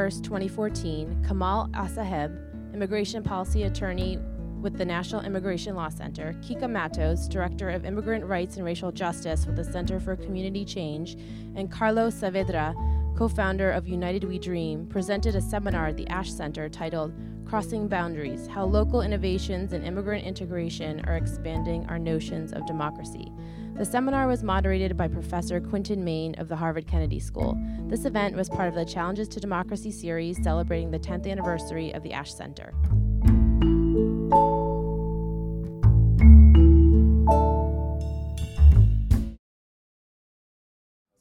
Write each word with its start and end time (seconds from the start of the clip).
1st, 0.00 0.24
2014, 0.24 1.24
Kamal 1.28 1.68
Essaheb, 1.74 2.34
immigration 2.72 3.22
policy 3.22 3.64
attorney 3.64 4.18
with 4.62 4.78
the 4.78 4.84
National 4.84 5.20
Immigration 5.20 5.76
Law 5.76 5.90
Center, 5.90 6.34
Kica 6.40 6.70
Matos, 6.70 7.28
Director 7.28 7.68
of 7.68 7.84
Immigrant 7.84 8.24
Rights 8.24 8.56
and 8.56 8.64
Racial 8.64 8.90
Justice 8.92 9.44
with 9.44 9.56
the 9.56 9.64
Center 9.64 10.00
for 10.00 10.16
Community 10.16 10.64
Change, 10.64 11.18
and 11.54 11.70
Carlos 11.70 12.14
Saavedra, 12.14 12.74
co 13.14 13.28
founder 13.28 13.70
of 13.72 13.86
United 13.86 14.24
We 14.24 14.38
Dream, 14.38 14.86
presented 14.86 15.36
a 15.36 15.40
seminar 15.42 15.88
at 15.88 15.98
the 15.98 16.08
Ash 16.08 16.32
Center 16.32 16.70
titled 16.70 17.12
Crossing 17.44 17.86
Boundaries 17.86 18.46
How 18.46 18.64
Local 18.64 19.02
Innovations 19.02 19.74
in 19.74 19.84
Immigrant 19.84 20.24
Integration 20.24 21.04
Are 21.04 21.18
Expanding 21.18 21.84
Our 21.90 21.98
Notions 21.98 22.54
of 22.54 22.64
Democracy. 22.66 23.30
The 23.80 23.86
seminar 23.86 24.26
was 24.26 24.42
moderated 24.42 24.94
by 24.94 25.08
Professor 25.08 25.58
Quinton 25.58 26.04
Mayne 26.04 26.34
of 26.34 26.48
the 26.48 26.56
Harvard 26.56 26.86
Kennedy 26.86 27.18
School. 27.18 27.58
This 27.86 28.04
event 28.04 28.36
was 28.36 28.50
part 28.50 28.68
of 28.68 28.74
the 28.74 28.84
Challenges 28.84 29.26
to 29.28 29.40
Democracy 29.40 29.90
series 29.90 30.36
celebrating 30.42 30.90
the 30.90 30.98
10th 30.98 31.26
anniversary 31.26 31.90
of 31.94 32.02
the 32.02 32.12
Ash 32.12 32.30
Center. 32.30 32.74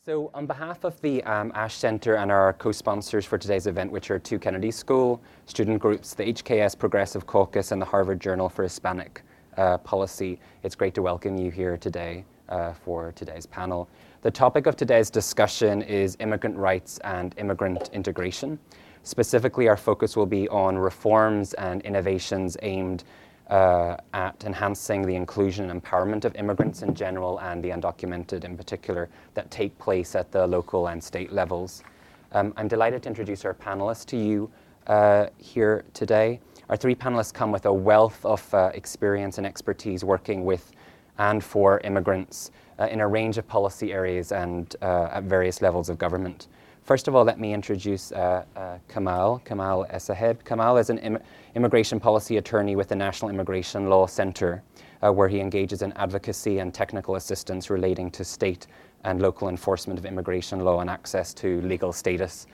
So, 0.03 0.29
on 0.33 0.45
behalf 0.45 0.83
of 0.83 0.99
the 0.99 1.23
um, 1.23 1.53
Ash 1.55 1.75
Center 1.75 2.15
and 2.15 2.29
our 2.29 2.51
co 2.51 2.73
sponsors 2.73 3.23
for 3.23 3.37
today's 3.37 3.67
event, 3.67 3.89
which 3.89 4.11
are 4.11 4.19
two 4.19 4.37
Kennedy 4.37 4.71
School 4.71 5.21
student 5.45 5.79
groups, 5.79 6.13
the 6.13 6.33
HKS 6.33 6.77
Progressive 6.77 7.25
Caucus, 7.25 7.71
and 7.71 7.81
the 7.81 7.85
Harvard 7.85 8.19
Journal 8.19 8.49
for 8.49 8.63
Hispanic 8.63 9.23
uh, 9.55 9.77
Policy, 9.77 10.41
it's 10.63 10.75
great 10.75 10.93
to 10.95 11.01
welcome 11.01 11.37
you 11.37 11.51
here 11.51 11.77
today 11.77 12.25
uh, 12.49 12.73
for 12.73 13.11
today's 13.13 13.45
panel. 13.45 13.89
The 14.21 14.31
topic 14.31 14.65
of 14.65 14.75
today's 14.75 15.09
discussion 15.09 15.81
is 15.81 16.17
immigrant 16.19 16.57
rights 16.57 16.99
and 17.03 17.33
immigrant 17.37 17.89
integration. 17.93 18.59
Specifically, 19.03 19.67
our 19.67 19.77
focus 19.77 20.17
will 20.17 20.25
be 20.25 20.49
on 20.49 20.77
reforms 20.77 21.53
and 21.53 21.81
innovations 21.83 22.57
aimed 22.61 23.05
uh, 23.49 23.97
at 24.13 24.43
enhancing 24.43 25.01
the 25.01 25.15
inclusion 25.15 25.69
and 25.71 25.81
empowerment 25.81 26.25
of 26.25 26.35
immigrants 26.35 26.81
in 26.81 26.93
general 26.93 27.39
and 27.39 27.63
the 27.63 27.69
undocumented 27.69 28.43
in 28.43 28.55
particular 28.55 29.09
that 29.33 29.49
take 29.49 29.77
place 29.79 30.15
at 30.15 30.31
the 30.31 30.45
local 30.45 30.87
and 30.87 31.03
state 31.03 31.31
levels. 31.31 31.83
Um, 32.31 32.53
I'm 32.57 32.67
delighted 32.67 33.03
to 33.03 33.09
introduce 33.09 33.45
our 33.45 33.55
panelists 33.55 34.05
to 34.07 34.17
you 34.17 34.51
uh, 34.85 35.27
here 35.37 35.83
today. 35.93 36.39
Our 36.69 36.77
three 36.77 36.93
panelists 36.93 37.33
come 37.33 37.51
with 37.51 37.65
a 37.65 37.73
wealth 37.73 38.23
of 38.23 38.53
uh, 38.53 38.71
experience 38.75 39.39
and 39.39 39.47
expertise 39.47 40.03
working 40.03 40.45
with 40.45 40.71
and 41.19 41.43
for 41.43 41.79
immigrants 41.81 42.51
uh, 42.79 42.87
in 42.87 43.01
a 43.01 43.07
range 43.07 43.37
of 43.37 43.47
policy 43.47 43.93
areas 43.93 44.31
and 44.31 44.75
uh, 44.81 45.09
at 45.11 45.23
various 45.23 45.61
levels 45.61 45.89
of 45.89 45.97
government. 45.97 46.47
First 46.83 47.07
of 47.07 47.15
all, 47.15 47.23
let 47.23 47.39
me 47.39 47.53
introduce 47.53 48.11
uh, 48.11 48.43
uh, 48.55 48.77
Kamal, 48.87 49.39
Kamal 49.45 49.85
Essaheb. 49.91 50.43
Kamal 50.43 50.77
is 50.77 50.89
an 50.89 50.97
Im- 50.99 51.19
immigration 51.53 51.99
policy 51.99 52.37
attorney 52.37 52.75
with 52.75 52.87
the 52.87 52.95
National 52.95 53.29
Immigration 53.29 53.89
Law 53.89 54.07
Center, 54.07 54.63
uh, 55.03 55.11
where 55.11 55.27
he 55.27 55.39
engages 55.39 55.83
in 55.83 55.91
advocacy 55.93 56.59
and 56.59 56.73
technical 56.73 57.15
assistance 57.15 57.69
relating 57.69 58.09
to 58.11 58.23
state 58.23 58.65
and 59.03 59.21
local 59.21 59.49
enforcement 59.49 59.99
of 59.99 60.05
immigration 60.05 60.61
law 60.61 60.79
and 60.79 60.89
access 60.89 61.33
to 61.33 61.61
legal 61.61 61.93
status 61.93 62.47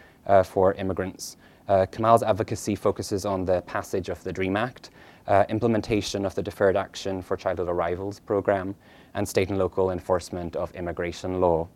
for 0.44 0.74
immigrants. 0.74 1.38
Uh, 1.68 1.86
Kamal's 1.88 2.22
advocacy 2.22 2.76
focuses 2.76 3.26
on 3.26 3.46
the 3.46 3.62
passage 3.62 4.10
of 4.10 4.24
the 4.24 4.32
DREAM 4.32 4.56
Act, 4.56 4.92
uh, 5.28 5.46
implementation 5.50 6.26
of 6.26 6.36
the 6.36 6.44
Deferred 6.44 6.78
Action 6.78 7.22
for 7.22 7.36
Childhood 7.36 7.70
Arrivals 7.70 8.20
program, 8.20 8.76
and 9.14 9.28
state 9.28 9.50
and 9.50 9.58
local 9.58 9.92
enforcement 9.92 10.56
of 10.56 10.74
immigration 10.76 11.40
law. 11.42 11.68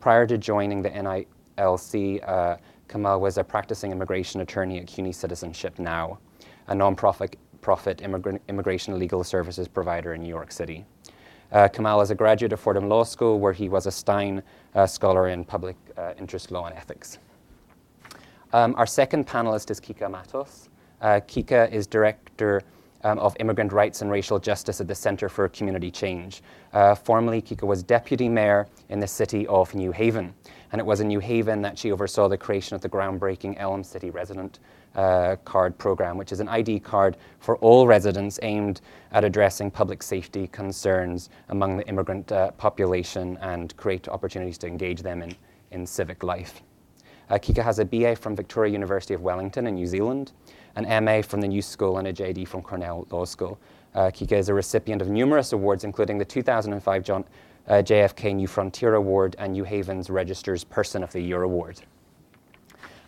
Prior 0.00 0.26
to 0.26 0.36
joining 0.36 0.82
the 0.82 0.90
NILC, 0.90 2.28
uh, 2.28 2.56
Kamal 2.88 3.20
was 3.20 3.38
a 3.38 3.44
practicing 3.44 3.92
immigration 3.92 4.40
attorney 4.40 4.78
at 4.78 4.86
CUNY 4.86 5.12
Citizenship 5.12 5.78
Now, 5.78 6.18
a 6.66 6.74
non-profit 6.74 7.36
profit 7.60 8.00
immigration 8.00 8.98
legal 8.98 9.22
services 9.22 9.68
provider 9.68 10.14
in 10.14 10.22
New 10.22 10.28
York 10.28 10.50
City. 10.50 10.84
Uh, 11.52 11.68
Kamal 11.68 12.00
is 12.00 12.10
a 12.10 12.14
graduate 12.14 12.52
of 12.52 12.58
Fordham 12.58 12.88
Law 12.88 13.04
School, 13.04 13.38
where 13.38 13.52
he 13.52 13.68
was 13.68 13.86
a 13.86 13.90
Stein 13.90 14.42
uh, 14.74 14.86
Scholar 14.86 15.28
in 15.28 15.44
Public 15.44 15.76
uh, 15.96 16.12
Interest 16.18 16.50
Law 16.50 16.66
and 16.66 16.76
Ethics. 16.76 17.18
Um, 18.52 18.74
our 18.76 18.86
second 18.86 19.26
panelist 19.26 19.70
is 19.70 19.78
Kica 19.78 20.10
Matos. 20.10 20.68
Uh, 21.00 21.20
Kica 21.26 21.70
is 21.70 21.86
Director 21.86 22.62
um, 23.04 23.18
of 23.18 23.36
Immigrant 23.40 23.72
Rights 23.72 24.02
and 24.02 24.10
Racial 24.10 24.38
Justice 24.38 24.80
at 24.80 24.88
the 24.88 24.94
Center 24.94 25.28
for 25.28 25.48
Community 25.48 25.90
Change. 25.90 26.42
Uh, 26.72 26.94
formerly, 26.94 27.42
Kica 27.42 27.66
was 27.66 27.82
Deputy 27.82 28.28
Mayor 28.28 28.66
in 28.88 29.00
the 29.00 29.06
city 29.06 29.46
of 29.46 29.74
New 29.74 29.92
Haven 29.92 30.34
and 30.72 30.80
it 30.80 30.84
was 30.84 31.00
in 31.00 31.08
New 31.08 31.20
Haven 31.20 31.60
that 31.62 31.78
she 31.78 31.92
oversaw 31.92 32.28
the 32.28 32.38
creation 32.38 32.74
of 32.74 32.80
the 32.80 32.88
groundbreaking 32.88 33.56
Elm 33.58 33.84
City 33.84 34.10
Resident 34.10 34.58
uh, 34.94 35.36
Card 35.44 35.76
program, 35.76 36.16
which 36.16 36.32
is 36.32 36.40
an 36.40 36.48
ID 36.48 36.80
card 36.80 37.18
for 37.40 37.56
all 37.58 37.86
residents 37.86 38.38
aimed 38.42 38.80
at 39.12 39.22
addressing 39.22 39.70
public 39.70 40.02
safety 40.02 40.46
concerns 40.48 41.28
among 41.50 41.76
the 41.76 41.86
immigrant 41.88 42.32
uh, 42.32 42.50
population 42.52 43.38
and 43.42 43.76
create 43.76 44.08
opportunities 44.08 44.58
to 44.58 44.66
engage 44.66 45.02
them 45.02 45.22
in, 45.22 45.36
in 45.70 45.86
civic 45.86 46.22
life. 46.22 46.62
Uh, 47.28 47.38
Kica 47.38 47.62
has 47.62 47.78
a 47.78 47.84
BA 47.84 48.16
from 48.16 48.34
Victoria 48.34 48.72
University 48.72 49.14
of 49.14 49.20
Wellington 49.20 49.66
in 49.66 49.74
New 49.74 49.86
Zealand, 49.86 50.32
an 50.76 51.04
MA 51.04 51.22
from 51.22 51.40
the 51.40 51.48
New 51.48 51.62
School, 51.62 51.98
and 51.98 52.08
a 52.08 52.12
JD 52.12 52.48
from 52.48 52.62
Cornell 52.62 53.06
Law 53.10 53.24
School. 53.24 53.58
Uh, 53.94 54.10
Kica 54.10 54.32
is 54.32 54.48
a 54.48 54.54
recipient 54.54 55.02
of 55.02 55.08
numerous 55.08 55.52
awards, 55.52 55.84
including 55.84 56.18
the 56.18 56.24
2005 56.24 57.04
John 57.04 57.24
uh, 57.68 57.74
JFK 57.74 58.34
New 58.34 58.46
Frontier 58.46 58.94
Award 58.94 59.36
and 59.38 59.52
New 59.52 59.64
Haven's 59.64 60.10
Register's 60.10 60.64
Person 60.64 61.02
of 61.02 61.12
the 61.12 61.20
Year 61.20 61.42
Award. 61.42 61.80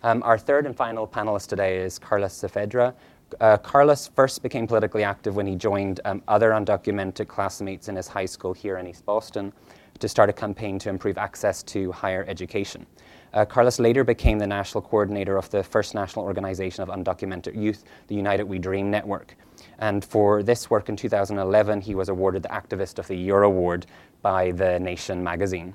Um, 0.03 0.23
our 0.23 0.37
third 0.37 0.67
and 0.67 0.77
final 0.77 1.07
panelist 1.09 1.49
today 1.49 1.79
is 1.79 1.99
Carlos 1.99 2.35
Saavedra. 2.35 2.95
Uh, 3.41 3.57
Carlos 3.57 4.09
first 4.15 4.43
became 4.43 4.67
politically 4.67 5.03
active 5.03 5.35
when 5.35 5.47
he 5.47 5.57
joined 5.57 6.01
um, 6.05 6.23
other 6.29 6.51
undocumented 6.51 7.27
classmates 7.27 7.89
in 7.89 7.97
his 7.97 8.07
high 8.07 8.27
school 8.27 8.53
here 8.53 8.77
in 8.77 8.87
East 8.87 9.05
Boston 9.07 9.53
to 9.99 10.09
start 10.09 10.29
a 10.29 10.33
campaign 10.33 10.79
to 10.79 10.91
improve 10.91 11.19
access 11.19 11.63
to 11.63 11.91
higher 11.93 12.25
education. 12.29 12.87
Uh, 13.35 13.45
Carlos 13.45 13.81
later 13.81 14.05
became 14.05 14.39
the 14.39 14.47
national 14.47 14.81
coordinator 14.81 15.37
of 15.37 15.51
the 15.51 15.63
first 15.63 15.93
national 15.93 16.25
organization 16.25 16.85
of 16.85 16.89
undocumented 16.89 17.61
youth, 17.61 17.85
the 18.07 18.15
United 18.15 18.45
We 18.45 18.61
Dream 18.61 18.93
Network. 18.93 19.37
And 19.81 20.05
for 20.05 20.45
this 20.45 20.71
work 20.71 20.89
in 20.89 20.95
2011, 20.95 21.81
he 21.81 21.97
was 21.97 22.09
awarded 22.09 22.45
the 22.45 22.49
Activist 22.51 23.01
of 23.01 23.09
the 23.09 23.17
Year 23.17 23.43
Award 23.43 23.87
by 24.23 24.53
The 24.53 24.79
Nation 24.79 25.23
magazine. 25.23 25.75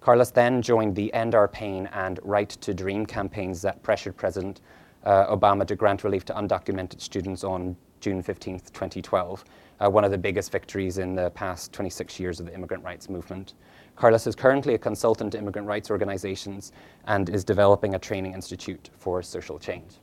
Carlos 0.00 0.30
then 0.30 0.62
joined 0.62 0.94
the 0.94 1.12
End 1.12 1.34
Our 1.34 1.48
Pain 1.48 1.88
and 1.92 2.20
Right 2.22 2.50
to 2.50 2.72
Dream 2.72 3.06
campaigns 3.06 3.60
that 3.62 3.82
pressured 3.82 4.16
President 4.16 4.60
uh, 5.02 5.34
Obama 5.34 5.66
to 5.66 5.74
grant 5.74 6.04
relief 6.04 6.24
to 6.26 6.32
undocumented 6.34 7.00
students 7.00 7.42
on 7.42 7.74
June 8.00 8.22
15, 8.22 8.60
2012, 8.60 9.44
uh, 9.80 9.90
one 9.90 10.04
of 10.04 10.10
the 10.12 10.18
biggest 10.18 10.52
victories 10.52 10.98
in 10.98 11.16
the 11.16 11.30
past 11.30 11.72
26 11.72 12.20
years 12.20 12.38
of 12.38 12.46
the 12.46 12.54
immigrant 12.54 12.84
rights 12.84 13.08
movement. 13.08 13.54
Carlos 13.96 14.26
is 14.26 14.34
currently 14.34 14.74
a 14.74 14.78
consultant 14.78 15.32
to 15.32 15.38
immigrant 15.38 15.68
rights 15.68 15.90
organizations 15.90 16.72
and 17.06 17.28
is 17.28 17.44
developing 17.44 17.94
a 17.94 17.98
training 17.98 18.34
institute 18.34 18.90
for 18.96 19.22
social 19.22 19.58
change. 19.58 20.00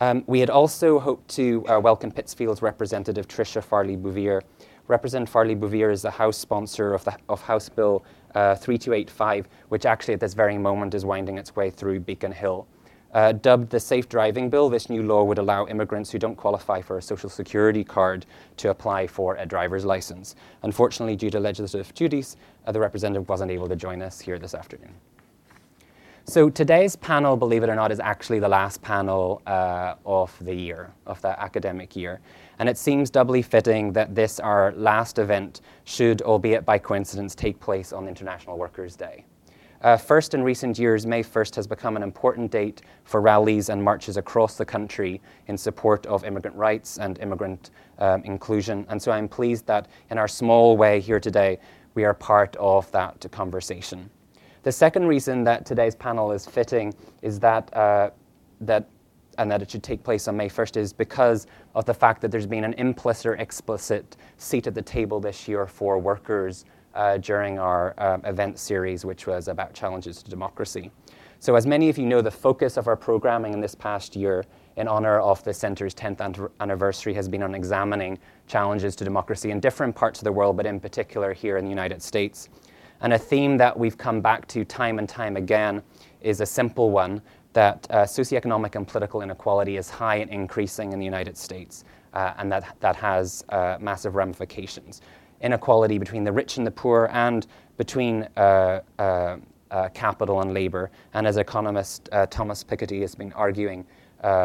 Um, 0.00 0.24
we 0.26 0.40
had 0.40 0.50
also 0.50 0.98
hoped 0.98 1.28
to 1.36 1.64
uh, 1.68 1.78
welcome 1.78 2.10
Pittsfield's 2.10 2.62
representative 2.62 3.28
Tricia 3.28 3.62
Farley 3.62 3.96
Bouvier. 3.96 4.42
Representative 4.88 5.32
Farley 5.32 5.54
Bouvier 5.54 5.90
is 5.90 6.02
the 6.02 6.10
House 6.10 6.36
sponsor 6.36 6.92
of, 6.92 7.04
the, 7.04 7.16
of 7.28 7.40
House 7.42 7.68
Bill 7.68 8.04
uh, 8.34 8.56
3285, 8.56 9.48
which 9.68 9.86
actually 9.86 10.14
at 10.14 10.20
this 10.20 10.34
very 10.34 10.58
moment 10.58 10.94
is 10.94 11.04
winding 11.04 11.38
its 11.38 11.54
way 11.54 11.70
through 11.70 12.00
Beacon 12.00 12.32
Hill. 12.32 12.66
Uh, 13.12 13.32
dubbed 13.32 13.68
the 13.68 13.78
Safe 13.78 14.08
Driving 14.08 14.48
Bill, 14.48 14.70
this 14.70 14.88
new 14.88 15.02
law 15.02 15.22
would 15.22 15.38
allow 15.38 15.66
immigrants 15.66 16.10
who 16.10 16.18
don't 16.18 16.36
qualify 16.36 16.80
for 16.80 16.96
a 16.96 17.02
Social 17.02 17.28
Security 17.28 17.84
card 17.84 18.24
to 18.56 18.70
apply 18.70 19.06
for 19.06 19.36
a 19.36 19.44
driver's 19.44 19.84
license. 19.84 20.34
Unfortunately, 20.62 21.14
due 21.14 21.28
to 21.28 21.38
legislative 21.38 21.92
duties, 21.94 22.36
uh, 22.66 22.72
the 22.72 22.80
representative 22.80 23.28
wasn't 23.28 23.50
able 23.50 23.68
to 23.68 23.76
join 23.76 24.00
us 24.00 24.18
here 24.18 24.38
this 24.38 24.54
afternoon. 24.54 24.94
So 26.24 26.48
today's 26.48 26.96
panel, 26.96 27.36
believe 27.36 27.64
it 27.64 27.68
or 27.68 27.74
not, 27.74 27.90
is 27.90 28.00
actually 28.00 28.38
the 28.38 28.48
last 28.48 28.80
panel 28.80 29.42
uh, 29.46 29.96
of 30.06 30.34
the 30.40 30.54
year, 30.54 30.92
of 31.04 31.20
the 31.20 31.38
academic 31.38 31.96
year. 31.96 32.20
And 32.60 32.68
it 32.68 32.78
seems 32.78 33.10
doubly 33.10 33.42
fitting 33.42 33.92
that 33.92 34.14
this, 34.14 34.38
our 34.40 34.72
last 34.72 35.18
event, 35.18 35.60
should, 35.84 36.22
albeit 36.22 36.64
by 36.64 36.78
coincidence, 36.78 37.34
take 37.34 37.58
place 37.60 37.92
on 37.92 38.08
International 38.08 38.56
Workers' 38.56 38.94
Day. 38.96 39.24
Uh, 39.82 39.96
first, 39.96 40.32
in 40.32 40.44
recent 40.44 40.78
years, 40.78 41.06
May 41.06 41.24
1st 41.24 41.56
has 41.56 41.66
become 41.66 41.96
an 41.96 42.04
important 42.04 42.52
date 42.52 42.82
for 43.02 43.20
rallies 43.20 43.68
and 43.68 43.82
marches 43.82 44.16
across 44.16 44.56
the 44.56 44.64
country 44.64 45.20
in 45.48 45.58
support 45.58 46.06
of 46.06 46.24
immigrant 46.24 46.56
rights 46.56 46.98
and 46.98 47.18
immigrant 47.18 47.70
um, 47.98 48.22
inclusion. 48.22 48.86
And 48.88 49.02
so 49.02 49.10
I'm 49.10 49.28
pleased 49.28 49.66
that 49.66 49.88
in 50.10 50.18
our 50.18 50.28
small 50.28 50.76
way 50.76 51.00
here 51.00 51.18
today, 51.18 51.58
we 51.94 52.04
are 52.04 52.14
part 52.14 52.54
of 52.56 52.90
that 52.92 53.26
conversation. 53.32 54.08
The 54.62 54.70
second 54.70 55.08
reason 55.08 55.42
that 55.44 55.66
today's 55.66 55.96
panel 55.96 56.30
is 56.30 56.46
fitting 56.46 56.94
is 57.20 57.40
that, 57.40 57.76
uh, 57.76 58.10
that 58.60 58.88
and 59.38 59.50
that 59.50 59.62
it 59.62 59.70
should 59.72 59.82
take 59.82 60.04
place 60.04 60.28
on 60.28 60.36
May 60.36 60.48
1st 60.48 60.76
is 60.76 60.92
because 60.92 61.48
of 61.74 61.86
the 61.86 61.94
fact 61.94 62.20
that 62.20 62.30
there's 62.30 62.46
been 62.46 62.62
an 62.62 62.74
implicit 62.74 63.26
or 63.26 63.34
explicit 63.34 64.16
seat 64.36 64.68
at 64.68 64.74
the 64.74 64.82
table 64.82 65.18
this 65.18 65.48
year 65.48 65.66
for 65.66 65.98
workers 65.98 66.66
uh, 66.94 67.18
during 67.18 67.58
our 67.58 67.94
um, 67.98 68.24
event 68.24 68.58
series, 68.58 69.04
which 69.04 69.26
was 69.26 69.48
about 69.48 69.74
challenges 69.74 70.22
to 70.22 70.30
democracy. 70.30 70.90
So 71.38 71.56
as 71.56 71.66
many 71.66 71.88
of 71.88 71.98
you 71.98 72.06
know, 72.06 72.20
the 72.20 72.30
focus 72.30 72.76
of 72.76 72.86
our 72.86 72.96
programming 72.96 73.52
in 73.52 73.60
this 73.60 73.74
past 73.74 74.14
year 74.14 74.44
in 74.76 74.86
honor 74.86 75.18
of 75.18 75.42
the 75.42 75.52
center's 75.52 75.94
10th 75.94 76.50
anniversary 76.60 77.14
has 77.14 77.28
been 77.28 77.42
on 77.42 77.54
examining 77.54 78.18
challenges 78.46 78.94
to 78.96 79.04
democracy 79.04 79.50
in 79.50 79.58
different 79.58 79.94
parts 79.94 80.20
of 80.20 80.24
the 80.24 80.32
world, 80.32 80.56
but 80.56 80.66
in 80.66 80.78
particular 80.78 81.32
here 81.32 81.56
in 81.56 81.64
the 81.64 81.70
United 81.70 82.00
States. 82.00 82.48
And 83.00 83.12
a 83.12 83.18
theme 83.18 83.56
that 83.56 83.76
we've 83.76 83.98
come 83.98 84.20
back 84.20 84.46
to 84.48 84.64
time 84.64 85.00
and 85.00 85.08
time 85.08 85.36
again 85.36 85.82
is 86.20 86.40
a 86.40 86.46
simple 86.46 86.90
one 86.90 87.20
that 87.52 87.86
uh, 87.90 88.04
socioeconomic 88.04 88.76
and 88.76 88.86
political 88.86 89.20
inequality 89.20 89.76
is 89.76 89.90
high 89.90 90.16
and 90.16 90.30
increasing 90.30 90.92
in 90.92 90.98
the 90.98 91.04
United 91.04 91.36
States, 91.36 91.84
uh, 92.14 92.34
and 92.38 92.50
that, 92.52 92.76
that 92.80 92.96
has 92.96 93.44
uh, 93.48 93.76
massive 93.80 94.14
ramifications. 94.14 95.02
Inequality 95.42 95.98
between 95.98 96.24
the 96.24 96.32
rich 96.32 96.56
and 96.56 96.66
the 96.66 96.70
poor, 96.70 97.08
and 97.12 97.46
between 97.76 98.28
uh, 98.36 98.80
uh, 98.98 99.36
uh, 99.70 99.88
capital 99.90 100.40
and 100.40 100.54
labor. 100.54 100.90
And 101.14 101.26
as 101.26 101.36
economist 101.36 102.08
Thomas 102.30 102.62
Piketty 102.62 103.00
has 103.00 103.14
been 103.14 103.32
arguing, 103.32 103.84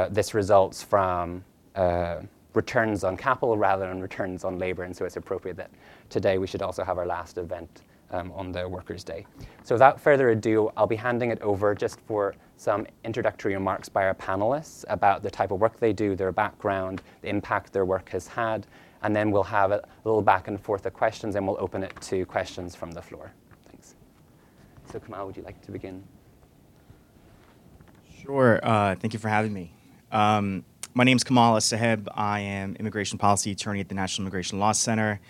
this 0.10 0.34
results 0.34 0.84
from 0.84 1.44
returns 2.54 3.04
on 3.04 3.16
capital 3.16 3.58
rather 3.58 3.88
than 3.88 4.02
returns 4.02 4.44
on 4.44 4.58
labor, 4.58 4.84
and 4.84 4.96
so 4.96 5.06
it's 5.06 5.18
appropriate 5.18 5.56
that 5.58 5.70
today 6.10 6.40
we 6.40 6.48
should 6.48 6.64
also 6.64 6.84
have 6.84 6.98
our 6.98 7.06
last 7.06 7.38
event 7.38 7.84
um, 8.12 8.32
on 8.32 8.52
the 8.52 8.68
Workers' 8.68 9.04
Day. 9.04 9.26
So 9.64 9.76
without 9.76 10.00
further 10.00 10.30
ado, 10.30 10.72
I'll 10.76 10.88
be 10.88 10.96
handing 10.96 11.30
it 11.30 11.42
over 11.42 11.76
just 11.76 12.00
for 12.02 12.34
some 12.56 12.88
introductory 13.04 13.54
remarks 13.54 13.90
by 13.90 14.06
our 14.08 14.16
panelists 14.16 14.86
about 14.88 15.22
the 15.22 15.30
type 15.30 15.52
of 15.52 15.60
work 15.60 15.80
they 15.80 15.94
do, 15.94 16.16
their 16.16 16.32
background, 16.32 17.04
the 17.22 17.30
impact 17.30 17.74
their 17.74 17.86
work 17.86 18.10
has 18.10 18.28
had, 18.28 18.66
and 19.08 19.16
then 19.16 19.32
we'll 19.32 19.44
have 19.44 19.72
a 19.72 19.82
little 20.04 20.22
back 20.22 20.50
and 20.50 20.60
forth 20.60 20.86
of 20.86 20.94
questions, 20.94 21.36
and 21.36 21.48
we'll 21.48 21.56
open 21.62 21.82
it 21.82 21.94
to 22.02 22.26
questions 22.26 22.76
from 22.76 22.92
the 22.92 23.02
floor. 23.02 23.32
Thanks. 23.70 23.96
So 24.92 25.00
Kamal, 25.00 25.26
would 25.26 25.38
you 25.38 25.44
like 25.44 25.62
to 25.62 25.72
begin? 25.72 26.04
Sure. 28.22 28.60
Uh, 28.62 28.96
thank 28.96 29.14
you 29.14 29.20
for 29.20 29.30
having 29.30 29.54
me. 29.54 29.72
Um, 30.12 30.66
my 30.94 31.06
name 31.06 31.16
is 31.16 31.24
Kamal 31.24 31.56
Essaheb. 31.56 32.10
I 32.16 32.42
am 32.42 32.76
immigration 32.76 33.18
policy 33.18 33.52
attorney 33.52 33.80
at 33.80 33.88
the 33.88 33.96
National 33.96 34.24
Immigration 34.24 34.60
Law 34.60 34.74
Center. 34.74 35.22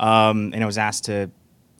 Um, 0.00 0.50
and 0.52 0.64
I 0.64 0.66
was 0.66 0.76
asked 0.76 1.04
to 1.04 1.30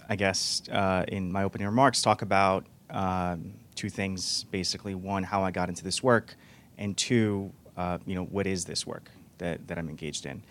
I 0.08 0.14
guess, 0.14 0.62
uh, 0.70 1.04
in 1.08 1.32
my 1.32 1.42
opening 1.42 1.66
remarks, 1.66 2.00
talk 2.00 2.22
about 2.22 2.64
um, 2.90 3.54
two 3.75 3.88
things 3.88 4.44
basically. 4.44 4.94
One, 4.94 5.25
how 5.25 5.42
I 5.42 5.50
got 5.50 5.69
into 5.69 5.82
this 5.82 6.00
work, 6.00 6.36
and 6.78 6.96
two, 6.96 7.52
uh, 7.76 7.98
you 8.06 8.14
know, 8.14 8.25
what 8.25 8.46
is 8.46 8.64
this 8.64 8.86
work 8.86 9.10
that, 9.38 9.66
that 9.66 9.78
I'm 9.78 9.88
engaged 9.88 10.26
in? 10.26 10.44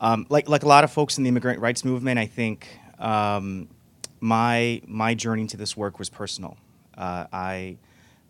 Um, 0.00 0.26
like, 0.30 0.48
like 0.48 0.62
a 0.62 0.68
lot 0.68 0.82
of 0.82 0.90
folks 0.90 1.18
in 1.18 1.24
the 1.24 1.28
immigrant 1.28 1.60
rights 1.60 1.84
movement, 1.84 2.18
I 2.18 2.26
think 2.26 2.66
um, 2.98 3.68
my, 4.20 4.80
my 4.86 5.14
journey 5.14 5.46
to 5.48 5.56
this 5.58 5.76
work 5.76 5.98
was 5.98 6.08
personal. 6.08 6.56
Uh, 6.96 7.26
I, 7.32 7.76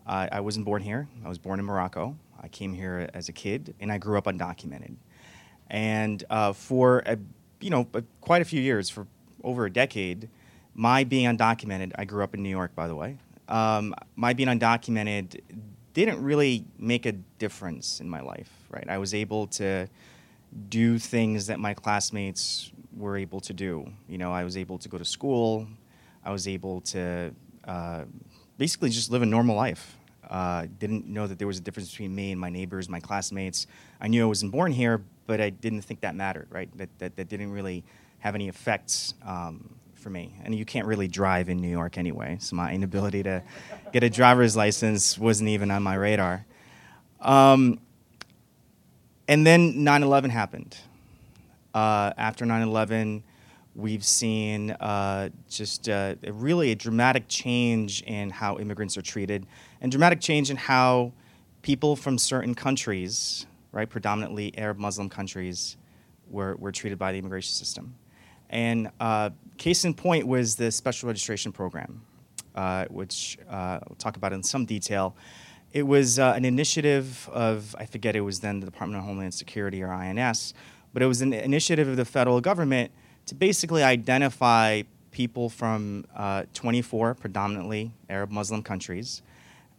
I, 0.05 0.29
I 0.33 0.39
wasn't 0.41 0.65
born 0.65 0.81
here, 0.81 1.07
I 1.23 1.29
was 1.29 1.37
born 1.37 1.59
in 1.59 1.65
Morocco. 1.65 2.17
I 2.43 2.47
came 2.47 2.73
here 2.73 3.07
as 3.13 3.29
a 3.29 3.31
kid, 3.31 3.75
and 3.79 3.91
I 3.91 3.99
grew 3.99 4.17
up 4.17 4.25
undocumented. 4.25 4.95
And 5.69 6.23
uh, 6.29 6.53
for 6.53 7.03
a, 7.05 7.17
you 7.59 7.69
know, 7.69 7.87
quite 8.19 8.41
a 8.41 8.45
few 8.45 8.59
years, 8.59 8.89
for 8.89 9.05
over 9.43 9.65
a 9.65 9.71
decade, 9.71 10.27
my 10.73 11.03
being 11.03 11.27
undocumented, 11.27 11.91
I 11.95 12.05
grew 12.05 12.23
up 12.23 12.33
in 12.33 12.41
New 12.41 12.49
York, 12.49 12.75
by 12.75 12.87
the 12.87 12.95
way. 12.95 13.17
Um, 13.47 13.93
my 14.15 14.33
being 14.33 14.49
undocumented 14.49 15.39
didn't 15.93 16.23
really 16.23 16.65
make 16.79 17.05
a 17.05 17.11
difference 17.11 18.01
in 18.01 18.09
my 18.09 18.21
life, 18.21 18.49
right? 18.69 18.89
I 18.89 18.97
was 18.97 19.13
able 19.13 19.47
to 19.47 19.87
do 20.69 20.99
things 20.99 21.47
that 21.47 21.59
my 21.59 21.73
classmates 21.73 22.71
were 22.95 23.17
able 23.17 23.39
to 23.41 23.53
do. 23.53 23.91
You 24.07 24.17
know, 24.17 24.31
I 24.31 24.43
was 24.43 24.57
able 24.57 24.77
to 24.79 24.89
go 24.89 24.97
to 24.97 25.05
school. 25.05 25.67
I 26.23 26.31
was 26.31 26.47
able 26.47 26.81
to 26.81 27.33
uh, 27.65 28.03
basically 28.57 28.89
just 28.89 29.11
live 29.11 29.21
a 29.21 29.25
normal 29.25 29.55
life. 29.55 29.97
Uh, 30.29 30.67
didn't 30.79 31.07
know 31.07 31.27
that 31.27 31.37
there 31.37 31.47
was 31.47 31.57
a 31.57 31.61
difference 31.61 31.89
between 31.89 32.13
me 32.15 32.31
and 32.31 32.39
my 32.39 32.49
neighbors, 32.49 32.87
my 32.87 32.99
classmates. 32.99 33.67
I 33.99 34.07
knew 34.07 34.23
I 34.23 34.27
wasn't 34.27 34.51
born 34.51 34.71
here, 34.71 35.03
but 35.25 35.41
I 35.41 35.49
didn't 35.49 35.81
think 35.81 36.01
that 36.01 36.15
mattered, 36.15 36.47
right? 36.49 36.69
That, 36.77 36.89
that, 36.99 37.15
that 37.17 37.27
didn't 37.27 37.51
really 37.51 37.83
have 38.19 38.35
any 38.35 38.47
effects 38.47 39.13
um, 39.25 39.75
for 39.93 40.09
me. 40.09 40.33
And 40.43 40.55
you 40.55 40.63
can't 40.63 40.87
really 40.87 41.07
drive 41.07 41.49
in 41.49 41.57
New 41.57 41.69
York 41.69 41.97
anyway, 41.97 42.37
so 42.39 42.55
my 42.55 42.71
inability 42.71 43.23
to 43.23 43.43
get 43.91 44.03
a 44.03 44.09
driver's 44.09 44.55
license 44.55 45.17
wasn't 45.17 45.49
even 45.49 45.69
on 45.69 45.83
my 45.83 45.95
radar. 45.95 46.45
Um, 47.19 47.79
and 49.27 49.45
then 49.45 49.83
9 49.83 50.03
11 50.03 50.29
happened. 50.29 50.77
Uh, 51.73 52.11
after 52.17 52.45
9 52.45 52.61
11, 52.61 53.23
we've 53.75 54.03
seen 54.03 54.71
uh, 54.71 55.29
just 55.49 55.87
uh, 55.87 56.15
really 56.27 56.71
a 56.71 56.75
dramatic 56.75 57.27
change 57.27 58.01
in 58.03 58.29
how 58.29 58.57
immigrants 58.57 58.97
are 58.97 59.01
treated, 59.01 59.45
and 59.81 59.91
dramatic 59.91 60.19
change 60.19 60.49
in 60.49 60.57
how 60.57 61.13
people 61.61 61.95
from 61.95 62.17
certain 62.17 62.55
countries, 62.55 63.45
right, 63.71 63.89
predominantly 63.89 64.57
Arab 64.57 64.77
Muslim 64.77 65.09
countries, 65.09 65.77
were, 66.29 66.55
were 66.55 66.71
treated 66.71 66.97
by 66.97 67.11
the 67.11 67.19
immigration 67.19 67.53
system. 67.53 67.95
And 68.49 68.89
uh, 68.99 69.29
case 69.57 69.85
in 69.85 69.93
point 69.93 70.27
was 70.27 70.55
the 70.55 70.71
special 70.71 71.07
registration 71.07 71.51
program, 71.51 72.01
uh, 72.55 72.85
which 72.89 73.37
uh, 73.49 73.79
I'll 73.87 73.95
talk 73.97 74.17
about 74.17 74.33
in 74.33 74.43
some 74.43 74.65
detail. 74.65 75.15
It 75.73 75.83
was 75.83 76.19
uh, 76.19 76.33
an 76.35 76.43
initiative 76.43 77.29
of, 77.31 77.75
I 77.79 77.85
forget, 77.85 78.15
it 78.15 78.21
was 78.21 78.41
then 78.41 78.59
the 78.59 78.65
Department 78.65 79.01
of 79.01 79.07
Homeland 79.07 79.33
Security 79.33 79.81
or 79.81 79.91
INS, 79.91 80.53
but 80.93 81.01
it 81.01 81.05
was 81.05 81.21
an 81.21 81.31
initiative 81.31 81.87
of 81.87 81.95
the 81.95 82.05
federal 82.05 82.41
government 82.41 82.91
to 83.27 83.35
basically 83.35 83.81
identify 83.81 84.81
people 85.11 85.49
from 85.49 86.05
uh, 86.15 86.43
24 86.53 87.15
predominantly 87.15 87.93
Arab 88.09 88.31
Muslim 88.31 88.63
countries 88.63 89.21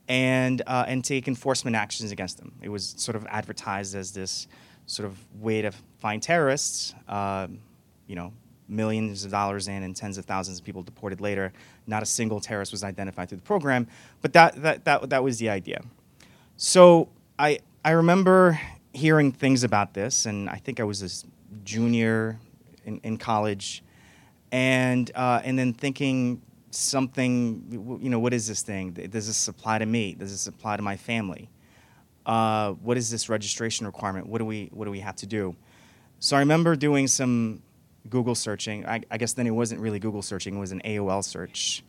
and, 0.09 0.62
uh, 0.67 0.85
and 0.89 1.05
take 1.05 1.29
enforcement 1.29 1.77
actions 1.77 2.11
against 2.11 2.38
them. 2.38 2.53
It 2.62 2.71
was 2.71 2.95
sort 2.97 3.17
of 3.17 3.27
advertised 3.27 3.95
as 3.95 4.12
this 4.12 4.47
sort 4.87 5.06
of 5.06 5.19
way 5.41 5.62
to 5.62 5.73
find 5.99 6.23
terrorists, 6.23 6.95
um, 7.09 7.59
you 8.06 8.17
know, 8.17 8.33
millions 8.73 9.25
of 9.25 9.31
dollars 9.31 9.69
in 9.69 9.83
and 9.83 9.95
tens 9.95 10.19
of 10.19 10.25
thousands 10.25 10.59
of 10.59 10.65
people 10.65 10.83
deported 10.83 11.21
later. 11.21 11.53
Not 11.87 12.03
a 12.03 12.07
single 12.07 12.41
terrorist 12.41 12.73
was 12.73 12.83
identified 12.83 13.29
through 13.29 13.39
the 13.39 13.45
program, 13.45 13.87
but 14.21 14.33
that, 14.33 14.61
that, 14.63 14.85
that, 14.85 15.11
that 15.11 15.23
was 15.23 15.39
the 15.39 15.51
idea. 15.51 15.83
So 16.57 17.09
I, 17.39 17.61
I 17.85 17.93
remember 17.93 18.59
hearing 18.93 19.33
things 19.33 19.65
about 19.65 19.95
this, 19.95 20.27
and 20.27 20.49
I 20.51 20.57
think 20.57 20.81
I 20.81 20.85
was 20.85 21.03
a 21.03 21.11
junior 21.65 22.39
in, 22.85 23.01
in 23.03 23.17
college, 23.17 23.83
and, 24.51 25.11
uh, 25.15 25.41
and 25.45 25.59
then 25.59 25.73
thinking 25.73 26.43
something, 26.71 27.99
you 28.02 28.11
know, 28.11 28.19
what 28.19 28.33
is 28.33 28.47
this 28.47 28.62
thing? 28.62 28.91
Does 28.93 29.26
this 29.26 29.49
apply 29.49 29.79
to 29.79 29.87
me? 29.87 30.14
Does 30.14 30.31
this 30.31 30.47
apply 30.47 30.76
to 30.76 30.83
my 30.83 30.97
family? 30.97 31.49
Uh, 32.25 32.73
what 32.73 32.97
is 32.97 33.11
this 33.11 33.29
registration 33.29 33.87
requirement? 33.87 34.26
What 34.26 34.38
do 34.38 34.45
we, 34.45 34.71
what 34.73 34.85
do 34.85 34.91
we 34.91 35.00
have 35.00 35.17
to 35.17 35.26
do? 35.26 35.57
So 36.21 36.37
I 36.37 36.41
remember 36.41 36.76
doing 36.76 37.09
some 37.09 37.62
Google 38.09 38.35
searching. 38.35 38.87
I, 38.87 39.00
I, 39.11 39.18
guess 39.18 39.32
then 39.32 39.47
it 39.47 39.52
wasn't 39.52 39.80
really 39.80 39.99
Google 39.99 40.23
searching; 40.23 40.56
it 40.56 40.61
was 40.61 40.73
an 40.73 40.82
AOL 40.85 41.23
search, 41.25 41.82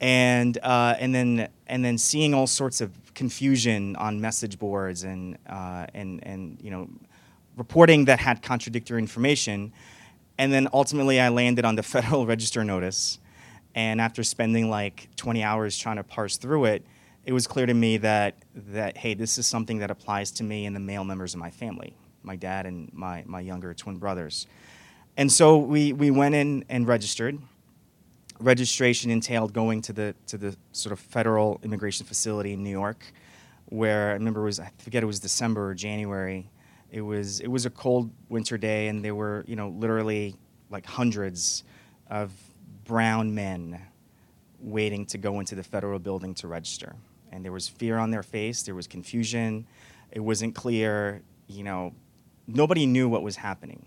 and 0.00 0.58
uh, 0.62 0.94
and 0.98 1.14
then 1.14 1.48
and 1.66 1.84
then 1.84 1.98
seeing 1.98 2.34
all 2.34 2.46
sorts 2.46 2.80
of 2.80 2.92
confusion 3.14 3.96
on 3.96 4.20
message 4.20 4.58
boards 4.58 5.04
and 5.04 5.38
uh, 5.48 5.86
and 5.94 6.24
and 6.26 6.58
you 6.62 6.70
know 6.70 6.88
reporting 7.56 8.06
that 8.06 8.18
had 8.18 8.42
contradictory 8.42 8.98
information, 8.98 9.72
and 10.38 10.52
then 10.52 10.68
ultimately 10.72 11.20
I 11.20 11.28
landed 11.28 11.64
on 11.64 11.76
the 11.76 11.82
Federal 11.94 12.26
Register 12.26 12.64
notice, 12.64 13.18
and 13.74 14.00
after 14.00 14.22
spending 14.22 14.70
like 14.70 15.08
20 15.16 15.42
hours 15.42 15.76
trying 15.76 15.96
to 15.96 16.04
parse 16.04 16.36
through 16.36 16.66
it, 16.66 16.84
it 17.24 17.32
was 17.32 17.46
clear 17.46 17.66
to 17.66 17.74
me 17.74 17.96
that 17.98 18.36
that 18.54 18.96
hey, 18.96 19.14
this 19.14 19.36
is 19.38 19.46
something 19.46 19.78
that 19.78 19.90
applies 19.90 20.30
to 20.32 20.44
me 20.44 20.66
and 20.66 20.74
the 20.74 20.80
male 20.80 21.04
members 21.04 21.34
of 21.34 21.40
my 21.40 21.50
family, 21.50 21.94
my 22.22 22.36
dad 22.36 22.66
and 22.66 22.92
my 22.92 23.24
my 23.26 23.40
younger 23.40 23.74
twin 23.74 23.96
brothers. 23.96 24.46
And 25.16 25.30
so 25.30 25.58
we, 25.58 25.92
we 25.92 26.10
went 26.10 26.34
in 26.34 26.64
and 26.68 26.86
registered. 26.86 27.38
Registration 28.38 29.10
entailed 29.10 29.52
going 29.52 29.82
to 29.82 29.92
the, 29.92 30.14
to 30.28 30.38
the 30.38 30.56
sort 30.72 30.92
of 30.92 31.00
federal 31.00 31.60
immigration 31.62 32.06
facility 32.06 32.52
in 32.54 32.62
New 32.62 32.70
York, 32.70 33.04
where 33.66 34.10
I 34.10 34.12
remember 34.12 34.40
it 34.40 34.44
was, 34.44 34.60
I 34.60 34.70
forget 34.78 35.02
it 35.02 35.06
was 35.06 35.20
December 35.20 35.68
or 35.68 35.74
January. 35.74 36.48
It 36.90 37.02
was, 37.02 37.40
it 37.40 37.48
was 37.48 37.66
a 37.66 37.70
cold 37.70 38.10
winter 38.28 38.56
day, 38.56 38.88
and 38.88 39.04
there 39.04 39.14
were, 39.14 39.44
you 39.46 39.56
know, 39.56 39.68
literally 39.68 40.36
like 40.70 40.86
hundreds 40.86 41.64
of 42.08 42.32
brown 42.84 43.34
men 43.34 43.80
waiting 44.58 45.06
to 45.06 45.18
go 45.18 45.38
into 45.40 45.54
the 45.54 45.62
federal 45.62 45.98
building 45.98 46.34
to 46.34 46.48
register. 46.48 46.96
And 47.32 47.44
there 47.44 47.52
was 47.52 47.68
fear 47.68 47.98
on 47.98 48.10
their 48.10 48.22
face, 48.22 48.62
there 48.62 48.74
was 48.74 48.86
confusion, 48.86 49.66
it 50.10 50.20
wasn't 50.20 50.54
clear, 50.54 51.22
you 51.46 51.62
know, 51.62 51.94
nobody 52.46 52.86
knew 52.86 53.08
what 53.08 53.22
was 53.22 53.36
happening. 53.36 53.84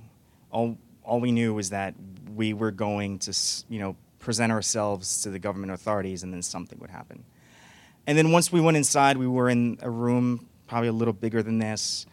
All, 0.51 0.77
all 1.03 1.19
we 1.19 1.31
knew 1.31 1.53
was 1.53 1.69
that 1.69 1.93
we 2.35 2.53
were 2.53 2.71
going 2.71 3.19
to, 3.19 3.37
you 3.69 3.79
know, 3.79 3.95
present 4.19 4.51
ourselves 4.51 5.21
to 5.23 5.29
the 5.29 5.39
government 5.39 5.71
authorities 5.71 6.23
and 6.23 6.33
then 6.33 6.41
something 6.41 6.79
would 6.79 6.89
happen. 6.89 7.23
And 8.07 8.17
then 8.17 8.31
once 8.31 8.51
we 8.51 8.61
went 8.61 8.77
inside, 8.77 9.17
we 9.17 9.27
were 9.27 9.49
in 9.49 9.77
a 9.81 9.89
room 9.89 10.47
probably 10.67 10.87
a 10.87 10.93
little 10.93 11.13
bigger 11.13 11.43
than 11.43 11.59
this, 11.59 12.05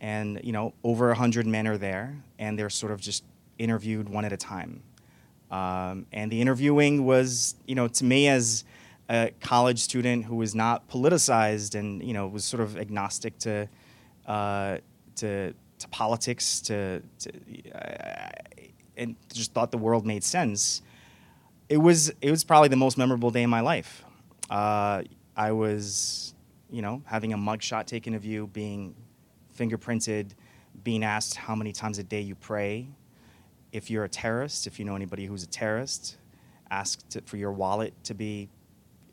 and 0.00 0.40
you 0.42 0.52
know, 0.52 0.74
over 0.84 1.12
hundred 1.14 1.46
men 1.46 1.66
are 1.66 1.78
there, 1.78 2.16
and 2.38 2.58
they're 2.58 2.70
sort 2.70 2.92
of 2.92 3.00
just 3.00 3.24
interviewed 3.58 4.08
one 4.08 4.24
at 4.24 4.32
a 4.32 4.36
time. 4.36 4.82
Um, 5.50 6.06
and 6.12 6.30
the 6.30 6.40
interviewing 6.40 7.06
was, 7.06 7.54
you 7.66 7.74
know, 7.74 7.88
to 7.88 8.04
me 8.04 8.28
as 8.28 8.64
a 9.08 9.32
college 9.40 9.78
student 9.78 10.26
who 10.26 10.36
was 10.36 10.54
not 10.54 10.88
politicized 10.88 11.74
and 11.74 12.02
you 12.02 12.12
know 12.12 12.26
was 12.26 12.44
sort 12.44 12.60
of 12.60 12.76
agnostic 12.76 13.38
to 13.38 13.68
uh, 14.26 14.78
to 15.16 15.54
to 15.78 15.88
politics 15.88 16.60
to, 16.62 17.02
to 17.20 17.30
uh, 17.74 18.28
and 18.96 19.16
just 19.32 19.52
thought 19.52 19.70
the 19.70 19.78
world 19.78 20.06
made 20.06 20.24
sense. 20.24 20.82
It 21.68 21.78
was 21.78 22.12
it 22.20 22.30
was 22.30 22.44
probably 22.44 22.68
the 22.68 22.76
most 22.76 22.98
memorable 22.98 23.30
day 23.30 23.42
in 23.42 23.50
my 23.50 23.60
life. 23.60 24.04
Uh, 24.50 25.02
I 25.36 25.52
was 25.52 26.34
you 26.70 26.82
know 26.82 27.02
having 27.04 27.32
a 27.32 27.38
mugshot 27.38 27.86
taken 27.86 28.14
of 28.14 28.24
you, 28.24 28.46
being 28.48 28.94
fingerprinted, 29.56 30.32
being 30.82 31.04
asked 31.04 31.34
how 31.34 31.54
many 31.54 31.72
times 31.72 31.98
a 31.98 32.04
day 32.04 32.20
you 32.20 32.34
pray, 32.34 32.88
if 33.72 33.90
you're 33.90 34.04
a 34.04 34.08
terrorist, 34.08 34.66
if 34.66 34.78
you 34.78 34.84
know 34.84 34.96
anybody 34.96 35.26
who's 35.26 35.42
a 35.42 35.48
terrorist, 35.48 36.16
asked 36.70 37.10
to, 37.10 37.20
for 37.22 37.36
your 37.36 37.52
wallet 37.52 37.92
to 38.04 38.14
be 38.14 38.48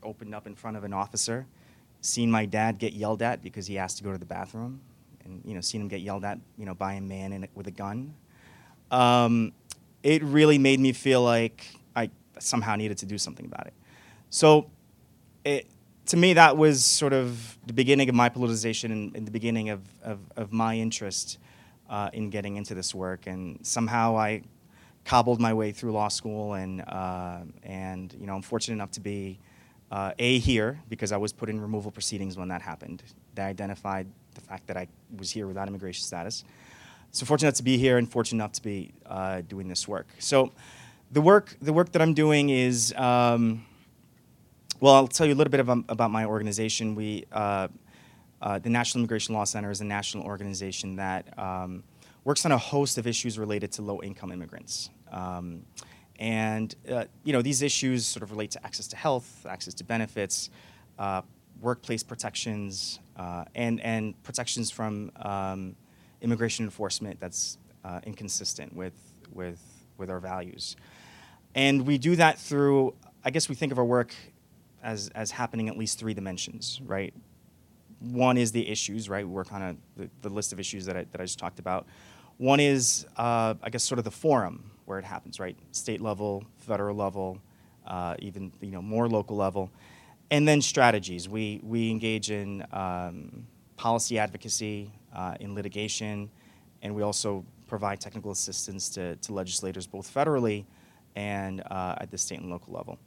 opened 0.02 0.34
up 0.34 0.46
in 0.46 0.54
front 0.54 0.76
of 0.76 0.84
an 0.84 0.92
officer, 0.92 1.46
seen 2.00 2.30
my 2.30 2.46
dad 2.46 2.78
get 2.78 2.92
yelled 2.92 3.22
at 3.22 3.42
because 3.42 3.66
he 3.66 3.78
asked 3.78 3.98
to 3.98 4.04
go 4.04 4.12
to 4.12 4.18
the 4.18 4.26
bathroom, 4.26 4.80
and 5.26 5.42
you 5.44 5.54
know, 5.54 5.60
seen 5.60 5.80
him 5.80 5.88
get 5.88 6.00
yelled 6.00 6.24
at, 6.24 6.38
you 6.56 6.64
know, 6.64 6.74
by 6.74 6.94
a 6.94 7.00
man 7.00 7.32
in, 7.32 7.48
with 7.54 7.66
a 7.66 7.70
gun. 7.70 8.14
Um, 8.90 9.52
it 10.02 10.22
really 10.22 10.58
made 10.58 10.80
me 10.80 10.92
feel 10.92 11.22
like 11.22 11.66
I 11.94 12.10
somehow 12.38 12.76
needed 12.76 12.98
to 12.98 13.06
do 13.06 13.18
something 13.18 13.44
about 13.44 13.66
it. 13.66 13.74
So, 14.30 14.70
it, 15.44 15.66
to 16.06 16.16
me, 16.16 16.34
that 16.34 16.56
was 16.56 16.84
sort 16.84 17.12
of 17.12 17.58
the 17.66 17.72
beginning 17.72 18.08
of 18.08 18.14
my 18.14 18.28
politicization 18.28 18.92
and, 18.92 19.16
and 19.16 19.26
the 19.26 19.32
beginning 19.32 19.70
of, 19.70 19.80
of, 20.04 20.20
of 20.36 20.52
my 20.52 20.76
interest 20.76 21.38
uh, 21.90 22.10
in 22.12 22.30
getting 22.30 22.56
into 22.56 22.74
this 22.74 22.94
work. 22.94 23.26
And 23.26 23.58
somehow 23.66 24.16
I 24.16 24.42
cobbled 25.04 25.40
my 25.40 25.54
way 25.54 25.72
through 25.72 25.92
law 25.92 26.08
school, 26.08 26.54
and 26.54 26.82
uh, 26.82 27.40
and 27.62 28.14
you 28.18 28.26
know 28.26 28.34
I'm 28.34 28.42
fortunate 28.42 28.74
enough 28.74 28.90
to 28.92 29.00
be 29.00 29.38
uh, 29.90 30.12
a 30.18 30.38
here 30.38 30.80
because 30.88 31.12
I 31.12 31.16
was 31.16 31.32
put 31.32 31.48
in 31.48 31.60
removal 31.60 31.90
proceedings 31.90 32.36
when 32.36 32.48
that 32.48 32.62
happened. 32.62 33.02
They 33.34 33.42
identified 33.42 34.06
the 34.36 34.40
fact 34.42 34.66
that 34.68 34.76
I 34.76 34.86
was 35.18 35.30
here 35.30 35.46
without 35.46 35.66
immigration 35.66 36.04
status. 36.04 36.44
So 37.10 37.26
fortunate 37.26 37.54
to 37.56 37.62
be 37.62 37.78
here 37.78 37.98
and 37.98 38.10
fortunate 38.10 38.38
enough 38.42 38.52
to 38.52 38.62
be 38.62 38.92
uh, 39.06 39.40
doing 39.48 39.68
this 39.68 39.88
work. 39.88 40.06
So 40.18 40.52
the 41.10 41.20
work 41.20 41.56
the 41.60 41.72
work 41.72 41.92
that 41.92 42.02
I'm 42.02 42.14
doing 42.14 42.50
is. 42.50 42.94
Um, 42.96 43.66
well, 44.78 44.94
I'll 44.94 45.08
tell 45.08 45.26
you 45.26 45.32
a 45.32 45.38
little 45.40 45.50
bit 45.50 45.60
about, 45.60 45.84
about 45.88 46.10
my 46.10 46.26
organization. 46.26 46.94
We, 46.94 47.24
uh, 47.32 47.68
uh, 48.42 48.58
the 48.58 48.68
National 48.68 49.00
Immigration 49.00 49.34
Law 49.34 49.44
Center 49.44 49.70
is 49.70 49.80
a 49.80 49.84
national 49.84 50.24
organization 50.24 50.96
that 50.96 51.38
um, 51.38 51.82
works 52.24 52.44
on 52.44 52.52
a 52.52 52.58
host 52.58 52.98
of 52.98 53.06
issues 53.06 53.38
related 53.38 53.72
to 53.72 53.82
low-income 53.82 54.32
immigrants. 54.32 54.90
Um, 55.10 55.62
and 56.18 56.74
uh, 56.90 57.04
you 57.24 57.32
know 57.32 57.42
these 57.42 57.62
issues 57.62 58.06
sort 58.06 58.22
of 58.22 58.30
relate 58.30 58.50
to 58.50 58.66
access 58.66 58.86
to 58.88 58.96
health, 58.96 59.46
access 59.48 59.74
to 59.74 59.84
benefits, 59.84 60.50
uh, 60.98 61.22
workplace 61.60 62.02
protections, 62.02 63.00
uh, 63.16 63.44
and 63.54 63.80
and 63.80 64.20
protections 64.22 64.70
from 64.70 65.10
um, 65.16 65.76
immigration 66.20 66.64
enforcement 66.64 67.18
that's 67.20 67.58
uh, 67.84 68.00
inconsistent 68.04 68.74
with 68.74 68.94
with 69.32 69.60
with 69.98 70.10
our 70.10 70.20
values. 70.20 70.76
And 71.54 71.86
we 71.86 71.96
do 71.96 72.16
that 72.16 72.38
through, 72.38 72.94
I 73.24 73.30
guess 73.30 73.48
we 73.48 73.54
think 73.54 73.72
of 73.72 73.78
our 73.78 73.84
work 73.84 74.14
as 74.82 75.10
as 75.14 75.30
happening 75.30 75.68
at 75.68 75.76
least 75.76 75.98
three 75.98 76.14
dimensions, 76.14 76.80
right? 76.84 77.14
One 78.00 78.36
is 78.36 78.52
the 78.52 78.68
issues, 78.68 79.08
right? 79.08 79.26
We 79.26 79.32
work 79.32 79.52
on 79.52 79.62
a, 79.62 79.76
the, 79.96 80.10
the 80.20 80.28
list 80.28 80.52
of 80.52 80.60
issues 80.60 80.84
that 80.84 80.96
I, 80.96 81.06
that 81.12 81.20
I 81.20 81.24
just 81.24 81.38
talked 81.38 81.58
about. 81.58 81.86
One 82.36 82.60
is, 82.60 83.06
uh, 83.16 83.54
I 83.62 83.70
guess, 83.70 83.82
sort 83.82 83.98
of 83.98 84.04
the 84.04 84.10
forum 84.10 84.70
where 84.84 84.98
it 84.98 85.04
happens, 85.04 85.40
right? 85.40 85.56
State 85.72 86.02
level, 86.02 86.44
federal 86.58 86.94
level, 86.94 87.38
uh, 87.86 88.16
even 88.18 88.52
you 88.60 88.70
know 88.70 88.82
more 88.82 89.08
local 89.08 89.36
level, 89.36 89.70
and 90.30 90.46
then 90.46 90.60
strategies. 90.60 91.28
We 91.28 91.60
we 91.62 91.90
engage 91.90 92.30
in 92.30 92.64
um, 92.72 93.46
policy 93.76 94.18
advocacy, 94.18 94.92
uh, 95.14 95.34
in 95.40 95.54
litigation, 95.54 96.30
and 96.82 96.94
we 96.94 97.02
also 97.02 97.44
provide 97.66 98.00
technical 98.00 98.30
assistance 98.30 98.88
to, 98.90 99.16
to 99.16 99.32
legislators 99.32 99.86
both 99.86 100.12
federally 100.12 100.64
and 101.16 101.62
uh, 101.70 101.96
at 102.00 102.10
the 102.10 102.18
state 102.18 102.38
and 102.38 102.48
local 102.48 102.72
level. 102.72 102.98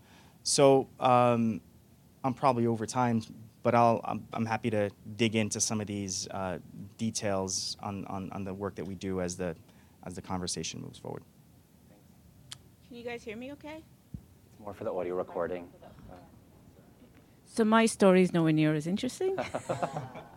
So 0.44 0.90
um, 1.00 1.62
I'm 2.24 2.34
probably 2.34 2.68
over 2.68 2.86
time 2.86 3.22
but 3.62 3.76
I'll, 3.76 4.02
I'm, 4.04 4.26
I'm, 4.34 4.46
happy 4.46 4.70
to 4.70 4.90
dig 5.18 5.36
into 5.36 5.60
some 5.60 5.82
of 5.82 5.88
these 5.88 6.28
uh, 6.30 6.60
details 6.98 7.78
on, 7.82 8.06
on, 8.06 8.32
on, 8.32 8.44
the 8.44 8.54
work 8.54 8.76
that 8.76 8.86
we 8.86 8.96
do 8.96 9.22
as 9.22 9.36
the, 9.36 9.56
as 10.06 10.16
the 10.16 10.22
conversation 10.22 10.82
moves 10.82 10.98
forward. 10.98 11.24
Can 12.88 12.98
you 12.98 13.04
guys 13.04 13.22
hear 13.24 13.36
me 13.36 13.52
okay? 13.54 13.84
It's 14.14 14.60
more 14.60 14.74
for 14.74 14.86
the 14.86 14.94
audio 14.94 15.16
recording. 15.16 15.68
So 17.60 17.66
my 17.66 17.88
story 17.88 18.22
is 18.22 18.32
nowhere 18.32 18.54
near 18.54 18.74
as 18.74 18.88
interesting. 18.88 19.36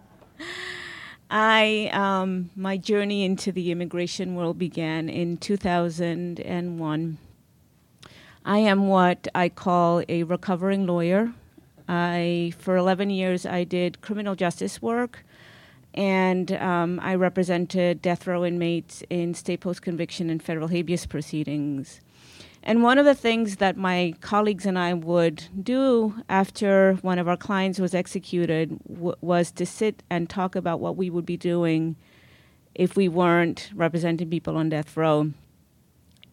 I 1.31 1.89
um, 1.93 2.51
my 2.57 2.77
journey 2.77 3.25
into 3.25 3.53
the 3.53 3.71
immigration 3.71 4.35
world 4.35 4.59
began 4.59 5.09
in 5.09 5.37
2001. 5.37 7.19
I 8.45 8.59
am 8.59 8.89
what 8.89 9.29
I 9.37 9.49
call 9.49 10.03
a 10.09 10.25
recovering 10.25 10.85
lawyer. 10.85 11.33
I, 11.89 12.55
for 12.59 12.77
11 12.77 13.11
years, 13.11 13.47
I 13.47 13.63
did 13.63 14.01
criminal 14.01 14.35
justice 14.35 14.83
work, 14.83 15.25
and 15.95 16.51
um, 16.55 16.99
I 17.01 17.15
represented 17.15 18.03
death 18.03 18.27
row 18.27 18.45
inmates 18.45 19.05
in 19.11 19.35
state 19.35 19.61
post 19.61 19.81
conviction 19.81 20.29
and 20.29 20.43
federal 20.43 20.67
habeas 20.67 21.07
proceedings. 21.07 22.01
And 22.65 22.83
one 22.83 22.99
of 22.99 23.05
the 23.05 23.15
things 23.15 23.57
that 23.57 23.77
my 23.77 24.15
colleagues 24.21 24.67
and 24.67 24.79
I 24.79 24.95
would 24.95 25.45
do 25.61 26.23
after 26.29 26.95
one 27.03 27.19
of 27.19 27.27
our 27.27 27.37
clients 27.37 27.81
was 27.81 27.95
executed 27.95 28.79
w- 28.89 29.17
was 29.21 29.51
to 29.53 29.67
sit 29.67 30.03
and 30.09 30.31
talk 30.31 30.55
about 30.55 30.79
what 30.79 30.97
we 30.97 31.11
would 31.11 31.27
be 31.27 31.37
doing 31.37 31.97
if 32.75 32.97
we 32.97 33.09
weren't 33.09 33.71
representing 33.75 34.31
people 34.31 34.57
on 34.57 34.69
death 34.69 34.97
row. 34.97 35.33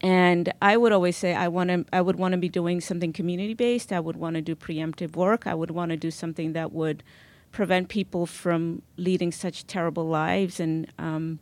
And 0.01 0.53
I 0.61 0.77
would 0.77 0.91
always 0.91 1.17
say 1.17 1.33
I 1.33 1.47
want 1.49 1.69
to. 1.71 1.85
I 1.91 1.99
would 1.99 2.15
want 2.15 2.31
to 2.31 2.37
be 2.37 2.47
doing 2.47 2.79
something 2.79 3.11
community 3.11 3.53
based. 3.53 3.91
I 3.91 3.99
would 3.99 4.15
want 4.15 4.35
to 4.35 4.41
do 4.41 4.55
preemptive 4.55 5.15
work. 5.15 5.45
I 5.45 5.53
would 5.53 5.71
want 5.71 5.89
to 5.89 5.97
do 5.97 6.09
something 6.09 6.53
that 6.53 6.71
would 6.71 7.03
prevent 7.51 7.89
people 7.89 8.25
from 8.25 8.81
leading 8.95 9.31
such 9.31 9.67
terrible 9.67 10.05
lives. 10.07 10.59
And 10.59 10.87
um, 10.97 11.39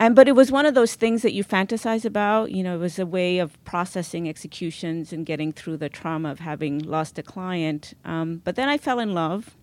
and 0.00 0.16
but 0.16 0.26
it 0.26 0.32
was 0.32 0.50
one 0.50 0.64
of 0.64 0.74
those 0.74 0.94
things 0.94 1.20
that 1.20 1.34
you 1.34 1.44
fantasize 1.44 2.06
about. 2.06 2.52
You 2.52 2.62
know, 2.62 2.74
it 2.76 2.78
was 2.78 2.98
a 2.98 3.04
way 3.04 3.38
of 3.38 3.62
processing 3.64 4.30
executions 4.30 5.12
and 5.12 5.26
getting 5.26 5.52
through 5.52 5.76
the 5.76 5.90
trauma 5.90 6.30
of 6.30 6.40
having 6.40 6.78
lost 6.78 7.18
a 7.18 7.22
client. 7.22 7.92
Um, 8.06 8.40
but 8.42 8.56
then 8.56 8.70
I 8.70 8.78
fell 8.78 8.98
in 8.98 9.12
love 9.12 9.54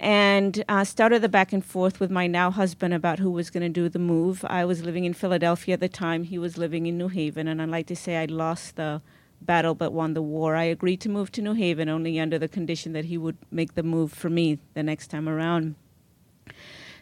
and 0.00 0.64
uh, 0.68 0.82
started 0.82 1.22
the 1.22 1.28
back 1.28 1.52
and 1.52 1.64
forth 1.64 2.00
with 2.00 2.10
my 2.10 2.26
now 2.26 2.50
husband 2.50 2.94
about 2.94 3.20
who 3.20 3.30
was 3.30 3.48
going 3.48 3.62
to 3.62 3.68
do 3.68 3.88
the 3.88 4.00
move. 4.00 4.44
I 4.48 4.64
was 4.64 4.82
living 4.82 5.04
in 5.04 5.14
Philadelphia 5.14 5.74
at 5.74 5.80
the 5.80 5.88
time. 5.88 6.24
He 6.24 6.36
was 6.36 6.58
living 6.58 6.86
in 6.86 6.98
New 6.98 7.08
Haven, 7.08 7.46
and 7.46 7.62
I'd 7.62 7.68
like 7.68 7.86
to 7.86 7.96
say 7.96 8.16
I 8.16 8.24
lost 8.24 8.74
the 8.74 9.02
battle 9.40 9.76
but 9.76 9.92
won 9.92 10.14
the 10.14 10.22
war. 10.22 10.56
I 10.56 10.64
agreed 10.64 11.00
to 11.02 11.08
move 11.08 11.30
to 11.30 11.42
New 11.42 11.52
Haven 11.52 11.88
only 11.88 12.18
under 12.18 12.40
the 12.40 12.48
condition 12.48 12.92
that 12.94 13.04
he 13.04 13.16
would 13.16 13.36
make 13.52 13.74
the 13.74 13.84
move 13.84 14.12
for 14.12 14.28
me 14.28 14.58
the 14.74 14.82
next 14.82 15.08
time 15.08 15.28
around. 15.28 15.76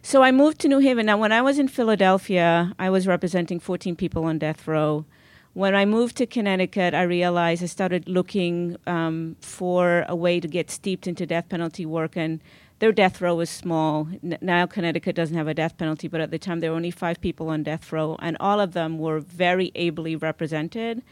So 0.05 0.25
I 0.25 0.33
moved 0.33 0.59
to 0.61 0.69
New 0.69 0.81
Haven. 0.81 1.07
Now, 1.07 1.17
when 1.17 1.31
I 1.31 1.43
was 1.43 1.61
in 1.61 1.69
Philadelphia, 1.69 2.75
I 2.77 2.91
was 2.91 3.07
representing 3.07 3.61
14 3.61 3.95
people 3.95 4.25
on 4.25 4.37
death 4.37 4.67
row. 4.67 5.05
When 5.53 5.77
I 5.77 5.85
moved 5.85 6.17
to 6.17 6.27
Connecticut, 6.27 6.93
I 6.93 7.03
realized 7.03 7.63
I 7.63 7.67
started 7.67 8.09
looking 8.09 8.77
um, 8.89 9.37
for 9.41 10.05
a 10.09 10.17
way 10.17 10.41
to 10.41 10.49
get 10.49 10.73
steeped 10.73 11.07
into 11.07 11.25
death 11.25 11.49
penalty 11.49 11.87
work, 11.87 12.17
and 12.17 12.41
their 12.81 12.91
death 12.91 13.21
row 13.21 13.37
was 13.37 13.49
small. 13.49 14.09
N- 14.25 14.39
now 14.41 14.67
Connecticut 14.67 15.15
doesn't 15.15 15.37
have 15.37 15.47
a 15.47 15.55
death 15.55 15.79
penalty, 15.79 16.09
but 16.09 16.21
at 16.21 16.33
the 16.33 16.39
time 16.39 16.59
there 16.59 16.73
were 16.73 16.77
only 16.77 16.91
five 16.91 17.21
people 17.21 17.49
on 17.49 17.63
death 17.63 17.93
row, 17.93 18.17
and 18.19 18.37
all 18.41 18.59
of 18.59 18.73
them 18.73 18.99
were 18.99 19.21
very 19.21 19.71
ably 19.77 20.17
represented. 20.17 21.03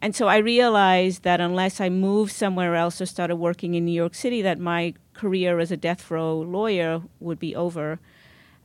And 0.00 0.16
so 0.16 0.26
I 0.26 0.38
realized 0.38 1.22
that 1.22 1.40
unless 1.40 1.80
I 1.80 1.90
moved 1.90 2.32
somewhere 2.32 2.74
else 2.74 3.00
or 3.00 3.06
started 3.06 3.36
working 3.36 3.76
in 3.76 3.84
New 3.84 3.92
York 3.92 4.16
City, 4.16 4.42
that 4.42 4.58
my 4.58 4.94
career 5.14 5.60
as 5.60 5.70
a 5.70 5.76
death 5.76 6.10
row 6.10 6.40
lawyer 6.40 7.02
would 7.20 7.38
be 7.38 7.54
over. 7.54 8.00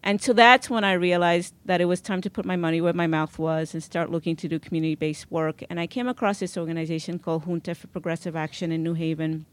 And 0.04 0.22
so 0.22 0.32
that's 0.32 0.70
when 0.70 0.84
I 0.84 0.94
realized 0.94 1.54
that 1.66 1.82
it 1.82 1.86
was 1.86 2.00
time 2.00 2.22
to 2.22 2.30
put 2.30 2.46
my 2.46 2.56
money 2.56 2.80
where 2.80 2.94
my 2.94 3.08
mouth 3.08 3.38
was 3.38 3.74
and 3.74 3.84
start 3.84 4.12
looking 4.12 4.36
to 4.38 4.48
do 4.48 4.60
community 4.60 4.96
based 4.96 5.30
work. 5.32 5.64
And 5.70 5.80
I 5.80 5.88
came 5.88 6.08
across 6.08 6.40
this 6.40 6.58
organization 6.58 7.20
called 7.20 7.44
Junta 7.44 7.76
for 7.76 7.88
Progressive 7.88 8.36
Action 8.36 8.72
in 8.72 8.84
New 8.84 8.94
Haven 8.94 9.46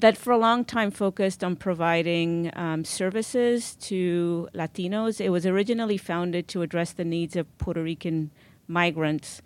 that 0.00 0.16
for 0.16 0.32
a 0.32 0.38
long 0.38 0.64
time 0.64 0.90
focused 0.90 1.42
on 1.42 1.56
providing 1.56 2.50
um, 2.54 2.84
services 2.84 3.74
to 3.76 4.48
Latinos. 4.54 5.20
It 5.20 5.30
was 5.30 5.44
originally 5.44 5.96
founded 5.96 6.46
to 6.48 6.62
address 6.62 6.92
the 6.92 7.04
needs 7.04 7.34
of 7.34 7.58
Puerto 7.58 7.82
Rican 7.82 8.30
migrants. 8.68 9.42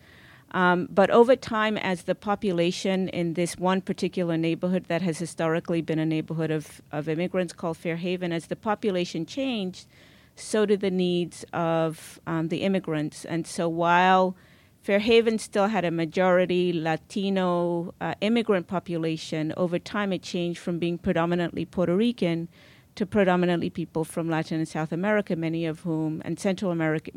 Um, 0.52 0.86
but 0.90 1.10
over 1.10 1.34
time, 1.34 1.78
as 1.78 2.02
the 2.02 2.14
population 2.14 3.08
in 3.08 3.34
this 3.34 3.56
one 3.56 3.80
particular 3.80 4.36
neighborhood 4.36 4.84
that 4.88 5.02
has 5.02 5.18
historically 5.18 5.80
been 5.80 5.98
a 5.98 6.06
neighborhood 6.06 6.50
of, 6.50 6.82
of 6.92 7.08
immigrants 7.08 7.52
called 7.52 7.78
Fairhaven, 7.78 8.32
as 8.32 8.46
the 8.46 8.56
population 8.56 9.24
changed, 9.24 9.86
so 10.36 10.66
did 10.66 10.80
the 10.80 10.90
needs 10.90 11.44
of 11.52 12.20
um, 12.26 12.48
the 12.48 12.62
immigrants. 12.62 13.24
And 13.24 13.46
so 13.46 13.68
while 13.68 14.36
Fairhaven 14.82 15.38
still 15.38 15.68
had 15.68 15.84
a 15.84 15.92
majority 15.92 16.72
Latino 16.72 17.94
uh, 18.00 18.14
immigrant 18.20 18.66
population. 18.66 19.54
Over 19.56 19.78
time, 19.78 20.12
it 20.12 20.22
changed 20.22 20.58
from 20.58 20.80
being 20.80 20.98
predominantly 20.98 21.64
Puerto 21.64 21.96
Rican 21.96 22.48
to 22.96 23.06
predominantly 23.06 23.70
people 23.70 24.04
from 24.04 24.28
Latin 24.28 24.58
and 24.58 24.68
South 24.68 24.90
America, 24.90 25.36
many 25.36 25.66
of 25.66 25.80
whom, 25.80 26.20
and 26.24 26.38
Central 26.38 26.72
America, 26.72 27.12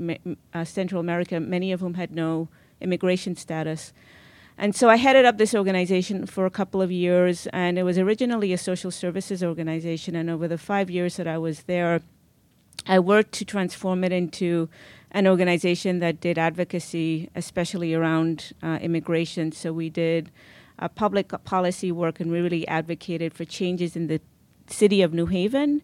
uh, 0.54 0.63
Central 0.63 1.01
America, 1.01 1.39
many 1.39 1.72
of 1.72 1.82
whom 1.82 1.96
had 1.96 2.12
no 2.12 2.50
immigration 2.82 3.36
status. 3.36 3.94
And 4.58 4.74
so 4.74 4.89
I 4.89 4.96
headed 4.96 5.25
up 5.25 5.38
this 5.38 5.53
organization 5.53 6.25
for 6.25 6.46
a 6.46 6.50
couple 6.50 6.82
of 6.82 6.91
years, 6.91 7.48
and 7.51 7.77
it 7.77 7.84
was 7.84 7.98
originally 7.98 8.53
a 8.53 8.58
social 8.58 8.91
services 8.91 9.44
organization. 9.44 10.15
And 10.15 10.29
over 10.29 10.48
the 10.48 10.58
five 10.58 10.89
years 10.89 11.17
that 11.17 11.27
I 11.27 11.38
was 11.38 11.63
there, 11.63 12.01
I 12.88 13.00
worked 13.00 13.34
to 13.34 13.46
transform 13.46 14.03
it 14.03 14.12
into 14.12 14.70
an 15.12 15.27
organization 15.27 16.00
that 16.00 16.22
did 16.22 16.38
advocacy, 16.38 17.29
especially 17.36 17.94
around 17.94 18.53
uh, 18.62 18.79
immigration. 18.82 19.51
So 19.51 19.74
we 19.74 19.89
did 19.89 20.32
uh, 20.77 20.88
public 20.88 21.34
policy 21.44 21.91
work 21.91 22.20
and 22.20 22.32
we 22.32 22.39
really 22.39 22.67
advocated 22.67 23.34
for 23.34 23.46
changes 23.46 23.96
in 23.96 24.08
the 24.08 24.22
city 24.67 25.01
of 25.01 25.13
New 25.13 25.25
Haven. 25.25 25.82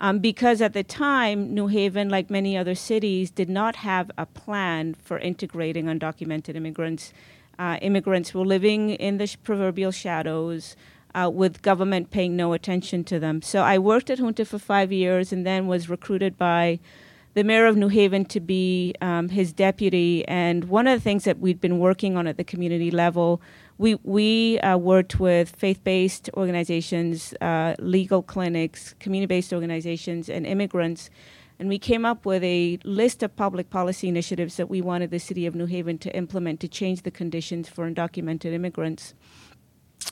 Um, 0.00 0.20
because 0.20 0.60
at 0.60 0.74
the 0.74 0.84
time, 0.84 1.52
New 1.54 1.66
Haven, 1.66 2.08
like 2.08 2.30
many 2.30 2.56
other 2.56 2.74
cities, 2.74 3.30
did 3.30 3.48
not 3.48 3.76
have 3.76 4.10
a 4.16 4.26
plan 4.26 4.94
for 4.94 5.18
integrating 5.18 5.86
undocumented 5.86 6.54
immigrants. 6.54 7.12
Uh, 7.58 7.78
immigrants 7.82 8.32
were 8.32 8.46
living 8.46 8.90
in 8.90 9.18
the 9.18 9.26
sh- 9.26 9.36
proverbial 9.42 9.90
shadows 9.90 10.76
uh, 11.14 11.28
with 11.32 11.62
government 11.62 12.10
paying 12.10 12.36
no 12.36 12.52
attention 12.52 13.02
to 13.04 13.18
them. 13.18 13.42
So 13.42 13.62
I 13.62 13.78
worked 13.78 14.10
at 14.10 14.18
Junta 14.18 14.44
for 14.44 14.58
five 14.58 14.92
years 14.92 15.32
and 15.32 15.44
then 15.44 15.66
was 15.66 15.88
recruited 15.88 16.38
by 16.38 16.78
the 17.34 17.42
mayor 17.42 17.66
of 17.66 17.76
New 17.76 17.88
Haven 17.88 18.24
to 18.26 18.40
be 18.40 18.94
um, 19.00 19.28
his 19.30 19.52
deputy. 19.52 20.26
And 20.28 20.64
one 20.64 20.86
of 20.86 20.98
the 20.98 21.02
things 21.02 21.24
that 21.24 21.38
we'd 21.40 21.60
been 21.60 21.78
working 21.78 22.16
on 22.16 22.26
at 22.26 22.36
the 22.36 22.44
community 22.44 22.90
level 22.90 23.40
we 23.78 23.94
we 24.02 24.58
uh, 24.60 24.76
worked 24.76 25.18
with 25.20 25.54
faith-based 25.56 26.30
organizations, 26.34 27.32
uh, 27.40 27.74
legal 27.78 28.22
clinics, 28.22 28.94
community-based 29.00 29.52
organizations, 29.52 30.28
and 30.28 30.44
immigrants, 30.44 31.10
and 31.58 31.68
we 31.68 31.78
came 31.78 32.04
up 32.04 32.26
with 32.26 32.42
a 32.44 32.78
list 32.84 33.22
of 33.22 33.34
public 33.34 33.70
policy 33.70 34.08
initiatives 34.08 34.56
that 34.56 34.68
we 34.68 34.80
wanted 34.80 35.10
the 35.10 35.18
city 35.18 35.46
of 35.46 35.54
New 35.54 35.66
Haven 35.66 35.98
to 35.98 36.14
implement 36.16 36.60
to 36.60 36.68
change 36.68 37.02
the 37.02 37.10
conditions 37.10 37.68
for 37.68 37.90
undocumented 37.90 38.52
immigrants. 38.52 39.14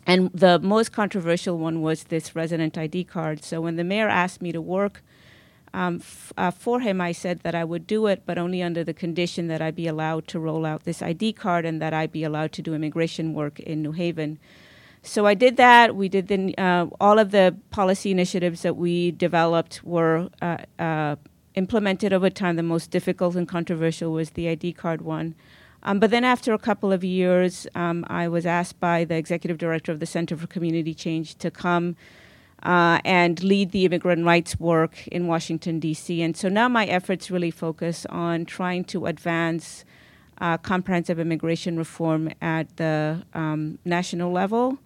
And 0.07 0.31
the 0.33 0.59
most 0.59 0.93
controversial 0.93 1.59
one 1.59 1.83
was 1.83 2.05
this 2.05 2.35
resident 2.35 2.77
ID 2.79 3.05
card. 3.05 3.45
So 3.45 3.61
when 3.61 3.77
the 3.77 3.85
mayor 3.85 4.09
asked 4.09 4.43
me 4.43 4.53
to 4.53 4.61
work 4.61 5.03
um, 5.77 5.97
f- 5.97 6.33
uh, 6.39 6.51
for 6.51 6.81
him, 6.81 7.03
I 7.03 7.13
said 7.13 7.41
that 7.41 7.55
I 7.55 7.63
would 7.63 7.87
do 7.87 8.07
it, 8.07 8.23
but 8.25 8.39
only 8.39 8.63
under 8.63 8.83
the 8.83 8.95
condition 8.95 9.47
that 9.49 9.61
I 9.61 9.71
be 9.71 9.87
allowed 9.87 10.27
to 10.29 10.41
roll 10.41 10.65
out 10.65 10.85
this 10.85 11.03
ID 11.03 11.35
card 11.35 11.67
and 11.67 11.83
that 11.83 11.93
I 11.93 12.07
be 12.07 12.25
allowed 12.25 12.53
to 12.53 12.63
do 12.63 12.73
immigration 12.73 13.35
work 13.35 13.61
in 13.61 13.83
New 13.83 13.93
Haven. 13.93 14.39
So 15.03 15.27
I 15.27 15.35
did 15.35 15.59
that. 15.59 15.95
We 15.95 16.09
did 16.09 16.29
the, 16.29 16.57
uh, 16.57 16.87
all 16.99 17.19
of 17.19 17.31
the 17.31 17.55
policy 17.71 18.11
initiatives 18.11 18.63
that 18.63 18.75
we 18.77 19.11
developed 19.11 19.85
were 19.85 20.31
uh, 20.41 20.57
uh 20.79 21.17
implemented 21.57 22.13
over 22.13 22.31
time. 22.31 22.57
The 22.57 22.63
most 22.63 22.91
difficult 22.91 23.37
and 23.37 23.47
controversial 23.47 24.13
was 24.13 24.31
the 24.31 24.49
ID 24.49 24.73
card 24.73 25.03
one. 25.03 25.35
Um, 25.83 26.01
but 26.01 26.11
then 26.11 26.25
after 26.25 26.55
a 26.55 26.59
couple 26.59 26.91
of 26.91 27.05
years, 27.05 27.67
um, 27.75 28.05
I 28.09 28.29
was 28.29 28.47
asked 28.47 28.81
by 28.81 29.05
the 29.05 29.17
executive 29.17 29.59
director 29.59 29.93
of 29.93 30.01
the 30.01 30.07
Center 30.07 30.37
for 30.37 30.47
Community 30.47 30.95
Change 30.95 31.37
to 31.37 31.51
come 31.51 31.97
uh, 32.63 33.01
and 33.05 33.43
lead 33.43 33.71
the 33.71 33.85
immigrant 33.85 34.25
rights 34.25 34.59
work 34.59 35.07
in 35.09 35.27
Washington, 35.27 35.79
D.C. 35.79 36.23
And 36.23 36.37
so 36.37 36.49
now 36.49 36.69
my 36.69 36.87
efforts 36.87 37.31
really 37.31 37.51
focus 37.51 38.07
on 38.09 38.45
trying 38.45 38.85
to 38.85 39.07
advance 39.07 39.85
uh, 40.39 40.59
comprehensive 40.59 41.19
immigration 41.19 41.77
reform 41.77 42.31
at 42.41 42.77
the 42.77 43.23
um, 43.35 43.79
national 43.85 44.33
level. 44.33 44.79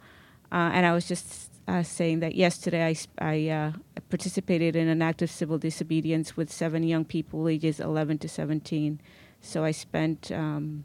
Uh, 0.52 0.70
and 0.72 0.86
I 0.86 0.92
was 0.92 1.06
just 1.06 1.50
uh, 1.68 1.82
saying 1.82 2.20
that 2.20 2.34
yesterday 2.34 2.86
I, 2.86 2.96
I 3.24 3.48
uh, 3.48 3.72
participated 4.08 4.74
in 4.74 4.88
an 4.88 5.02
act 5.02 5.22
of 5.22 5.30
civil 5.30 5.58
disobedience 5.58 6.36
with 6.36 6.52
seven 6.52 6.82
young 6.82 7.04
people 7.04 7.48
ages 7.48 7.80
11 7.80 8.18
to 8.18 8.28
17. 8.28 9.00
So 9.40 9.64
I 9.64 9.70
spent 9.70 10.30
um, 10.32 10.84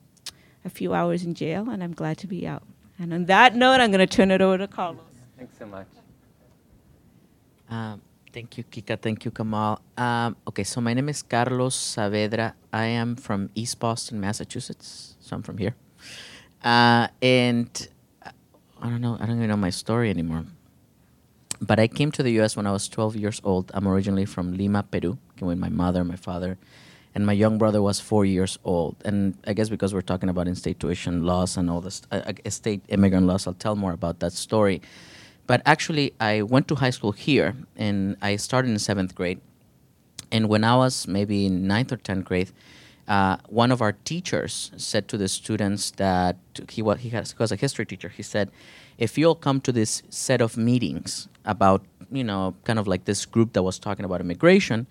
a 0.64 0.70
few 0.70 0.94
hours 0.94 1.24
in 1.24 1.34
jail, 1.34 1.70
and 1.70 1.84
I'm 1.84 1.94
glad 1.94 2.18
to 2.20 2.28
be 2.28 2.48
out. 2.48 2.64
And 2.98 3.14
on 3.14 3.26
that 3.26 3.56
note, 3.56 3.82
I'm 3.82 3.92
going 3.92 4.06
to 4.06 4.08
turn 4.08 4.32
it 4.32 4.42
over 4.42 4.58
to 4.60 4.68
Carlos. 4.68 5.02
Thanks 5.38 5.58
so 5.58 5.66
much. 5.66 5.88
Um, 7.70 8.02
thank 8.32 8.58
you, 8.58 8.64
Kica. 8.64 9.00
Thank 9.02 9.26
you, 9.26 9.32
Kamal. 9.32 9.82
Um, 9.98 10.36
okay, 10.48 10.64
so 10.64 10.82
my 10.82 10.94
name 10.94 11.10
is 11.10 11.24
Carlos 11.24 11.76
Saavedra. 11.76 12.54
I 12.72 12.86
am 12.86 13.16
from 13.16 13.50
East 13.56 13.80
Boston, 13.80 14.20
Massachusetts. 14.20 15.16
So 15.20 15.36
I'm 15.36 15.44
from 15.44 15.58
here. 15.58 15.76
Uh, 16.64 17.08
and 17.22 17.88
I 18.82 18.90
don't 18.90 19.02
know, 19.02 19.18
I 19.20 19.26
don't 19.26 19.38
even 19.38 19.50
know 19.50 19.58
my 19.58 19.70
story 19.70 20.10
anymore. 20.10 20.46
But 21.62 21.80
I 21.80 21.88
came 21.88 22.12
to 22.12 22.24
the 22.24 22.32
US 22.42 22.58
when 22.58 22.68
I 22.68 22.72
was 22.72 22.88
12 22.88 23.16
years 23.16 23.42
old. 23.44 23.72
I'm 23.74 23.88
originally 23.88 24.26
from 24.26 24.58
Lima, 24.58 24.84
Peru. 24.84 25.18
Came 25.38 25.48
with 25.48 25.58
my 25.58 25.70
mother, 25.70 26.04
my 26.04 26.16
father, 26.16 26.58
and 27.14 27.26
my 27.26 27.34
young 27.34 27.58
brother 27.58 27.82
was 27.82 28.00
four 28.00 28.26
years 28.26 28.60
old. 28.64 28.96
And 29.06 29.38
I 29.48 29.54
guess 29.54 29.70
because 29.70 29.94
we're 29.94 30.02
talking 30.02 30.30
about 30.30 30.48
in-state 30.48 30.80
tuition 30.80 31.24
laws 31.24 31.58
and 31.58 31.70
all 31.70 31.82
this 31.82 32.02
uh, 32.12 32.22
uh 32.28 32.50
state 32.50 32.82
immigrant 32.90 33.26
laws, 33.26 33.48
I'll 33.48 33.54
tell 33.54 33.76
more 33.76 33.94
about 33.94 34.20
that 34.20 34.34
story. 34.34 34.82
But 35.48 35.62
actually, 35.66 36.14
I 36.20 36.42
went 36.42 36.68
to 36.70 36.76
high 36.76 36.90
school 36.90 37.12
here, 37.12 37.56
and 37.76 38.18
I 38.22 38.36
started 38.36 38.72
in 38.72 38.80
seventh 38.80 39.14
grade. 39.14 39.40
And 40.32 40.50
when 40.50 40.64
I 40.64 40.76
was 40.76 41.08
maybe 41.08 41.46
in 41.46 41.68
ninth 41.68 41.92
or 41.92 41.98
tenth 41.98 42.26
grade, 42.26 42.52
uh, 43.08 43.38
one 43.48 43.72
of 43.72 43.82
our 43.82 43.92
teachers 43.92 44.72
said 44.78 45.08
to 45.10 45.18
the 45.18 45.28
students 45.28 45.92
that 45.92 46.38
he 46.70 46.82
was, 46.82 47.00
he, 47.00 47.12
was 47.38 47.52
a 47.52 47.56
history 47.56 47.86
teacher. 47.86 48.10
He 48.10 48.24
said, 48.24 48.50
if 48.98 49.18
you'll 49.18 49.36
come 49.36 49.62
to 49.62 49.72
this 49.72 50.02
set 50.10 50.42
of 50.42 50.58
meetings 50.58 51.28
about, 51.46 51.84
you 52.12 52.24
know, 52.24 52.56
kind 52.64 52.80
of 52.80 52.88
like 52.88 53.06
this 53.06 53.26
group 53.26 53.54
that 53.54 53.62
was 53.62 53.78
talking 53.78 54.06
about 54.06 54.22
immigration, 54.22 54.88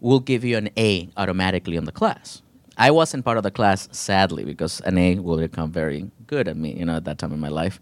we'll 0.00 0.20
give 0.20 0.44
you 0.44 0.58
an 0.58 0.68
A 0.76 1.08
automatically 1.16 1.76
in 1.76 1.84
the 1.84 1.92
class. 1.92 2.42
I 2.76 2.90
wasn't 2.90 3.24
part 3.24 3.36
of 3.36 3.44
the 3.44 3.52
class, 3.52 3.88
sadly, 3.92 4.44
because 4.44 4.80
an 4.80 4.98
A 4.98 5.18
will 5.20 5.38
become 5.38 5.70
very 5.70 6.10
good 6.26 6.48
at 6.48 6.56
me, 6.56 6.74
you 6.74 6.84
know, 6.84 6.96
at 6.96 7.04
that 7.04 7.18
time 7.18 7.32
in 7.32 7.40
my 7.40 7.48
life. 7.48 7.80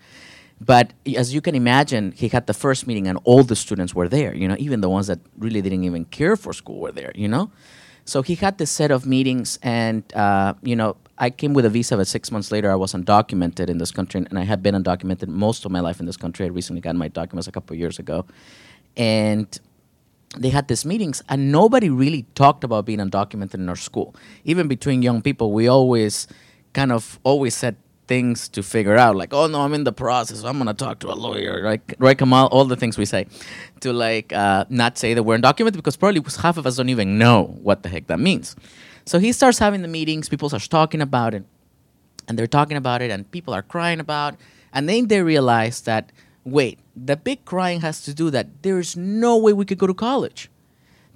But 0.64 0.92
as 1.16 1.34
you 1.34 1.40
can 1.40 1.54
imagine, 1.56 2.12
he 2.12 2.28
had 2.28 2.46
the 2.46 2.54
first 2.54 2.86
meeting 2.86 3.08
and 3.08 3.18
all 3.24 3.42
the 3.42 3.56
students 3.56 3.94
were 3.94 4.08
there, 4.08 4.32
you 4.32 4.46
know, 4.46 4.54
even 4.58 4.80
the 4.80 4.88
ones 4.88 5.08
that 5.08 5.18
really 5.36 5.60
didn't 5.60 5.82
even 5.82 6.04
care 6.04 6.36
for 6.36 6.52
school 6.52 6.78
were 6.78 6.92
there, 6.92 7.10
you 7.16 7.26
know? 7.26 7.50
So 8.04 8.22
he 8.22 8.36
had 8.36 8.58
this 8.58 8.70
set 8.70 8.90
of 8.92 9.04
meetings 9.04 9.58
and, 9.62 10.04
uh, 10.14 10.54
you 10.62 10.76
know, 10.76 10.96
I 11.18 11.30
came 11.30 11.52
with 11.52 11.64
a 11.64 11.70
visa, 11.70 11.96
but 11.96 12.06
six 12.06 12.30
months 12.30 12.52
later 12.52 12.70
I 12.70 12.76
was 12.76 12.92
undocumented 12.92 13.68
in 13.68 13.78
this 13.78 13.90
country 13.90 14.24
and 14.28 14.38
I 14.38 14.44
had 14.44 14.62
been 14.62 14.74
undocumented 14.74 15.28
most 15.28 15.64
of 15.64 15.72
my 15.72 15.80
life 15.80 15.98
in 15.98 16.06
this 16.06 16.16
country. 16.16 16.46
I 16.46 16.48
recently 16.50 16.80
got 16.80 16.94
my 16.94 17.08
documents 17.08 17.48
a 17.48 17.52
couple 17.52 17.74
years 17.76 17.98
ago. 17.98 18.24
And 18.96 19.58
they 20.38 20.50
had 20.50 20.68
these 20.68 20.84
meetings 20.84 21.22
and 21.28 21.50
nobody 21.50 21.90
really 21.90 22.22
talked 22.36 22.62
about 22.62 22.86
being 22.86 23.00
undocumented 23.00 23.54
in 23.54 23.68
our 23.68 23.76
school. 23.76 24.14
Even 24.44 24.68
between 24.68 25.02
young 25.02 25.22
people, 25.22 25.52
we 25.52 25.66
always 25.66 26.28
kind 26.72 26.92
of 26.92 27.18
always 27.22 27.54
said 27.54 27.76
things 28.08 28.48
to 28.48 28.62
figure 28.62 28.96
out 28.96 29.14
like 29.16 29.32
oh 29.32 29.46
no 29.46 29.60
i'm 29.60 29.74
in 29.74 29.84
the 29.84 29.92
process 29.92 30.42
i'm 30.42 30.58
gonna 30.58 30.74
talk 30.74 30.98
to 30.98 31.08
a 31.08 31.14
lawyer 31.14 31.62
right 31.62 31.80
right 31.98 32.18
kamal? 32.18 32.48
All 32.48 32.64
the 32.64 32.76
things 32.76 32.98
we 32.98 33.04
say 33.04 33.26
to 33.80 33.92
like 33.92 34.32
uh, 34.32 34.64
not 34.68 34.98
say 34.98 35.14
that 35.14 35.22
we're 35.22 35.38
undocumented 35.38 35.74
because 35.74 35.96
probably 35.96 36.22
half 36.40 36.56
of 36.56 36.66
us 36.66 36.76
don't 36.76 36.88
even 36.88 37.18
know 37.18 37.44
what 37.62 37.82
the 37.82 37.88
heck 37.88 38.06
that 38.08 38.20
means. 38.20 38.56
So 39.06 39.18
he 39.18 39.32
starts 39.32 39.58
having 39.58 39.82
the 39.82 39.88
meetings 39.88 40.28
people 40.28 40.48
start 40.48 40.62
talking 40.70 41.00
about 41.00 41.34
it 41.34 41.44
and 42.28 42.38
they're 42.38 42.46
talking 42.46 42.76
about 42.76 43.02
it 43.02 43.10
and 43.10 43.30
people 43.30 43.54
are 43.54 43.62
crying 43.62 44.00
about 44.00 44.36
and 44.72 44.88
then 44.88 45.08
they 45.08 45.22
realize 45.22 45.82
that 45.82 46.12
wait 46.44 46.78
the 46.96 47.16
big 47.16 47.44
crying 47.44 47.80
has 47.80 48.02
to 48.02 48.14
do 48.14 48.30
that 48.30 48.62
there's 48.62 48.96
no 48.96 49.36
way 49.36 49.52
we 49.52 49.64
could 49.64 49.78
go 49.78 49.86
to 49.86 49.94
college 49.94 50.50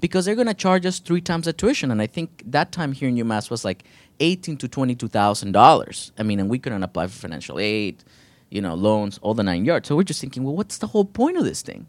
because 0.00 0.24
they're 0.24 0.34
going 0.34 0.46
to 0.46 0.54
charge 0.54 0.84
us 0.84 0.98
three 0.98 1.20
times 1.20 1.46
the 1.46 1.52
tuition 1.52 1.90
and 1.90 2.00
i 2.02 2.06
think 2.06 2.42
that 2.46 2.70
time 2.72 2.92
here 2.92 3.08
in 3.08 3.16
umass 3.16 3.50
was 3.50 3.64
like 3.64 3.84
eighteen 4.20 4.56
to 4.58 4.68
twenty-two 4.68 5.08
thousand 5.08 5.52
dollars. 5.52 6.12
I 6.18 6.22
mean, 6.22 6.40
and 6.40 6.50
we 6.50 6.58
couldn't 6.58 6.82
apply 6.82 7.06
for 7.08 7.14
financial 7.18 7.58
aid, 7.58 8.02
you 8.50 8.60
know, 8.60 8.74
loans, 8.74 9.18
all 9.22 9.34
the 9.34 9.42
nine 9.42 9.64
yards. 9.64 9.88
So 9.88 9.96
we're 9.96 10.02
just 10.04 10.20
thinking, 10.20 10.44
well, 10.44 10.56
what's 10.56 10.78
the 10.78 10.88
whole 10.88 11.04
point 11.04 11.36
of 11.36 11.44
this 11.44 11.62
thing, 11.62 11.86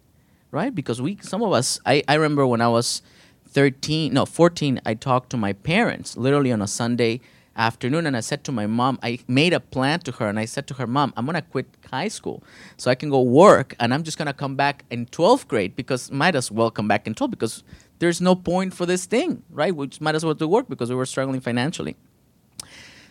right? 0.51 0.73
Because 0.73 1.01
we, 1.01 1.17
some 1.21 1.41
of 1.43 1.53
us, 1.53 1.79
I, 1.85 2.03
I 2.07 2.15
remember 2.15 2.45
when 2.47 2.61
I 2.61 2.67
was 2.69 3.01
thirteen, 3.47 4.13
no, 4.13 4.25
fourteen, 4.25 4.81
I 4.85 4.93
talked 4.93 5.29
to 5.31 5.37
my 5.37 5.53
parents 5.53 6.17
literally 6.17 6.51
on 6.51 6.61
a 6.61 6.67
Sunday 6.67 7.21
afternoon 7.57 8.05
and 8.05 8.15
I 8.15 8.19
said 8.21 8.43
to 8.45 8.51
my 8.51 8.67
mom, 8.67 8.99
I 9.01 9.19
made 9.27 9.53
a 9.53 9.59
plan 9.59 9.99
to 10.01 10.11
her 10.13 10.27
and 10.27 10.39
I 10.39 10.45
said 10.45 10.67
to 10.67 10.75
her, 10.75 10.87
Mom, 10.87 11.11
I'm 11.17 11.25
gonna 11.25 11.41
quit 11.41 11.67
high 11.91 12.07
school 12.07 12.43
so 12.77 12.91
I 12.91 12.95
can 12.95 13.09
go 13.09 13.21
work 13.21 13.75
and 13.79 13.93
I'm 13.93 14.03
just 14.03 14.17
gonna 14.17 14.33
come 14.33 14.55
back 14.55 14.85
in 14.91 15.07
12th 15.07 15.47
grade 15.47 15.75
because 15.75 16.11
might 16.11 16.35
as 16.35 16.51
well 16.51 16.71
come 16.71 16.87
back 16.87 17.07
in 17.07 17.15
12 17.15 17.31
because 17.31 17.63
there's 17.99 18.21
no 18.21 18.35
point 18.35 18.73
for 18.73 18.85
this 18.85 19.05
thing, 19.05 19.43
right? 19.49 19.75
We 19.75 19.89
might 19.99 20.15
as 20.15 20.23
well 20.23 20.35
do 20.35 20.47
work 20.47 20.69
because 20.69 20.89
we 20.89 20.95
were 20.95 21.05
struggling 21.05 21.41
financially. 21.41 21.95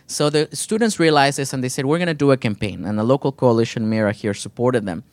So 0.07 0.29
the 0.29 0.47
students 0.53 0.99
realized 0.99 1.37
this 1.37 1.53
and 1.53 1.63
they 1.63 1.69
said, 1.69 1.85
we're 1.85 1.97
going 1.97 2.07
to 2.07 2.13
do 2.13 2.31
a 2.31 2.37
campaign. 2.37 2.85
And 2.85 2.97
the 2.97 3.03
local 3.03 3.31
coalition, 3.31 3.89
Mira, 3.89 4.13
here 4.13 4.33
supported 4.33 4.85
them 4.85 5.03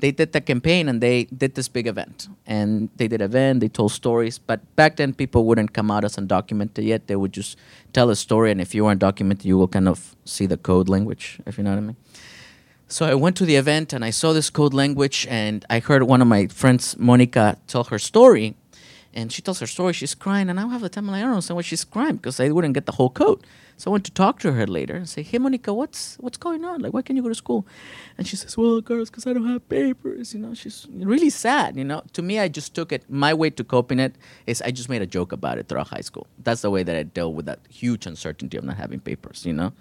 they 0.00 0.10
did 0.10 0.32
the 0.32 0.40
campaign 0.40 0.88
and 0.88 1.00
they 1.00 1.24
did 1.24 1.54
this 1.54 1.68
big 1.68 1.86
event. 1.86 2.28
And 2.46 2.88
they 2.96 3.08
did 3.08 3.20
an 3.20 3.26
event, 3.26 3.60
they 3.60 3.68
told 3.68 3.92
stories. 3.92 4.38
But 4.38 4.60
back 4.76 4.96
then, 4.96 5.12
people 5.12 5.44
wouldn't 5.44 5.72
come 5.72 5.90
out 5.90 6.04
as 6.04 6.16
undocumented 6.16 6.84
yet. 6.84 7.06
They 7.06 7.16
would 7.16 7.32
just 7.32 7.58
tell 7.92 8.10
a 8.10 8.16
story. 8.16 8.50
And 8.50 8.60
if 8.60 8.74
you 8.74 8.84
weren't 8.84 9.00
documented, 9.00 9.44
you 9.44 9.58
will 9.58 9.68
kind 9.68 9.88
of 9.88 10.16
see 10.24 10.46
the 10.46 10.56
code 10.56 10.88
language, 10.88 11.40
if 11.46 11.58
you 11.58 11.64
know 11.64 11.70
what 11.70 11.78
I 11.78 11.82
mean. 11.82 11.96
So 12.86 13.04
I 13.06 13.14
went 13.14 13.36
to 13.36 13.44
the 13.44 13.56
event 13.56 13.92
and 13.92 14.04
I 14.04 14.10
saw 14.10 14.32
this 14.32 14.48
code 14.48 14.72
language 14.72 15.26
and 15.28 15.64
I 15.68 15.78
heard 15.80 16.04
one 16.04 16.22
of 16.22 16.28
my 16.28 16.46
friends, 16.46 16.96
Monica, 16.98 17.58
tell 17.66 17.84
her 17.84 17.98
story. 17.98 18.54
And 19.12 19.32
she 19.32 19.42
tells 19.42 19.58
her 19.60 19.66
story, 19.66 19.94
she's 19.94 20.14
crying, 20.14 20.48
and 20.48 20.60
I 20.60 20.68
have 20.68 20.82
the 20.82 20.88
time, 20.88 21.06
I'm 21.06 21.12
like, 21.12 21.20
I 21.20 21.22
don't 21.22 21.32
understand 21.32 21.56
why 21.56 21.62
she's 21.62 21.82
crying 21.82 22.16
because 22.16 22.38
I 22.38 22.50
wouldn't 22.50 22.74
get 22.74 22.86
the 22.86 22.92
whole 22.92 23.10
code. 23.10 23.42
So 23.78 23.90
I 23.90 23.92
went 23.92 24.04
to 24.06 24.10
talk 24.10 24.40
to 24.40 24.52
her 24.54 24.66
later 24.66 24.96
and 24.96 25.08
say, 25.08 25.22
Hey, 25.22 25.38
Monica, 25.38 25.72
what's 25.72 26.16
what's 26.18 26.36
going 26.36 26.64
on? 26.64 26.80
Like, 26.80 26.92
why 26.92 27.00
can't 27.00 27.16
you 27.16 27.22
go 27.22 27.28
to 27.28 27.34
school? 27.34 27.64
And 28.18 28.26
she 28.26 28.34
says, 28.34 28.56
Well, 28.58 28.80
girls, 28.80 29.08
because 29.08 29.24
I 29.24 29.32
don't 29.32 29.46
have 29.46 29.68
papers. 29.68 30.34
You 30.34 30.40
know, 30.40 30.52
she's 30.52 30.88
really 30.90 31.30
sad. 31.30 31.76
You 31.76 31.84
know, 31.84 32.02
to 32.14 32.20
me, 32.20 32.40
I 32.40 32.48
just 32.48 32.74
took 32.74 32.90
it. 32.90 33.08
My 33.08 33.32
way 33.32 33.50
to 33.50 33.62
coping 33.62 34.00
it 34.00 34.16
is 34.48 34.60
I 34.62 34.72
just 34.72 34.88
made 34.88 35.00
a 35.00 35.06
joke 35.06 35.30
about 35.30 35.58
it 35.58 35.68
throughout 35.68 35.88
high 35.88 36.00
school. 36.00 36.26
That's 36.42 36.62
the 36.62 36.70
way 36.70 36.82
that 36.82 36.96
I 36.96 37.04
dealt 37.04 37.34
with 37.34 37.46
that 37.46 37.60
huge 37.70 38.04
uncertainty 38.04 38.56
of 38.56 38.64
not 38.64 38.76
having 38.76 38.98
papers. 38.98 39.46
You 39.46 39.52
know, 39.52 39.72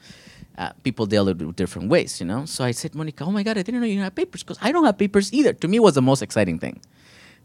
uh, 0.60 0.74
people 0.84 1.08
deal 1.08 1.26
with 1.26 1.42
it 1.42 1.56
different 1.56 1.90
ways. 1.90 2.20
You 2.20 2.28
know, 2.28 2.46
so 2.46 2.64
I 2.64 2.72
said, 2.72 2.94
Monica, 2.94 3.24
oh 3.24 3.32
my 3.32 3.42
God, 3.42 3.58
I 3.58 3.64
didn't 3.64 3.82
know 3.82 3.88
you 3.88 3.94
didn't 3.94 4.04
have 4.04 4.16
papers 4.16 4.44
because 4.44 4.60
I 4.62 4.72
don't 4.72 4.86
have 4.86 5.00
papers 5.00 5.34
either. 5.34 5.54
To 5.54 5.68
me, 5.68 5.80
was 5.80 5.96
the 5.96 6.04
most 6.04 6.22
exciting 6.22 6.60
thing 6.60 6.82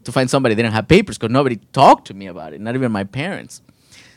to 0.03 0.11
find 0.11 0.29
somebody 0.29 0.53
that 0.53 0.61
didn't 0.61 0.75
have 0.75 0.87
papers 0.87 1.17
because 1.17 1.33
nobody 1.33 1.55
talked 1.71 2.05
to 2.07 2.13
me 2.13 2.27
about 2.27 2.53
it, 2.53 2.61
not 2.61 2.75
even 2.75 2.91
my 2.91 3.05
parents. 3.05 3.63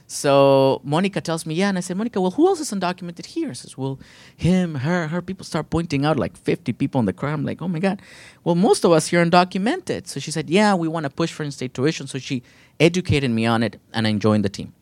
So 0.07 0.81
Monica 0.85 1.21
tells 1.21 1.47
me, 1.47 1.55
yeah, 1.55 1.69
and 1.69 1.79
I 1.79 1.81
said, 1.81 1.97
Monica, 1.97 2.21
well, 2.21 2.31
who 2.31 2.47
else 2.47 2.61
is 2.61 2.71
undocumented 2.71 3.27
here? 3.27 3.51
I 3.51 3.55
says, 3.55 3.77
well, 3.77 3.99
him, 4.37 4.77
her, 4.77 5.09
her. 5.09 5.21
People 5.21 5.45
start 5.45 5.69
pointing 5.69 6.05
out 6.05 6.16
like 6.16 6.37
50 6.37 6.73
people 6.75 7.01
in 7.01 7.07
the 7.07 7.12
crowd. 7.12 7.35
I'm 7.35 7.45
like, 7.45 7.61
oh 7.61 7.66
my 7.66 7.81
God. 7.81 8.01
Well, 8.45 8.55
most 8.55 8.85
of 8.85 8.92
us 8.92 9.09
here 9.09 9.21
are 9.21 9.25
undocumented. 9.25 10.07
So 10.07 10.21
she 10.21 10.31
said, 10.31 10.49
yeah, 10.49 10.75
we 10.75 10.87
want 10.87 11.05
to 11.05 11.11
push 11.11 11.33
for 11.33 11.42
in-state 11.42 11.75
tuition. 11.75 12.07
So 12.07 12.19
she 12.19 12.45
educated 12.79 13.31
me 13.33 13.47
on 13.47 13.64
it, 13.64 13.81
and 13.92 14.07
I 14.07 14.12
joined 14.12 14.45
the 14.45 14.49
team. 14.49 14.73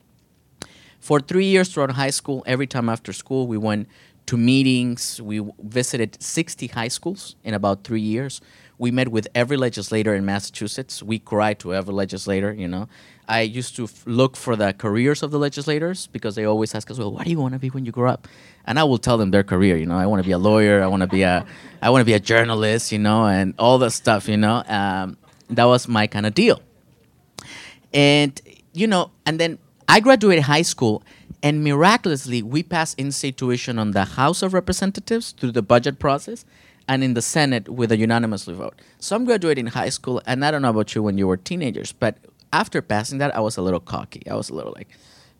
For 1.00 1.20
three 1.20 1.46
years 1.46 1.72
throughout 1.72 1.92
high 1.92 2.10
school, 2.10 2.42
every 2.46 2.66
time 2.66 2.88
after 2.88 3.12
school, 3.12 3.46
we 3.46 3.56
went 3.56 3.88
to 4.26 4.36
meetings. 4.36 5.20
We 5.22 5.42
visited 5.62 6.22
60 6.22 6.66
high 6.68 6.88
schools 6.88 7.36
in 7.44 7.54
about 7.54 7.84
three 7.84 8.00
years. 8.00 8.40
We 8.78 8.90
met 8.90 9.08
with 9.08 9.28
every 9.34 9.56
legislator 9.56 10.14
in 10.14 10.24
Massachusetts. 10.24 11.02
We 11.02 11.18
cried 11.18 11.58
to 11.60 11.74
every 11.74 11.94
legislator, 11.94 12.52
you 12.52 12.68
know. 12.68 12.88
I 13.28 13.40
used 13.40 13.76
to 13.76 13.84
f- 13.84 14.02
look 14.06 14.36
for 14.36 14.56
the 14.56 14.72
careers 14.72 15.22
of 15.22 15.30
the 15.30 15.38
legislators 15.38 16.08
because 16.08 16.34
they 16.34 16.44
always 16.44 16.74
ask 16.74 16.90
us, 16.90 16.98
"Well, 16.98 17.12
what 17.12 17.24
do 17.24 17.30
you 17.30 17.40
want 17.40 17.54
to 17.54 17.58
be 17.58 17.68
when 17.68 17.86
you 17.86 17.92
grow 17.92 18.10
up?" 18.10 18.28
And 18.66 18.78
I 18.78 18.84
will 18.84 18.98
tell 18.98 19.16
them 19.16 19.30
their 19.30 19.44
career. 19.44 19.76
You 19.76 19.86
know, 19.86 19.96
I 19.96 20.06
want 20.06 20.22
to 20.22 20.26
be 20.26 20.32
a 20.32 20.38
lawyer. 20.38 20.82
I 20.82 20.86
want 20.88 21.02
to 21.02 21.06
be 21.06 21.22
a, 21.22 21.46
I 21.80 21.90
want 21.90 22.02
to 22.02 22.04
be 22.04 22.12
a 22.12 22.20
journalist. 22.20 22.92
You 22.92 22.98
know, 22.98 23.26
and 23.26 23.54
all 23.58 23.78
the 23.78 23.90
stuff. 23.90 24.28
You 24.28 24.36
know, 24.36 24.62
um, 24.66 25.16
that 25.48 25.64
was 25.64 25.88
my 25.88 26.06
kind 26.06 26.26
of 26.26 26.34
deal. 26.34 26.60
And 27.92 28.38
you 28.72 28.86
know, 28.86 29.10
and 29.24 29.38
then 29.38 29.58
I 29.88 30.00
graduated 30.00 30.44
high 30.44 30.62
school, 30.62 31.02
and 31.42 31.62
miraculously, 31.62 32.42
we 32.42 32.62
passed 32.62 32.98
in-state 32.98 33.36
tuition 33.36 33.78
on 33.78 33.92
the 33.92 34.04
House 34.04 34.42
of 34.42 34.52
Representatives 34.52 35.32
through 35.32 35.52
the 35.52 35.62
budget 35.62 35.98
process, 35.98 36.44
and 36.88 37.02
in 37.02 37.14
the 37.14 37.22
Senate 37.22 37.68
with 37.68 37.92
a 37.92 37.96
unanimously 37.96 38.54
vote. 38.54 38.80
So 38.98 39.16
I'm 39.16 39.24
graduating 39.24 39.66
high 39.66 39.88
school, 39.88 40.20
and 40.26 40.44
I 40.44 40.50
don't 40.50 40.62
know 40.62 40.70
about 40.70 40.94
you 40.94 41.02
when 41.02 41.18
you 41.18 41.26
were 41.26 41.36
teenagers, 41.36 41.92
but 41.92 42.18
after 42.52 42.80
passing 42.82 43.18
that, 43.18 43.34
I 43.34 43.40
was 43.40 43.56
a 43.56 43.62
little 43.62 43.80
cocky. 43.80 44.22
I 44.30 44.34
was 44.34 44.50
a 44.50 44.54
little 44.54 44.72
like 44.76 44.88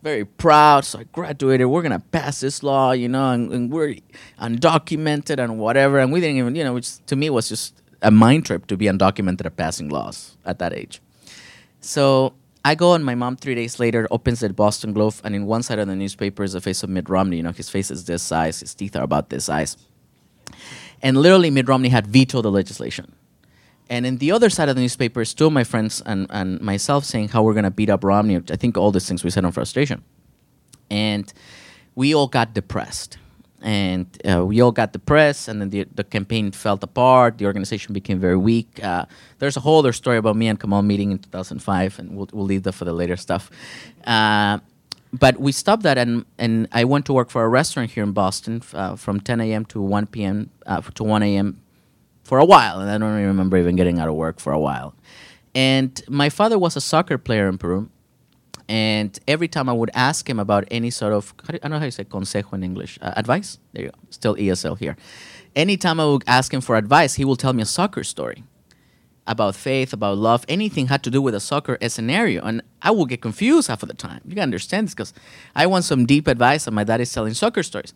very 0.03 0.25
proud. 0.25 0.85
So 0.85 1.01
I 1.01 1.05
graduated. 1.05 1.67
We're 1.67 1.83
gonna 1.83 2.01
pass 2.01 2.41
this 2.41 2.63
law, 2.63 2.93
you 2.93 3.09
know, 3.09 3.31
and, 3.31 3.51
and 3.53 3.73
we're 3.73 3.97
undocumented 4.39 5.43
and 5.43 5.59
whatever. 5.59 5.99
And 5.99 6.13
we 6.13 6.21
didn't 6.21 6.37
even, 6.37 6.55
you 6.55 6.65
know, 6.65 6.75
which 6.75 7.05
to 7.07 7.17
me 7.17 7.31
was 7.31 7.49
just 7.49 7.81
a 8.03 8.11
mind 8.11 8.45
trip 8.45 8.67
to 8.67 8.77
be 8.77 8.87
undocumented 8.87 9.47
at 9.47 9.57
passing 9.57 9.89
laws 9.89 10.37
at 10.45 10.59
that 10.59 10.73
age. 10.73 11.01
So 11.81 12.35
I 12.65 12.75
go 12.75 12.95
and 12.95 13.05
my 13.05 13.15
mom 13.15 13.37
three 13.37 13.55
days 13.55 13.81
later 13.81 14.07
opens 14.11 14.41
the 14.41 14.53
Boston 14.53 14.93
Globe, 14.93 15.15
and 15.25 15.35
in 15.35 15.47
one 15.47 15.63
side 15.63 15.79
of 15.79 15.87
the 15.89 15.97
newspaper 15.97 16.43
is 16.43 16.53
the 16.53 16.61
face 16.61 16.83
of 16.83 16.91
Mitt 16.91 17.09
Romney. 17.09 17.39
You 17.39 17.43
know, 17.43 17.53
his 17.53 17.71
face 17.71 17.91
is 17.91 18.05
this 18.05 18.23
size, 18.23 18.61
his 18.61 18.75
teeth 18.75 18.97
are 18.97 19.03
about 19.03 19.31
this 19.31 19.47
size. 19.47 19.77
And 21.05 21.19
literally, 21.19 21.51
Mitt 21.51 21.69
Romney 21.69 21.91
had 21.91 22.07
vetoed 22.07 22.47
the 22.47 22.51
legislation. 22.51 23.15
And 23.91 24.07
in 24.07 24.17
the 24.17 24.33
other 24.33 24.49
side 24.49 24.71
of 24.71 24.75
the 24.75 24.81
newspaper 24.81 25.21
is 25.21 25.35
two 25.35 25.47
of 25.47 25.53
my 25.53 25.63
friends 25.63 26.03
and, 26.07 26.27
and 26.31 26.59
myself 26.63 27.05
saying 27.05 27.29
how 27.29 27.43
we're 27.43 27.53
going 27.53 27.65
to 27.65 27.71
beat 27.71 27.91
up 27.91 28.03
Romney. 28.03 28.37
I 28.37 28.57
think 28.57 28.79
all 28.79 28.91
these 28.91 29.07
things 29.07 29.23
we 29.23 29.29
said 29.29 29.45
on 29.45 29.53
frustration. 29.53 30.03
And 30.89 31.31
we 31.95 32.15
all 32.15 32.27
got 32.27 32.55
depressed. 32.55 33.19
And 33.61 34.07
uh, 34.27 34.47
we 34.47 34.61
all 34.61 34.73
got 34.73 34.93
depressed, 34.93 35.49
and 35.49 35.59
then 35.59 35.71
the, 35.71 35.87
the 35.95 36.05
campaign 36.05 36.53
fell 36.53 36.79
apart. 36.83 37.39
The 37.39 37.47
organization 37.47 37.95
became 37.95 38.19
very 38.21 38.37
weak. 38.37 38.83
Uh, 38.83 39.07
there's 39.39 39.57
a 39.57 39.61
whole 39.61 39.79
other 39.79 39.95
story 39.95 40.19
about 40.19 40.37
me 40.37 40.49
and 40.49 40.61
Kamal 40.61 40.83
meeting 40.83 41.13
in 41.13 41.19
2005, 41.19 41.99
and 41.99 42.15
we'll, 42.15 42.29
we'll 42.35 42.45
leave 42.45 42.63
that 42.65 42.73
for 42.73 42.85
the 42.85 42.93
later 42.93 43.17
stuff. 43.17 43.51
Uh, 44.07 44.59
but 45.19 45.39
we 45.39 45.53
stopped 45.53 45.83
that, 45.85 45.99
and, 45.99 46.25
and 46.39 46.69
I 46.73 46.85
went 46.85 47.07
to 47.07 47.13
work 47.13 47.31
for 47.31 47.45
a 47.45 47.49
restaurant 47.49 47.93
here 47.93 48.03
in 48.03 48.13
Boston 48.13 48.63
uh, 48.73 48.97
from 48.97 49.21
10 49.21 49.41
a.m. 49.41 49.65
to 49.67 49.81
1 49.81 50.07
p.m. 50.07 50.51
Uh, 50.67 50.81
to 50.81 51.05
1 51.05 51.23
a.m 51.23 51.61
for 52.25 52.39
a 52.39 52.45
while, 52.45 52.81
and 52.81 52.91
I 52.91 52.99
don't 52.99 53.17
even 53.17 53.27
remember 53.29 53.57
even 53.59 53.77
getting 53.77 53.99
out 53.99 54.09
of 54.09 54.15
work 54.15 54.41
for 54.41 54.53
a 54.53 54.59
while. 54.59 54.95
And 55.55 56.03
my 56.09 56.31
father 56.31 56.59
was 56.59 56.75
a 56.75 56.81
soccer 56.81 57.19
player 57.19 57.49
in 57.49 57.59
Peru, 57.59 57.91
and 58.69 59.17
every 59.29 59.47
time 59.47 59.69
I 59.69 59.73
would 59.73 59.91
ask 59.95 60.29
him 60.29 60.41
about 60.41 60.65
any 60.71 60.91
sort 60.91 61.13
of 61.13 61.35
I 61.49 61.59
don't 61.59 61.71
know 61.71 61.79
how 61.79 61.85
you 61.85 61.91
say 61.91 62.05
consejo 62.05 62.55
in 62.55 62.65
English, 62.65 62.99
uh, 63.03 63.13
advice. 63.17 63.59
There 63.73 63.85
you 63.85 63.91
go, 63.91 63.99
still 64.11 64.35
ESL 64.37 64.79
here. 64.79 64.97
Anytime 65.55 66.01
I 66.01 66.07
would 66.07 66.25
ask 66.27 66.53
him 66.53 66.61
for 66.61 66.77
advice, 66.77 67.15
he 67.15 67.25
will 67.25 67.37
tell 67.37 67.53
me 67.53 67.63
a 67.63 67.67
soccer 67.67 68.03
story 68.03 68.43
about 69.27 69.55
faith, 69.55 69.93
about 69.93 70.19
love, 70.19 70.45
anything 70.49 70.89
had 70.89 71.03
to 71.03 71.11
do 71.11 71.23
with 71.23 71.35
a 71.35 71.41
soccer 71.41 71.79
scenario, 71.89 72.43
and 72.45 72.63
I 72.83 72.91
would 72.91 73.09
get 73.09 73.23
confused 73.23 73.69
half 73.69 73.83
of 73.83 73.89
the 73.89 73.95
time. 73.95 74.21
You 74.27 74.35
can 74.35 74.43
understand 74.43 74.89
this 74.89 74.95
because 74.95 75.15
I 75.55 75.67
want 75.67 75.85
some 75.85 76.05
deep 76.05 76.27
advice, 76.27 76.67
and 76.67 76.77
my 76.77 76.85
dad 76.85 77.01
is 77.01 77.13
telling 77.13 77.33
soccer 77.35 77.63
stories. 77.63 77.95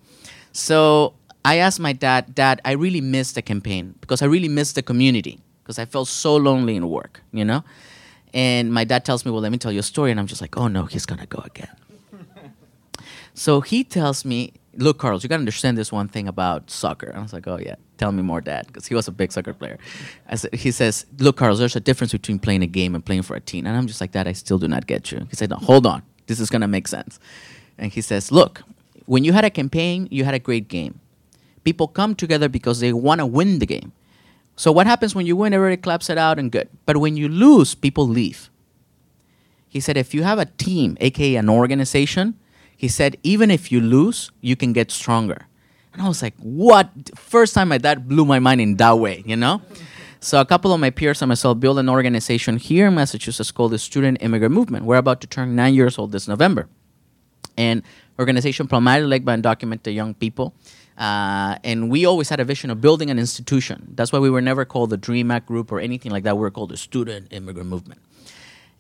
So 0.53 1.15
I 1.45 1.57
asked 1.57 1.81
my 1.81 1.93
dad, 1.93 2.35
Dad, 2.35 2.61
I 2.65 2.73
really 2.73 3.01
miss 3.01 3.33
the 3.33 3.43
campaign 3.43 3.95
because 4.01 4.23
I 4.23 4.27
really 4.27 4.49
miss 4.49 4.73
the 4.73 4.83
community 4.83 5.41
because 5.63 5.79
I 5.79 5.85
felt 5.85 6.09
so 6.09 6.37
lonely 6.37 6.77
in 6.77 6.89
work, 6.89 7.23
you 7.33 7.45
know? 7.45 7.63
And 8.35 8.73
my 8.73 8.85
dad 8.85 9.05
tells 9.05 9.25
me, 9.25 9.31
Well, 9.31 9.41
let 9.41 9.53
me 9.53 9.59
tell 9.59 9.73
you 9.73 9.81
a 9.81 9.83
story. 9.95 10.11
And 10.11 10.21
I'm 10.21 10.27
just 10.27 10.41
like, 10.41 10.57
Oh 10.57 10.69
no, 10.69 10.85
he's 10.85 11.07
gonna 11.07 11.27
go 11.27 11.43
again. 11.45 11.75
so 13.35 13.61
he 13.61 13.85
tells 13.85 14.25
me, 14.25 14.53
Look, 14.79 14.99
Carlos, 14.99 15.23
you 15.23 15.29
gotta 15.29 15.41
understand 15.41 15.77
this 15.77 15.93
one 15.93 16.09
thing 16.09 16.29
about 16.29 16.71
soccer. 16.71 17.13
I 17.15 17.21
was 17.21 17.33
like, 17.33 17.47
Oh 17.47 17.59
yeah, 17.59 17.75
tell 17.99 18.13
me 18.13 18.23
more, 18.23 18.41
Dad, 18.41 18.67
because 18.69 18.87
he 18.87 18.95
was 18.95 19.09
a 19.09 19.13
big 19.13 19.33
soccer 19.33 19.53
player. 19.53 19.79
I 20.29 20.37
said, 20.37 20.55
he 20.55 20.71
says, 20.71 21.05
Look, 21.19 21.37
Carlos, 21.37 21.59
there's 21.59 21.77
a 21.77 21.81
difference 21.81 22.13
between 22.13 22.39
playing 22.39 22.63
a 22.63 22.67
game 22.67 22.95
and 22.95 23.05
playing 23.05 23.23
for 23.23 23.37
a 23.37 23.41
team. 23.41 23.67
And 23.67 23.77
I'm 23.77 23.87
just 23.87 24.01
like, 24.01 24.13
Dad, 24.13 24.27
I 24.27 24.33
still 24.33 24.59
do 24.59 24.69
not 24.69 24.87
get 24.87 25.13
you. 25.13 25.27
He 25.29 25.37
said, 25.37 25.51
no, 25.51 25.57
Hold 25.57 25.87
on, 25.87 26.03
this 26.27 26.41
is 26.41 26.49
gonna 26.49 26.69
make 26.69 26.89
sense. 26.89 27.21
And 27.77 27.93
he 27.93 28.01
says, 28.01 28.33
Look, 28.33 28.63
when 29.07 29.25
you 29.25 29.33
had 29.33 29.45
a 29.45 29.51
campaign, 29.51 30.09
you 30.11 30.25
had 30.25 30.35
a 30.35 30.39
great 30.39 30.69
game 30.69 31.01
people 31.69 31.87
come 31.87 32.15
together 32.15 32.49
because 32.49 32.81
they 32.81 32.95
want 32.95 33.19
to 33.19 33.27
win 33.27 33.59
the 33.59 33.67
game. 33.67 33.93
So 34.57 34.73
what 34.73 34.87
happens 34.87 35.15
when 35.15 35.27
you 35.27 35.37
win? 35.37 35.53
Everybody 35.53 35.77
claps 35.77 36.09
it 36.09 36.17
out 36.17 36.39
and 36.39 36.51
good. 36.51 36.69
But 36.87 36.97
when 36.97 37.15
you 37.15 37.29
lose, 37.29 37.75
people 37.75 38.09
leave. 38.09 38.49
He 39.69 39.79
said, 39.79 39.99
if 39.99 40.15
you 40.15 40.23
have 40.23 40.39
a 40.39 40.47
team, 40.47 40.97
aka 40.99 41.37
an 41.37 41.51
organization, 41.51 42.39
he 42.79 42.87
said, 42.87 43.19
even 43.25 43.51
if 43.51 43.73
you 43.73 43.81
lose, 43.81 44.31
you 44.41 44.55
can 44.55 44.73
get 44.73 44.93
stronger. 44.93 45.49
And 45.93 46.01
I 46.01 46.07
was 46.07 46.23
like, 46.23 46.35
what? 46.39 46.89
First 47.17 47.53
time 47.55 47.71
my 47.71 47.79
dad 47.79 48.07
blew 48.07 48.25
my 48.25 48.39
mind 48.39 48.61
in 48.61 48.77
that 48.77 49.01
way, 49.01 49.25
you 49.27 49.35
know? 49.35 49.61
So 50.21 50.41
a 50.41 50.45
couple 50.45 50.73
of 50.73 50.79
my 50.79 50.91
peers 50.91 51.21
and 51.21 51.29
myself 51.29 51.59
built 51.59 51.79
an 51.79 51.89
organization 51.89 52.57
here 52.57 52.87
in 52.87 52.95
Massachusetts 52.95 53.51
called 53.51 53.73
the 53.73 53.81
Student 53.81 54.19
Immigrant 54.21 54.55
Movement. 54.55 54.85
We're 54.85 54.97
about 54.97 55.21
to 55.23 55.27
turn 55.27 55.57
nine 55.57 55.75
years 55.75 55.99
old 55.99 56.13
this 56.13 56.29
November. 56.29 56.69
And 57.57 57.83
organization 58.17 58.69
primarily 58.69 59.09
led 59.09 59.25
by 59.25 59.37
undocumented 59.37 59.93
young 59.93 60.15
people. 60.15 60.55
Uh, 60.97 61.59
and 61.65 61.91
we 61.91 62.07
always 62.07 62.29
had 62.29 62.39
a 62.39 62.45
vision 62.45 62.71
of 62.71 62.81
building 62.81 63.11
an 63.11 63.19
institution. 63.19 63.93
That's 63.97 64.13
why 64.13 64.21
we 64.21 64.31
were 64.31 64.41
never 64.41 64.65
called 64.65 64.91
the 64.91 64.97
Dream 64.97 65.33
Act 65.33 65.47
Group 65.47 65.73
or 65.73 65.81
anything 65.81 66.13
like 66.13 66.23
that. 66.23 66.37
We 66.37 66.43
were 66.43 66.53
called 66.53 66.71
the 66.71 66.77
Student 66.77 67.33
Immigrant 67.33 67.69
Movement. 67.69 68.01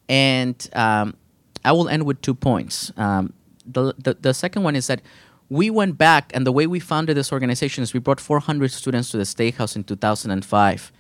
And 0.08 0.70
um, 0.72 1.16
I 1.64 1.72
will 1.72 1.88
end 1.88 2.04
with 2.04 2.22
two 2.22 2.34
points. 2.34 2.92
Um, 2.96 3.32
the, 3.72 3.94
the, 3.98 4.14
the 4.14 4.34
second 4.34 4.62
one 4.62 4.76
is 4.76 4.86
that 4.86 5.02
we 5.50 5.70
went 5.70 5.96
back, 5.96 6.30
and 6.34 6.46
the 6.46 6.52
way 6.52 6.66
we 6.66 6.78
founded 6.78 7.16
this 7.16 7.32
organization 7.32 7.82
is 7.82 7.94
we 7.94 8.00
brought 8.00 8.20
400 8.20 8.70
students 8.70 9.10
to 9.12 9.16
the 9.16 9.24
State 9.24 9.54
House 9.54 9.76
in 9.76 9.84
2005 9.84 10.92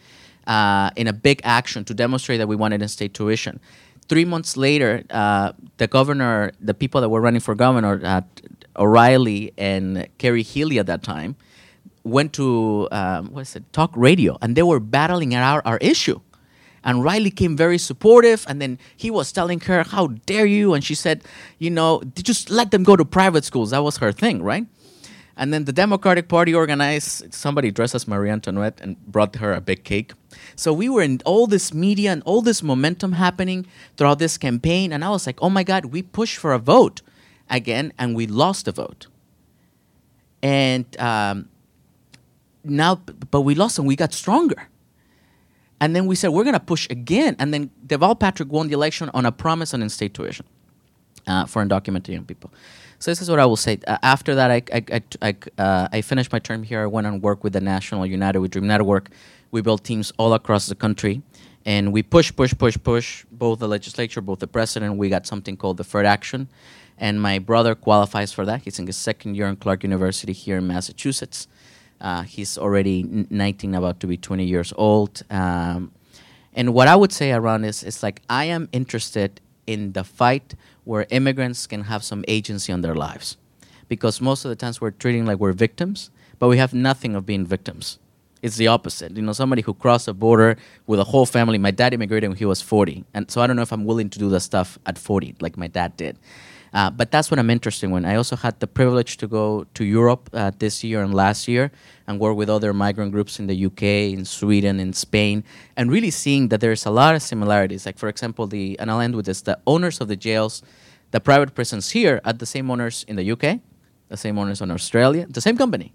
uh, 0.46 0.90
in 0.96 1.06
a 1.06 1.12
big 1.12 1.40
action 1.44 1.84
to 1.84 1.94
demonstrate 1.94 2.38
that 2.38 2.48
we 2.48 2.56
wanted 2.56 2.80
in-state 2.80 3.12
tuition. 3.12 3.60
Three 4.08 4.24
months 4.24 4.56
later, 4.56 5.04
uh, 5.10 5.52
the 5.76 5.86
governor, 5.86 6.52
the 6.60 6.72
people 6.72 7.02
that 7.02 7.10
were 7.10 7.20
running 7.20 7.40
for 7.40 7.54
governor, 7.54 8.00
uh, 8.02 8.22
O'Reilly 8.78 9.52
and 9.58 10.08
Kerry 10.16 10.42
Healey 10.42 10.78
at 10.78 10.86
that 10.86 11.02
time 11.02 11.36
went 12.04 12.32
to 12.32 12.88
um, 12.90 13.26
what 13.32 13.42
is 13.42 13.56
it 13.56 13.70
talk 13.72 13.90
radio 13.94 14.38
and 14.40 14.56
they 14.56 14.62
were 14.62 14.80
battling 14.80 15.34
our, 15.34 15.60
our 15.66 15.76
issue 15.78 16.20
and 16.88 17.04
Reilly 17.04 17.30
came 17.30 17.54
very 17.56 17.78
supportive 17.78 18.40
and 18.48 18.56
then 18.62 18.72
he 18.96 19.10
was 19.18 19.26
telling 19.38 19.60
her 19.68 19.80
how 19.94 20.04
dare 20.30 20.46
you 20.46 20.66
and 20.74 20.82
she 20.88 20.96
said 21.04 21.18
you 21.64 21.70
know 21.78 21.90
just 22.30 22.50
let 22.50 22.68
them 22.72 22.82
go 22.90 22.96
to 22.96 23.04
private 23.04 23.44
schools 23.44 23.70
that 23.74 23.82
was 23.88 23.98
her 24.04 24.12
thing 24.24 24.38
right 24.52 24.66
And 25.38 25.54
then 25.54 25.64
the 25.64 25.72
Democratic 25.72 26.28
Party 26.28 26.52
organized 26.52 27.32
somebody 27.32 27.70
dressed 27.70 27.94
as 27.94 28.08
Marie 28.08 28.28
Antoinette 28.28 28.80
and 28.82 28.98
brought 29.06 29.36
her 29.36 29.52
a 29.54 29.60
big 29.60 29.84
cake. 29.84 30.12
So 30.56 30.72
we 30.72 30.88
were 30.88 31.02
in 31.02 31.20
all 31.24 31.46
this 31.46 31.72
media 31.72 32.10
and 32.10 32.22
all 32.24 32.42
this 32.42 32.60
momentum 32.60 33.12
happening 33.12 33.66
throughout 33.96 34.18
this 34.18 34.36
campaign. 34.36 34.92
And 34.92 35.04
I 35.04 35.10
was 35.10 35.26
like, 35.28 35.38
oh 35.40 35.48
my 35.48 35.62
God, 35.62 35.86
we 35.86 36.02
pushed 36.02 36.38
for 36.38 36.52
a 36.52 36.58
vote 36.58 37.02
again 37.48 37.92
and 37.98 38.16
we 38.16 38.26
lost 38.26 38.64
the 38.64 38.72
vote. 38.72 39.06
And 40.42 40.86
um, 41.00 41.48
now, 42.64 42.96
but 43.30 43.42
we 43.42 43.54
lost 43.54 43.78
and 43.78 43.86
we 43.86 43.94
got 43.94 44.12
stronger. 44.12 44.68
And 45.80 45.94
then 45.94 46.06
we 46.06 46.14
said, 46.16 46.28
we're 46.28 46.44
going 46.44 46.54
to 46.54 46.60
push 46.60 46.88
again. 46.90 47.36
And 47.38 47.54
then 47.54 47.70
Deval 47.86 48.18
Patrick 48.18 48.50
won 48.50 48.68
the 48.68 48.74
election 48.74 49.10
on 49.14 49.26
a 49.26 49.32
promise 49.32 49.74
on 49.74 49.82
in-state 49.82 50.14
tuition 50.14 50.46
uh, 51.26 51.46
for 51.46 51.64
undocumented 51.64 52.08
young 52.08 52.24
people. 52.24 52.52
So 52.98 53.10
this 53.12 53.22
is 53.22 53.30
what 53.30 53.38
I 53.38 53.46
will 53.46 53.56
say. 53.56 53.78
Uh, 53.86 53.96
after 54.02 54.34
that, 54.34 54.50
I, 54.50 54.62
I, 54.72 54.84
I, 54.92 55.02
I, 55.22 55.62
uh, 55.62 55.88
I, 55.92 56.00
finished 56.00 56.32
my 56.32 56.40
term 56.40 56.64
here. 56.64 56.82
I 56.82 56.86
went 56.86 57.06
and 57.06 57.22
worked 57.22 57.44
with 57.44 57.52
the 57.52 57.60
National 57.60 58.04
United 58.04 58.40
We 58.40 58.48
Dream 58.48 58.66
Network. 58.66 59.10
We 59.52 59.60
built 59.62 59.84
teams 59.84 60.12
all 60.18 60.34
across 60.34 60.66
the 60.66 60.74
country. 60.74 61.22
And 61.64 61.92
we 61.92 62.02
push, 62.02 62.34
push, 62.34 62.54
push, 62.56 62.76
push, 62.82 63.24
both 63.30 63.60
the 63.60 63.68
legislature, 63.68 64.20
both 64.20 64.40
the 64.40 64.46
president. 64.48 64.96
We 64.96 65.08
got 65.10 65.26
something 65.26 65.56
called 65.56 65.76
the 65.76 65.84
deferred 65.84 66.06
action. 66.06 66.48
And 66.96 67.22
my 67.22 67.38
brother 67.38 67.76
qualifies 67.76 68.32
for 68.32 68.44
that. 68.46 68.62
He's 68.62 68.78
in 68.80 68.86
his 68.86 68.96
second 68.96 69.36
year 69.36 69.46
in 69.46 69.56
Clark 69.56 69.84
University 69.84 70.32
here 70.32 70.56
in 70.56 70.66
Massachusetts. 70.66 71.46
Uh, 72.00 72.22
he's 72.22 72.56
already 72.56 73.02
19, 73.30 73.74
about 73.74 74.00
to 74.00 74.06
be 74.06 74.16
20 74.16 74.44
years 74.44 74.72
old. 74.76 75.22
Um, 75.30 75.92
and 76.54 76.74
what 76.74 76.88
I 76.88 76.96
would 76.96 77.12
say 77.12 77.32
around 77.32 77.64
is 77.64 78.02
like, 78.02 78.22
I 78.28 78.44
am 78.44 78.68
interested 78.72 79.40
in 79.66 79.92
the 79.92 80.04
fight 80.04 80.54
where 80.84 81.06
immigrants 81.10 81.66
can 81.66 81.84
have 81.84 82.02
some 82.02 82.24
agency 82.26 82.72
on 82.72 82.80
their 82.80 82.94
lives. 82.94 83.36
Because 83.88 84.20
most 84.20 84.44
of 84.44 84.48
the 84.48 84.56
times 84.56 84.80
we're 84.80 84.90
treating 84.90 85.26
like 85.26 85.38
we're 85.38 85.52
victims, 85.52 86.10
but 86.38 86.48
we 86.48 86.58
have 86.58 86.72
nothing 86.72 87.14
of 87.14 87.26
being 87.26 87.46
victims. 87.46 87.98
It's 88.42 88.56
the 88.56 88.68
opposite. 88.68 89.16
You 89.16 89.22
know, 89.22 89.32
somebody 89.32 89.62
who 89.62 89.74
crossed 89.74 90.08
a 90.08 90.14
border 90.14 90.56
with 90.86 91.00
a 91.00 91.04
whole 91.04 91.26
family. 91.26 91.58
My 91.58 91.70
dad 91.70 91.92
immigrated 91.92 92.30
when 92.30 92.38
he 92.38 92.44
was 92.44 92.62
40. 92.62 93.04
And 93.12 93.30
so 93.30 93.40
I 93.40 93.46
don't 93.46 93.56
know 93.56 93.62
if 93.62 93.72
I'm 93.72 93.84
willing 93.84 94.10
to 94.10 94.18
do 94.18 94.28
the 94.28 94.40
stuff 94.40 94.78
at 94.86 94.96
40 94.96 95.36
like 95.40 95.56
my 95.56 95.66
dad 95.66 95.96
did. 95.96 96.18
Uh, 96.72 96.90
but 96.90 97.10
that's 97.10 97.30
what 97.30 97.38
I'm 97.38 97.50
interested 97.50 97.86
in. 97.86 98.04
I 98.04 98.16
also 98.16 98.36
had 98.36 98.60
the 98.60 98.66
privilege 98.66 99.16
to 99.18 99.26
go 99.26 99.64
to 99.74 99.84
Europe 99.84 100.28
uh, 100.32 100.50
this 100.58 100.84
year 100.84 101.02
and 101.02 101.14
last 101.14 101.48
year 101.48 101.70
and 102.06 102.20
work 102.20 102.36
with 102.36 102.50
other 102.50 102.72
migrant 102.72 103.12
groups 103.12 103.38
in 103.38 103.46
the 103.46 103.66
UK, 103.66 103.82
in 104.12 104.24
Sweden, 104.24 104.80
in 104.80 104.92
Spain, 104.92 105.44
and 105.76 105.90
really 105.90 106.10
seeing 106.10 106.48
that 106.48 106.60
there's 106.60 106.86
a 106.86 106.90
lot 106.90 107.14
of 107.14 107.22
similarities. 107.22 107.86
Like, 107.86 107.98
for 107.98 108.08
example, 108.08 108.46
the, 108.46 108.78
and 108.78 108.90
I'll 108.90 109.00
end 109.00 109.16
with 109.16 109.26
this, 109.26 109.42
the 109.42 109.58
owners 109.66 110.00
of 110.00 110.08
the 110.08 110.16
jails, 110.16 110.62
the 111.10 111.20
private 111.20 111.54
prisons 111.54 111.90
here 111.90 112.20
are 112.24 112.32
the 112.32 112.46
same 112.46 112.70
owners 112.70 113.04
in 113.08 113.16
the 113.16 113.30
UK, 113.32 113.60
the 114.08 114.16
same 114.16 114.38
owners 114.38 114.60
in 114.60 114.70
Australia, 114.70 115.26
the 115.28 115.40
same 115.40 115.56
company. 115.56 115.92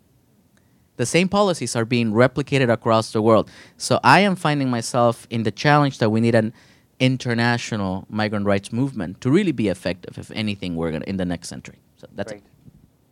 The 0.96 1.06
same 1.08 1.28
policies 1.28 1.76
are 1.76 1.86
being 1.86 2.12
replicated 2.12 2.72
across 2.72 3.12
the 3.12 3.22
world. 3.22 3.50
So 3.78 4.00
I 4.04 4.20
am 4.20 4.36
finding 4.36 4.70
myself 4.70 5.26
in 5.32 5.42
the 5.42 5.52
challenge 5.52 5.98
that 5.98 6.12
we 6.12 6.22
need 6.22 6.36
an 6.36 6.54
international 7.00 8.06
migrant 8.10 8.46
rights 8.46 8.72
movement 8.72 9.22
to 9.22 9.32
really 9.32 9.52
be 9.52 9.68
effective, 9.68 10.18
if 10.18 10.32
anything, 10.32 10.76
we're 10.76 10.92
gonna 10.92 11.06
in 11.08 11.18
the 11.18 11.26
next 11.26 11.48
century. 11.50 11.80
So 11.98 12.08
that's 12.16 12.32
Great. 12.32 12.44
It. 12.44 12.50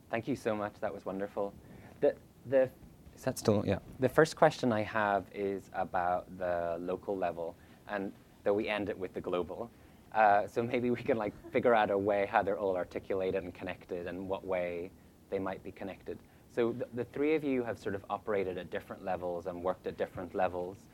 Thank 0.09 0.27
you 0.27 0.35
so 0.35 0.55
much. 0.55 0.73
That 0.81 0.93
was 0.93 1.05
wonderful. 1.05 1.53
The 2.01 2.15
the 2.49 2.69
is 3.15 3.23
that 3.23 3.39
still 3.39 3.63
yeah. 3.65 3.79
The 3.99 4.09
first 4.09 4.35
question 4.35 4.71
I 4.71 4.83
have 4.83 5.25
is 5.33 5.69
about 5.73 6.25
the 6.37 6.77
local 6.79 7.17
level, 7.17 7.55
and 7.87 8.11
that 8.43 8.53
we 8.53 8.67
end 8.67 8.89
it 8.89 8.97
with 8.97 9.13
the 9.13 9.21
global. 9.21 9.69
Uh, 10.13 10.45
so 10.45 10.61
maybe 10.61 10.89
we 10.91 11.01
can 11.01 11.17
like 11.17 11.33
figure 11.51 11.73
out 11.73 11.89
a 11.89 11.97
way 11.97 12.27
how 12.29 12.43
they're 12.43 12.59
all 12.59 12.75
articulated 12.75 13.43
and 13.43 13.53
connected, 13.53 14.07
and 14.07 14.27
what 14.27 14.45
way 14.45 14.91
they 15.29 15.39
might 15.39 15.63
be 15.63 15.71
connected. 15.71 16.17
So 16.53 16.73
the, 16.73 16.85
the 16.93 17.05
three 17.05 17.35
of 17.35 17.43
you 17.45 17.63
have 17.63 17.79
sort 17.79 17.95
of 17.95 18.03
operated 18.09 18.57
at 18.57 18.69
different 18.69 19.05
levels 19.05 19.47
and 19.47 19.63
worked 19.63 19.87
at 19.87 19.97
different 19.97 20.35
levels, 20.35 20.85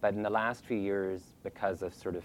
but 0.00 0.14
in 0.14 0.22
the 0.22 0.30
last 0.30 0.64
few 0.64 0.76
years, 0.76 1.22
because 1.42 1.82
of 1.82 1.94
sort 1.94 2.16
of 2.16 2.24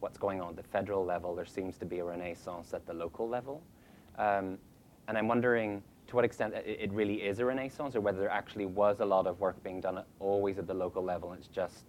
what's 0.00 0.18
going 0.18 0.40
on 0.40 0.50
at 0.50 0.56
the 0.56 0.62
federal 0.62 1.04
level, 1.04 1.34
there 1.34 1.46
seems 1.46 1.78
to 1.78 1.84
be 1.84 1.98
a 1.98 2.04
renaissance 2.04 2.74
at 2.74 2.86
the 2.86 2.92
local 2.92 3.28
level. 3.28 3.62
Um, 4.18 4.58
and 5.08 5.16
I'm 5.16 5.28
wondering 5.28 5.82
to 6.08 6.16
what 6.16 6.24
extent 6.24 6.54
it, 6.54 6.92
really 6.92 7.22
is 7.22 7.38
a 7.40 7.44
renaissance 7.44 7.96
or 7.96 8.00
whether 8.00 8.20
there 8.20 8.30
actually 8.30 8.66
was 8.66 9.00
a 9.00 9.04
lot 9.04 9.26
of 9.26 9.40
work 9.40 9.60
being 9.64 9.80
done 9.80 10.02
always 10.20 10.58
at 10.58 10.66
the 10.66 10.74
local 10.74 11.02
level 11.02 11.32
and 11.32 11.40
it's 11.40 11.48
just 11.48 11.84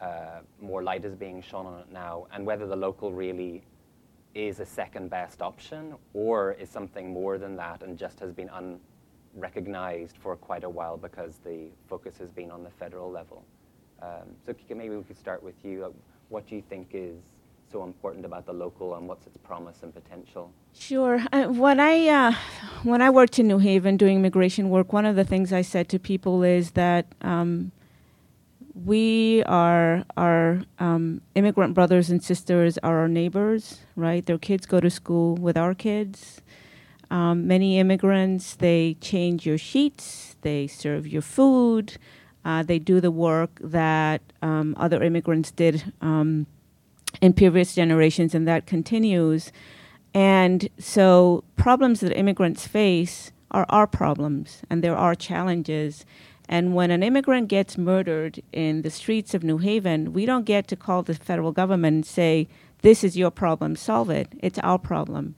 uh, 0.00 0.40
more 0.60 0.82
light 0.82 1.04
is 1.04 1.14
being 1.14 1.40
shone 1.40 1.66
on 1.66 1.80
it 1.80 1.90
now, 1.92 2.26
and 2.32 2.44
whether 2.44 2.66
the 2.66 2.76
local 2.76 3.12
really 3.12 3.62
is 4.34 4.60
a 4.60 4.66
second 4.66 5.08
best 5.08 5.40
option 5.40 5.94
or 6.12 6.52
is 6.52 6.68
something 6.68 7.12
more 7.12 7.38
than 7.38 7.56
that 7.56 7.82
and 7.82 7.96
just 7.96 8.18
has 8.18 8.32
been 8.32 8.50
unrecognized 9.36 10.16
for 10.18 10.34
quite 10.36 10.64
a 10.64 10.68
while 10.68 10.96
because 10.96 11.38
the 11.44 11.68
focus 11.88 12.18
has 12.18 12.32
been 12.32 12.50
on 12.50 12.64
the 12.64 12.70
federal 12.70 13.10
level. 13.10 13.44
Um, 14.02 14.36
so 14.46 14.54
maybe 14.74 14.96
we 14.96 15.02
could 15.04 15.18
start 15.18 15.42
with 15.42 15.54
you. 15.62 15.94
What 16.28 16.48
do 16.48 16.56
you 16.56 16.62
think 16.68 16.88
is 16.92 17.16
so 17.70 17.82
important 17.82 18.24
about 18.24 18.46
the 18.46 18.52
local 18.52 18.94
and 18.94 19.08
what's 19.08 19.26
its 19.26 19.36
promise 19.36 19.82
and 19.82 19.92
potential? 19.92 20.52
Sure. 20.72 21.24
Uh, 21.32 21.44
when 21.46 21.80
I 21.80 22.08
uh, 22.08 22.32
when 22.82 23.02
I 23.02 23.10
worked 23.10 23.38
in 23.38 23.48
New 23.48 23.58
Haven 23.58 23.96
doing 23.96 24.16
immigration 24.16 24.70
work, 24.70 24.92
one 24.92 25.06
of 25.06 25.16
the 25.16 25.24
things 25.24 25.52
I 25.52 25.62
said 25.62 25.88
to 25.90 25.98
people 25.98 26.42
is 26.42 26.72
that 26.72 27.06
um, 27.22 27.72
we 28.74 29.42
are 29.44 30.04
our 30.16 30.62
um, 30.78 31.20
immigrant 31.34 31.74
brothers 31.74 32.10
and 32.10 32.22
sisters 32.22 32.78
are 32.78 32.98
our 33.00 33.08
neighbors, 33.08 33.80
right? 33.96 34.24
Their 34.26 34.38
kids 34.38 34.66
go 34.66 34.80
to 34.80 34.90
school 34.90 35.36
with 35.36 35.56
our 35.56 35.74
kids. 35.74 36.40
Um, 37.10 37.46
many 37.46 37.78
immigrants 37.78 38.56
they 38.56 38.96
change 39.00 39.46
your 39.46 39.58
sheets, 39.58 40.36
they 40.42 40.66
serve 40.66 41.06
your 41.06 41.22
food, 41.22 41.96
uh, 42.44 42.62
they 42.62 42.78
do 42.78 43.00
the 43.00 43.10
work 43.10 43.58
that 43.60 44.20
um, 44.42 44.74
other 44.78 45.02
immigrants 45.02 45.50
did 45.50 45.92
um, 46.00 46.46
in 47.20 47.32
previous 47.32 47.74
generations, 47.74 48.34
and 48.34 48.46
that 48.46 48.66
continues. 48.66 49.52
And 50.12 50.68
so, 50.78 51.44
problems 51.56 52.00
that 52.00 52.16
immigrants 52.16 52.66
face 52.66 53.32
are 53.50 53.66
our 53.68 53.86
problems, 53.86 54.62
and 54.68 54.82
there 54.82 54.96
are 54.96 55.14
challenges. 55.14 56.04
And 56.48 56.74
when 56.74 56.90
an 56.90 57.02
immigrant 57.02 57.48
gets 57.48 57.78
murdered 57.78 58.42
in 58.52 58.82
the 58.82 58.90
streets 58.90 59.32
of 59.32 59.42
New 59.42 59.58
Haven, 59.58 60.12
we 60.12 60.26
don't 60.26 60.44
get 60.44 60.68
to 60.68 60.76
call 60.76 61.02
the 61.02 61.14
federal 61.14 61.52
government 61.52 61.94
and 61.94 62.06
say, 62.06 62.48
This 62.82 63.02
is 63.02 63.16
your 63.16 63.30
problem, 63.30 63.76
solve 63.76 64.10
it. 64.10 64.28
It's 64.40 64.58
our 64.58 64.78
problem. 64.78 65.34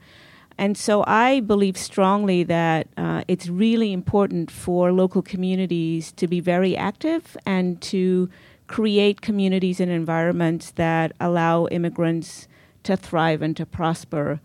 And 0.57 0.77
so 0.77 1.03
I 1.05 1.39
believe 1.41 1.77
strongly 1.77 2.43
that 2.43 2.87
uh, 2.97 3.23
it's 3.27 3.47
really 3.47 3.93
important 3.93 4.49
for 4.49 4.91
local 4.91 5.21
communities 5.21 6.11
to 6.13 6.27
be 6.27 6.39
very 6.39 6.75
active 6.75 7.37
and 7.45 7.79
to 7.83 8.29
create 8.65 9.21
communities 9.21 9.79
and 9.79 9.91
environments 9.91 10.71
that 10.71 11.13
allow 11.19 11.67
immigrants 11.67 12.47
to 12.83 12.97
thrive 12.97 13.41
and 13.41 13.55
to 13.55 13.65
prosper. 13.65 14.39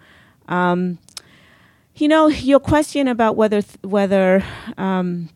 Um, 0.48 0.98
you 1.94 2.08
know, 2.08 2.28
your 2.28 2.60
question 2.60 3.08
about 3.08 3.36
whether 3.36 3.62
th- 3.62 3.78
whether 3.82 4.44
um, 4.78 5.28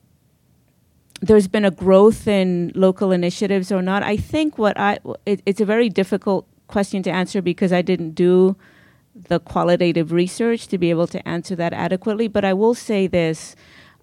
there's 1.20 1.48
been 1.48 1.64
a 1.64 1.70
growth 1.70 2.26
in 2.28 2.72
local 2.74 3.12
initiatives 3.12 3.72
or 3.72 3.82
not, 3.82 4.02
I 4.02 4.16
think 4.16 4.58
what 4.58 4.78
I 4.78 4.98
it, 5.24 5.42
it's 5.46 5.60
a 5.60 5.64
very 5.64 5.88
difficult 5.88 6.46
question 6.66 7.02
to 7.04 7.10
answer 7.10 7.42
because 7.42 7.72
I 7.72 7.82
didn't 7.82 8.12
do 8.12 8.56
the 9.28 9.40
qualitative 9.40 10.12
research 10.12 10.68
to 10.68 10.78
be 10.78 10.90
able 10.90 11.06
to 11.08 11.26
answer 11.28 11.56
that 11.56 11.72
adequately. 11.72 12.28
But 12.28 12.44
I 12.44 12.52
will 12.52 12.74
say 12.74 13.06
this: 13.06 13.56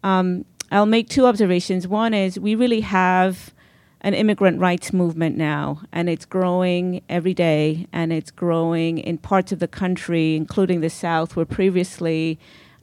um, 0.04 0.46
I'll 0.72 0.86
make 0.86 1.10
two 1.10 1.26
observations. 1.26 1.88
One 1.88 2.14
is 2.14 2.40
we 2.40 2.56
really 2.56 2.82
have 2.82 3.54
an 4.02 4.14
immigrant 4.14 4.60
rights 4.60 4.92
movement 4.92 5.38
now, 5.38 5.82
and 5.94 6.10
it's 6.10 6.26
growing 6.26 7.02
every 7.08 7.34
day, 7.34 7.88
and 7.94 8.12
it's 8.12 8.32
growing 8.32 8.98
in 8.98 9.18
parts 9.18 9.52
of 9.54 9.60
the 9.60 9.68
country, 9.68 10.36
including 10.36 10.82
the 10.82 10.90
South, 10.90 11.36
where 11.36 11.46
previously 11.46 12.38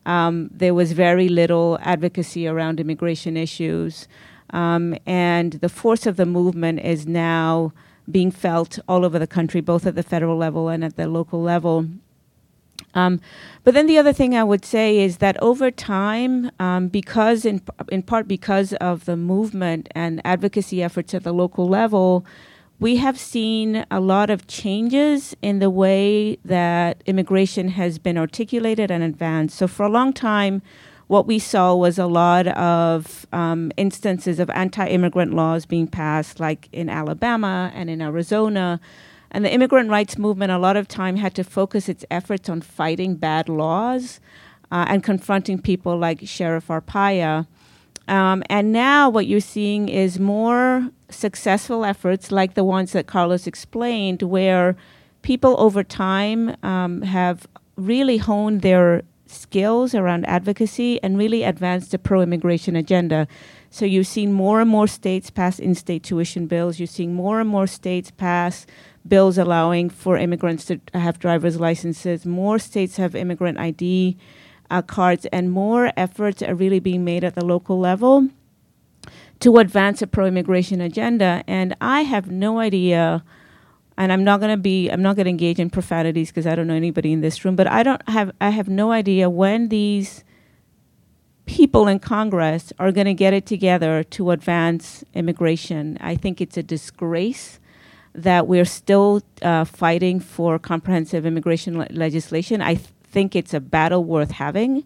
um, 0.06 0.48
there 0.50 0.72
was 0.72 0.92
very 0.92 1.28
little 1.28 1.78
advocacy 1.82 2.46
around 2.46 2.80
immigration 2.80 3.36
issues. 3.36 4.08
Um, 4.50 4.96
and 5.06 5.54
the 5.54 5.68
force 5.68 6.06
of 6.06 6.16
the 6.16 6.26
movement 6.26 6.80
is 6.80 7.06
now 7.06 7.72
being 8.10 8.30
felt 8.30 8.78
all 8.88 9.04
over 9.04 9.18
the 9.18 9.26
country, 9.26 9.60
both 9.60 9.86
at 9.86 9.94
the 9.94 10.02
federal 10.02 10.36
level 10.36 10.68
and 10.68 10.84
at 10.84 10.96
the 10.96 11.06
local 11.06 11.42
level. 11.42 11.86
Um, 12.94 13.20
but 13.64 13.74
then 13.74 13.87
the 13.87 13.98
other 13.98 14.12
thing 14.12 14.35
I 14.35 14.44
would 14.44 14.64
say 14.64 14.98
is 14.98 15.18
that 15.18 15.40
over 15.42 15.70
time, 15.70 16.50
um, 16.59 16.88
because 16.88 17.44
in 17.44 17.62
in 17.88 18.03
part 18.03 18.26
because 18.26 18.72
of 18.74 19.05
the 19.05 19.16
movement 19.16 19.88
and 19.94 20.20
advocacy 20.24 20.83
efforts 20.83 21.14
at 21.14 21.22
the 21.22 21.33
local 21.33 21.68
level, 21.68 22.24
we 22.81 22.96
have 22.96 23.18
seen 23.18 23.85
a 23.90 24.00
lot 24.00 24.31
of 24.31 24.46
changes 24.46 25.37
in 25.42 25.59
the 25.59 25.70
way 25.70 26.38
that 26.44 27.03
immigration 27.07 27.68
has 27.68 27.98
been 27.98 28.16
articulated 28.16 28.90
and 28.90 29.05
advanced. 29.05 29.57
So 29.59 29.68
for 29.68 29.85
a 29.85 29.90
long 29.90 30.12
time, 30.12 30.62
what 31.07 31.26
we 31.26 31.38
saw 31.38 31.74
was 31.74 31.98
a 31.98 32.07
lot 32.07 32.46
of 32.46 33.26
um, 33.33 33.70
instances 33.76 34.38
of 34.38 34.48
anti-immigrant 34.50 35.35
laws 35.35 35.66
being 35.66 35.88
passed, 35.88 36.40
like 36.40 36.68
in 36.72 36.88
Alabama 36.88 37.70
and 37.74 37.90
in 37.90 38.00
Arizona 38.00 38.81
and 39.30 39.44
the 39.44 39.52
immigrant 39.52 39.90
rights 39.90 40.18
movement, 40.18 40.50
a 40.52 40.58
lot 40.58 40.76
of 40.76 40.88
time, 40.88 41.16
had 41.16 41.34
to 41.34 41.44
focus 41.44 41.88
its 41.88 42.04
efforts 42.10 42.48
on 42.48 42.60
fighting 42.60 43.14
bad 43.14 43.48
laws 43.48 44.20
uh, 44.72 44.86
and 44.88 45.02
confronting 45.02 45.60
people 45.60 45.96
like 45.96 46.20
Sheriff 46.24 46.68
Arpaio. 46.68 47.46
Um, 48.08 48.42
and 48.50 48.72
now 48.72 49.08
what 49.08 49.26
you're 49.26 49.40
seeing 49.40 49.88
is 49.88 50.18
more 50.18 50.90
successful 51.10 51.84
efforts 51.84 52.32
like 52.32 52.54
the 52.54 52.64
ones 52.64 52.92
that 52.92 53.06
Carlos 53.06 53.46
explained, 53.46 54.22
where 54.22 54.76
people 55.22 55.54
over 55.60 55.84
time 55.84 56.56
um, 56.62 57.02
have 57.02 57.46
really 57.76 58.16
honed 58.16 58.62
their 58.62 59.02
skills 59.26 59.94
around 59.94 60.26
advocacy 60.26 61.00
and 61.02 61.16
really 61.16 61.44
advanced 61.44 61.92
the 61.92 61.98
pro 61.98 62.20
immigration 62.20 62.74
agenda. 62.74 63.28
So 63.70 63.84
you've 63.84 64.08
seen 64.08 64.32
more 64.32 64.60
and 64.60 64.68
more 64.68 64.88
states 64.88 65.30
pass 65.30 65.60
in 65.60 65.76
state 65.76 66.02
tuition 66.02 66.46
bills. 66.46 66.80
You're 66.80 66.88
seeing 66.88 67.14
more 67.14 67.40
and 67.40 67.48
more 67.48 67.68
states 67.68 68.10
pass 68.10 68.66
bills 69.06 69.38
allowing 69.38 69.90
for 69.90 70.16
immigrants 70.16 70.64
to 70.66 70.80
have 70.94 71.18
driver's 71.18 71.58
licenses. 71.58 72.26
More 72.26 72.58
states 72.58 72.96
have 72.96 73.14
immigrant 73.14 73.58
ID 73.58 74.16
uh, 74.70 74.82
cards, 74.82 75.26
and 75.26 75.50
more 75.50 75.92
efforts 75.96 76.42
are 76.42 76.54
really 76.54 76.80
being 76.80 77.04
made 77.04 77.24
at 77.24 77.34
the 77.34 77.44
local 77.44 77.78
level 77.78 78.28
to 79.40 79.56
advance 79.56 80.02
a 80.02 80.06
pro 80.06 80.26
immigration 80.26 80.80
agenda. 80.80 81.42
And 81.46 81.74
I 81.80 82.02
have 82.02 82.30
no 82.30 82.58
idea. 82.58 83.24
And 83.96 84.12
I'm 84.12 84.24
not 84.24 84.40
going 84.40 84.52
to 84.52 84.60
be, 84.60 84.88
I'm 84.88 85.02
not 85.02 85.16
going 85.16 85.24
to 85.24 85.30
engage 85.30 85.58
in 85.58 85.70
profanities 85.70 86.28
because 86.28 86.46
I 86.46 86.54
don't 86.54 86.66
know 86.66 86.74
anybody 86.74 87.12
in 87.12 87.20
this 87.20 87.44
room, 87.44 87.56
but 87.56 87.66
I 87.66 87.82
don't 87.82 88.06
have, 88.08 88.32
I 88.40 88.50
have 88.50 88.68
no 88.68 88.92
idea 88.92 89.28
when 89.28 89.68
these 89.68 90.24
people 91.46 91.88
in 91.88 91.98
Congress 91.98 92.72
are 92.78 92.92
going 92.92 93.06
to 93.06 93.14
get 93.14 93.34
it 93.34 93.44
together 93.44 94.04
to 94.04 94.30
advance 94.30 95.04
immigration. 95.14 95.98
I 96.00 96.14
think 96.14 96.40
it's 96.40 96.56
a 96.56 96.62
disgrace 96.62 97.58
that 98.14 98.46
we're 98.46 98.64
still 98.64 99.22
uh, 99.42 99.64
fighting 99.64 100.20
for 100.20 100.58
comprehensive 100.58 101.24
immigration 101.24 101.78
le- 101.78 101.88
legislation. 101.90 102.60
I 102.60 102.74
th- 102.74 102.88
think 103.02 103.36
it's 103.36 103.54
a 103.54 103.60
battle 103.60 104.04
worth 104.04 104.32
having. 104.32 104.84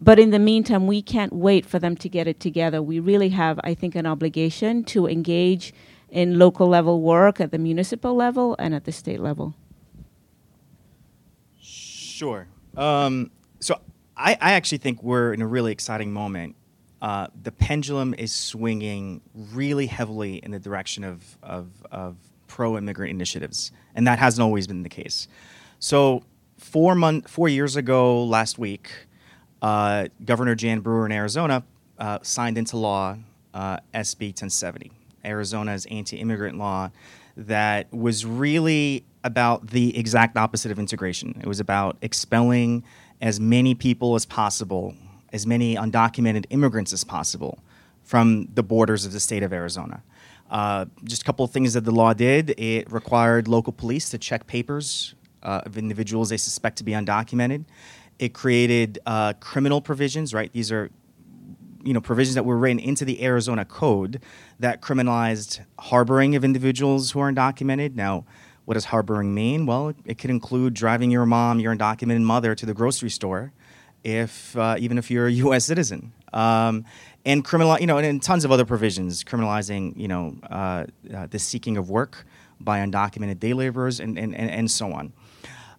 But 0.00 0.18
in 0.18 0.30
the 0.30 0.38
meantime, 0.38 0.86
we 0.86 1.02
can't 1.02 1.32
wait 1.32 1.64
for 1.64 1.78
them 1.78 1.96
to 1.96 2.08
get 2.08 2.26
it 2.26 2.40
together. 2.40 2.82
We 2.82 2.98
really 2.98 3.28
have, 3.30 3.60
I 3.62 3.74
think, 3.74 3.94
an 3.94 4.06
obligation 4.06 4.84
to 4.84 5.06
engage 5.06 5.72
in 6.10 6.38
local 6.38 6.68
level 6.68 7.00
work 7.00 7.40
at 7.40 7.50
the 7.50 7.58
municipal 7.58 8.14
level 8.14 8.56
and 8.58 8.74
at 8.74 8.84
the 8.84 8.92
state 8.92 9.20
level. 9.20 9.54
Sure. 11.60 12.46
Um, 12.76 13.30
so 13.60 13.80
I, 14.16 14.36
I 14.40 14.52
actually 14.52 14.78
think 14.78 15.02
we're 15.02 15.32
in 15.32 15.42
a 15.42 15.46
really 15.46 15.72
exciting 15.72 16.12
moment. 16.12 16.56
Uh, 17.00 17.28
the 17.42 17.52
pendulum 17.52 18.14
is 18.14 18.32
swinging 18.32 19.20
really 19.34 19.86
heavily 19.86 20.36
in 20.36 20.50
the 20.50 20.58
direction 20.58 21.04
of, 21.04 21.38
of, 21.42 21.68
of 21.90 22.16
pro 22.54 22.78
immigrant 22.78 23.10
initiatives, 23.10 23.72
and 23.96 24.06
that 24.06 24.20
hasn't 24.20 24.40
always 24.40 24.68
been 24.68 24.84
the 24.84 24.88
case. 24.88 25.26
So, 25.80 26.22
four, 26.56 26.94
month, 26.94 27.28
four 27.28 27.48
years 27.48 27.74
ago, 27.74 28.22
last 28.22 28.60
week, 28.60 28.92
uh, 29.60 30.06
Governor 30.24 30.54
Jan 30.54 30.78
Brewer 30.78 31.04
in 31.04 31.10
Arizona 31.10 31.64
uh, 31.98 32.20
signed 32.22 32.56
into 32.56 32.76
law 32.76 33.18
uh, 33.54 33.78
SB 33.92 34.28
1070, 34.28 34.92
Arizona's 35.24 35.84
anti 35.86 36.16
immigrant 36.18 36.56
law 36.56 36.92
that 37.36 37.92
was 37.92 38.24
really 38.24 39.04
about 39.24 39.66
the 39.70 39.98
exact 39.98 40.36
opposite 40.36 40.70
of 40.70 40.78
integration. 40.78 41.36
It 41.40 41.48
was 41.48 41.58
about 41.58 41.96
expelling 42.02 42.84
as 43.20 43.40
many 43.40 43.74
people 43.74 44.14
as 44.14 44.26
possible, 44.26 44.94
as 45.32 45.44
many 45.44 45.74
undocumented 45.74 46.46
immigrants 46.50 46.92
as 46.92 47.02
possible 47.02 47.58
from 48.04 48.46
the 48.54 48.62
borders 48.62 49.04
of 49.04 49.10
the 49.10 49.18
state 49.18 49.42
of 49.42 49.52
Arizona. 49.52 50.04
Uh, 50.54 50.84
just 51.02 51.22
a 51.22 51.24
couple 51.24 51.44
of 51.44 51.50
things 51.50 51.72
that 51.72 51.84
the 51.84 51.90
law 51.90 52.12
did 52.12 52.50
it 52.60 52.90
required 52.92 53.48
local 53.48 53.72
police 53.72 54.08
to 54.08 54.16
check 54.16 54.46
papers 54.46 55.16
uh, 55.42 55.62
of 55.66 55.76
individuals 55.76 56.28
they 56.28 56.36
suspect 56.36 56.78
to 56.78 56.84
be 56.84 56.92
undocumented. 56.92 57.64
It 58.20 58.34
created 58.34 59.00
uh, 59.04 59.32
criminal 59.40 59.80
provisions, 59.80 60.32
right? 60.32 60.52
These 60.52 60.70
are 60.70 60.90
you 61.82 61.92
know 61.92 62.00
provisions 62.00 62.36
that 62.36 62.44
were 62.44 62.56
written 62.56 62.78
into 62.78 63.04
the 63.04 63.24
Arizona 63.24 63.64
code 63.64 64.22
that 64.60 64.80
criminalized 64.80 65.58
harboring 65.76 66.36
of 66.36 66.44
individuals 66.44 67.10
who 67.10 67.18
are 67.18 67.32
undocumented. 67.32 67.96
Now, 67.96 68.24
what 68.64 68.74
does 68.74 68.84
harboring 68.84 69.34
mean? 69.34 69.66
Well, 69.66 69.88
it, 69.88 69.96
it 70.04 70.18
could 70.18 70.30
include 70.30 70.72
driving 70.72 71.10
your 71.10 71.26
mom, 71.26 71.58
your 71.58 71.74
undocumented 71.74 72.22
mother, 72.22 72.54
to 72.54 72.64
the 72.64 72.74
grocery 72.74 73.10
store, 73.10 73.52
if 74.04 74.56
uh, 74.56 74.76
even 74.78 74.98
if 74.98 75.10
you're 75.10 75.26
a 75.26 75.32
U.S. 75.46 75.64
citizen, 75.64 76.12
um, 76.32 76.84
and 77.24 77.44
criminal, 77.44 77.78
you 77.80 77.86
know, 77.86 77.96
and, 77.98 78.06
and, 78.06 78.22
tons 78.22 78.44
of 78.44 78.52
other 78.52 78.64
provisions 78.64 79.24
criminalizing, 79.24 79.96
you 79.96 80.08
know, 80.08 80.36
uh, 80.50 80.84
uh, 81.14 81.26
the 81.28 81.38
seeking 81.38 81.76
of 81.76 81.90
work 81.90 82.26
by 82.60 82.80
undocumented 82.80 83.40
day 83.40 83.54
laborers, 83.54 83.98
and 84.00 84.18
and, 84.18 84.34
and, 84.34 84.50
and 84.50 84.70
so 84.70 84.92
on. 84.92 85.12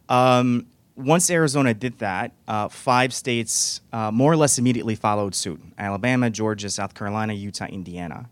Um, 0.09 0.67
once 0.95 1.29
Arizona 1.29 1.73
did 1.73 1.99
that, 1.99 2.31
uh, 2.47 2.69
five 2.69 3.13
states 3.13 3.81
uh, 3.91 4.11
more 4.11 4.31
or 4.31 4.37
less 4.37 4.57
immediately 4.57 4.95
followed 4.95 5.35
suit 5.35 5.61
Alabama, 5.77 6.29
Georgia, 6.29 6.69
South 6.69 6.93
Carolina, 6.93 7.33
Utah, 7.33 7.65
Indiana. 7.65 8.29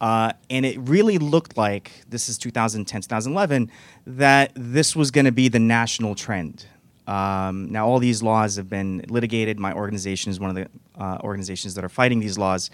Uh, 0.00 0.32
and 0.50 0.66
it 0.66 0.76
really 0.80 1.16
looked 1.16 1.56
like 1.56 1.92
this 2.08 2.28
is 2.28 2.36
2010, 2.36 3.02
2011, 3.02 3.70
that 4.04 4.50
this 4.56 4.96
was 4.96 5.12
going 5.12 5.26
to 5.26 5.32
be 5.32 5.48
the 5.48 5.60
national 5.60 6.16
trend. 6.16 6.66
Um, 7.12 7.70
now, 7.70 7.86
all 7.86 7.98
these 7.98 8.22
laws 8.22 8.56
have 8.56 8.70
been 8.70 9.04
litigated. 9.08 9.60
My 9.60 9.74
organization 9.74 10.30
is 10.30 10.40
one 10.40 10.50
of 10.50 10.56
the 10.56 10.68
uh, 10.98 11.18
organizations 11.22 11.74
that 11.74 11.84
are 11.84 11.90
fighting 11.90 12.20
these 12.20 12.38
laws, 12.38 12.70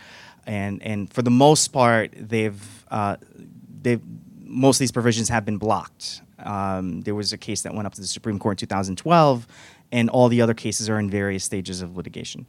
and 0.46 0.80
and 0.82 1.12
for 1.12 1.22
the 1.22 1.30
most 1.30 1.68
part, 1.68 2.12
they've 2.14 2.84
uh, 2.88 3.16
they've 3.82 4.00
most 4.40 4.76
of 4.76 4.80
these 4.80 4.92
provisions 4.92 5.28
have 5.28 5.44
been 5.44 5.58
blocked. 5.58 6.22
Um, 6.38 7.00
there 7.00 7.16
was 7.16 7.32
a 7.32 7.38
case 7.38 7.62
that 7.62 7.74
went 7.74 7.86
up 7.86 7.94
to 7.94 8.00
the 8.00 8.06
Supreme 8.06 8.38
Court 8.38 8.62
in 8.62 8.68
2012, 8.68 9.46
and 9.90 10.08
all 10.08 10.28
the 10.28 10.40
other 10.40 10.54
cases 10.54 10.88
are 10.88 11.00
in 11.00 11.10
various 11.10 11.42
stages 11.42 11.82
of 11.82 11.96
litigation. 11.96 12.46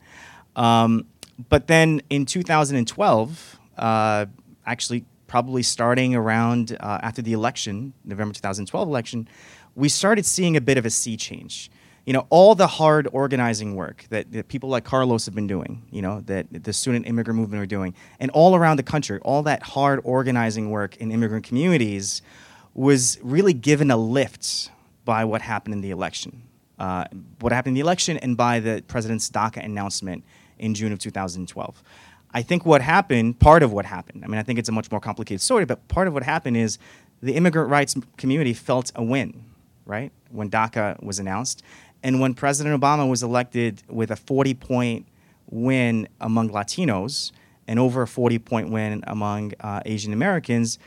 Um, 0.56 1.08
but 1.50 1.66
then 1.66 2.02
in 2.12 2.26
2012, 2.26 3.60
uh, 3.78 4.26
actually 4.66 5.06
probably 5.26 5.64
starting 5.64 6.14
around 6.14 6.78
uh, 6.80 7.00
after 7.02 7.24
the 7.24 7.34
election, 7.34 7.94
November 8.06 8.34
2012 8.34 8.88
election, 8.88 9.28
we 9.76 9.90
started 9.90 10.26
seeing 10.26 10.56
a 10.56 10.62
bit 10.62 10.78
of 10.78 10.86
a 10.86 10.90
sea 10.92 11.18
change. 11.18 11.72
You 12.10 12.14
know, 12.14 12.26
all 12.32 12.56
the 12.56 12.66
hard 12.66 13.08
organizing 13.14 13.76
work 13.76 14.04
that, 14.10 14.32
that 14.32 14.48
people 14.48 14.68
like 14.68 14.84
Carlos 14.84 15.28
have 15.28 15.36
been 15.36 15.46
doing, 15.46 15.84
you 15.92 16.02
know, 16.02 16.22
that 16.22 16.48
the 16.52 16.74
student 16.74 17.06
immigrant 17.06 17.40
movement 17.40 17.62
are 17.62 17.68
doing, 17.68 17.94
and 18.20 18.32
all 18.32 18.56
around 18.56 18.78
the 18.78 18.84
country, 18.84 19.20
all 19.20 19.44
that 19.44 19.62
hard 19.62 20.02
organizing 20.04 20.72
work 20.72 20.98
in 20.98 21.12
immigrant 21.12 21.46
communities 21.46 22.24
was 22.74 23.20
really 23.22 23.54
given 23.54 23.92
a 23.92 23.96
lift 23.96 24.72
by 25.06 25.24
what 25.24 25.44
happened 25.44 25.76
in 25.76 25.82
the 25.82 25.92
election. 25.92 26.42
Uh, 26.80 27.06
what 27.42 27.54
happened 27.54 27.74
in 27.74 27.76
the 27.76 27.82
election 27.82 28.18
and 28.18 28.36
by 28.36 28.60
the 28.60 28.84
president's 28.88 29.30
DACA 29.30 29.64
announcement 29.64 30.24
in 30.58 30.74
June 30.74 30.92
of 30.92 30.98
2012. 30.98 31.84
I 32.34 32.42
think 32.42 32.66
what 32.66 32.82
happened, 32.82 33.38
part 33.38 33.62
of 33.62 33.72
what 33.72 33.86
happened, 33.86 34.26
I 34.26 34.28
mean, 34.28 34.40
I 34.40 34.42
think 34.42 34.58
it's 34.58 34.70
a 34.70 34.72
much 34.72 34.90
more 34.90 35.00
complicated 35.00 35.42
story, 35.42 35.66
but 35.66 35.88
part 35.88 36.08
of 36.08 36.16
what 36.16 36.24
happened 36.24 36.58
is 36.58 36.80
the 37.22 37.36
immigrant 37.36 37.70
rights 37.70 37.96
community 38.18 38.54
felt 38.54 38.92
a 38.96 39.04
win, 39.04 39.44
right, 39.86 40.12
when 40.32 40.50
DACA 40.50 41.04
was 41.04 41.20
announced. 41.20 41.62
And 42.04 42.20
when 42.20 42.34
President 42.34 42.80
Obama 42.80 43.10
was 43.10 43.24
elected 43.24 43.84
with 43.88 44.12
a 44.12 44.16
40 44.16 44.54
point 44.54 45.08
win 45.50 46.08
among 46.22 46.50
Latinos 46.50 47.32
and 47.68 47.80
over 47.80 48.04
a 48.04 48.08
40 48.08 48.40
point 48.40 48.70
win 48.70 49.04
among 49.08 49.54
uh, 49.60 49.82
Asian 49.86 50.14
Americans, 50.14 50.80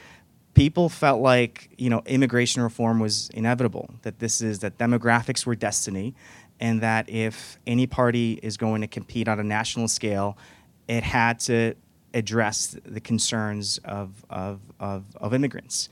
people 0.55 0.89
felt 0.89 1.21
like 1.21 1.71
you 1.79 1.91
know 1.91 2.03
immigration 2.07 2.63
reform 2.63 3.01
was 3.01 3.31
inevitable 3.35 3.95
that 4.03 4.19
this 4.19 4.41
is 4.41 4.61
that 4.61 4.79
demographics 4.79 5.47
were 5.47 5.55
destiny 5.55 6.15
and 6.61 6.81
that 6.81 7.09
if 7.09 7.59
any 7.67 7.87
party 7.87 8.39
is 8.43 8.57
going 8.57 8.81
to 8.83 8.87
compete 8.87 9.29
on 9.29 9.41
a 9.41 9.45
national 9.45 9.89
scale 9.89 10.37
it 10.89 11.03
had 11.03 11.39
to 11.41 11.75
address 12.15 12.77
the 12.85 13.01
concerns 13.01 13.79
of, 13.85 14.25
of, 14.29 14.61
of, 14.79 15.05
of 15.17 15.35
immigrants. 15.35 15.89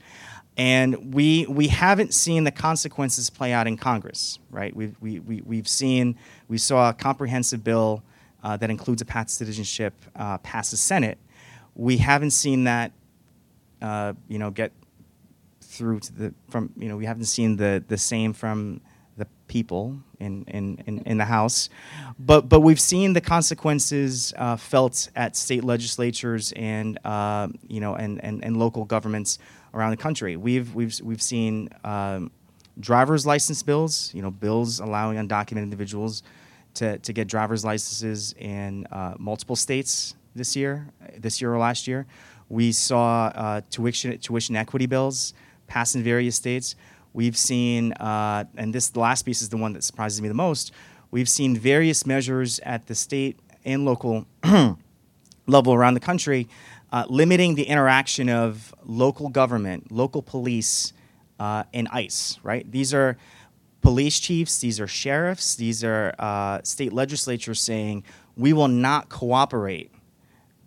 And 0.61 1.15
we, 1.15 1.47
we 1.47 1.69
haven't 1.69 2.13
seen 2.13 2.45
the 2.45 2.51
consequences 2.51 3.31
play 3.31 3.51
out 3.51 3.67
in 3.67 3.79
Congress, 3.79 4.39
right? 4.51 4.77
We've, 4.77 4.95
we, 5.01 5.19
we, 5.21 5.41
we've 5.41 5.67
seen, 5.67 6.19
we 6.49 6.59
saw 6.59 6.91
a 6.91 6.93
comprehensive 6.93 7.65
bill 7.65 8.03
uh, 8.45 8.59
that 8.59 8.69
includes 8.69 9.01
a 9.01 9.07
path 9.07 9.29
to 9.29 9.33
citizenship 9.33 9.95
uh, 10.17 10.37
pass 10.37 10.71
the 10.71 10.77
Senate. 10.77 11.17
We 11.75 11.97
haven't 11.97 12.33
seen 12.33 12.65
that, 12.65 12.93
uh, 13.81 14.13
you 14.29 14.39
know, 14.39 14.51
get 14.51 14.73
through 15.63 16.01
to 16.01 16.13
the, 16.13 16.35
from, 16.51 16.71
you 16.77 16.91
know, 16.91 16.97
we 16.99 17.07
haven't 17.07 17.25
seen 17.25 17.57
the, 17.57 17.83
the 17.89 17.97
same 17.97 18.35
from 18.35 18.83
the 19.17 19.27
people 19.49 19.99
in, 20.19 20.45
in, 20.49 20.83
in, 20.87 21.01
in, 21.01 21.19
the 21.19 21.25
House. 21.25 21.69
But, 22.19 22.49
but 22.49 22.61
we've 22.61 22.81
seen 22.81 23.13
the 23.13 23.21
consequences 23.21 24.33
uh, 24.37 24.57
felt 24.57 25.11
at 25.17 25.37
state 25.37 25.65
legislatures 25.65 26.53
and, 26.57 26.99
uh, 27.05 27.49
you 27.69 27.81
know, 27.81 27.95
and, 27.95 28.23
and, 28.25 28.45
and 28.45 28.57
local 28.57 28.85
governments 28.85 29.39
around 29.75 29.91
the 29.91 29.97
country. 29.97 30.37
We've, 30.37 30.75
we've, 30.75 30.99
we've 31.03 31.23
seen 31.23 31.69
um, 31.85 32.31
driver's 32.79 33.27
license 33.27 33.63
bills, 33.63 34.13
you 34.15 34.23
know, 34.23 34.31
bills 34.31 34.81
allowing 34.81 35.17
undocumented 35.19 35.63
individuals 35.63 36.23
to, 36.75 36.99
to 36.99 37.13
get 37.13 37.29
driver's 37.29 37.65
licenses 37.65 38.35
in 38.39 38.87
uh, 38.93 39.15
multiple 39.19 39.57
states 39.57 40.15
this 40.35 40.55
year, 40.57 40.89
this 41.19 41.41
year 41.41 41.53
or 41.53 41.59
last 41.59 41.89
year. 41.89 42.07
We 42.49 42.73
saw 42.73 43.27
uh, 43.27 43.61
tuition, 43.71 44.17
tuition 44.19 44.57
equity 44.57 44.87
bills 44.87 45.35
pass 45.67 45.95
in 45.95 46.03
various 46.03 46.37
states. 46.37 46.75
We've 47.13 47.37
seen, 47.37 47.93
uh, 47.95 48.45
and 48.57 48.75
this 48.75 48.95
last 48.97 49.23
piece 49.23 49.43
is 49.43 49.49
the 49.49 49.57
one 49.57 49.73
that 49.73 49.85
surprises 49.85 50.23
me 50.23 50.29
the 50.29 50.35
most. 50.35 50.73
We've 51.11 51.29
seen 51.29 51.57
various 51.57 52.07
measures 52.07 52.61
at 52.61 52.87
the 52.87 52.95
state 52.95 53.39
and 53.65 53.85
local 53.85 54.27
level 55.47 55.75
around 55.75 55.95
the 55.95 56.01
country, 56.01 56.49
uh, 56.93 57.07
limiting 57.09 57.57
the 57.57 57.65
interaction 57.65 58.29
of 58.29 58.75
local 58.85 59.29
government, 59.29 59.91
local 59.91 60.23
police, 60.23 60.93
uh, 61.41 61.65
and 61.73 61.89
ICE, 61.89 62.39
right? 62.43 62.71
These 62.71 62.95
are 62.95 63.17
police 63.81 64.21
chiefs, 64.21 64.59
these 64.59 64.79
are 64.79 64.87
sheriffs, 64.87 65.57
these 65.57 65.83
are 65.83 66.15
uh, 66.19 66.61
state 66.63 66.93
legislatures 66.93 67.61
saying 67.61 68.05
we 68.37 68.53
will 68.53 68.69
not 68.69 69.09
cooperate 69.09 69.91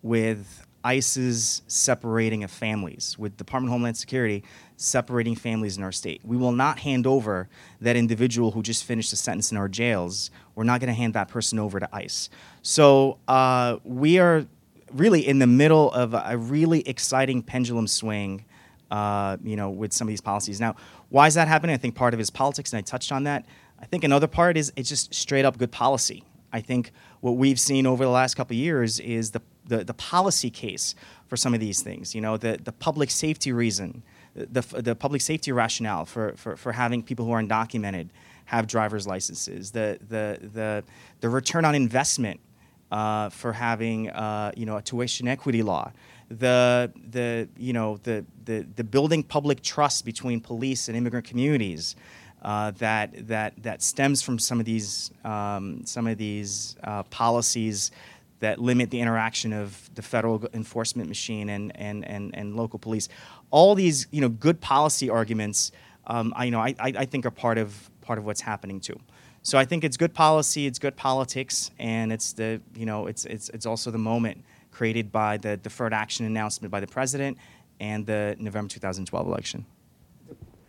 with 0.01 0.65
ICE's 0.83 1.61
separating 1.67 2.43
of 2.43 2.51
families, 2.51 3.17
with 3.17 3.37
Department 3.37 3.69
of 3.69 3.73
Homeland 3.73 3.97
Security 3.97 4.43
separating 4.77 5.35
families 5.35 5.77
in 5.77 5.83
our 5.83 5.91
state. 5.91 6.21
We 6.23 6.37
will 6.37 6.51
not 6.51 6.79
hand 6.79 7.07
over 7.07 7.47
that 7.81 7.95
individual 7.95 8.51
who 8.51 8.61
just 8.61 8.83
finished 8.83 9.13
a 9.13 9.15
sentence 9.15 9.51
in 9.51 9.57
our 9.57 9.67
jails. 9.67 10.31
We're 10.55 10.63
not 10.63 10.79
going 10.79 10.87
to 10.87 10.93
hand 10.93 11.13
that 11.13 11.27
person 11.27 11.59
over 11.59 11.79
to 11.79 11.89
ICE. 11.93 12.29
So 12.61 13.17
uh, 13.27 13.77
we 13.83 14.19
are 14.19 14.45
really 14.91 15.27
in 15.27 15.39
the 15.39 15.47
middle 15.47 15.91
of 15.91 16.13
a 16.13 16.37
really 16.37 16.87
exciting 16.87 17.41
pendulum 17.41 17.87
swing. 17.87 18.45
Uh, 18.91 19.37
you 19.43 19.55
know, 19.55 19.71
with 19.71 19.91
some 19.91 20.07
of 20.07 20.09
these 20.09 20.21
policies. 20.21 20.59
Now, 20.59 20.75
why 21.09 21.25
is 21.25 21.33
that 21.33 21.47
happening? 21.47 21.73
I 21.73 21.77
think 21.77 21.95
part 21.95 22.13
of 22.13 22.19
it 22.19 22.21
is 22.21 22.29
politics, 22.29 22.73
and 22.73 22.77
I 22.77 22.81
touched 22.81 23.11
on 23.11 23.23
that. 23.23 23.43
I 23.79 23.85
think 23.85 24.03
another 24.03 24.27
part 24.27 24.55
is 24.55 24.71
it's 24.75 24.87
just 24.87 25.11
straight 25.15 25.45
up 25.45 25.57
good 25.57 25.71
policy. 25.71 26.23
I 26.53 26.61
think 26.61 26.91
what 27.19 27.31
we've 27.31 27.59
seen 27.59 27.87
over 27.87 28.03
the 28.03 28.11
last 28.11 28.35
couple 28.35 28.53
of 28.53 28.59
years 28.59 28.99
is 28.99 29.31
the, 29.31 29.41
the, 29.65 29.83
the 29.83 29.95
policy 29.95 30.51
case 30.51 30.93
for 31.27 31.35
some 31.35 31.55
of 31.55 31.59
these 31.59 31.81
things. 31.81 32.13
You 32.13 32.21
know, 32.21 32.37
the, 32.37 32.59
the 32.63 32.71
public 32.71 33.09
safety 33.09 33.51
reason, 33.51 34.03
the, 34.35 34.61
the 34.81 34.95
public 34.95 35.21
safety 35.21 35.51
rationale 35.51 36.05
for, 36.05 36.33
for, 36.35 36.57
for 36.57 36.71
having 36.71 37.03
people 37.03 37.25
who 37.25 37.31
are 37.31 37.41
undocumented 37.41 38.09
have 38.45 38.67
driver's 38.67 39.07
licenses, 39.07 39.71
the, 39.71 39.97
the, 40.09 40.39
the, 40.53 40.83
the 41.21 41.29
return 41.29 41.65
on 41.65 41.75
investment 41.75 42.39
uh, 42.93 43.29
for 43.29 43.51
having 43.53 44.09
uh, 44.11 44.51
you 44.55 44.67
know 44.67 44.77
a 44.77 44.81
tuition 44.81 45.27
equity 45.27 45.63
law, 45.63 45.91
the 46.29 46.91
the 47.09 47.49
you 47.57 47.73
know 47.73 47.97
the 48.03 48.23
the, 48.45 48.65
the 48.75 48.83
building 48.83 49.23
public 49.23 49.63
trust 49.63 50.05
between 50.05 50.39
police 50.39 50.87
and 50.87 50.95
immigrant 50.95 51.25
communities. 51.25 51.95
Uh, 52.43 52.71
that 52.71 53.27
that 53.27 53.53
that 53.63 53.81
stems 53.81 54.21
from 54.21 54.37
some 54.37 54.59
of 54.59 54.65
these 54.65 55.11
um, 55.23 55.83
some 55.85 56.05
of 56.05 56.17
these 56.17 56.75
uh, 56.83 57.01
policies 57.03 57.89
that 58.43 58.59
limit 58.59 58.91
the 58.91 58.99
interaction 58.99 59.53
of 59.53 59.89
the 59.95 60.01
federal 60.01 60.45
enforcement 60.53 61.07
machine 61.07 61.47
and, 61.47 61.71
and, 61.77 62.03
and, 62.05 62.35
and 62.35 62.57
local 62.57 62.77
police. 62.77 63.07
All 63.53 63.75
these 63.75 64.07
you 64.09 64.19
know 64.19 64.29
good 64.29 64.59
policy 64.61 65.11
arguments, 65.11 65.71
um, 66.07 66.33
I 66.35 66.45
you 66.45 66.51
know 66.51 66.59
I, 66.59 66.73
I 66.79 67.05
think 67.05 67.23
are 67.27 67.31
part 67.31 67.59
of 67.59 67.91
part 68.01 68.17
of 68.17 68.25
what's 68.25 68.41
happening 68.41 68.79
too. 68.79 68.99
So 69.43 69.59
I 69.59 69.65
think 69.65 69.83
it's 69.83 69.95
good 69.95 70.13
policy, 70.13 70.65
it's 70.65 70.79
good 70.79 70.95
politics, 70.95 71.69
and 71.77 72.11
it's 72.11 72.33
the 72.33 72.59
you 72.75 72.87
know 72.87 73.05
it's 73.05 73.25
it's 73.25 73.49
it's 73.49 73.67
also 73.67 73.91
the 73.91 73.99
moment 73.99 74.43
created 74.71 75.11
by 75.11 75.37
the 75.37 75.55
deferred 75.57 75.93
action 75.93 76.25
announcement 76.25 76.71
by 76.71 76.79
the 76.79 76.87
president 76.87 77.37
and 77.79 78.07
the 78.07 78.35
November 78.39 78.69
2012 78.69 79.27
election. 79.27 79.65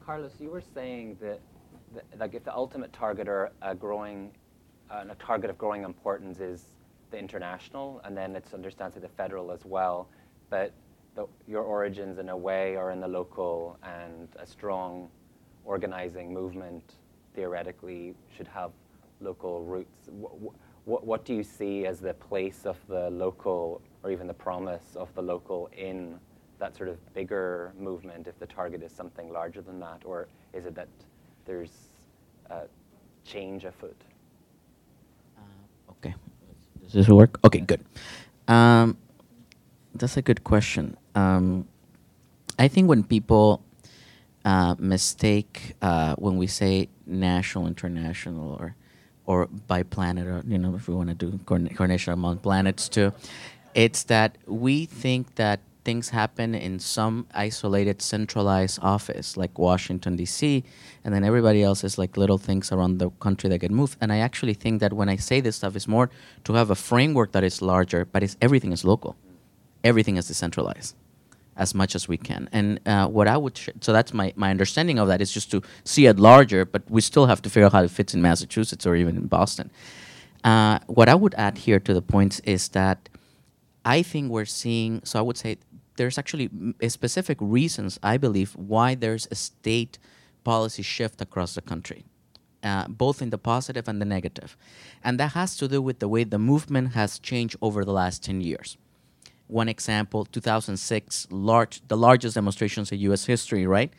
Carlos, 0.05 0.33
you 0.39 0.51
were 0.51 0.63
saying 0.75 1.17
that, 1.23 1.41
like 2.19 2.35
if 2.35 2.45
the 2.45 2.55
ultimate 2.55 2.93
target 2.93 3.29
or 3.29 3.51
a 3.63 3.75
growing 3.75 4.31
uh, 4.91 5.05
a 5.09 5.15
target 5.15 5.49
of 5.49 5.57
growing 5.57 5.85
importance 5.85 6.41
is 6.41 6.67
the 7.11 7.17
international, 7.19 8.03
and 8.05 8.15
then 8.15 8.37
it's 8.37 8.53
understandably 8.53 9.01
the 9.01 9.09
federal 9.09 9.51
as 9.51 9.65
well, 9.65 10.09
but 10.51 10.73
the, 11.15 11.27
your 11.47 11.63
origins 11.63 12.19
in 12.19 12.29
a 12.29 12.37
way 12.37 12.77
are 12.77 12.91
in 12.91 13.01
the 13.01 13.09
local, 13.09 13.79
and 13.83 14.29
a 14.37 14.47
strong 14.47 15.09
organizing 15.65 16.33
movement 16.33 16.95
theoretically 17.35 18.15
should 18.37 18.49
have 18.49 18.71
local 19.21 19.65
roots. 19.65 20.09
What, 20.11 20.55
what, 20.85 21.07
what 21.07 21.25
do 21.25 21.35
you 21.35 21.43
see 21.43 21.87
as 21.87 22.01
the 22.01 22.15
place 22.15 22.67
of 22.67 22.77
the 22.89 23.11
local, 23.11 23.81
or 24.03 24.11
even 24.11 24.27
the 24.27 24.35
promise 24.35 24.97
of 24.97 25.15
the 25.15 25.23
local 25.23 25.71
in 25.77 26.19
that 26.59 26.77
sort 26.77 26.89
of 26.89 27.15
bigger 27.15 27.73
movement 27.79 28.27
if 28.27 28.39
the 28.39 28.47
target 28.47 28.83
is 28.83 28.93
something 28.93 29.33
larger 29.33 29.61
than 29.63 29.81
that? 29.81 30.03
Or 30.05 30.29
is 30.53 30.67
it 30.67 30.75
that 30.75 30.89
there's 31.47 31.73
a 32.51 32.63
change 33.25 33.65
afoot? 33.65 33.97
Uh, 35.37 35.91
okay. 35.91 36.15
Does 36.83 36.93
this 36.93 37.09
work? 37.09 37.39
Okay, 37.45 37.61
good. 37.61 37.85
Um, 38.49 38.97
that's 39.95 40.17
a 40.17 40.23
good 40.23 40.45
question. 40.45 40.97
Um, 41.15 41.67
I 42.59 42.69
think 42.69 42.89
when 42.89 43.03
people 43.03 43.63
uh, 44.45 44.75
mistake 44.79 45.75
uh, 45.83 46.15
when 46.17 46.37
we 46.37 46.47
say 46.47 46.89
national, 47.07 47.67
international, 47.67 48.57
or 48.61 48.77
or 49.27 49.47
by 49.67 49.83
planet, 49.83 50.27
or 50.27 50.43
you 50.47 50.59
know, 50.59 50.75
if 50.75 50.87
we 50.87 50.95
want 50.95 51.09
to 51.09 51.15
do 51.15 51.39
coordination 51.47 52.13
among 52.13 52.39
planets 52.39 52.89
too, 52.89 53.13
it's 53.75 54.05
that 54.05 54.37
we 54.47 54.85
think 54.85 55.37
that 55.37 55.61
things 55.85 56.11
happen 56.11 56.55
in 56.55 56.79
some 56.79 57.27
isolated, 57.35 58.01
centralized 58.01 58.79
office 58.83 59.37
like 59.37 59.59
Washington 59.59 60.17
D.C., 60.17 60.65
and 61.05 61.15
then 61.15 61.25
everybody 61.25 61.63
else 61.63 61.85
is 61.85 61.99
like 61.99 62.17
little 62.17 62.39
things 62.39 62.73
around 62.73 62.99
the 62.99 63.11
country 63.21 63.51
that 63.51 63.59
get 63.59 63.71
moved. 63.71 63.97
And 64.01 64.13
I 64.13 64.19
actually 64.19 64.55
think 64.55 64.81
that 64.81 64.93
when 64.93 65.09
I 65.09 65.17
say 65.17 65.41
this 65.41 65.57
stuff, 65.57 65.77
it's 65.77 65.89
more 65.89 66.11
to 66.45 66.55
have 66.55 66.71
a 66.71 66.75
framework 66.75 67.33
that 67.33 67.45
is 67.45 67.61
larger, 67.61 68.05
but 68.05 68.23
it's 68.23 68.37
everything 68.41 68.73
is 68.73 68.85
local, 68.85 69.17
everything 69.83 70.17
is 70.17 70.29
decentralized 70.29 70.95
as 71.57 71.75
much 71.75 71.95
as 71.95 72.09
we 72.09 72.17
can. 72.17 72.49
And 72.53 72.81
uh, 72.87 73.07
what 73.07 73.29
I 73.29 73.37
would, 73.37 73.57
sh- 73.57 73.71
so 73.81 73.93
that's 73.93 74.13
my, 74.13 74.33
my 74.37 74.51
understanding 74.51 74.99
of 74.99 75.09
that 75.09 75.21
is 75.21 75.33
just 75.33 75.51
to 75.53 75.63
see 75.85 76.07
it 76.07 76.19
larger, 76.19 76.65
but 76.65 76.83
we 76.91 77.01
still 77.01 77.27
have 77.27 77.43
to 77.43 77.51
figure 77.51 77.67
out 77.67 77.73
how 77.73 77.83
it 77.83 77.91
fits 77.91 78.15
in 78.15 78.23
Massachusetts 78.23 78.87
or 78.87 78.97
even 78.97 79.17
in 79.17 79.27
Boston. 79.27 79.71
Uh, 80.43 80.79
what 80.87 81.09
I 81.09 81.15
would 81.15 81.35
add 81.37 81.59
here 81.59 81.81
to 81.81 81.95
the 81.95 82.03
points 82.03 82.41
is 82.41 82.69
that 82.71 83.09
I 83.85 84.03
think 84.03 84.31
we're 84.31 84.45
seeing, 84.45 85.01
so 85.05 85.19
I 85.19 85.23
would 85.23 85.37
say 85.37 85.59
there's 85.97 86.19
actually 86.19 86.51
specific 86.89 87.39
reasons, 87.41 87.99
I 88.03 88.17
believe, 88.17 88.55
why 88.57 88.95
there's 88.95 89.29
a 89.31 89.35
state 89.35 89.99
policy 90.43 90.83
shift 90.83 91.21
across 91.21 91.55
the 91.55 91.63
country. 91.63 92.05
Uh, 92.63 92.89
both 92.89 93.21
in 93.21 93.29
the 93.29 93.37
positive 93.37 93.89
and 93.89 94.01
the 94.01 94.07
negative. 94.07 94.57
And 95.03 95.21
that 95.21 95.33
has 95.33 95.55
to 95.59 95.69
do 95.69 95.83
with 95.83 95.99
the 95.99 96.09
way 96.09 96.25
the 96.25 96.39
movement 96.39 96.95
has 96.95 97.19
changed 97.19 97.57
over 97.61 97.85
the 97.85 97.93
last 97.93 98.25
10 98.25 98.41
years 98.41 98.79
one 99.47 99.69
example 99.69 100.25
2006 100.25 101.29
large 101.31 101.87
the 101.89 101.97
largest 101.97 102.35
demonstrations 102.35 102.91
in 102.93 102.99
us 102.99 103.27
history 103.27 103.67
right? 103.67 103.93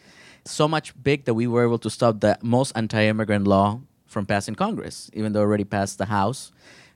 So 0.48 0.68
much 0.68 0.94
big 1.02 1.26
that 1.26 1.34
we 1.34 1.48
were 1.48 1.64
able 1.64 1.80
to 1.80 1.90
stop 1.90 2.20
the 2.20 2.38
most 2.42 2.72
anti-immigrant 2.76 3.48
law 3.48 3.82
from 4.06 4.26
passing 4.26 4.56
congress 4.56 5.10
even 5.14 5.34
though 5.34 5.42
already 5.42 5.64
passed 5.64 5.98
the 5.98 6.06
house 6.06 6.52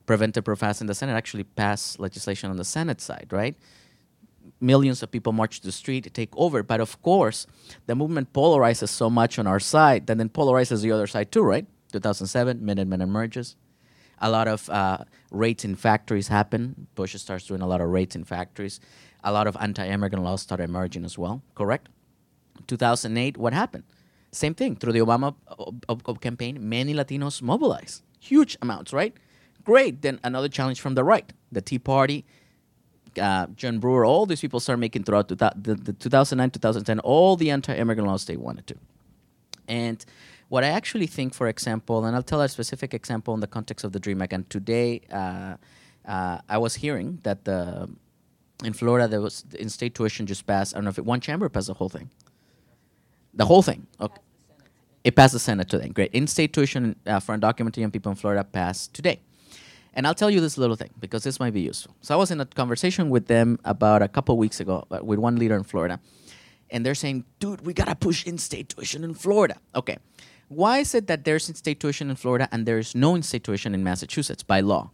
prevented 0.06 0.43
pro 0.43 0.56
in 0.82 0.88
the 0.88 0.95
senate 0.95 1.14
actually 1.14 1.43
passed 1.43 2.00
legislation 2.00 2.50
on 2.50 2.58
the 2.58 2.66
senate 2.66 3.02
side 3.02 3.28
right? 3.32 3.56
Millions 4.62 5.02
of 5.04 5.12
people 5.12 5.32
march 5.32 5.62
to 5.62 5.68
the 5.68 5.72
street 5.72 6.04
to 6.04 6.10
take 6.10 6.36
over 6.36 6.64
but 6.64 6.82
of 6.82 7.02
course 7.02 7.47
the 7.86 7.95
movement 7.95 8.34
polarizes 8.34 8.89
so 8.89 9.10
much 9.10 9.39
on 9.39 9.47
our 9.47 9.60
side 9.60 10.08
that 10.08 10.18
then 10.18 10.30
polarizes 10.30 10.82
the 10.82 10.91
other 10.91 11.08
side 11.08 11.32
too 11.32 11.43
right? 11.43 11.66
2007 11.91 12.64
minutemen 12.64 13.02
emerges 13.02 13.56
a 14.22 14.30
lot 14.30 14.47
of 14.47 14.70
uh, 14.70 14.99
raids 15.32 15.63
in 15.65 15.76
factories 15.76 16.28
happen. 16.28 16.88
Bush 16.95 17.15
starts 17.15 17.45
doing 17.45 17.61
a 17.61 17.67
lot 17.67 17.82
of 17.82 17.89
raids 17.89 18.15
in 18.15 18.24
factories. 18.24 18.80
A 19.24 19.32
lot 19.32 19.47
of 19.47 19.57
anti-immigrant 19.59 20.24
laws 20.24 20.41
start 20.41 20.61
emerging 20.61 21.05
as 21.05 21.17
well. 21.17 21.41
Correct. 21.55 21.89
2008, 22.67 23.38
what 23.38 23.53
happened? 23.53 23.84
Same 24.32 24.53
thing 24.53 24.76
through 24.76 24.93
the 24.93 24.99
Obama 24.99 25.36
uh, 25.47 25.95
uh, 26.05 26.13
campaign. 26.13 26.70
Many 26.70 26.93
Latinos 26.93 27.41
mobilized, 27.41 28.03
huge 28.20 28.57
amounts. 28.61 28.93
Right. 28.93 29.13
Great. 29.63 30.01
Then 30.01 30.20
another 30.24 30.47
challenge 30.47 30.80
from 30.80 30.95
the 30.95 31.03
right. 31.03 31.32
The 31.51 31.61
Tea 31.61 31.80
Party, 31.80 32.26
uh, 33.20 33.47
Jan 33.55 33.80
Brewer, 33.80 34.05
all 34.05 34.26
these 34.26 34.41
people 34.41 34.59
start 34.59 34.80
making 34.80 35.03
throughout 35.03 35.28
the, 35.30 35.36
the, 35.36 35.76
the 35.76 35.93
2009, 35.93 36.51
2010, 36.51 36.99
all 36.99 37.36
the 37.36 37.49
anti-immigrant 37.49 38.07
laws 38.07 38.26
they 38.26 38.38
wanted 38.38 38.67
to. 38.67 38.76
And 39.67 40.03
what 40.50 40.64
I 40.64 40.68
actually 40.68 41.08
think, 41.08 41.34
for 41.34 41.47
example, 41.47 42.06
and 42.06 42.16
I'll 42.16 42.24
tell 42.24 42.41
a 42.41 42.50
specific 42.50 42.93
example 42.93 43.34
in 43.34 43.39
the 43.39 43.47
context 43.47 43.86
of 43.86 43.91
the 43.91 44.00
Dream 44.00 44.22
Act. 44.22 44.34
And 44.34 44.50
Today, 44.50 45.02
uh, 45.12 45.56
uh, 46.06 46.39
I 46.50 46.58
was 46.58 46.76
hearing 46.76 47.20
that 47.24 47.45
the 47.45 47.89
in 48.64 48.74
Florida 48.74 49.08
there 49.08 49.22
was 49.22 49.45
in-state 49.58 49.95
tuition 49.95 50.26
just 50.26 50.45
passed. 50.45 50.76
I 50.76 50.78
don't 50.78 50.86
know 50.86 50.89
if 50.89 50.97
it, 50.97 51.06
one 51.06 51.22
chamber 51.22 51.47
passed 51.47 51.68
the 51.68 51.76
whole 51.76 51.88
thing. 51.88 52.10
The 53.34 53.45
whole 53.45 53.62
thing. 53.62 53.88
Okay. 54.02 54.22
It 55.04 55.16
passed 55.16 55.34
the 55.34 55.39
Senate 55.39 55.70
today. 55.70 55.88
Great. 55.89 56.12
In-state 56.12 56.52
tuition 56.52 56.95
uh, 57.08 57.22
for 57.22 57.38
undocumented 57.38 57.78
young 57.78 57.91
people 57.91 58.12
in 58.12 58.18
Florida 58.18 58.43
passed 58.43 58.93
today. 58.93 59.22
And 59.93 60.06
I'll 60.06 60.16
tell 60.16 60.30
you 60.30 60.41
this 60.41 60.58
little 60.58 60.76
thing 60.76 60.89
because 61.00 61.24
this 61.24 61.39
might 61.39 61.54
be 61.54 61.62
useful. 61.62 61.95
So 62.02 62.14
I 62.14 62.18
was 62.18 62.32
in 62.32 62.41
a 62.41 62.45
conversation 62.45 63.10
with 63.10 63.28
them 63.28 63.60
about 63.64 64.02
a 64.02 64.08
couple 64.08 64.38
weeks 64.38 64.60
ago 64.60 64.86
uh, 64.91 65.00
with 65.02 65.20
one 65.20 65.38
leader 65.38 65.56
in 65.56 65.64
Florida, 65.64 66.00
and 66.70 66.86
they're 66.86 66.95
saying, 66.95 67.26
"Dude, 67.39 67.66
we 67.66 67.74
gotta 67.74 67.95
push 67.95 68.26
in-state 68.26 68.70
tuition 68.70 69.04
in 69.04 69.14
Florida." 69.14 69.58
Okay, 69.74 69.97
why 70.50 70.80
is 70.80 70.93
it 70.93 71.08
that 71.08 71.24
there's 71.26 71.47
in-state 71.50 71.80
tuition 71.80 72.10
in 72.10 72.16
Florida 72.16 72.50
and 72.52 72.66
there's 72.66 72.93
no 72.93 73.16
in-state 73.16 73.43
tuition 73.43 73.74
in 73.74 73.84
Massachusetts 73.84 74.43
by 74.43 74.60
law? 74.60 74.91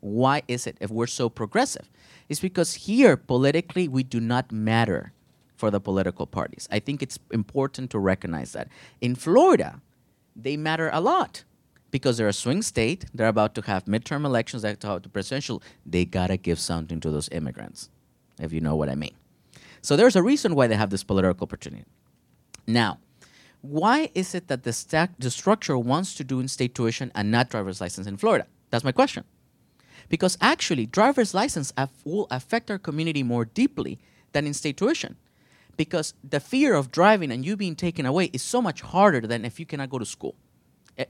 Why 0.00 0.42
is 0.46 0.66
it 0.66 0.76
if 0.80 0.90
we're 0.90 1.06
so 1.08 1.28
progressive? 1.28 1.90
It's 2.28 2.40
because 2.40 2.74
here, 2.74 3.16
politically, 3.16 3.88
we 3.88 4.02
do 4.04 4.20
not 4.20 4.52
matter 4.52 5.12
for 5.56 5.70
the 5.70 5.80
political 5.80 6.26
parties. 6.26 6.68
I 6.70 6.78
think 6.78 7.02
it's 7.02 7.18
important 7.32 7.90
to 7.90 7.98
recognize 7.98 8.52
that. 8.52 8.68
In 9.00 9.16
Florida, 9.16 9.80
they 10.36 10.56
matter 10.56 10.88
a 10.92 11.00
lot. 11.00 11.44
because 11.90 12.16
they're 12.18 12.28
a 12.28 12.32
swing 12.32 12.62
state. 12.62 13.06
They're 13.14 13.28
about 13.28 13.54
to 13.56 13.62
have 13.62 13.84
midterm 13.86 14.24
elections. 14.24 14.62
They're 14.62 14.76
about 14.80 15.02
to 15.04 15.08
presidential. 15.08 15.62
They 15.86 16.04
gotta 16.04 16.36
give 16.36 16.58
something 16.58 17.00
to 17.00 17.10
those 17.10 17.28
immigrants, 17.30 17.88
if 18.40 18.52
you 18.52 18.60
know 18.60 18.76
what 18.76 18.88
I 18.88 18.94
mean. 18.94 19.14
So 19.80 19.96
there's 19.96 20.16
a 20.16 20.22
reason 20.22 20.54
why 20.54 20.66
they 20.66 20.76
have 20.76 20.90
this 20.90 21.04
political 21.04 21.44
opportunity. 21.44 21.84
Now, 22.66 22.98
why 23.62 24.10
is 24.14 24.34
it 24.34 24.48
that 24.48 24.62
the, 24.64 24.72
stack, 24.72 25.10
the 25.18 25.30
structure 25.30 25.78
wants 25.78 26.14
to 26.14 26.24
do 26.24 26.40
in-state 26.40 26.74
tuition 26.74 27.12
and 27.14 27.30
not 27.30 27.50
driver's 27.50 27.80
license 27.80 28.06
in 28.06 28.16
Florida? 28.16 28.46
That's 28.70 28.84
my 28.84 28.92
question. 28.92 29.24
Because 30.08 30.38
actually, 30.40 30.86
driver's 30.86 31.34
license 31.34 31.72
af- 31.76 31.90
will 32.04 32.26
affect 32.30 32.70
our 32.70 32.78
community 32.78 33.22
more 33.22 33.44
deeply 33.44 33.98
than 34.32 34.46
in-state 34.46 34.76
tuition. 34.76 35.16
Because 35.76 36.14
the 36.24 36.40
fear 36.40 36.74
of 36.74 36.90
driving 36.90 37.30
and 37.32 37.44
you 37.44 37.56
being 37.56 37.76
taken 37.76 38.06
away 38.06 38.26
is 38.32 38.42
so 38.42 38.62
much 38.62 38.80
harder 38.80 39.22
than 39.22 39.44
if 39.44 39.60
you 39.60 39.66
cannot 39.66 39.90
go 39.90 39.98
to 39.98 40.06
school. 40.06 40.36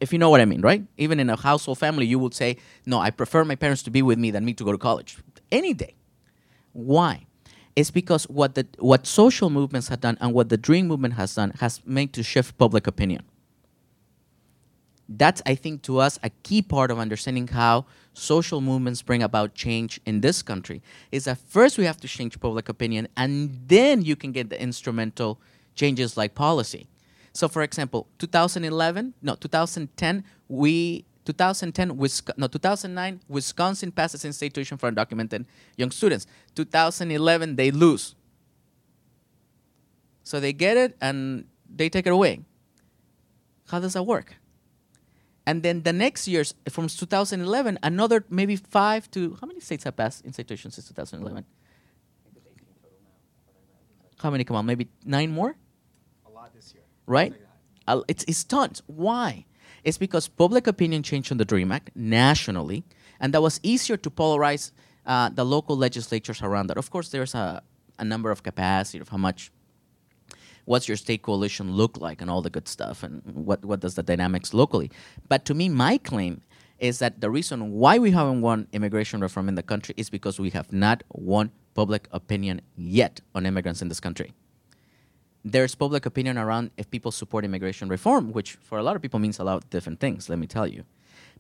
If 0.01 0.13
you 0.13 0.19
know 0.19 0.31
what 0.31 0.43
I 0.43 0.47
mean, 0.47 0.61
right? 0.63 0.85
Even 0.99 1.21
in 1.21 1.31
a 1.31 1.37
household 1.37 1.79
family, 1.79 2.07
you 2.07 2.19
would 2.19 2.35
say, 2.35 2.59
No, 2.87 2.99
I 3.01 3.11
prefer 3.11 3.45
my 3.45 3.57
parents 3.57 3.83
to 3.85 3.91
be 3.91 4.03
with 4.03 4.19
me 4.19 4.31
than 4.31 4.45
me 4.45 4.55
to 4.55 4.65
go 4.65 4.73
to 4.73 4.79
college. 4.79 5.19
Any 5.51 5.75
day. 5.75 5.95
Why? 6.73 7.28
It's 7.79 7.93
because 7.93 8.25
what 8.25 8.57
the 8.57 8.67
what 8.81 9.07
social 9.07 9.51
movements 9.51 9.87
have 9.87 10.01
done 10.01 10.19
and 10.21 10.35
what 10.35 10.49
the 10.49 10.57
Dream 10.57 10.89
movement 10.89 11.15
has 11.15 11.37
done 11.37 11.53
has 11.61 11.81
made 11.87 12.13
to 12.15 12.25
shift 12.25 12.59
public 12.59 12.89
opinion. 12.89 13.23
That's 15.09 15.41
I 15.47 15.55
think 15.55 15.83
to 15.83 15.99
us 15.99 16.19
a 16.25 16.31
key 16.43 16.61
part 16.61 16.91
of 16.91 16.99
understanding 16.99 17.47
how 17.47 17.87
social 18.15 18.61
movements 18.61 19.01
bring 19.01 19.23
about 19.23 19.55
change 19.55 20.01
in 20.05 20.23
this 20.23 20.43
country. 20.43 20.83
Is 21.13 21.27
that 21.27 21.39
first 21.39 21.79
we 21.79 21.85
have 21.85 22.01
to 22.01 22.09
change 22.09 22.41
public 22.41 22.69
opinion 22.69 23.07
and 23.17 23.61
then 23.69 24.03
you 24.03 24.17
can 24.17 24.33
get 24.33 24.51
the 24.51 24.61
instrumental 24.61 25.39
changes 25.77 26.17
like 26.17 26.35
policy. 26.35 26.89
So 27.33 27.47
for 27.47 27.63
example, 27.63 28.09
2011, 28.19 29.15
no, 29.23 29.37
2010, 29.37 30.25
we 30.49 31.05
2010, 31.29 31.99
Wisc- 31.99 32.31
no, 32.39 32.47
2009, 32.47 33.21
Wisconsin 33.29 33.93
passes 33.93 34.25
in 34.25 34.33
state 34.33 34.55
tuition 34.55 34.79
for 34.79 34.91
undocumented 34.91 35.45
young 35.77 35.91
students. 35.91 36.27
2011, 36.55 37.57
they 37.57 37.71
lose. 37.71 38.15
So 40.23 40.41
they 40.41 40.55
get 40.55 40.79
it 40.79 40.97
and 41.03 41.45
they 41.69 41.91
take 41.91 42.07
it 42.07 42.11
away. 42.15 42.41
How 43.69 43.79
does 43.79 43.93
that 43.93 44.05
work? 44.05 44.37
And 45.47 45.63
then 45.63 45.83
the 45.83 45.93
next 45.93 46.27
years, 46.29 46.55
from 46.71 46.89
2011, 46.89 47.79
another 47.83 48.25
maybe 48.31 48.57
five 48.57 49.11
to 49.11 49.37
how 49.39 49.47
many 49.47 49.61
states 49.61 49.85
have 49.85 49.97
passed 49.97 50.25
in 50.25 50.33
state 50.33 50.49
tuition 50.49 50.71
since 50.71 50.89
2011? 50.89 51.45
How 54.19 54.31
many 54.31 54.45
come 54.45 54.57
on? 54.57 54.65
Maybe 54.65 54.89
nine 55.05 55.31
more? 55.31 55.57
A 56.27 56.31
lot 56.31 56.55
this 56.55 56.73
year. 56.73 56.85
right? 57.07 57.35
It's, 58.09 58.25
it's 58.25 58.45
tons. 58.45 58.83
Why? 58.87 59.45
It's 59.89 59.97
because 59.97 60.29
public 60.29 60.67
opinion 60.67 61.03
changed 61.03 61.33
on 61.33 61.39
the 61.39 61.47
DREAM 61.47 61.73
Act 61.73 61.97
nationally, 61.97 62.85
and 63.21 63.33
that 63.33 63.41
was 63.41 63.59
easier 63.63 63.97
to 63.97 64.11
polarize 64.11 64.71
uh, 65.07 65.31
the 65.31 65.45
local 65.45 65.79
legislatures 65.79 66.43
around 66.43 66.67
that. 66.67 66.77
Of 66.77 66.91
course, 66.91 67.09
there's 67.09 67.35
a, 67.35 67.63
a 67.99 68.05
number 68.05 68.31
of 68.31 68.43
capacity 68.43 68.99
of 68.99 69.09
how 69.09 69.17
much, 69.17 69.51
what's 70.67 70.89
your 70.89 70.99
state 70.99 71.23
coalition 71.23 71.73
look 71.73 71.97
like, 71.97 72.21
and 72.21 72.31
all 72.31 72.43
the 72.43 72.51
good 72.51 72.69
stuff, 72.69 73.03
and 73.03 73.23
what, 73.25 73.65
what 73.65 73.81
does 73.81 73.95
the 73.95 74.03
dynamics 74.03 74.53
locally. 74.53 74.91
But 75.27 75.47
to 75.47 75.55
me, 75.55 75.71
my 75.71 75.97
claim 75.97 76.43
is 76.79 76.99
that 76.99 77.23
the 77.23 77.31
reason 77.31 77.73
why 77.73 77.99
we 77.99 78.11
haven't 78.11 78.43
won 78.43 78.69
immigration 78.75 79.23
reform 79.23 79.49
in 79.49 79.55
the 79.55 79.63
country 79.63 79.95
is 79.97 80.11
because 80.11 80.39
we 80.39 80.51
have 80.51 80.71
not 80.71 81.03
won 81.15 81.51
public 81.73 82.09
opinion 82.13 82.61
yet 82.77 83.23
on 83.35 83.47
immigrants 83.47 83.81
in 83.81 83.89
this 83.89 84.01
country 84.01 84.35
there's 85.53 85.75
public 85.75 86.07
opinion 86.07 86.39
around 86.39 86.71
if 86.77 86.91
people 86.91 87.11
support 87.11 87.45
immigration 87.45 87.89
reform, 87.89 88.33
which 88.33 88.53
for 88.53 88.79
a 88.79 88.83
lot 88.83 88.97
of 88.97 89.03
people 89.03 89.19
means 89.19 89.39
a 89.39 89.45
lot 89.45 89.57
of 89.57 89.71
different 89.71 90.01
things, 90.01 90.29
let 90.29 90.39
me 90.39 90.47
tell 90.47 90.67
you. 90.67 90.85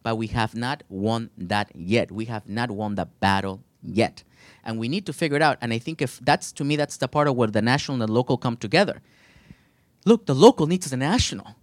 But 0.03 0.17
we 0.17 0.29
have 0.29 0.55
not 0.55 0.83
won 0.89 1.31
that 1.37 1.73
yet. 1.75 2.13
We 2.13 2.27
have 2.27 2.49
not 2.49 2.71
won 2.71 2.95
the 2.95 3.07
battle 3.07 3.61
yet. 3.83 4.23
And 4.65 4.79
we 4.79 4.89
need 4.89 5.07
to 5.07 5.13
figure 5.13 5.37
it 5.37 5.43
out. 5.43 5.59
And 5.61 5.73
I 5.73 5.79
think 5.79 6.01
if 6.01 6.21
that's, 6.21 6.53
to 6.53 6.65
me, 6.65 6.77
that's 6.77 6.97
the 6.97 7.09
part 7.09 7.29
of 7.29 7.37
where 7.37 7.49
the 7.49 7.63
national 7.63 7.95
and 7.95 8.09
the 8.09 8.13
local 8.13 8.37
come 8.37 8.57
together. 8.57 9.01
Look, 10.05 10.27
the 10.27 10.35
local 10.35 10.67
needs 10.67 10.89
the 10.89 10.97
national. 10.97 11.57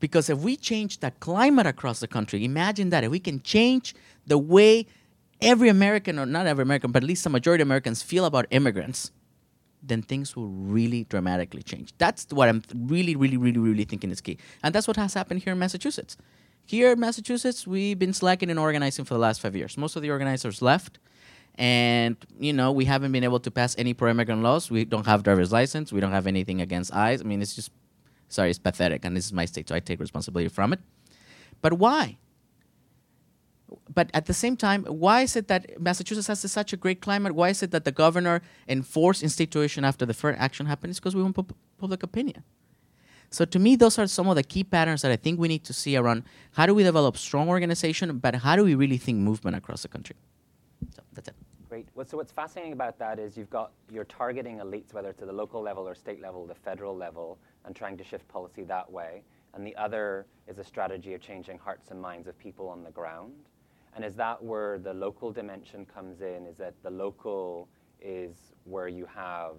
Because 0.00 0.28
if 0.28 0.38
we 0.38 0.56
change 0.56 0.98
the 0.98 1.12
climate 1.12 1.66
across 1.66 2.00
the 2.00 2.08
country, 2.08 2.44
imagine 2.44 2.90
that. 2.90 3.04
If 3.04 3.10
we 3.10 3.20
can 3.20 3.40
change 3.40 3.94
the 4.26 4.36
way 4.36 4.86
every 5.40 5.68
American, 5.68 6.18
or 6.18 6.26
not 6.26 6.46
every 6.46 6.62
American, 6.62 6.92
but 6.92 7.02
at 7.02 7.06
least 7.06 7.24
the 7.24 7.30
majority 7.30 7.62
of 7.62 7.68
Americans 7.68 8.02
feel 8.02 8.24
about 8.24 8.46
immigrants, 8.50 9.12
then 9.82 10.02
things 10.02 10.36
will 10.36 10.48
really 10.48 11.04
dramatically 11.04 11.62
change. 11.62 11.92
That's 11.98 12.26
what 12.30 12.48
I'm 12.48 12.62
really, 12.74 13.16
really, 13.16 13.36
really, 13.36 13.58
really 13.58 13.84
thinking 13.84 14.10
is 14.10 14.20
key. 14.20 14.38
And 14.62 14.74
that's 14.74 14.86
what 14.86 14.96
has 14.96 15.14
happened 15.14 15.42
here 15.42 15.52
in 15.52 15.58
Massachusetts. 15.58 16.16
Here 16.64 16.92
in 16.92 17.00
Massachusetts, 17.00 17.66
we've 17.66 17.98
been 17.98 18.12
slacking 18.12 18.48
in 18.48 18.58
organizing 18.58 19.04
for 19.04 19.14
the 19.14 19.20
last 19.20 19.40
five 19.40 19.56
years. 19.56 19.76
Most 19.76 19.96
of 19.96 20.02
the 20.02 20.10
organizers 20.10 20.62
left. 20.62 20.98
And, 21.56 22.16
you 22.38 22.52
know, 22.52 22.72
we 22.72 22.84
haven't 22.86 23.12
been 23.12 23.24
able 23.24 23.40
to 23.40 23.50
pass 23.50 23.74
any 23.76 23.92
pro 23.92 24.10
immigrant 24.10 24.42
laws. 24.42 24.70
We 24.70 24.84
don't 24.84 25.06
have 25.06 25.22
driver's 25.22 25.52
license. 25.52 25.92
We 25.92 26.00
don't 26.00 26.12
have 26.12 26.26
anything 26.26 26.60
against 26.60 26.94
ICE. 26.94 27.20
I 27.20 27.24
mean, 27.24 27.42
it's 27.42 27.54
just, 27.54 27.70
sorry, 28.28 28.50
it's 28.50 28.58
pathetic. 28.58 29.04
And 29.04 29.16
this 29.16 29.26
is 29.26 29.32
my 29.32 29.44
state, 29.44 29.68
so 29.68 29.74
I 29.74 29.80
take 29.80 30.00
responsibility 30.00 30.48
from 30.48 30.72
it. 30.72 30.80
But 31.60 31.74
why? 31.74 32.18
But 33.92 34.10
at 34.14 34.26
the 34.26 34.34
same 34.34 34.56
time, 34.56 34.84
why 34.84 35.22
is 35.22 35.36
it 35.36 35.48
that 35.48 35.80
Massachusetts 35.80 36.26
has 36.28 36.50
such 36.50 36.72
a 36.72 36.76
great 36.76 37.00
climate? 37.00 37.34
Why 37.34 37.50
is 37.50 37.62
it 37.62 37.70
that 37.70 37.84
the 37.84 37.92
governor 37.92 38.42
enforced 38.68 39.22
in-state 39.22 39.56
after 39.56 40.06
deferred 40.06 40.36
action 40.38 40.66
happened? 40.66 40.90
It's 40.90 41.00
because 41.00 41.16
we 41.16 41.22
want 41.22 41.36
pub- 41.36 41.54
public 41.78 42.02
opinion. 42.02 42.44
So 43.30 43.46
to 43.46 43.58
me, 43.58 43.76
those 43.76 43.98
are 43.98 44.06
some 44.06 44.28
of 44.28 44.36
the 44.36 44.42
key 44.42 44.62
patterns 44.62 45.00
that 45.02 45.10
I 45.10 45.16
think 45.16 45.40
we 45.40 45.48
need 45.48 45.64
to 45.64 45.72
see 45.72 45.96
around 45.96 46.24
how 46.52 46.66
do 46.66 46.74
we 46.74 46.82
develop 46.82 47.16
strong 47.16 47.48
organization, 47.48 48.18
but 48.18 48.34
how 48.34 48.56
do 48.56 48.64
we 48.64 48.74
really 48.74 48.98
think 48.98 49.18
movement 49.18 49.56
across 49.56 49.82
the 49.82 49.88
country? 49.88 50.16
So 50.94 51.02
that's 51.14 51.28
it. 51.28 51.34
Great. 51.70 51.88
Well, 51.94 52.04
so 52.04 52.18
what's 52.18 52.32
fascinating 52.32 52.74
about 52.74 52.98
that 52.98 53.18
is 53.18 53.38
you've 53.38 53.48
got 53.48 53.72
you're 53.90 54.04
targeting 54.04 54.58
elites, 54.58 54.92
whether 54.92 55.08
it's 55.08 55.22
at 55.22 55.28
the 55.28 55.32
local 55.32 55.62
level 55.62 55.88
or 55.88 55.94
state 55.94 56.20
level, 56.20 56.46
the 56.46 56.54
federal 56.54 56.94
level, 56.94 57.38
and 57.64 57.74
trying 57.74 57.96
to 57.96 58.04
shift 58.04 58.28
policy 58.28 58.64
that 58.64 58.92
way. 58.92 59.22
And 59.54 59.66
the 59.66 59.74
other 59.76 60.26
is 60.46 60.58
a 60.58 60.64
strategy 60.64 61.14
of 61.14 61.22
changing 61.22 61.58
hearts 61.58 61.90
and 61.90 62.00
minds 62.00 62.28
of 62.28 62.38
people 62.38 62.68
on 62.68 62.84
the 62.84 62.90
ground. 62.90 63.32
And 63.94 64.04
is 64.04 64.14
that 64.16 64.42
where 64.42 64.78
the 64.78 64.94
local 64.94 65.30
dimension 65.30 65.84
comes 65.84 66.22
in? 66.22 66.46
Is 66.46 66.56
that 66.56 66.74
the 66.82 66.90
local 66.90 67.68
is 68.00 68.52
where 68.64 68.88
you 68.88 69.06
have 69.06 69.56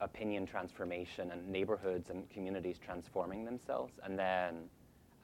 opinion 0.00 0.44
transformation 0.44 1.30
and 1.30 1.48
neighborhoods 1.48 2.10
and 2.10 2.28
communities 2.28 2.78
transforming 2.78 3.44
themselves, 3.44 3.98
and 4.04 4.18
then 4.18 4.68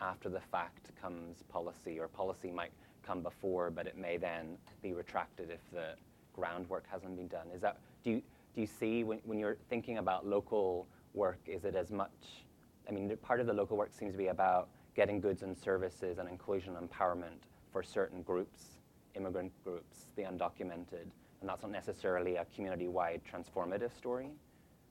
after 0.01 0.29
the 0.29 0.41
fact 0.41 0.91
comes 1.01 1.43
policy, 1.49 1.99
or 1.99 2.07
policy 2.09 2.51
might 2.51 2.71
come 3.05 3.23
before, 3.23 3.71
but 3.71 3.87
it 3.87 3.97
may 3.97 4.17
then 4.17 4.57
be 4.83 4.93
retracted 4.93 5.51
if 5.51 5.61
the 5.73 5.95
groundwork 6.33 6.85
hasn't 6.89 7.17
been 7.17 7.29
done. 7.29 7.49
Is 7.55 7.61
that 7.63 7.79
do 8.05 8.11
you 8.11 8.23
do 8.55 8.61
you 8.61 8.67
see 8.67 9.05
when, 9.05 9.19
when 9.25 9.39
you're 9.39 9.59
thinking 9.69 9.99
about 9.99 10.27
local 10.27 10.87
work, 11.15 11.39
is 11.47 11.65
it 11.65 11.75
as 11.75 11.91
much? 11.91 12.45
I 12.89 12.93
mean, 12.93 13.15
part 13.23 13.41
of 13.41 13.47
the 13.47 13.53
local 13.53 13.77
work 13.77 13.93
seems 13.93 14.13
to 14.13 14.19
be 14.19 14.29
about 14.29 14.69
getting 14.95 15.21
goods 15.21 15.43
and 15.43 15.57
services 15.57 16.19
and 16.19 16.29
inclusion 16.29 16.77
and 16.77 16.89
empowerment 16.89 17.48
for 17.73 17.83
certain 17.83 18.23
groups, 18.23 18.79
immigrant 19.15 19.53
groups, 19.65 20.07
the 20.17 20.23
undocumented, 20.23 21.07
and 21.41 21.49
that's 21.49 21.63
not 21.63 21.71
necessarily 21.71 22.37
a 22.37 22.45
community-wide 22.55 23.21
transformative 23.31 23.97
story. 23.97 24.31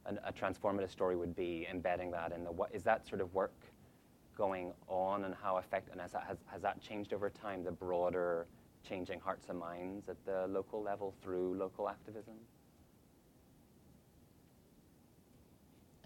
An, 0.05 0.19
a 0.25 0.31
transformative 0.31 0.89
story 0.89 1.15
would 1.15 1.35
be 1.35 1.67
embedding 1.69 2.11
that 2.11 2.31
in 2.31 2.43
the 2.43 2.51
what 2.51 2.73
is 2.73 2.83
that 2.83 3.07
sort 3.07 3.21
of 3.21 3.33
work 3.33 3.53
going 4.37 4.71
on 4.87 5.25
and 5.25 5.33
how 5.35 5.57
effect 5.57 5.89
and 5.91 5.99
has 5.99 6.11
that, 6.11 6.23
has, 6.27 6.37
has 6.45 6.61
that 6.61 6.79
changed 6.81 7.11
over 7.11 7.29
time 7.29 7.63
the 7.63 7.71
broader 7.71 8.45
changing 8.87 9.19
hearts 9.19 9.47
and 9.49 9.59
minds 9.59 10.07
at 10.07 10.23
the 10.25 10.45
local 10.47 10.81
level 10.81 11.13
through 11.21 11.55
local 11.55 11.89
activism 11.89 12.35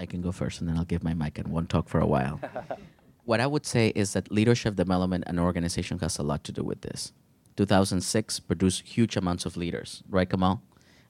I 0.02 0.08
can 0.08 0.22
go 0.22 0.32
first 0.32 0.62
and 0.62 0.68
then 0.70 0.78
I'll 0.78 0.84
give 0.84 1.04
my 1.04 1.14
mic 1.14 1.38
and 1.38 1.50
one 1.50 1.68
talk 1.68 1.88
for 1.88 2.00
a 2.00 2.08
while. 2.08 2.40
what 3.26 3.40
I 3.40 3.48
would 3.48 3.66
say 3.66 3.90
is 3.90 4.14
that 4.14 4.32
leadership 4.32 4.76
development 4.76 5.24
and 5.28 5.40
organization 5.40 6.00
has 6.00 6.18
a 6.18 6.24
lot 6.24 6.44
to 6.46 6.52
do 6.52 6.64
with 6.64 6.82
this. 6.82 7.14
2006 7.58 8.40
produced 8.40 8.82
huge 8.82 9.16
amounts 9.16 9.46
of 9.46 9.58
leaders, 9.58 10.04
right, 10.10 10.30
Kamal? 10.30 10.62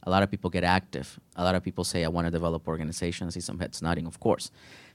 A 0.03 0.09
lot 0.09 0.23
of 0.23 0.31
people 0.31 0.49
get 0.49 0.63
active. 0.63 1.19
A 1.35 1.43
lot 1.43 1.53
of 1.53 1.63
people 1.63 1.83
say, 1.83 2.03
I 2.03 2.07
want 2.07 2.25
to 2.25 2.31
develop 2.31 2.67
organizations. 2.67 3.27
I 3.27 3.39
see 3.39 3.39
some 3.39 3.59
heads 3.59 3.81
nodding, 3.81 4.07
of 4.07 4.19
course. 4.19 4.49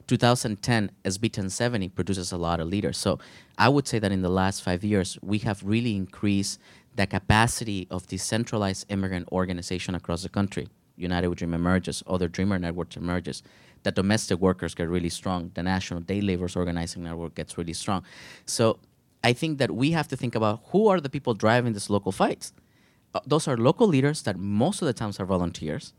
2010, 0.09 0.91
SB 1.05 1.23
1070 1.23 1.89
produces 1.91 2.33
a 2.33 2.37
lot 2.37 2.61
of 2.61 2.69
leaders. 2.69 2.97
So 2.97 3.19
I 3.57 3.69
would 3.69 3.87
say 3.87 3.99
that 3.99 4.13
in 4.13 4.23
the 4.23 4.29
last 4.29 4.63
five 4.63 4.85
years, 4.85 5.19
we 5.23 5.39
have 5.39 5.63
really 5.63 5.97
increased 5.97 6.61
the 6.95 7.07
capacity 7.07 7.87
of 7.91 8.07
decentralized 8.07 8.87
immigrant 8.89 9.29
organization 9.31 9.95
across 9.95 10.23
the 10.23 10.29
country. 10.29 10.69
United 10.97 11.29
We 11.29 11.35
Dream 11.35 11.55
emerges, 11.55 12.03
other 12.07 12.29
Dreamer 12.29 12.59
networks 12.59 12.97
emerges. 12.97 13.43
The 13.87 13.93
domestic 13.93 14.41
workers 14.41 14.75
get 14.75 14.89
really 14.89 15.09
strong. 15.09 15.53
The 15.55 15.63
National 15.63 16.01
Day 16.01 16.21
Laborers 16.21 16.57
Organizing 16.57 17.05
Network 17.05 17.37
gets 17.37 17.57
really 17.57 17.73
strong. 17.73 18.03
So 18.45 18.81
I 19.23 19.33
think 19.33 19.59
that 19.59 19.71
we 19.71 19.93
have 19.93 20.09
to 20.09 20.17
think 20.17 20.35
about 20.35 20.61
who 20.73 20.89
are 20.89 21.01
the 21.01 21.09
people 21.09 21.35
driving 21.35 21.73
these 21.73 21.89
local 21.89 22.11
fights. 22.11 22.53
Uh, 23.15 23.21
those 23.25 23.47
are 23.47 23.57
local 23.57 23.87
leaders 23.87 24.23
that 24.23 24.37
most 24.41 24.83
of 24.83 24.87
the 24.87 24.93
times 24.93 25.21
are 25.21 25.25
volunteers. 25.25 25.93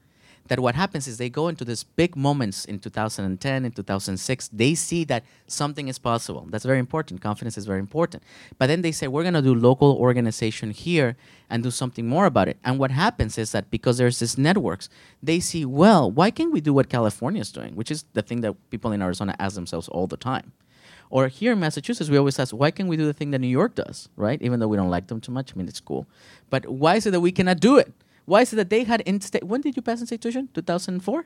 That 0.47 0.59
what 0.59 0.75
happens 0.75 1.07
is 1.07 1.17
they 1.17 1.29
go 1.29 1.47
into 1.47 1.65
these 1.65 1.83
big 1.83 2.15
moments 2.15 2.65
in 2.65 2.79
2010 2.79 3.65
and 3.65 3.75
2006 3.75 4.49
they 4.49 4.75
see 4.75 5.03
that 5.03 5.23
something 5.47 5.87
is 5.87 5.99
possible 5.99 6.45
that's 6.49 6.65
very 6.65 6.79
important 6.79 7.21
confidence 7.21 7.57
is 7.57 7.65
very 7.65 7.79
important 7.79 8.23
but 8.57 8.67
then 8.67 8.81
they 8.81 8.91
say 8.91 9.07
we're 9.07 9.23
going 9.23 9.33
to 9.33 9.41
do 9.41 9.55
local 9.55 9.93
organization 9.97 10.71
here 10.71 11.15
and 11.49 11.63
do 11.63 11.71
something 11.71 12.07
more 12.07 12.25
about 12.25 12.47
it 12.47 12.57
and 12.63 12.79
what 12.79 12.91
happens 12.91 13.37
is 13.37 13.51
that 13.51 13.69
because 13.69 13.97
there's 13.97 14.19
this 14.19 14.37
networks 14.37 14.89
they 15.21 15.39
see 15.39 15.65
well 15.65 16.09
why 16.09 16.29
can't 16.29 16.51
we 16.51 16.61
do 16.61 16.73
what 16.73 16.89
california 16.89 17.41
is 17.41 17.51
doing 17.51 17.75
which 17.75 17.91
is 17.91 18.05
the 18.13 18.21
thing 18.21 18.41
that 18.41 18.55
people 18.69 18.91
in 18.91 19.01
arizona 19.01 19.35
ask 19.39 19.55
themselves 19.55 19.87
all 19.89 20.07
the 20.07 20.17
time 20.17 20.51
or 21.09 21.27
here 21.27 21.53
in 21.53 21.59
Massachusetts, 21.59 22.09
we 22.09 22.17
always 22.17 22.37
ask, 22.37 22.53
why 22.53 22.71
can't 22.71 22.89
we 22.89 22.97
do 22.97 23.05
the 23.05 23.13
thing 23.13 23.31
that 23.31 23.39
New 23.39 23.47
York 23.47 23.75
does, 23.75 24.09
right? 24.15 24.41
Even 24.41 24.59
though 24.59 24.67
we 24.67 24.77
don't 24.77 24.89
like 24.89 25.07
them 25.07 25.21
too 25.21 25.31
much. 25.31 25.53
I 25.53 25.57
mean, 25.57 25.67
it's 25.67 25.79
cool. 25.79 26.05
But 26.49 26.67
why 26.67 26.95
is 26.95 27.05
it 27.05 27.11
that 27.11 27.21
we 27.21 27.31
cannot 27.31 27.59
do 27.59 27.77
it? 27.77 27.93
Why 28.27 28.41
is 28.41 28.51
it 28.51 28.57
that 28.57 28.69
they 28.69 28.83
had 28.83 28.99
in 29.01 29.21
state? 29.21 29.45
When 29.45 29.61
did 29.61 29.77
you 29.77 29.81
pass 29.81 30.01
in 30.01 30.05
state 30.05 30.19
tuition? 30.21 30.49
2004? 30.53 31.25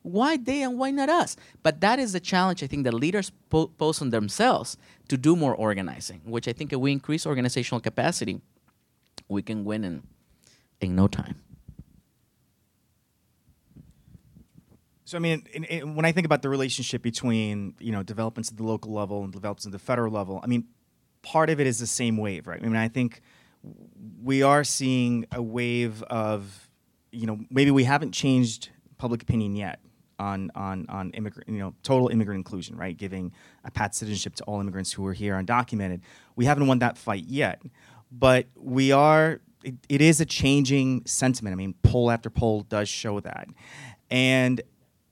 Why 0.00 0.38
they 0.38 0.62
and 0.62 0.78
why 0.78 0.90
not 0.90 1.10
us? 1.10 1.36
But 1.62 1.82
that 1.82 1.98
is 1.98 2.14
the 2.14 2.20
challenge 2.20 2.62
I 2.62 2.66
think 2.66 2.84
that 2.84 2.94
leaders 2.94 3.30
po- 3.50 3.66
pose 3.66 4.00
on 4.00 4.08
themselves 4.08 4.78
to 5.08 5.18
do 5.18 5.36
more 5.36 5.54
organizing, 5.54 6.22
which 6.24 6.48
I 6.48 6.54
think 6.54 6.72
if 6.72 6.78
we 6.78 6.92
increase 6.92 7.26
organizational 7.26 7.80
capacity, 7.80 8.40
we 9.28 9.42
can 9.42 9.66
win 9.66 9.84
in, 9.84 10.02
in 10.80 10.96
no 10.96 11.08
time. 11.08 11.42
So 15.04 15.18
I 15.18 15.20
mean, 15.20 15.46
in, 15.52 15.64
in, 15.64 15.94
when 15.94 16.06
I 16.06 16.12
think 16.12 16.24
about 16.24 16.40
the 16.40 16.48
relationship 16.48 17.02
between 17.02 17.74
you 17.80 17.92
know 17.92 18.02
developments 18.02 18.50
at 18.50 18.56
the 18.56 18.64
local 18.64 18.92
level 18.92 19.24
and 19.24 19.32
developments 19.32 19.66
at 19.66 19.72
the 19.72 19.78
federal 19.78 20.10
level, 20.10 20.40
I 20.42 20.46
mean, 20.46 20.64
part 21.20 21.50
of 21.50 21.60
it 21.60 21.66
is 21.66 21.80
the 21.80 21.86
same 21.86 22.16
wave, 22.16 22.46
right? 22.46 22.62
I 22.62 22.64
mean, 22.64 22.76
I 22.76 22.88
think 22.88 23.20
we 24.22 24.42
are 24.42 24.64
seeing 24.64 25.26
a 25.32 25.42
wave 25.42 26.02
of, 26.04 26.70
you 27.12 27.26
know, 27.26 27.40
maybe 27.50 27.70
we 27.70 27.84
haven't 27.84 28.12
changed 28.12 28.70
public 28.98 29.22
opinion 29.22 29.56
yet 29.56 29.80
on 30.18 30.50
on 30.54 30.86
on 30.88 31.10
immigrant, 31.10 31.48
you 31.48 31.58
know, 31.58 31.74
total 31.82 32.08
immigrant 32.08 32.38
inclusion, 32.38 32.76
right? 32.76 32.96
Giving 32.96 33.32
a 33.64 33.70
path 33.70 33.94
citizenship 33.94 34.34
to 34.36 34.44
all 34.44 34.60
immigrants 34.60 34.92
who 34.92 35.06
are 35.06 35.12
here 35.12 35.34
undocumented. 35.34 36.00
We 36.34 36.44
haven't 36.44 36.66
won 36.66 36.78
that 36.80 36.96
fight 36.96 37.24
yet, 37.26 37.62
but 38.10 38.46
we 38.56 38.92
are. 38.92 39.40
It, 39.64 39.74
it 39.88 40.00
is 40.00 40.20
a 40.20 40.24
changing 40.26 41.04
sentiment. 41.06 41.52
I 41.52 41.56
mean, 41.56 41.74
poll 41.82 42.10
after 42.10 42.30
poll 42.30 42.62
does 42.62 42.88
show 42.88 43.20
that, 43.20 43.48
and 44.10 44.62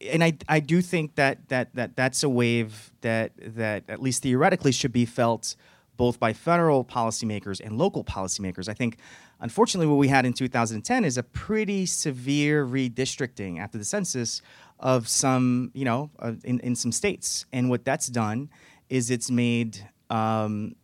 and 0.00 0.22
I, 0.22 0.36
I 0.48 0.60
do 0.60 0.80
think 0.80 1.14
that, 1.16 1.48
that, 1.48 1.74
that 1.74 1.96
that's 1.96 2.22
a 2.22 2.28
wave 2.28 2.92
that, 3.00 3.32
that 3.38 3.84
at 3.88 4.00
least 4.00 4.22
theoretically 4.22 4.72
should 4.72 4.92
be 4.92 5.06
felt 5.06 5.56
both 5.96 6.18
by 6.18 6.32
federal 6.32 6.84
policymakers 6.84 7.60
and 7.64 7.78
local 7.78 8.04
policymakers. 8.04 8.68
I 8.68 8.74
think, 8.74 8.98
unfortunately, 9.40 9.86
what 9.86 9.98
we 9.98 10.08
had 10.08 10.26
in 10.26 10.32
2010 10.32 11.04
is 11.04 11.18
a 11.18 11.22
pretty 11.22 11.86
severe 11.86 12.66
redistricting 12.66 13.58
after 13.58 13.78
the 13.78 13.84
census 13.84 14.42
of 14.80 15.08
some, 15.08 15.70
you 15.74 15.84
know, 15.84 16.10
uh, 16.18 16.32
in, 16.44 16.60
in 16.60 16.74
some 16.74 16.92
states. 16.92 17.46
And 17.52 17.70
what 17.70 17.84
that's 17.84 18.08
done 18.08 18.50
is 18.88 19.10
it's 19.10 19.30
made, 19.30 19.78
um, 20.10 20.74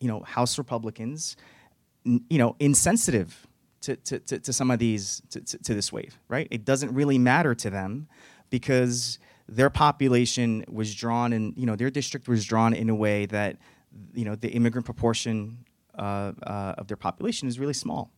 you 0.00 0.08
know, 0.08 0.20
House 0.20 0.58
Republicans, 0.58 1.36
n- 2.04 2.24
you 2.28 2.38
know, 2.38 2.56
insensitive 2.58 3.46
to, 3.82 3.96
to, 3.96 4.18
to, 4.18 4.38
to 4.40 4.52
some 4.52 4.70
of 4.70 4.78
these, 4.78 5.22
to, 5.30 5.40
to, 5.40 5.58
to 5.58 5.74
this 5.74 5.92
wave, 5.92 6.18
right? 6.28 6.48
It 6.50 6.64
doesn't 6.64 6.92
really 6.92 7.18
matter 7.18 7.54
to 7.54 7.70
them 7.70 8.08
because 8.50 9.18
their 9.48 9.70
population 9.70 10.64
was 10.68 10.94
drawn 10.94 11.32
and 11.32 11.56
you 11.56 11.66
know, 11.66 11.76
their 11.76 11.90
district 11.90 12.26
was 12.28 12.44
drawn 12.44 12.74
in 12.74 12.90
a 12.90 12.94
way 12.94 13.26
that, 13.26 13.56
you 14.14 14.24
know, 14.24 14.34
the 14.34 14.48
immigrant 14.48 14.84
proportion 14.84 15.64
uh, 15.98 16.32
uh, 16.42 16.74
of 16.78 16.88
their 16.88 16.96
population 16.96 17.48
is 17.48 17.58
really 17.58 17.74
small. 17.74 18.10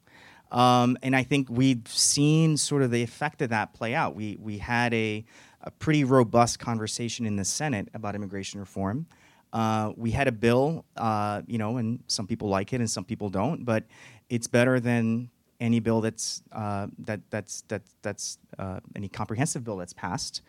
Um, 0.51 0.97
and 1.03 1.15
I 1.15 1.23
think 1.23 1.49
we've 1.51 1.87
seen 1.87 2.57
sort 2.57 2.83
of 2.83 2.91
the 2.91 3.03
effect 3.03 3.43
of 3.43 3.51
that 3.51 3.75
play 3.75 3.95
out. 3.95 4.15
We, 4.15 4.37
we 4.41 4.59
had 4.59 4.95
a, 4.95 5.25
a 5.61 5.71
pretty 5.73 6.05
robust 6.05 6.59
conversation 6.59 7.27
in 7.27 7.37
the 7.37 7.45
Senate 7.45 7.89
about 7.95 8.15
immigration 8.15 8.59
reform. 8.59 9.07
Uh, 9.53 9.93
we 9.97 10.11
had 10.11 10.29
a 10.29 10.33
bill, 10.33 10.85
uh, 10.97 11.43
you 11.47 11.59
know, 11.59 11.77
and 11.77 12.03
some 12.07 12.27
people 12.27 12.49
like 12.49 12.73
it 12.73 12.81
and 12.81 12.91
some 12.91 13.05
people 13.05 13.29
don't, 13.29 13.65
but 13.65 13.85
it's 14.29 14.47
better 14.47 14.81
than 14.81 15.31
any 15.61 15.81
bill 15.81 16.01
that's 16.01 16.43
uh, 16.53 16.87
that 16.99 17.21
that's 17.31 17.63
that 17.69 17.83
that's 18.03 18.39
uh, 18.59 18.81
any 18.95 19.09
comprehensive 19.09 19.65
bill 19.65 19.77
that's 19.77 19.93
passed. 19.93 20.43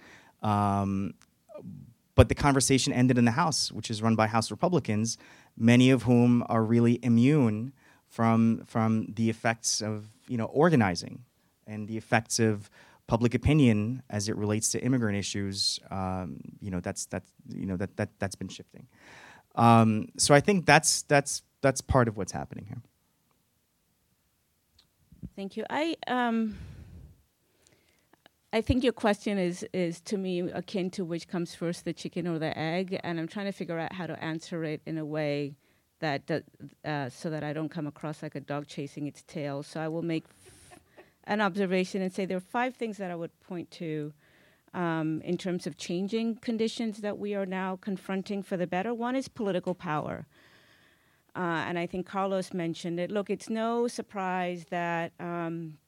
Um, 0.44 1.14
but 2.20 2.28
the 2.28 2.36
conversation 2.36 2.92
ended 2.92 3.18
in 3.18 3.24
the 3.24 3.32
House, 3.32 3.72
which 3.72 3.90
is 3.90 4.02
run 4.02 4.14
by 4.14 4.28
House 4.28 4.52
Republicans, 4.52 5.18
many 5.56 5.90
of 5.90 6.04
whom 6.04 6.44
are 6.50 6.66
really 6.66 7.00
immune 7.02 7.72
from 8.10 8.62
from 8.66 9.06
the 9.16 9.30
effects 9.30 9.82
of 9.82 10.10
you 10.28 10.36
know 10.36 10.48
organizing 10.48 11.24
and 11.66 11.88
the 11.88 11.96
effects 11.96 12.38
of 12.38 12.70
public 13.08 13.34
opinion 13.34 14.04
as 14.10 14.28
it 14.28 14.36
relates 14.36 14.70
to 14.72 14.84
immigrant 14.84 15.18
issues. 15.18 15.80
Um, 15.92 16.42
you 16.60 16.70
know 16.70 16.82
that's 16.82 17.06
that's 17.06 17.32
you 17.56 17.66
know 17.66 17.78
that 17.78 17.96
that 17.96 18.10
that's 18.20 18.36
been 18.36 18.50
shifting. 18.50 18.86
Um, 19.56 20.10
so 20.18 20.36
I 20.36 20.42
think 20.42 20.66
that's 20.66 21.04
that's 21.04 21.44
that's 21.62 21.80
part 21.80 22.10
of 22.10 22.18
what's 22.18 22.34
happening 22.34 22.66
here. 22.66 22.82
Thank 25.38 25.56
you. 25.56 25.64
I 25.70 25.96
um, 26.06 26.58
I 28.52 28.62
think 28.62 28.84
your 28.84 28.94
question 28.94 29.38
is 29.38 29.64
is 29.74 30.02
to 30.02 30.18
me 30.18 30.40
akin 30.40 30.90
to 30.92 31.06
which 31.06 31.28
comes 31.28 31.54
first, 31.54 31.86
the 31.86 31.94
chicken 31.94 32.28
or 32.28 32.40
the 32.40 32.58
egg, 32.58 33.00
and 33.04 33.20
I'm 33.20 33.28
trying 33.28 33.46
to 33.46 33.52
figure 33.52 33.78
out 33.78 33.94
how 33.94 34.08
to 34.08 34.24
answer 34.24 34.64
it 34.64 34.82
in 34.88 34.98
a 34.98 35.06
way 35.06 35.56
that 36.00 36.24
uh, 36.84 37.10
so 37.10 37.30
that 37.30 37.44
I 37.44 37.54
don't 37.54 37.70
come 37.70 37.86
across 37.86 38.24
like 38.24 38.34
a 38.34 38.40
dog 38.40 38.66
chasing 38.66 39.06
its 39.06 39.22
tail. 39.22 39.62
So 39.62 39.80
I 39.80 39.88
will 39.88 40.02
make 40.02 40.26
f- 40.26 40.80
an 41.26 41.42
observation 41.42 42.02
and 42.02 42.12
say 42.12 42.26
there 42.26 42.38
are 42.38 42.40
five 42.40 42.76
things 42.76 42.98
that 42.98 43.12
I 43.12 43.16
would 43.16 43.38
point 43.42 43.70
to. 43.72 44.14
Um, 44.72 45.22
in 45.22 45.36
terms 45.36 45.66
of 45.66 45.78
changing 45.78 46.36
conditions 46.36 47.00
that 47.00 47.18
we 47.18 47.34
are 47.34 47.48
now 47.48 47.76
confronting 47.76 48.44
for 48.44 48.56
the 48.56 48.68
better, 48.68 48.94
one 48.94 49.16
is 49.16 49.28
political 49.28 49.74
power. 49.74 50.28
Uh, 51.36 51.66
and 51.68 51.80
I 51.80 51.88
think 51.88 52.06
Carlos 52.06 52.54
mentioned 52.54 53.00
it. 53.00 53.10
Look, 53.10 53.32
it's 53.32 53.50
no 53.50 53.88
surprise 53.88 54.68
that 54.70 55.12
um, 55.20 55.80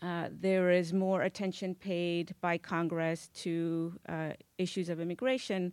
uh, 0.00 0.28
there 0.30 0.70
is 0.70 0.92
more 0.92 1.22
attention 1.22 1.74
paid 1.74 2.34
by 2.40 2.56
Congress 2.56 3.28
to 3.34 3.94
uh, 4.08 4.30
issues 4.56 4.88
of 4.88 5.00
immigration. 5.00 5.72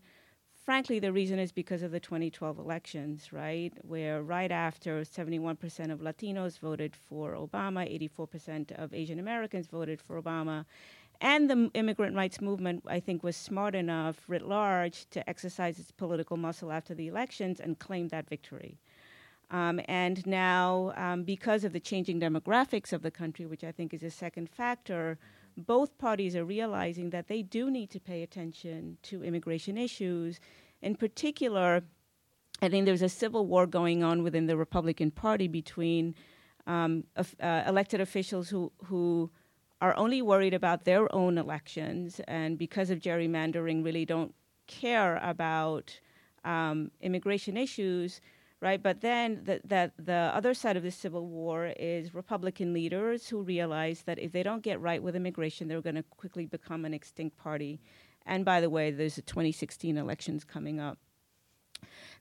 Frankly, 0.65 0.97
the 0.97 1.13
reason 1.13 1.37
is 1.37 1.51
because 1.51 1.83
of 1.83 1.91
the 1.91 1.99
2012 1.99 2.57
elections, 2.57 3.31
right? 3.31 3.71
Where 3.83 4.23
right 4.23 4.51
after 4.51 5.01
71% 5.01 5.91
of 5.91 5.99
Latinos 5.99 6.57
voted 6.57 6.95
for 6.95 7.33
Obama, 7.33 7.85
84% 8.17 8.71
of 8.71 8.91
Asian 8.91 9.19
Americans 9.19 9.67
voted 9.67 10.01
for 10.01 10.19
Obama, 10.19 10.65
and 11.21 11.49
the 11.49 11.69
immigrant 11.75 12.15
rights 12.15 12.41
movement, 12.41 12.83
I 12.87 12.99
think, 12.99 13.23
was 13.23 13.37
smart 13.37 13.75
enough, 13.75 14.21
writ 14.27 14.41
large, 14.41 15.07
to 15.11 15.27
exercise 15.29 15.79
its 15.79 15.91
political 15.91 16.35
muscle 16.35 16.71
after 16.71 16.93
the 16.93 17.07
elections 17.07 17.59
and 17.59 17.79
claim 17.79 18.07
that 18.09 18.27
victory. 18.27 18.79
Um, 19.51 19.79
and 19.87 20.25
now, 20.25 20.93
um, 20.95 21.23
because 21.23 21.63
of 21.63 21.73
the 21.73 21.79
changing 21.79 22.19
demographics 22.19 22.91
of 22.93 23.01
the 23.03 23.11
country, 23.11 23.45
which 23.45 23.63
I 23.63 23.71
think 23.71 23.93
is 23.93 24.03
a 24.03 24.09
second 24.09 24.49
factor, 24.49 25.17
both 25.57 25.97
parties 25.97 26.35
are 26.35 26.45
realizing 26.45 27.11
that 27.11 27.27
they 27.27 27.41
do 27.41 27.69
need 27.69 27.89
to 27.91 27.99
pay 27.99 28.23
attention 28.23 28.97
to 29.03 29.23
immigration 29.23 29.77
issues. 29.77 30.39
In 30.81 30.95
particular, 30.95 31.83
I 32.61 32.69
think 32.69 32.85
there's 32.85 33.01
a 33.01 33.09
civil 33.09 33.45
war 33.45 33.67
going 33.67 34.03
on 34.03 34.23
within 34.23 34.47
the 34.47 34.57
Republican 34.57 35.11
Party 35.11 35.47
between 35.47 36.15
um, 36.67 37.03
uh, 37.15 37.63
elected 37.67 38.01
officials 38.01 38.49
who, 38.49 38.71
who 38.85 39.29
are 39.81 39.95
only 39.97 40.21
worried 40.21 40.53
about 40.53 40.85
their 40.85 41.13
own 41.13 41.37
elections 41.37 42.19
and 42.27 42.57
because 42.57 42.89
of 42.89 42.99
gerrymandering 42.99 43.83
really 43.83 44.05
don't 44.05 44.33
care 44.67 45.17
about 45.17 45.99
um, 46.43 46.91
immigration 47.01 47.57
issues 47.57 48.21
right 48.65 48.81
but 48.81 48.99
then 49.01 49.39
the, 49.43 49.61
that 49.63 49.93
the 49.97 50.31
other 50.33 50.53
side 50.55 50.75
of 50.75 50.83
the 50.83 50.91
civil 50.91 51.27
war 51.27 51.71
is 51.77 52.15
republican 52.15 52.73
leaders 52.73 53.29
who 53.29 53.41
realize 53.43 54.01
that 54.01 54.17
if 54.17 54.31
they 54.31 54.41
don't 54.41 54.63
get 54.63 54.81
right 54.81 55.03
with 55.03 55.15
immigration 55.15 55.67
they're 55.67 55.81
going 55.81 55.95
to 56.03 56.03
quickly 56.03 56.45
become 56.47 56.83
an 56.83 56.93
extinct 56.93 57.37
party 57.37 57.79
and 58.25 58.43
by 58.43 58.59
the 58.59 58.69
way 58.69 58.89
there's 58.89 59.15
the 59.15 59.21
2016 59.21 59.97
elections 59.97 60.43
coming 60.43 60.79
up 60.79 60.97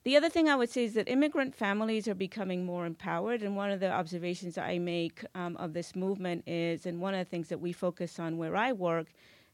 the 0.05 0.19
other 0.19 0.29
thing 0.29 0.51
I 0.51 0.57
would 0.57 0.69
say 0.69 0.85
is 0.85 0.93
that 0.95 1.09
immigrant 1.09 1.55
families 1.55 2.07
are 2.09 2.15
becoming 2.15 2.67
more 2.67 2.85
empowered. 2.85 3.43
And 3.43 3.57
one 3.57 3.71
of 3.71 3.81
the 3.81 3.91
observations 3.91 4.59
I 4.59 4.79
make 4.79 5.25
um, 5.35 5.57
of 5.57 5.73
this 5.73 5.97
movement 5.97 6.47
is, 6.47 6.85
and 6.85 7.01
one 7.01 7.15
of 7.15 7.21
the 7.21 7.31
things 7.31 7.49
that 7.49 7.61
we 7.61 7.73
focus 7.73 8.19
on 8.19 8.37
where 8.37 8.55
I 8.55 8.73
work, 8.73 9.07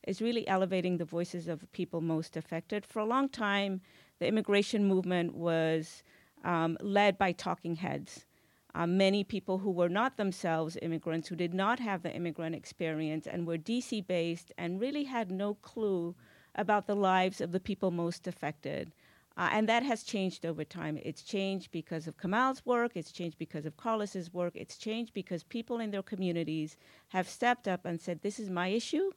is 0.09 0.20
really 0.20 0.49
elevating 0.49 0.97
the 0.97 1.05
voices 1.05 1.47
of 1.47 1.70
people 1.70 2.01
most 2.01 2.36
affected. 2.36 2.84
For 2.84 2.99
a 2.99 3.05
long 3.05 3.28
time, 3.28 3.80
the 4.18 4.26
immigration 4.26 4.86
movement 4.86 5.36
was 5.36 6.03
um, 6.45 6.76
led 6.80 7.18
by 7.18 7.32
talking 7.32 7.76
heads. 7.76 8.26
Uh, 8.74 8.86
many 8.86 9.24
people 9.24 9.59
who 9.59 9.70
were 9.70 9.88
not 9.88 10.16
themselves 10.16 10.78
immigrants, 10.80 11.28
who 11.28 11.36
did 11.36 11.53
not 11.53 11.80
have 11.80 12.03
the 12.03 12.14
immigrant 12.14 12.55
experience, 12.55 13.26
and 13.26 13.47
were 13.47 13.59
DC 13.59 14.07
based 14.07 14.53
and 14.57 14.80
really 14.80 15.05
had 15.05 15.30
no 15.30 15.55
clue 15.55 16.14
about 16.55 16.86
the 16.86 16.95
lives 16.95 17.41
of 17.41 17.53
the 17.53 17.61
people 17.61 17.91
most 17.91 18.26
affected. 18.26 18.93
Uh, 19.36 19.49
and 19.53 19.68
that 19.68 19.82
has 19.82 20.03
changed 20.03 20.45
over 20.45 20.64
time. 20.64 20.99
It's 21.03 21.22
changed 21.22 21.70
because 21.70 22.07
of 22.07 22.16
Kamal's 22.16 22.64
work, 22.66 22.93
it's 22.95 23.12
changed 23.12 23.38
because 23.38 23.64
of 23.64 23.76
Carlos's 23.76 24.32
work, 24.32 24.55
it's 24.55 24.76
changed 24.76 25.14
because 25.14 25.43
people 25.45 25.80
in 25.80 25.91
their 25.91 26.03
communities 26.03 26.76
have 27.09 27.28
stepped 27.28 27.66
up 27.66 27.84
and 27.84 28.01
said, 28.01 28.20
This 28.20 28.38
is 28.38 28.51
my 28.51 28.68
issue, 28.68 29.11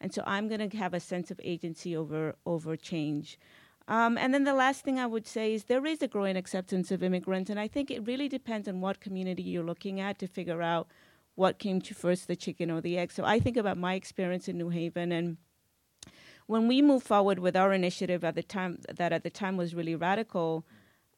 and 0.00 0.12
so 0.12 0.22
I'm 0.26 0.48
going 0.48 0.68
to 0.68 0.76
have 0.76 0.94
a 0.94 1.00
sense 1.00 1.30
of 1.30 1.40
agency 1.42 1.96
over, 1.96 2.36
over 2.44 2.76
change. 2.76 3.38
Um, 3.88 4.16
and 4.16 4.32
then 4.32 4.44
the 4.44 4.54
last 4.54 4.84
thing 4.84 4.98
I 4.98 5.06
would 5.06 5.26
say 5.26 5.54
is 5.54 5.64
there 5.64 5.84
is 5.86 6.02
a 6.02 6.08
growing 6.08 6.36
acceptance 6.36 6.90
of 6.90 7.02
immigrants, 7.02 7.50
and 7.50 7.58
I 7.58 7.68
think 7.68 7.90
it 7.90 8.06
really 8.06 8.28
depends 8.28 8.68
on 8.68 8.80
what 8.80 9.00
community 9.00 9.42
you're 9.42 9.64
looking 9.64 10.00
at 10.00 10.18
to 10.20 10.26
figure 10.26 10.62
out 10.62 10.88
what 11.34 11.58
came 11.58 11.80
to 11.80 11.94
first, 11.94 12.28
the 12.28 12.36
chicken 12.36 12.70
or 12.70 12.80
the 12.80 12.98
egg. 12.98 13.10
So 13.10 13.24
I 13.24 13.40
think 13.40 13.56
about 13.56 13.78
my 13.78 13.94
experience 13.94 14.48
in 14.48 14.58
New 14.58 14.68
Haven 14.68 15.12
and 15.12 15.36
when 16.46 16.68
we 16.68 16.82
moved 16.82 17.06
forward 17.06 17.38
with 17.38 17.56
our 17.56 17.72
initiative 17.72 18.24
at 18.24 18.34
the 18.34 18.42
time 18.42 18.78
that 18.92 19.12
at 19.12 19.22
the 19.22 19.30
time 19.30 19.56
was 19.56 19.74
really 19.74 19.94
radical, 19.94 20.66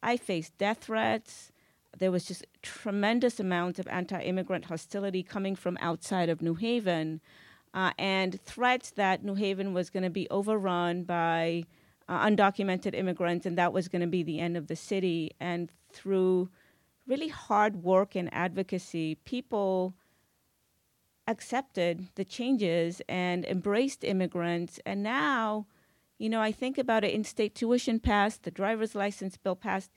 I 0.01 0.17
faced 0.17 0.57
death 0.57 0.83
threats. 0.83 1.51
There 1.97 2.11
was 2.11 2.25
just 2.25 2.45
tremendous 2.61 3.39
amounts 3.39 3.79
of 3.79 3.87
anti-immigrant 3.87 4.65
hostility 4.65 5.23
coming 5.23 5.55
from 5.55 5.77
outside 5.81 6.29
of 6.29 6.41
New 6.41 6.55
Haven, 6.55 7.21
uh, 7.73 7.91
and 7.97 8.39
threats 8.41 8.91
that 8.91 9.23
New 9.23 9.35
Haven 9.35 9.73
was 9.73 9.89
going 9.89 10.03
to 10.03 10.09
be 10.09 10.29
overrun 10.29 11.03
by 11.03 11.65
uh, 12.07 12.25
undocumented 12.25 12.93
immigrants, 12.93 13.45
and 13.45 13.57
that 13.57 13.73
was 13.73 13.87
going 13.87 14.01
to 14.01 14.07
be 14.07 14.23
the 14.23 14.39
end 14.39 14.57
of 14.57 14.67
the 14.67 14.75
city. 14.75 15.31
And 15.39 15.71
through 15.91 16.49
really 17.07 17.29
hard 17.29 17.83
work 17.83 18.15
and 18.15 18.33
advocacy, 18.33 19.15
people 19.25 19.95
accepted 21.27 22.07
the 22.15 22.25
changes 22.25 23.01
and 23.09 23.45
embraced 23.45 24.03
immigrants. 24.03 24.79
And 24.85 25.01
now, 25.01 25.65
you 26.17 26.29
know, 26.29 26.41
I 26.41 26.51
think 26.51 26.77
about 26.77 27.03
it 27.03 27.13
in 27.13 27.23
state 27.23 27.55
tuition 27.55 27.99
passed, 27.99 28.43
the 28.43 28.51
driver's 28.51 28.95
license 28.95 29.37
bill 29.37 29.55
passed. 29.55 29.91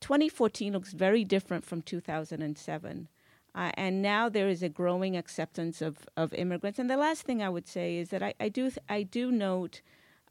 2014 0.00 0.72
looks 0.72 0.92
very 0.92 1.24
different 1.24 1.64
from 1.64 1.80
2007. 1.80 3.08
Uh, 3.54 3.70
and 3.74 4.00
now 4.00 4.28
there 4.28 4.48
is 4.48 4.62
a 4.62 4.68
growing 4.68 5.16
acceptance 5.16 5.82
of, 5.82 6.08
of 6.16 6.32
immigrants. 6.34 6.78
And 6.78 6.88
the 6.88 6.96
last 6.96 7.22
thing 7.22 7.42
I 7.42 7.50
would 7.50 7.68
say 7.68 7.98
is 7.98 8.08
that 8.08 8.22
I, 8.22 8.34
I 8.40 8.48
do 8.48 8.70
th- 8.70 8.78
I 8.88 9.02
do 9.02 9.30
note 9.30 9.82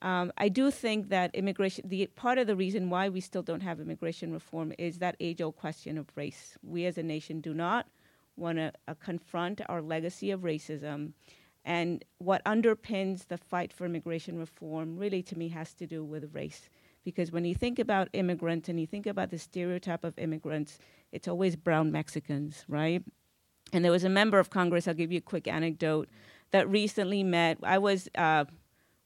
um, 0.01 0.31
I 0.37 0.49
do 0.49 0.71
think 0.71 1.09
that 1.09 1.33
immigration 1.35 1.87
the 1.87 2.07
part 2.07 2.37
of 2.37 2.47
the 2.47 2.55
reason 2.55 2.89
why 2.89 3.09
we 3.09 3.21
still 3.21 3.43
don't 3.43 3.61
have 3.61 3.79
immigration 3.79 4.33
reform 4.33 4.73
is 4.79 4.97
that 4.97 5.15
age 5.19 5.41
old 5.41 5.55
question 5.55 5.97
of 5.97 6.07
race. 6.15 6.57
We 6.63 6.85
as 6.85 6.97
a 6.97 7.03
nation 7.03 7.39
do 7.41 7.53
not 7.53 7.87
want 8.35 8.57
to 8.57 8.71
uh, 8.87 8.95
confront 9.03 9.61
our 9.69 9.81
legacy 9.81 10.31
of 10.31 10.41
racism. 10.41 11.13
And 11.63 12.03
what 12.17 12.43
underpins 12.45 13.27
the 13.27 13.37
fight 13.37 13.71
for 13.71 13.85
immigration 13.85 14.39
reform 14.39 14.97
really 14.97 15.21
to 15.23 15.37
me 15.37 15.49
has 15.49 15.73
to 15.75 15.85
do 15.85 16.03
with 16.03 16.33
race. 16.33 16.69
Because 17.03 17.31
when 17.31 17.45
you 17.45 17.53
think 17.53 17.77
about 17.77 18.09
immigrants 18.13 18.69
and 18.69 18.79
you 18.79 18.87
think 18.87 19.05
about 19.05 19.29
the 19.29 19.37
stereotype 19.37 20.03
of 20.03 20.17
immigrants, 20.17 20.79
it's 21.11 21.27
always 21.27 21.55
brown 21.55 21.91
Mexicans, 21.91 22.65
right? 22.67 23.03
And 23.73 23.85
there 23.85 23.91
was 23.91 24.03
a 24.03 24.09
member 24.09 24.39
of 24.39 24.49
Congress, 24.49 24.87
I'll 24.87 24.93
give 24.93 25.11
you 25.11 25.19
a 25.19 25.21
quick 25.21 25.47
anecdote, 25.47 26.09
that 26.51 26.69
recently 26.69 27.23
met. 27.23 27.57
I 27.63 27.77
was 27.77 28.09
uh, 28.15 28.45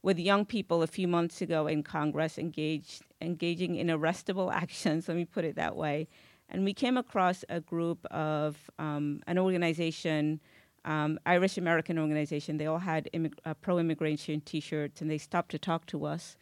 with 0.05 0.19
young 0.19 0.45
people 0.45 0.83
a 0.83 0.87
few 0.87 1.07
months 1.07 1.41
ago 1.41 1.65
in 1.65 1.81
Congress, 1.81 2.37
engaged, 2.37 3.01
engaging 3.21 3.75
in 3.75 3.87
arrestable 3.87 4.53
actions, 4.63 5.07
let 5.07 5.17
me 5.17 5.25
put 5.25 5.43
it 5.43 5.55
that 5.55 5.75
way. 5.75 6.07
And 6.47 6.63
we 6.63 6.75
came 6.75 6.95
across 6.95 7.43
a 7.49 7.59
group 7.59 8.05
of 8.11 8.69
um, 8.77 9.23
an 9.25 9.39
organization, 9.39 10.39
um, 10.85 11.17
Irish 11.25 11.57
American 11.57 11.97
organization. 11.97 12.57
They 12.57 12.67
all 12.67 12.77
had 12.77 13.09
immig- 13.15 13.39
uh, 13.45 13.55
pro 13.55 13.79
immigration 13.79 14.41
t 14.41 14.59
shirts 14.59 15.01
and 15.01 15.09
they 15.09 15.17
stopped 15.17 15.49
to 15.51 15.57
talk 15.57 15.87
to 15.87 16.05
us. 16.05 16.37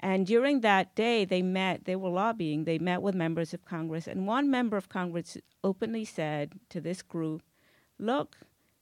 And 0.00 0.26
during 0.26 0.60
that 0.60 0.94
day, 0.94 1.24
they 1.24 1.40
met, 1.40 1.86
they 1.86 1.96
were 1.96 2.10
lobbying, 2.10 2.64
they 2.64 2.78
met 2.78 3.00
with 3.00 3.14
members 3.14 3.54
of 3.54 3.64
Congress. 3.64 4.06
And 4.06 4.26
one 4.26 4.50
member 4.50 4.76
of 4.76 4.90
Congress 4.90 5.38
openly 5.64 6.04
said 6.04 6.52
to 6.68 6.82
this 6.82 7.00
group, 7.00 7.42
Look, 7.98 8.36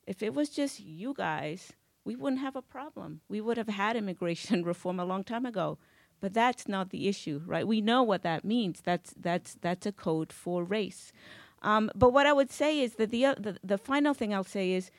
if 0.08 0.24
it 0.24 0.34
was 0.34 0.48
just 0.48 0.80
you 0.80 1.14
guys, 1.14 1.72
we 2.08 2.16
wouldn't 2.16 2.40
have 2.40 2.56
a 2.56 2.62
problem. 2.62 3.20
We 3.28 3.42
would 3.42 3.58
have 3.58 3.68
had 3.68 3.94
immigration 3.94 4.64
reform 4.72 4.98
a 4.98 5.04
long 5.04 5.24
time 5.24 5.44
ago. 5.44 5.76
But 6.22 6.32
that's 6.32 6.66
not 6.66 6.88
the 6.88 7.06
issue, 7.06 7.42
right? 7.44 7.68
We 7.68 7.82
know 7.82 8.02
what 8.02 8.22
that 8.22 8.44
means. 8.44 8.80
That's 8.80 9.14
that's 9.20 9.56
that's 9.60 9.86
a 9.86 9.92
code 9.92 10.32
for 10.32 10.64
race. 10.64 11.12
Um, 11.60 11.90
but 11.94 12.14
what 12.14 12.26
I 12.26 12.32
would 12.32 12.50
say 12.50 12.80
is 12.80 12.94
that 12.94 13.10
the, 13.10 13.26
uh, 13.26 13.34
the 13.38 13.58
the 13.62 13.76
final 13.76 14.14
thing 14.14 14.32
I'll 14.32 14.42
say 14.58 14.72
is 14.72 14.90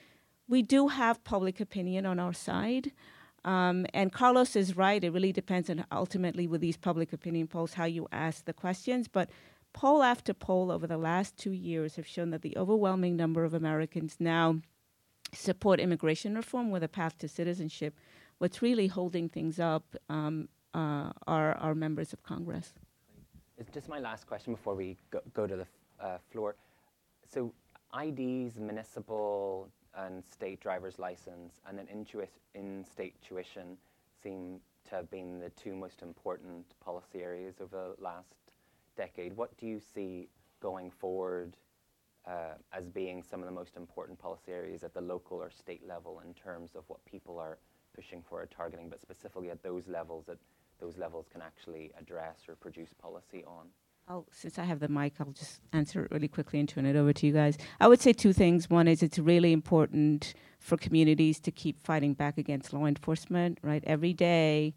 we 0.48 0.62
do 0.62 0.90
have 0.90 1.24
public 1.24 1.60
opinion 1.60 2.06
on 2.06 2.20
our 2.20 2.32
side. 2.32 2.92
Um, 3.44 3.88
and 3.94 4.14
Carlos 4.14 4.56
is 4.56 4.78
right. 4.78 5.04
It 5.04 5.12
really 5.12 5.34
depends 5.34 5.70
on 5.70 5.86
ultimately 5.92 6.46
with 6.48 6.62
these 6.62 6.78
public 6.78 7.12
opinion 7.12 7.48
polls 7.48 7.74
how 7.74 7.86
you 7.86 8.08
ask 8.12 8.46
the 8.46 8.54
questions. 8.54 9.08
But 9.08 9.30
poll 9.74 10.04
after 10.04 10.34
poll 10.34 10.72
over 10.72 10.86
the 10.86 10.98
last 11.10 11.38
two 11.38 11.54
years 11.54 11.96
have 11.96 12.08
shown 12.08 12.30
that 12.30 12.44
the 12.44 12.56
overwhelming 12.56 13.16
number 13.18 13.44
of 13.44 13.54
Americans 13.54 14.18
now 14.20 14.62
support 15.34 15.80
immigration 15.80 16.36
reform 16.36 16.72
with 16.72 16.84
a 16.84 16.88
path 16.88 17.18
to 17.20 17.28
citizenship. 17.28 17.94
What's 18.40 18.62
really 18.62 18.88
holding 18.88 19.30
things 19.30 19.60
up 19.60 19.96
um, 20.10 20.48
uh, 20.74 21.12
are, 21.28 21.54
are 21.54 21.76
members 21.76 22.14
of 22.14 22.24
Congress. 22.24 22.74
It's 23.58 23.72
just 23.72 23.90
my 23.90 24.00
last 24.00 24.28
question 24.28 24.54
before 24.54 24.76
we 24.76 24.98
go, 25.12 25.20
go 25.34 25.46
to 25.46 25.58
the 25.58 25.68
uh, 26.00 26.18
floor. 26.32 26.56
So 27.28 27.54
IDs, 27.94 28.58
municipal 28.58 29.70
and 29.98 30.24
state 30.26 30.62
driver's 30.62 31.00
license, 31.00 31.60
and 31.68 31.78
then 31.78 31.88
in-state 32.56 33.16
tuition 33.22 33.78
seem 34.22 34.60
to 34.88 34.96
have 34.96 35.10
been 35.12 35.40
the 35.40 35.50
two 35.52 35.76
most 35.76 36.02
important 36.02 36.66
policy 36.84 37.22
areas 37.22 37.56
over 37.62 37.94
the 37.98 38.04
last 38.04 38.36
decade. 38.96 39.36
What 39.36 39.56
do 39.58 39.66
you 39.66 39.80
see 39.80 40.30
going 40.62 40.92
forward 40.92 41.58
uh, 42.30 42.54
as 42.72 42.88
being 42.88 43.24
some 43.24 43.40
of 43.40 43.48
the 43.48 43.52
most 43.52 43.76
important 43.76 44.20
policy 44.20 44.52
areas 44.52 44.84
at 44.84 44.94
the 44.94 45.02
local 45.02 45.38
or 45.38 45.50
state 45.50 45.88
level 45.88 46.22
in 46.26 46.34
terms 46.34 46.76
of 46.76 46.84
what 46.88 47.04
people 47.06 47.40
are 47.40 47.58
pushing 47.96 48.24
for 48.30 48.42
or 48.42 48.46
targeting, 48.46 48.90
but 48.90 49.02
specifically 49.02 49.50
at 49.50 49.64
those 49.64 49.88
levels 49.88 50.26
that 50.28 50.38
those 50.80 50.98
levels 50.98 51.26
can 51.32 51.42
actually 51.42 51.92
address 52.00 52.38
or 52.48 52.56
produce 52.56 52.94
policy 53.02 53.44
on? 53.46 53.68
I'll, 54.08 54.26
since 54.32 54.58
I 54.58 54.64
have 54.64 54.80
the 54.80 54.88
mic, 54.88 55.16
I'll 55.20 55.32
just 55.32 55.62
answer 55.74 56.06
it 56.06 56.12
really 56.12 56.28
quickly 56.28 56.60
and 56.60 56.70
turn 56.70 56.86
it 56.86 56.96
over 56.96 57.14
to 57.14 57.28
you 57.28 57.34
guys. 57.34 57.58
I 57.80 57.88
would 57.88 58.02
say 58.02 58.14
two 58.14 58.34
things. 58.34 58.70
One 58.70 58.88
is 58.88 59.04
it's 59.04 59.20
really 59.20 59.52
important 59.52 60.34
for 60.60 60.78
communities 60.78 61.40
to 61.42 61.52
keep 61.52 61.84
fighting 61.84 62.14
back 62.14 62.38
against 62.38 62.74
law 62.74 62.86
enforcement, 62.86 63.60
right? 63.62 63.84
Every 63.86 64.14
day, 64.14 64.74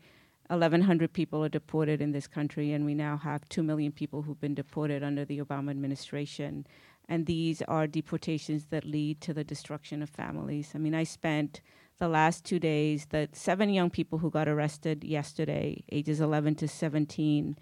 1,100 0.48 1.12
people 1.14 1.42
are 1.42 1.48
deported 1.48 2.02
in 2.02 2.12
this 2.12 2.26
country, 2.26 2.72
and 2.72 2.84
we 2.84 2.94
now 2.94 3.16
have 3.16 3.48
2 3.48 3.62
million 3.62 3.90
people 3.90 4.22
who've 4.22 4.40
been 4.40 4.54
deported 4.54 5.02
under 5.02 5.24
the 5.24 5.38
Obama 5.38 5.70
administration. 5.70 6.66
And 7.08 7.26
these 7.26 7.62
are 7.62 7.86
deportations 7.86 8.66
that 8.66 8.84
lead 8.84 9.20
to 9.22 9.34
the 9.34 9.44
destruction 9.44 10.02
of 10.02 10.10
families. 10.10 10.72
I 10.74 10.78
mean, 10.78 10.94
I 10.94 11.04
spent 11.04 11.60
the 11.98 12.08
last 12.08 12.44
two 12.44 12.58
days 12.58 13.06
that 13.10 13.36
seven 13.36 13.70
young 13.70 13.90
people 13.90 14.18
who 14.18 14.30
got 14.30 14.48
arrested 14.48 15.04
yesterday, 15.04 15.84
ages 15.92 16.20
11 16.20 16.56
to 16.56 16.68
17, 16.68 17.56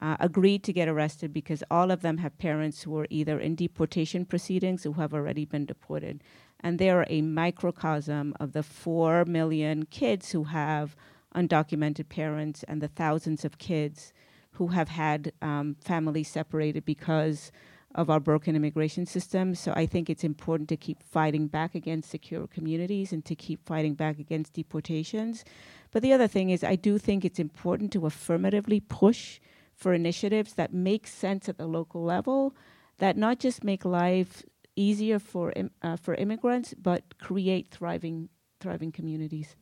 uh, 0.00 0.16
agreed 0.20 0.62
to 0.64 0.72
get 0.72 0.88
arrested 0.88 1.32
because 1.32 1.64
all 1.70 1.90
of 1.90 2.02
them 2.02 2.18
have 2.18 2.38
parents 2.38 2.82
who 2.82 2.96
are 2.98 3.06
either 3.10 3.38
in 3.40 3.54
deportation 3.54 4.24
proceedings 4.24 4.86
or 4.86 4.92
who 4.92 5.00
have 5.00 5.14
already 5.14 5.44
been 5.44 5.66
deported. 5.66 6.22
And 6.60 6.78
they 6.78 6.90
are 6.90 7.06
a 7.08 7.22
microcosm 7.22 8.34
of 8.38 8.52
the 8.52 8.62
4 8.62 9.24
million 9.24 9.86
kids 9.86 10.32
who 10.32 10.44
have 10.44 10.96
undocumented 11.34 12.08
parents 12.08 12.64
and 12.64 12.80
the 12.80 12.88
thousands 12.88 13.44
of 13.44 13.58
kids 13.58 14.12
who 14.52 14.68
have 14.68 14.88
had 14.88 15.32
um, 15.42 15.76
families 15.80 16.28
separated 16.28 16.84
because 16.84 17.52
of 17.98 18.08
our 18.08 18.20
broken 18.20 18.54
immigration 18.54 19.04
system. 19.06 19.56
So 19.56 19.72
I 19.74 19.84
think 19.84 20.08
it's 20.08 20.22
important 20.22 20.68
to 20.68 20.76
keep 20.76 21.02
fighting 21.02 21.48
back 21.48 21.74
against 21.74 22.08
secure 22.08 22.46
communities 22.46 23.12
and 23.12 23.24
to 23.24 23.34
keep 23.34 23.66
fighting 23.66 23.94
back 23.94 24.20
against 24.20 24.52
deportations. 24.52 25.44
But 25.90 26.02
the 26.02 26.12
other 26.12 26.28
thing 26.28 26.50
is, 26.50 26.62
I 26.62 26.76
do 26.76 26.96
think 26.96 27.24
it's 27.24 27.40
important 27.40 27.92
to 27.94 28.06
affirmatively 28.06 28.78
push 28.78 29.40
for 29.74 29.92
initiatives 29.92 30.54
that 30.54 30.72
make 30.72 31.08
sense 31.08 31.48
at 31.48 31.58
the 31.58 31.66
local 31.66 32.04
level, 32.04 32.54
that 32.98 33.16
not 33.16 33.40
just 33.40 33.64
make 33.64 33.84
life 33.84 34.44
easier 34.76 35.18
for 35.18 35.52
uh, 35.82 35.96
for 35.96 36.14
immigrants, 36.14 36.74
but 36.74 37.18
create 37.18 37.66
thriving 37.72 38.28
thriving 38.60 38.92
communities. 38.92 39.56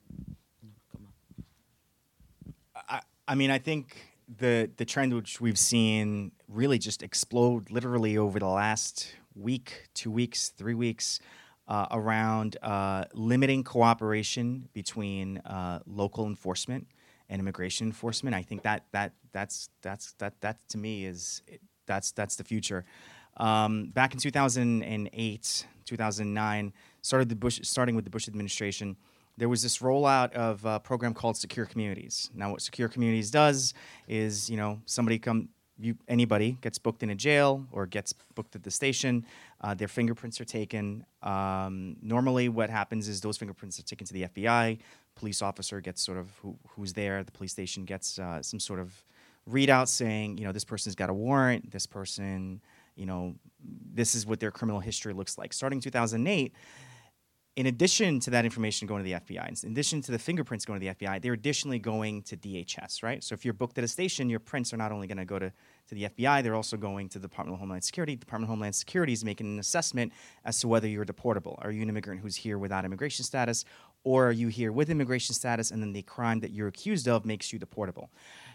I, 2.76 3.00
I 3.26 3.34
mean, 3.34 3.50
I 3.50 3.58
think 3.58 3.96
the 4.28 4.70
the 4.76 4.84
trend 4.84 5.14
which 5.14 5.40
we've 5.40 5.58
seen 5.58 6.32
really 6.48 6.78
just 6.78 7.02
explode 7.02 7.70
literally 7.70 8.18
over 8.18 8.38
the 8.38 8.46
last 8.46 9.14
week, 9.34 9.88
two 9.94 10.10
weeks, 10.10 10.48
three 10.50 10.74
weeks. 10.74 11.20
Uh, 11.68 11.84
around 11.90 12.56
uh, 12.62 13.04
limiting 13.12 13.64
cooperation 13.64 14.68
between 14.72 15.38
uh, 15.38 15.80
local 15.84 16.28
enforcement 16.28 16.86
and 17.28 17.40
immigration 17.40 17.88
enforcement. 17.88 18.36
I 18.36 18.42
think 18.42 18.62
that 18.62 18.84
that 18.92 19.14
that's 19.32 19.68
that's 19.82 20.12
that 20.18 20.40
that 20.42 20.58
to 20.68 20.78
me 20.78 21.04
is 21.04 21.42
that's 21.86 22.12
that's 22.12 22.36
the 22.36 22.44
future. 22.44 22.84
Um, 23.36 23.90
back 23.90 24.14
in 24.14 24.20
2008, 24.20 25.66
2009, 25.84 26.72
started 27.02 27.28
the 27.28 27.36
Bush 27.36 27.60
starting 27.62 27.94
with 27.94 28.04
the 28.04 28.10
Bush 28.10 28.28
administration 28.28 28.96
there 29.38 29.48
was 29.48 29.62
this 29.62 29.78
rollout 29.78 30.32
of 30.32 30.64
a 30.64 30.80
program 30.80 31.12
called 31.12 31.36
Secure 31.36 31.66
Communities. 31.66 32.30
Now, 32.34 32.50
what 32.52 32.62
Secure 32.62 32.88
Communities 32.88 33.30
does 33.30 33.74
is, 34.08 34.48
you 34.48 34.56
know, 34.56 34.80
somebody 34.86 35.18
come, 35.18 35.50
you, 35.78 35.96
anybody 36.08 36.56
gets 36.62 36.78
booked 36.78 37.02
in 37.02 37.10
a 37.10 37.14
jail 37.14 37.66
or 37.70 37.86
gets 37.86 38.14
booked 38.34 38.56
at 38.56 38.62
the 38.62 38.70
station, 38.70 39.26
uh, 39.60 39.74
their 39.74 39.88
fingerprints 39.88 40.40
are 40.40 40.44
taken. 40.44 41.04
Um, 41.22 41.96
normally, 42.00 42.48
what 42.48 42.70
happens 42.70 43.08
is 43.08 43.20
those 43.20 43.36
fingerprints 43.36 43.78
are 43.78 43.82
taken 43.82 44.06
to 44.06 44.14
the 44.14 44.22
FBI. 44.22 44.78
Police 45.14 45.42
officer 45.42 45.80
gets 45.80 46.00
sort 46.02 46.18
of 46.18 46.30
who, 46.42 46.56
who's 46.68 46.94
there. 46.94 47.22
The 47.22 47.32
police 47.32 47.52
station 47.52 47.84
gets 47.84 48.18
uh, 48.18 48.42
some 48.42 48.60
sort 48.60 48.80
of 48.80 48.94
readout 49.50 49.88
saying, 49.88 50.38
you 50.38 50.44
know, 50.44 50.52
this 50.52 50.64
person's 50.64 50.94
got 50.94 51.10
a 51.10 51.14
warrant. 51.14 51.70
This 51.70 51.86
person, 51.86 52.60
you 52.96 53.06
know, 53.06 53.34
this 53.94 54.14
is 54.14 54.26
what 54.26 54.40
their 54.40 54.50
criminal 54.50 54.80
history 54.80 55.12
looks 55.12 55.36
like. 55.38 55.52
Starting 55.52 55.80
2008 55.80 56.54
in 57.56 57.66
addition 57.66 58.20
to 58.20 58.30
that 58.30 58.44
information 58.44 58.86
going 58.86 59.02
to 59.02 59.10
the 59.10 59.18
FBI, 59.18 59.64
in 59.64 59.72
addition 59.72 60.02
to 60.02 60.12
the 60.12 60.18
fingerprints 60.18 60.66
going 60.66 60.78
to 60.78 60.86
the 60.86 60.94
FBI, 60.94 61.22
they're 61.22 61.32
additionally 61.32 61.78
going 61.78 62.20
to 62.22 62.36
DHS, 62.36 63.02
right? 63.02 63.24
So 63.24 63.32
if 63.32 63.46
you're 63.46 63.54
booked 63.54 63.78
at 63.78 63.84
a 63.84 63.88
station, 63.88 64.28
your 64.28 64.40
prints 64.40 64.74
are 64.74 64.76
not 64.76 64.92
only 64.92 65.06
going 65.06 65.16
to 65.16 65.24
go 65.24 65.38
to, 65.38 65.50
to 65.88 65.94
the 65.94 66.04
FBI, 66.04 66.42
they're 66.42 66.54
also 66.54 66.76
going 66.76 67.08
to 67.08 67.18
the 67.18 67.26
Department 67.26 67.54
of 67.54 67.60
Homeland 67.60 67.82
Security. 67.82 68.14
The 68.14 68.20
Department 68.20 68.50
of 68.50 68.50
Homeland 68.50 68.74
Security 68.74 69.14
is 69.14 69.24
making 69.24 69.46
an 69.46 69.58
assessment 69.58 70.12
as 70.44 70.60
to 70.60 70.68
whether 70.68 70.86
you're 70.86 71.06
deportable. 71.06 71.56
Are 71.64 71.70
you 71.70 71.80
an 71.80 71.88
immigrant 71.88 72.20
who's 72.20 72.36
here 72.36 72.58
without 72.58 72.84
immigration 72.84 73.24
status, 73.24 73.64
or 74.04 74.28
are 74.28 74.32
you 74.32 74.48
here 74.48 74.70
with 74.70 74.90
immigration 74.90 75.34
status 75.34 75.70
and 75.70 75.82
then 75.82 75.94
the 75.94 76.02
crime 76.02 76.40
that 76.40 76.50
you're 76.50 76.68
accused 76.68 77.08
of 77.08 77.24
makes 77.24 77.54
you 77.54 77.58
deportable? 77.58 78.08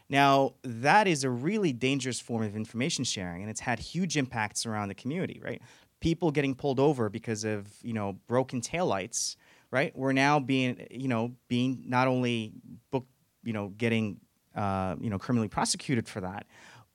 Now, 0.09 0.53
that 0.63 1.07
is 1.07 1.23
a 1.23 1.29
really 1.29 1.73
dangerous 1.73 2.19
form 2.19 2.43
of 2.43 2.55
information 2.55 3.03
sharing, 3.03 3.41
and 3.41 3.49
it's 3.49 3.61
had 3.61 3.79
huge 3.79 4.15
impacts 4.15 4.65
around 4.65 4.89
the 4.89 4.95
community, 4.95 5.41
right? 5.43 5.61
People 6.01 6.31
getting 6.31 6.55
pulled 6.55 6.79
over 6.79 7.09
because 7.09 7.45
of 7.45 7.67
you 7.81 7.93
know 7.93 8.17
broken 8.27 8.59
taillights, 8.59 9.37
right? 9.71 9.95
We're 9.95 10.11
now 10.11 10.39
being 10.39 10.85
you 10.91 11.07
know 11.07 11.35
being 11.47 11.83
not 11.87 12.07
only 12.09 12.53
book 12.91 13.05
you 13.43 13.53
know 13.53 13.69
getting 13.69 14.19
uh, 14.55 14.95
you 14.99 15.09
know 15.09 15.17
criminally 15.17 15.47
prosecuted 15.47 16.09
for 16.09 16.19
that, 16.21 16.45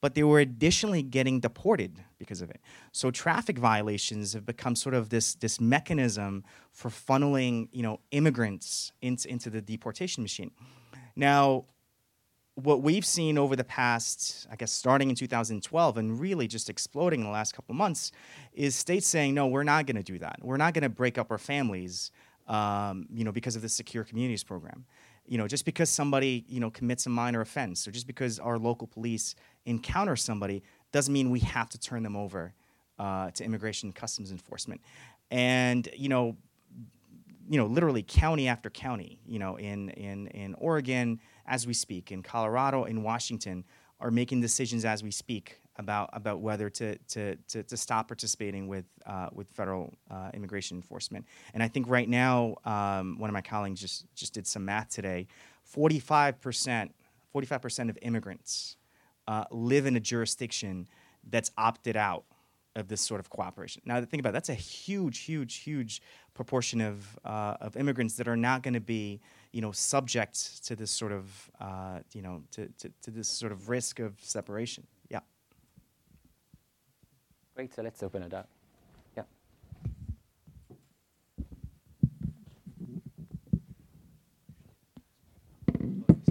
but 0.02 0.14
they 0.14 0.22
were 0.22 0.40
additionally 0.40 1.02
getting 1.02 1.40
deported 1.40 2.02
because 2.18 2.42
of 2.42 2.50
it. 2.50 2.60
So 2.92 3.10
traffic 3.10 3.56
violations 3.58 4.34
have 4.34 4.44
become 4.44 4.76
sort 4.76 4.94
of 4.94 5.08
this 5.08 5.34
this 5.36 5.58
mechanism 5.60 6.44
for 6.72 6.90
funneling 6.90 7.68
you 7.72 7.82
know 7.82 8.00
immigrants 8.10 8.92
into 9.00 9.30
into 9.30 9.48
the 9.48 9.62
deportation 9.62 10.22
machine. 10.22 10.50
Now, 11.14 11.64
what 12.56 12.80
we've 12.82 13.04
seen 13.04 13.36
over 13.36 13.54
the 13.54 13.64
past, 13.64 14.46
I 14.50 14.56
guess, 14.56 14.72
starting 14.72 15.10
in 15.10 15.14
2012 15.14 15.98
and 15.98 16.18
really 16.18 16.48
just 16.48 16.70
exploding 16.70 17.20
in 17.20 17.26
the 17.26 17.32
last 17.32 17.54
couple 17.54 17.74
months, 17.74 18.12
is 18.54 18.74
states 18.74 19.06
saying, 19.06 19.34
no, 19.34 19.46
we're 19.46 19.62
not 19.62 19.84
going 19.84 19.96
to 19.96 20.02
do 20.02 20.18
that. 20.18 20.38
We're 20.40 20.56
not 20.56 20.72
going 20.72 20.82
to 20.82 20.88
break 20.88 21.18
up 21.18 21.30
our 21.30 21.38
families, 21.38 22.10
um, 22.48 23.06
you 23.12 23.24
know, 23.24 23.32
because 23.32 23.56
of 23.56 23.62
the 23.62 23.68
Secure 23.68 24.04
Communities 24.04 24.42
program. 24.42 24.86
You 25.26 25.36
know, 25.36 25.46
just 25.46 25.66
because 25.66 25.90
somebody, 25.90 26.44
you 26.48 26.60
know, 26.60 26.70
commits 26.70 27.04
a 27.04 27.10
minor 27.10 27.42
offense 27.42 27.86
or 27.86 27.90
just 27.90 28.06
because 28.06 28.38
our 28.38 28.58
local 28.58 28.86
police 28.86 29.34
encounter 29.66 30.16
somebody 30.16 30.62
doesn't 30.92 31.12
mean 31.12 31.30
we 31.30 31.40
have 31.40 31.68
to 31.70 31.78
turn 31.78 32.04
them 32.04 32.16
over 32.16 32.54
uh, 32.98 33.32
to 33.32 33.44
immigration 33.44 33.88
and 33.88 33.94
customs 33.94 34.30
enforcement. 34.30 34.80
And, 35.30 35.88
you 35.94 36.08
know, 36.08 36.36
you 37.48 37.58
know, 37.58 37.66
literally 37.66 38.02
county 38.02 38.48
after 38.48 38.70
county, 38.70 39.20
you 39.26 39.38
know, 39.38 39.56
in, 39.56 39.90
in, 39.90 40.28
in 40.28 40.54
Oregon, 40.54 41.20
as 41.46 41.66
we 41.66 41.74
speak, 41.74 42.12
in 42.12 42.22
Colorado, 42.22 42.84
in 42.84 43.02
Washington, 43.02 43.64
are 44.00 44.10
making 44.10 44.40
decisions 44.40 44.84
as 44.84 45.02
we 45.02 45.10
speak 45.10 45.60
about, 45.78 46.10
about 46.12 46.40
whether 46.40 46.68
to, 46.70 46.96
to, 47.08 47.36
to, 47.48 47.62
to 47.62 47.76
stop 47.76 48.08
participating 48.08 48.66
with, 48.66 48.86
uh, 49.06 49.28
with 49.32 49.48
federal 49.50 49.94
uh, 50.10 50.30
immigration 50.34 50.76
enforcement. 50.76 51.26
And 51.54 51.62
I 51.62 51.68
think 51.68 51.88
right 51.88 52.08
now, 52.08 52.56
um, 52.64 53.18
one 53.18 53.30
of 53.30 53.34
my 53.34 53.42
colleagues 53.42 53.80
just, 53.80 54.06
just 54.14 54.34
did 54.34 54.46
some 54.46 54.64
math 54.64 54.88
today 54.88 55.26
45%, 55.74 56.90
45% 57.34 57.90
of 57.90 57.98
immigrants 58.02 58.76
uh, 59.26 59.44
live 59.50 59.86
in 59.86 59.96
a 59.96 60.00
jurisdiction 60.00 60.86
that's 61.28 61.50
opted 61.58 61.96
out 61.96 62.24
of 62.76 62.88
this 62.88 63.00
sort 63.00 63.20
of 63.20 63.30
cooperation. 63.30 63.82
Now, 63.84 64.00
think 64.02 64.20
about 64.20 64.30
it, 64.30 64.32
that's 64.34 64.50
a 64.50 64.54
huge, 64.54 65.20
huge, 65.20 65.56
huge 65.56 66.02
proportion 66.34 66.80
of, 66.80 67.18
uh, 67.24 67.56
of 67.60 67.76
immigrants 67.76 68.14
that 68.16 68.28
are 68.28 68.36
not 68.36 68.62
going 68.62 68.74
to 68.74 68.80
be, 68.80 69.20
you 69.52 69.60
know, 69.60 69.72
subject 69.72 70.64
to 70.66 70.76
this 70.76 70.90
sort 70.90 71.12
of, 71.12 71.50
uh, 71.60 71.98
you 72.12 72.22
know, 72.22 72.42
to, 72.52 72.68
to, 72.78 72.90
to, 73.02 73.10
this 73.10 73.28
sort 73.28 73.52
of 73.52 73.68
risk 73.68 73.98
of 73.98 74.14
separation. 74.20 74.86
Yeah. 75.10 75.20
Great. 77.54 77.74
So 77.74 77.82
let's 77.82 78.02
open 78.02 78.22
it 78.22 78.34
up. 78.34 78.48
Yeah. 79.16 79.22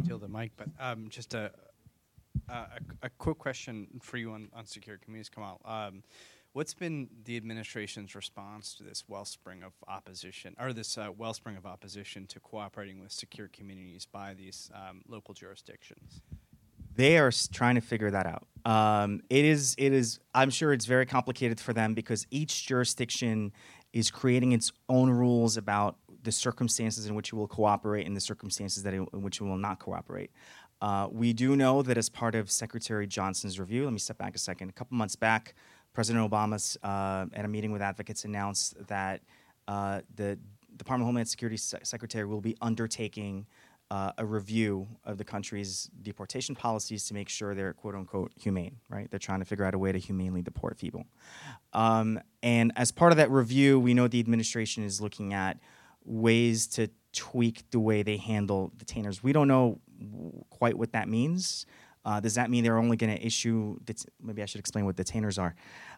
Steal 0.04 0.20
the 0.20 0.28
mic, 0.28 0.52
but 0.58 0.68
um, 0.80 1.08
just 1.10 1.34
a, 1.34 1.52
a, 2.50 2.66
a 3.04 3.10
quick 3.18 3.38
question 3.38 3.88
for 4.02 4.18
you 4.18 4.32
on, 4.32 4.50
on 4.54 4.66
secure 4.66 4.98
communities, 4.98 5.30
Kamal. 5.30 5.62
Um, 5.66 6.04
What's 6.56 6.74
been 6.74 7.10
the 7.26 7.36
administration's 7.36 8.16
response 8.16 8.76
to 8.76 8.84
this 8.84 9.04
wellspring 9.10 9.62
of 9.62 9.74
opposition, 9.90 10.56
or 10.58 10.72
this 10.72 10.98
uh, 10.98 11.10
wellspring 11.18 11.58
of 11.58 11.66
opposition 11.66 12.28
to 12.28 12.40
cooperating 12.40 13.02
with 13.02 13.12
secure 13.12 13.50
communities 13.50 14.08
by 14.10 14.36
these 14.36 14.72
um, 14.74 15.02
local 15.06 15.34
jurisdictions? 15.34 16.22
They 16.96 17.18
are 17.18 17.30
trying 17.52 17.76
to 17.76 17.82
figure 17.82 18.10
that 18.10 18.26
out. 18.26 18.48
Um, 18.64 19.20
it 19.30 19.44
is, 19.44 19.76
it 19.78 19.92
is. 19.92 20.22
I'm 20.34 20.50
sure 20.50 20.72
it's 20.72 20.86
very 20.86 21.06
complicated 21.06 21.60
for 21.60 21.74
them 21.74 21.94
because 21.94 22.26
each 22.32 22.66
jurisdiction 22.66 23.52
is 23.92 24.10
creating 24.10 24.54
its 24.54 24.72
own 24.88 25.10
rules 25.10 25.58
about 25.58 25.98
the 26.24 26.32
circumstances 26.32 27.06
in 27.06 27.16
which 27.16 27.34
it 27.34 27.36
will 27.36 27.50
cooperate 27.50 28.08
and 28.08 28.16
the 28.16 28.22
circumstances 28.22 28.82
that 28.84 28.94
it, 28.94 29.06
in 29.12 29.22
which 29.24 29.42
it 29.42 29.44
will 29.44 29.58
not 29.58 29.80
cooperate. 29.80 30.32
Uh, 30.82 31.10
we 31.12 31.34
do 31.34 31.58
know 31.58 31.82
that 31.82 31.98
as 31.98 32.08
part 32.08 32.34
of 32.34 32.50
Secretary 32.50 33.08
Johnson's 33.08 33.60
review, 33.60 33.84
let 33.84 33.92
me 33.92 34.00
step 34.00 34.18
back 34.18 34.36
a 34.36 34.40
second. 34.40 34.70
A 34.70 34.74
couple 34.74 34.96
months 34.96 35.18
back, 35.18 35.54
President 35.96 36.30
Obama, 36.30 36.78
uh, 36.84 37.26
at 37.34 37.46
a 37.46 37.48
meeting 37.48 37.72
with 37.72 37.82
advocates, 37.82 38.26
announced 38.26 38.76
that 38.88 39.22
uh, 39.68 40.02
the 40.16 40.38
Department 40.76 41.04
of 41.04 41.08
Homeland 41.08 41.30
Security 41.30 41.58
Secretary 41.58 42.26
will 42.26 42.42
be 42.42 42.56
undertaking 42.62 43.48
uh, 43.90 44.12
a 44.18 44.26
review 44.26 44.88
of 45.06 45.18
the 45.18 45.24
country's 45.24 45.90
deportation 46.02 46.54
policies 46.54 47.06
to 47.06 47.14
make 47.14 47.30
sure 47.30 47.56
they're 47.56 47.74
quote 47.74 47.96
unquote 47.96 48.32
humane, 48.38 48.76
right? 48.90 49.10
They're 49.10 49.20
trying 49.20 49.40
to 49.40 49.46
figure 49.46 49.64
out 49.64 49.74
a 49.74 49.80
way 49.80 49.94
to 49.94 50.00
humanely 50.00 50.42
deport 50.42 50.78
people. 50.78 51.06
Um, 51.72 52.20
and 52.44 52.74
as 52.76 52.92
part 52.92 53.14
of 53.14 53.18
that 53.18 53.32
review, 53.32 53.80
we 53.80 53.94
know 53.94 54.08
the 54.08 54.20
administration 54.20 54.84
is 54.84 55.00
looking 55.00 55.34
at 55.34 55.60
ways 56.04 56.68
to 56.68 56.90
tweak 57.14 57.70
the 57.72 57.80
way 57.80 58.04
they 58.04 58.18
handle 58.18 58.74
detainers. 58.78 59.24
We 59.24 59.32
don't 59.32 59.48
know 59.48 59.80
quite 60.50 60.78
what 60.78 60.92
that 60.92 61.08
means. 61.08 61.66
Uh, 62.06 62.20
does 62.20 62.36
that 62.36 62.50
mean 62.50 62.64
they're 62.64 62.78
only 62.78 62.96
going 62.96 63.16
to 63.16 63.26
issue? 63.26 63.78
Det- 63.84 64.06
maybe 64.22 64.42
I 64.44 64.46
should 64.46 64.60
explain 64.60 64.86
what 64.86 64.96
detainers 64.96 65.42
are. 65.42 65.56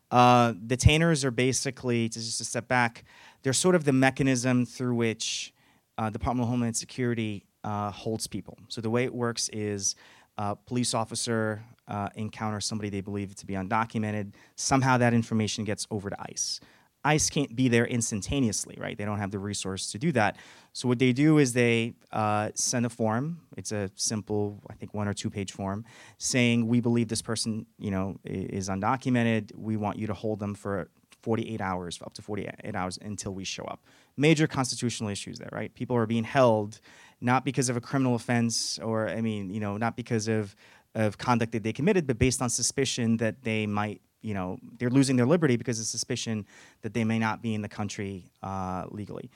Uh, 0.09 0.53
detainers 0.53 1.25
are 1.25 1.31
basically, 1.31 2.07
to 2.07 2.19
just 2.19 2.39
a 2.39 2.45
step 2.45 2.67
back, 2.67 3.03
they're 3.43 3.53
sort 3.53 3.75
of 3.75 3.83
the 3.83 3.93
mechanism 3.93 4.65
through 4.65 4.95
which 4.95 5.53
uh, 5.97 6.09
Department 6.09 6.45
of 6.45 6.49
Homeland 6.49 6.77
Security 6.77 7.43
uh, 7.63 7.91
holds 7.91 8.25
people. 8.25 8.57
So 8.69 8.79
the 8.81 8.89
way 8.89 9.03
it 9.03 9.13
works 9.13 9.49
is 9.49 9.95
a 10.37 10.41
uh, 10.41 10.55
police 10.55 10.93
officer 10.93 11.63
uh, 11.87 12.09
encounters 12.15 12.65
somebody 12.65 12.89
they 12.89 13.01
believe 13.01 13.35
to 13.35 13.45
be 13.45 13.53
undocumented. 13.55 14.33
Somehow 14.55 14.97
that 14.97 15.13
information 15.13 15.63
gets 15.63 15.87
over 15.91 16.09
to 16.09 16.17
ICE. 16.21 16.59
ICE 17.07 17.29
can't 17.29 17.55
be 17.55 17.69
there 17.69 17.85
instantaneously, 17.85 18.75
right? 18.77 18.97
They 18.97 19.05
don't 19.05 19.19
have 19.19 19.31
the 19.31 19.39
resource 19.39 19.91
to 19.93 19.97
do 19.97 20.11
that. 20.11 20.35
So 20.73 20.89
what 20.89 20.99
they 20.99 21.13
do 21.13 21.37
is 21.37 21.53
they 21.53 21.93
uh, 22.11 22.49
send 22.53 22.85
a 22.85 22.89
form. 22.89 23.39
It's 23.55 23.71
a 23.71 23.89
simple, 23.95 24.61
I 24.69 24.73
think, 24.73 24.93
one 24.93 25.07
or 25.07 25.13
two 25.13 25.29
page 25.29 25.53
form 25.53 25.85
saying 26.17 26.67
we 26.67 26.81
believe 26.81 27.07
this 27.07 27.21
person, 27.21 27.65
you 27.79 27.91
know, 27.91 28.17
is 28.25 28.67
undocumented. 28.67 29.55
We 29.55 29.77
want 29.77 29.97
you 29.97 30.07
to 30.07 30.13
hold 30.13 30.39
them 30.39 30.53
for 30.53 30.89
48 31.21 31.61
hours, 31.61 31.99
up 32.05 32.13
to 32.15 32.21
48 32.21 32.75
hours 32.75 32.99
until 33.01 33.33
we 33.33 33.45
show 33.45 33.63
up. 33.63 33.79
Major 34.17 34.45
constitutional 34.45 35.09
issues 35.09 35.39
there, 35.39 35.49
right? 35.51 35.73
People 35.73 35.95
are 35.95 36.05
being 36.05 36.25
held 36.25 36.81
not 37.21 37.45
because 37.45 37.69
of 37.69 37.77
a 37.77 37.81
criminal 37.81 38.15
offense 38.15 38.79
or, 38.79 39.07
I 39.09 39.21
mean, 39.21 39.49
you 39.49 39.59
know, 39.59 39.77
not 39.77 39.95
because 39.95 40.27
of 40.27 40.55
of 40.95 41.17
conduct 41.17 41.51
that 41.51 41.61
they 41.61 41.71
committed, 41.71 42.07
but 42.07 42.17
based 42.17 42.41
on 42.41 42.49
suspicion 42.49 43.17
that 43.17 43.43
they 43.43 43.67
might 43.67 44.01
you 44.27 44.33
know 44.33 44.59
they're 44.77 44.95
losing 44.99 45.15
their 45.15 45.25
liberty 45.25 45.55
because 45.55 45.79
of 45.79 45.85
suspicion 45.85 46.45
that 46.81 46.93
they 46.93 47.05
may 47.05 47.19
not 47.19 47.41
be 47.41 47.53
in 47.53 47.61
the 47.61 47.69
country 47.79 48.25
uh, 48.43 48.83
legally. 48.89 49.29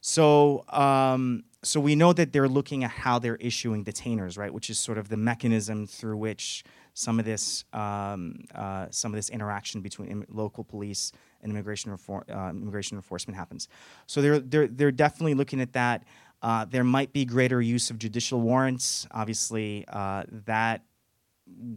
So 0.00 0.64
um, 0.68 1.44
so 1.62 1.80
we 1.80 1.94
know 1.94 2.12
that 2.12 2.32
they're 2.32 2.48
looking 2.48 2.84
at 2.84 2.90
how 2.90 3.18
they're 3.18 3.36
issuing 3.36 3.84
detainers, 3.84 4.38
right? 4.38 4.52
Which 4.52 4.70
is 4.70 4.78
sort 4.78 4.96
of 4.96 5.08
the 5.08 5.16
mechanism 5.16 5.86
through 5.86 6.16
which 6.16 6.64
some 6.94 7.18
of 7.18 7.24
this 7.26 7.64
um, 7.72 8.44
uh, 8.54 8.86
some 8.90 9.12
of 9.12 9.16
this 9.16 9.28
interaction 9.28 9.82
between 9.82 10.08
Im- 10.08 10.26
local 10.30 10.64
police 10.64 11.12
and 11.42 11.52
immigration 11.52 11.92
uh, 11.92 12.50
immigration 12.50 12.96
enforcement 12.96 13.36
happens. 13.36 13.68
So 14.06 14.22
they're 14.22 14.38
they're 14.38 14.68
they're 14.68 14.92
definitely 14.92 15.34
looking 15.34 15.60
at 15.60 15.72
that. 15.74 16.04
Uh, 16.40 16.64
there 16.64 16.84
might 16.84 17.12
be 17.12 17.24
greater 17.24 17.60
use 17.60 17.90
of 17.90 17.98
judicial 17.98 18.40
warrants. 18.40 19.06
Obviously, 19.10 19.84
uh, 19.88 20.22
that 20.46 20.82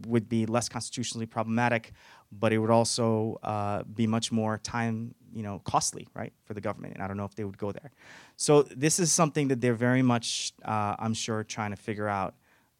would 0.06 0.28
be 0.28 0.46
less 0.46 0.68
constitutionally 0.68 1.26
problematic, 1.26 1.92
but 2.32 2.52
it 2.52 2.58
would 2.58 2.70
also 2.70 3.38
uh, 3.42 3.82
be 3.84 4.06
much 4.06 4.32
more 4.32 4.58
time 4.58 5.14
you 5.34 5.42
know, 5.42 5.60
costly, 5.64 6.06
right, 6.14 6.32
for 6.44 6.54
the 6.54 6.60
government. 6.60 6.94
And 6.94 7.02
I 7.02 7.08
don't 7.08 7.16
know 7.16 7.24
if 7.24 7.34
they 7.34 7.44
would 7.44 7.58
go 7.58 7.72
there. 7.72 7.90
So 8.36 8.62
this 8.62 8.98
is 8.98 9.10
something 9.10 9.48
that 9.48 9.60
they're 9.60 9.74
very 9.74 10.02
much, 10.02 10.52
uh, 10.64 10.96
I'm 10.98 11.14
sure, 11.14 11.42
trying 11.44 11.70
to 11.70 11.76
figure 11.76 12.08
out 12.08 12.34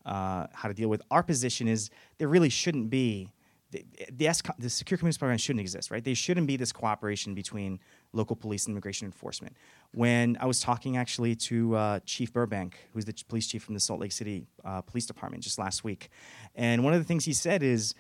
uh, 0.05 0.47
how 0.53 0.69
to 0.69 0.75
deal 0.75 0.89
with. 0.89 1.03
Our 1.11 1.23
position 1.23 1.69
is 1.69 1.91
there 2.19 2.29
really 2.29 2.49
shouldn't 2.49 2.91
be 2.91 3.33
the, 3.71 3.87
the, 4.13 4.53
the 4.59 4.69
secure 4.69 4.99
communities 4.99 5.17
program 5.17 5.39
shouldn't 5.39 5.63
exist, 5.63 5.91
right? 5.91 6.05
There 6.05 6.15
shouldn't 6.15 6.47
be 6.47 6.59
this 6.59 6.73
cooperation 6.73 7.35
between 7.35 7.81
local 8.13 8.37
police 8.37 8.67
and 8.67 8.75
immigration 8.75 9.07
enforcement. 9.07 9.57
When 9.95 10.37
I 10.41 10.45
was 10.45 10.61
talking 10.61 10.99
actually 10.99 11.35
to 11.37 11.75
uh, 11.75 12.01
Chief 12.05 12.35
Burbank, 12.35 12.77
who's 12.93 13.07
the 13.07 13.15
police 13.29 13.47
chief 13.47 13.63
from 13.63 13.73
the 13.73 13.81
Salt 13.81 13.99
Lake 13.99 14.13
City 14.13 14.45
uh, 14.63 14.83
Police 14.83 15.07
Department 15.07 15.43
just 15.43 15.59
last 15.59 15.85
week, 15.85 16.11
and 16.55 16.85
one 16.85 16.93
of 16.93 17.01
the 17.01 17.05
things 17.05 17.25
he 17.25 17.33
said 17.33 17.63
is, 17.63 17.95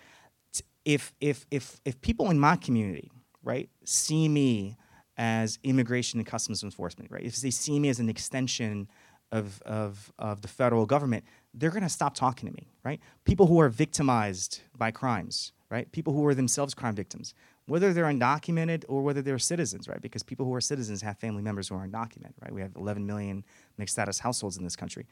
if 0.84 1.12
if 1.20 1.46
if 1.50 1.80
if 1.84 2.00
people 2.00 2.30
in 2.30 2.38
my 2.38 2.56
community, 2.56 3.10
right, 3.42 3.68
see 3.84 4.28
me 4.28 4.76
as 5.16 5.58
immigration 5.62 6.18
and 6.18 6.26
customs 6.26 6.62
enforcement, 6.62 7.10
right, 7.10 7.22
if 7.22 7.36
they 7.36 7.50
see 7.50 7.78
me 7.78 7.88
as 7.88 8.00
an 8.00 8.08
extension 8.08 8.88
of 9.30 9.62
of 9.62 10.12
of 10.18 10.42
the 10.42 10.48
federal 10.48 10.86
government, 10.86 11.24
they're 11.54 11.70
going 11.70 11.82
to 11.82 11.88
stop 11.88 12.14
talking 12.14 12.48
to 12.48 12.54
me, 12.54 12.68
right? 12.84 13.00
People 13.24 13.46
who 13.46 13.60
are 13.60 13.68
victimized 13.68 14.60
by 14.76 14.90
crimes, 14.90 15.52
right? 15.70 15.90
People 15.92 16.12
who 16.12 16.26
are 16.26 16.34
themselves 16.34 16.74
crime 16.74 16.94
victims, 16.94 17.34
whether 17.66 17.92
they're 17.92 18.04
undocumented 18.04 18.84
or 18.88 19.02
whether 19.02 19.22
they're 19.22 19.38
citizens, 19.38 19.88
right? 19.88 20.00
Because 20.00 20.22
people 20.22 20.44
who 20.44 20.54
are 20.54 20.60
citizens 20.60 21.02
have 21.02 21.18
family 21.18 21.42
members 21.42 21.68
who 21.68 21.74
are 21.74 21.86
undocumented, 21.86 22.34
right? 22.42 22.52
We 22.52 22.60
have 22.60 22.74
11 22.76 23.06
million 23.06 23.44
mixed 23.78 23.94
status 23.94 24.18
households 24.18 24.56
in 24.56 24.64
this 24.64 24.76
country. 24.76 25.06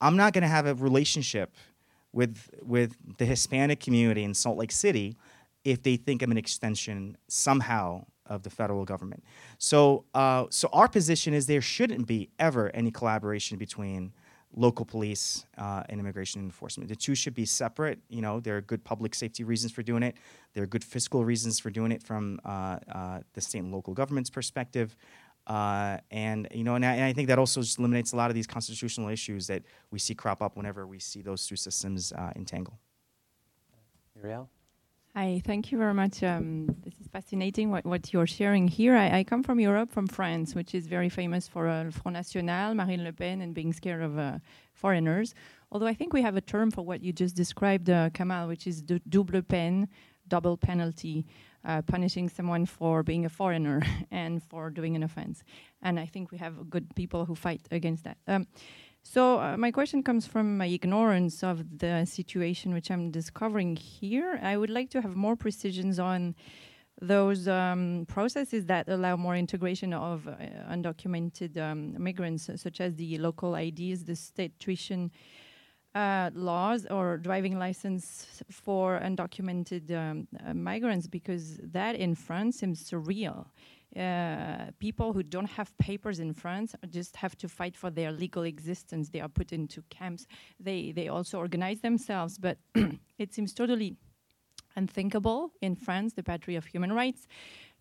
I'm 0.00 0.16
not 0.16 0.32
going 0.32 0.42
to 0.42 0.48
have 0.48 0.66
a 0.66 0.74
relationship 0.74 1.54
with 2.16 2.48
with 2.62 2.96
the 3.18 3.26
Hispanic 3.26 3.78
community 3.78 4.24
in 4.24 4.32
Salt 4.34 4.56
Lake 4.56 4.72
City 4.72 5.16
if 5.64 5.82
they 5.82 5.96
think 5.96 6.22
I'm 6.22 6.30
an 6.30 6.38
extension 6.38 7.16
somehow 7.28 8.06
of 8.24 8.42
the 8.42 8.50
federal 8.50 8.84
government. 8.84 9.22
So, 9.58 10.04
uh, 10.14 10.46
so 10.50 10.68
our 10.72 10.88
position 10.88 11.34
is 11.34 11.46
there 11.46 11.60
shouldn't 11.60 12.06
be 12.06 12.30
ever 12.38 12.70
any 12.74 12.90
collaboration 12.90 13.58
between 13.58 14.12
local 14.54 14.86
police 14.86 15.44
uh, 15.58 15.82
and 15.88 16.00
immigration 16.00 16.40
enforcement. 16.40 16.88
The 16.88 16.96
two 16.96 17.14
should 17.14 17.34
be 17.34 17.44
separate. 17.44 17.98
You 18.08 18.22
know, 18.22 18.40
there 18.40 18.56
are 18.56 18.62
good 18.62 18.82
public 18.84 19.14
safety 19.14 19.44
reasons 19.44 19.72
for 19.72 19.82
doing 19.82 20.02
it. 20.02 20.16
There 20.54 20.62
are 20.62 20.66
good 20.66 20.84
fiscal 20.84 21.24
reasons 21.24 21.58
for 21.58 21.70
doing 21.70 21.92
it 21.92 22.02
from 22.02 22.40
uh, 22.44 22.78
uh, 22.90 23.20
the 23.34 23.40
state 23.40 23.58
and 23.58 23.72
local 23.72 23.92
government's 23.92 24.30
perspective. 24.30 24.96
Uh, 25.46 25.98
and 26.10 26.48
you 26.52 26.64
know, 26.64 26.74
and 26.74 26.84
I, 26.84 26.94
and 26.94 27.04
I, 27.04 27.12
think 27.12 27.28
that 27.28 27.38
also 27.38 27.60
just 27.60 27.78
eliminates 27.78 28.12
a 28.12 28.16
lot 28.16 28.30
of 28.30 28.34
these 28.34 28.48
constitutional 28.48 29.08
issues 29.08 29.46
that 29.46 29.62
we 29.92 30.00
see 30.00 30.12
crop 30.12 30.42
up 30.42 30.56
whenever 30.56 30.86
we 30.88 30.98
see 30.98 31.22
those 31.22 31.46
two 31.46 31.54
systems 31.54 32.12
uh, 32.12 32.32
entangle. 32.34 32.80
Uriel? 34.16 34.50
Hi, 35.14 35.40
thank 35.46 35.72
you 35.72 35.78
very 35.78 35.94
much. 35.94 36.22
Um, 36.22 36.66
this 36.84 36.92
is 37.00 37.06
fascinating 37.06 37.70
what, 37.70 37.86
what 37.86 38.12
you're 38.12 38.26
sharing 38.26 38.68
here. 38.68 38.94
I, 38.94 39.20
I, 39.20 39.24
come 39.24 39.42
from 39.42 39.58
Europe, 39.58 39.90
from 39.90 40.06
France, 40.06 40.54
which 40.54 40.74
is 40.74 40.86
very 40.86 41.08
famous 41.08 41.48
for 41.48 41.68
uh, 41.68 41.90
Front 41.90 42.14
National, 42.14 42.74
Marine 42.74 43.02
Le 43.02 43.14
Pen, 43.14 43.40
and 43.40 43.54
being 43.54 43.72
scared 43.72 44.02
of 44.02 44.18
uh, 44.18 44.38
foreigners. 44.74 45.34
Although 45.72 45.86
I 45.86 45.94
think 45.94 46.12
we 46.12 46.20
have 46.20 46.36
a 46.36 46.42
term 46.42 46.70
for 46.70 46.82
what 46.82 47.02
you 47.02 47.14
just 47.14 47.34
described, 47.34 47.88
uh, 47.88 48.10
Kamal, 48.10 48.46
which 48.46 48.66
is 48.66 48.82
double 48.82 49.40
pen, 49.40 49.88
double 50.28 50.56
penalty, 50.58 51.24
uh, 51.66 51.82
punishing 51.82 52.28
someone 52.28 52.64
for 52.64 53.02
being 53.02 53.24
a 53.24 53.28
foreigner 53.28 53.82
and 54.10 54.42
for 54.42 54.70
doing 54.70 54.96
an 54.96 55.02
offense. 55.02 55.42
And 55.82 55.98
I 56.00 56.06
think 56.06 56.30
we 56.30 56.38
have 56.38 56.70
good 56.70 56.94
people 56.94 57.24
who 57.24 57.34
fight 57.34 57.66
against 57.70 58.04
that. 58.04 58.18
Um, 58.26 58.46
so 59.02 59.38
uh, 59.38 59.56
my 59.56 59.70
question 59.70 60.02
comes 60.02 60.26
from 60.26 60.58
my 60.58 60.66
ignorance 60.66 61.44
of 61.44 61.78
the 61.78 62.04
situation 62.04 62.74
which 62.74 62.90
I'm 62.90 63.10
discovering 63.10 63.76
here. 63.76 64.38
I 64.42 64.56
would 64.56 64.70
like 64.70 64.90
to 64.90 65.00
have 65.00 65.14
more 65.14 65.36
precisions 65.36 65.98
on 66.00 66.34
those 67.00 67.46
um, 67.46 68.06
processes 68.08 68.66
that 68.66 68.88
allow 68.88 69.16
more 69.16 69.36
integration 69.36 69.92
of 69.92 70.26
uh, 70.26 70.32
undocumented 70.70 71.56
um, 71.58 71.94
migrants, 72.02 72.50
such 72.56 72.80
as 72.80 72.94
the 72.94 73.18
local 73.18 73.54
IDs, 73.54 74.04
the 74.04 74.16
state 74.16 74.58
tuition 74.58 75.12
uh, 75.96 76.30
laws, 76.34 76.86
or 76.90 77.16
driving 77.16 77.58
license 77.58 78.42
for 78.50 79.00
undocumented 79.02 79.90
um, 79.90 80.28
uh, 80.46 80.52
migrants, 80.52 81.06
because 81.06 81.58
that 81.62 81.94
in 81.96 82.14
France 82.14 82.58
seems 82.58 82.78
surreal. 82.90 83.46
Uh, 83.96 84.70
people 84.78 85.14
who 85.14 85.22
don't 85.22 85.48
have 85.48 85.76
papers 85.78 86.20
in 86.20 86.34
France 86.34 86.74
just 86.90 87.16
have 87.16 87.34
to 87.38 87.48
fight 87.48 87.74
for 87.74 87.88
their 87.88 88.12
legal 88.12 88.42
existence. 88.42 89.08
They 89.08 89.20
are 89.20 89.28
put 89.28 89.52
into 89.52 89.80
camps. 89.88 90.26
They 90.60 90.92
they 90.92 91.08
also 91.08 91.38
organize 91.38 91.80
themselves, 91.80 92.36
but 92.36 92.58
it 93.18 93.32
seems 93.32 93.54
totally 93.54 93.96
unthinkable 94.76 95.52
in 95.62 95.74
France, 95.76 96.12
the 96.12 96.22
patrie 96.22 96.56
of 96.56 96.66
human 96.66 96.92
rights, 96.92 97.26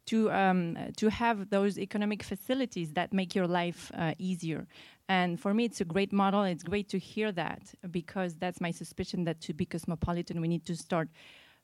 to 0.05 0.31
um, 0.31 0.77
to 0.97 1.09
have 1.09 1.49
those 1.49 1.77
economic 1.77 2.23
facilities 2.23 2.93
that 2.93 3.11
make 3.11 3.35
your 3.35 3.47
life 3.47 3.91
uh, 3.93 4.13
easier. 4.17 4.67
And 5.07 5.39
for 5.39 5.53
me, 5.53 5.65
it's 5.65 5.81
a 5.81 5.85
great 5.85 6.11
model. 6.11 6.43
It's 6.43 6.63
great 6.63 6.89
to 6.89 6.99
hear 6.99 7.31
that 7.33 7.73
because 7.91 8.35
that's 8.35 8.59
my 8.59 8.71
suspicion 8.71 9.23
that 9.25 9.39
to 9.41 9.53
be 9.53 9.65
cosmopolitan, 9.65 10.41
we 10.41 10.47
need 10.47 10.65
to 10.65 10.75
start 10.75 11.09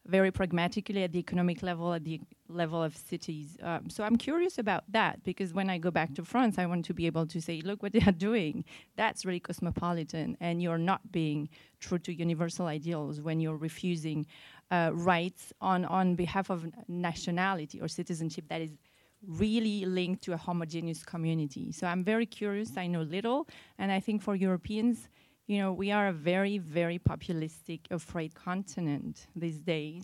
very 0.06 0.32
pragmatically 0.32 1.04
at 1.04 1.12
the 1.12 1.20
economic 1.20 1.62
level, 1.62 1.94
at 1.94 2.04
the 2.04 2.20
level 2.48 2.82
of 2.82 2.96
cities. 2.98 3.58
Um, 3.62 3.90
so 3.90 4.04
I'm 4.04 4.16
curious 4.16 4.58
about 4.58 4.84
that 4.90 5.24
because 5.24 5.54
when 5.54 5.70
I 5.70 5.78
go 5.78 5.92
back 5.92 6.16
to 6.16 6.26
France, 6.26 6.58
I 6.58 6.66
want 6.66 6.86
to 6.86 6.94
be 6.94 7.06
able 7.06 7.28
to 7.28 7.42
say, 7.42 7.62
look 7.62 7.84
what 7.84 7.94
they 7.94 8.02
are 8.02 8.12
doing. 8.30 8.66
That's 8.96 9.26
really 9.26 9.40
cosmopolitan, 9.40 10.38
and 10.40 10.62
you're 10.62 10.80
not 10.80 11.12
being 11.12 11.50
true 11.80 12.00
to 12.00 12.14
universal 12.14 12.66
ideals 12.66 13.22
when 13.22 13.40
you're 13.40 13.58
refusing 13.58 14.26
uh, 14.72 14.92
rights 14.94 15.54
on, 15.62 15.86
on 15.86 16.16
behalf 16.16 16.50
of 16.50 16.66
nationality 16.88 17.80
or 17.80 17.88
citizenship 17.88 18.46
that 18.50 18.62
is 18.62 18.72
really 19.28 19.86
linked 19.86 20.24
to 20.24 20.34
a 20.34 20.38
homogeneous 20.38 21.04
community. 21.04 21.72
So 21.72 21.88
I'm 21.88 22.04
very 22.04 22.26
curious. 22.26 22.78
I 22.78 22.88
know 22.88 23.02
little, 23.02 23.48
and 23.78 23.92
I 23.92 24.00
think 24.00 24.22
for 24.22 24.36
Europeans, 24.36 25.10
you 25.48 25.60
know, 25.60 25.74
we 25.74 25.92
are 25.92 26.08
a 26.08 26.14
very, 26.14 26.58
very 26.58 27.00
populistic, 27.00 27.82
afraid 27.92 28.34
continent 28.36 29.28
these 29.36 29.60
days 29.60 30.04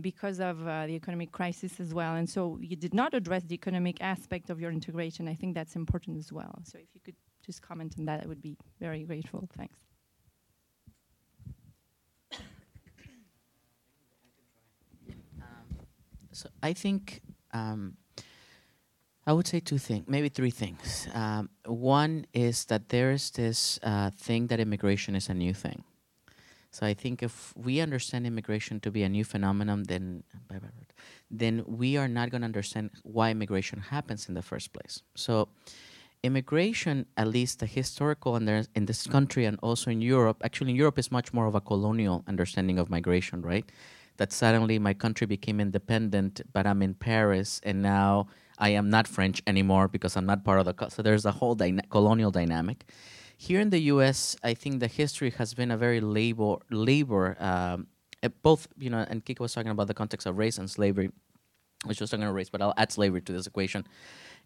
because 0.00 0.40
of 0.40 0.66
uh, 0.66 0.86
the 0.86 0.94
economic 0.94 1.32
crisis 1.32 1.80
as 1.80 1.92
well. 1.94 2.14
And 2.14 2.28
so 2.28 2.58
you 2.60 2.76
did 2.76 2.94
not 2.94 3.14
address 3.14 3.44
the 3.44 3.54
economic 3.54 4.00
aspect 4.00 4.50
of 4.50 4.60
your 4.60 4.70
integration. 4.70 5.28
I 5.28 5.34
think 5.34 5.54
that's 5.54 5.76
important 5.76 6.18
as 6.18 6.32
well. 6.32 6.60
So 6.64 6.78
if 6.78 6.88
you 6.94 7.00
could 7.04 7.16
just 7.44 7.62
comment 7.62 7.94
on 7.98 8.04
that, 8.06 8.22
I 8.24 8.26
would 8.26 8.42
be 8.42 8.56
very 8.80 9.04
grateful. 9.04 9.48
Thanks. 9.56 9.78
Um, 15.40 15.86
so 16.32 16.48
I 16.62 16.72
think 16.72 17.22
um, 17.52 17.96
I 19.30 19.32
would 19.32 19.46
say 19.46 19.60
two 19.60 19.78
things, 19.78 20.04
maybe 20.08 20.28
three 20.28 20.50
things. 20.50 21.06
Um, 21.14 21.50
one 21.64 22.26
is 22.34 22.64
that 22.64 22.88
there 22.88 23.12
is 23.12 23.30
this 23.30 23.78
uh, 23.84 24.10
thing 24.10 24.48
that 24.48 24.58
immigration 24.58 25.14
is 25.14 25.28
a 25.28 25.34
new 25.34 25.54
thing. 25.54 25.84
So 26.72 26.84
I 26.84 26.94
think 26.94 27.22
if 27.22 27.34
we 27.56 27.80
understand 27.80 28.26
immigration 28.26 28.80
to 28.80 28.90
be 28.90 29.04
a 29.04 29.08
new 29.08 29.24
phenomenon, 29.24 29.84
then 29.92 30.24
then 31.30 31.62
we 31.64 31.96
are 31.96 32.08
not 32.08 32.30
going 32.30 32.40
to 32.40 32.50
understand 32.52 32.90
why 33.04 33.30
immigration 33.30 33.78
happens 33.94 34.28
in 34.28 34.34
the 34.34 34.42
first 34.42 34.72
place. 34.72 34.94
So 35.14 35.34
immigration, 36.24 37.06
at 37.16 37.28
least 37.28 37.60
the 37.60 37.66
historical 37.66 38.34
under, 38.34 38.64
in 38.74 38.86
this 38.86 39.06
country 39.06 39.44
and 39.44 39.56
also 39.62 39.92
in 39.92 40.00
Europe, 40.00 40.38
actually 40.42 40.72
in 40.72 40.76
Europe 40.76 40.98
is 40.98 41.12
much 41.12 41.32
more 41.32 41.46
of 41.46 41.54
a 41.54 41.60
colonial 41.60 42.24
understanding 42.26 42.80
of 42.80 42.90
migration, 42.90 43.42
right? 43.42 43.66
That 44.16 44.32
suddenly 44.32 44.80
my 44.80 44.94
country 45.04 45.26
became 45.26 45.60
independent, 45.60 46.42
but 46.52 46.66
I'm 46.66 46.82
in 46.82 46.94
Paris, 46.94 47.60
and 47.62 47.80
now 47.80 48.26
I 48.60 48.70
am 48.70 48.90
not 48.90 49.08
French 49.08 49.42
anymore 49.46 49.88
because 49.88 50.16
I'm 50.16 50.26
not 50.26 50.44
part 50.44 50.60
of 50.60 50.66
the. 50.66 50.74
Co- 50.74 50.88
so 50.88 51.02
there's 51.02 51.24
a 51.24 51.32
whole 51.32 51.54
dyna- 51.54 51.82
colonial 51.90 52.30
dynamic. 52.30 52.84
Here 53.36 53.58
in 53.58 53.70
the 53.70 53.80
U.S., 53.94 54.36
I 54.44 54.52
think 54.54 54.80
the 54.80 54.86
history 54.86 55.30
has 55.30 55.54
been 55.54 55.70
a 55.70 55.76
very 55.76 56.00
labor 56.00 56.56
labor. 56.70 57.36
Um, 57.40 57.86
both 58.42 58.68
you 58.78 58.90
know, 58.90 59.04
and 59.08 59.24
Kica 59.24 59.40
was 59.40 59.54
talking 59.54 59.70
about 59.70 59.86
the 59.88 59.94
context 59.94 60.26
of 60.26 60.36
race 60.36 60.58
and 60.58 60.70
slavery, 60.70 61.10
which 61.86 62.00
was 62.00 62.10
talking 62.10 62.24
about 62.24 62.34
race, 62.34 62.50
but 62.50 62.60
I'll 62.60 62.74
add 62.76 62.92
slavery 62.92 63.22
to 63.22 63.32
this 63.32 63.46
equation. 63.46 63.86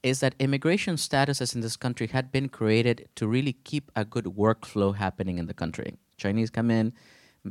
Is 0.04 0.20
that 0.20 0.34
immigration 0.38 0.94
statuses 0.94 1.54
in 1.54 1.60
this 1.60 1.76
country 1.76 2.06
had 2.06 2.30
been 2.30 2.48
created 2.48 3.08
to 3.16 3.26
really 3.26 3.54
keep 3.64 3.90
a 3.96 4.04
good 4.04 4.26
workflow 4.26 4.94
happening 4.94 5.38
in 5.38 5.46
the 5.46 5.54
country. 5.54 5.94
Chinese 6.18 6.50
come 6.50 6.70
in, 6.70 6.92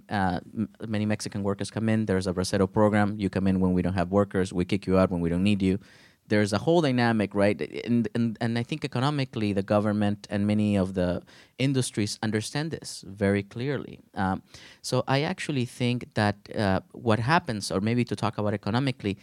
uh, 0.10 0.40
m- 0.56 0.70
many 0.88 1.06
Mexican 1.06 1.44
workers 1.44 1.72
come 1.72 1.90
in. 1.90 2.06
There's 2.06 2.28
a 2.28 2.34
Bracero 2.34 2.72
program. 2.72 3.16
You 3.18 3.30
come 3.30 3.48
in 3.48 3.60
when 3.60 3.74
we 3.74 3.82
don't 3.82 3.96
have 3.96 4.12
workers. 4.12 4.54
We 4.54 4.64
kick 4.66 4.88
you 4.88 4.98
out 4.98 5.12
when 5.12 5.20
we 5.20 5.30
don't 5.30 5.44
need 5.44 5.62
you 5.62 5.80
there's 6.28 6.54
a 6.54 6.58
whole 6.58 6.82
dynamic, 6.82 7.36
right? 7.36 7.60
And, 7.86 8.08
and, 8.16 8.38
and 8.40 8.58
I 8.58 8.64
think 8.64 8.86
economically, 8.86 9.54
the 9.54 9.64
government 9.64 10.28
and 10.30 10.48
many 10.48 10.78
of 10.78 10.94
the 10.94 11.22
industries 11.58 12.18
understand 12.24 12.72
this 12.72 13.04
very 13.08 13.44
clearly. 13.44 14.00
Um, 14.16 14.42
so 14.82 15.04
I 15.08 15.22
actually 15.22 15.66
think 15.66 16.14
that 16.14 16.38
uh, 16.56 16.80
what 16.92 17.20
happens, 17.20 17.72
or 17.72 17.82
maybe 17.82 18.04
to 18.06 18.16
talk 18.16 18.38
about 18.38 18.54
economically, 18.54 19.18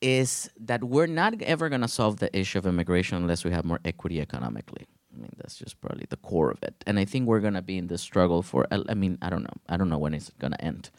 is 0.00 0.50
that 0.60 0.84
we're 0.84 1.06
not 1.06 1.40
ever 1.42 1.68
going 1.68 1.80
to 1.80 1.88
solve 1.88 2.18
the 2.18 2.36
issue 2.36 2.58
of 2.58 2.66
immigration 2.66 3.16
unless 3.16 3.44
we 3.44 3.50
have 3.50 3.64
more 3.64 3.80
equity 3.84 4.20
economically. 4.20 4.86
I 5.12 5.20
mean, 5.20 5.32
that's 5.36 5.56
just 5.56 5.80
probably 5.80 6.06
the 6.08 6.16
core 6.16 6.50
of 6.50 6.62
it. 6.62 6.74
And 6.86 6.98
I 6.98 7.04
think 7.04 7.26
we're 7.26 7.40
going 7.40 7.54
to 7.54 7.62
be 7.62 7.78
in 7.78 7.88
this 7.88 8.02
struggle 8.02 8.42
for, 8.42 8.66
I 8.70 8.94
mean, 8.94 9.18
I 9.22 9.30
don't 9.30 9.42
know. 9.42 9.56
I 9.68 9.76
don't 9.76 9.88
know 9.88 9.98
when 9.98 10.14
it's 10.14 10.30
going 10.38 10.52
to 10.52 10.60
end 10.60 10.90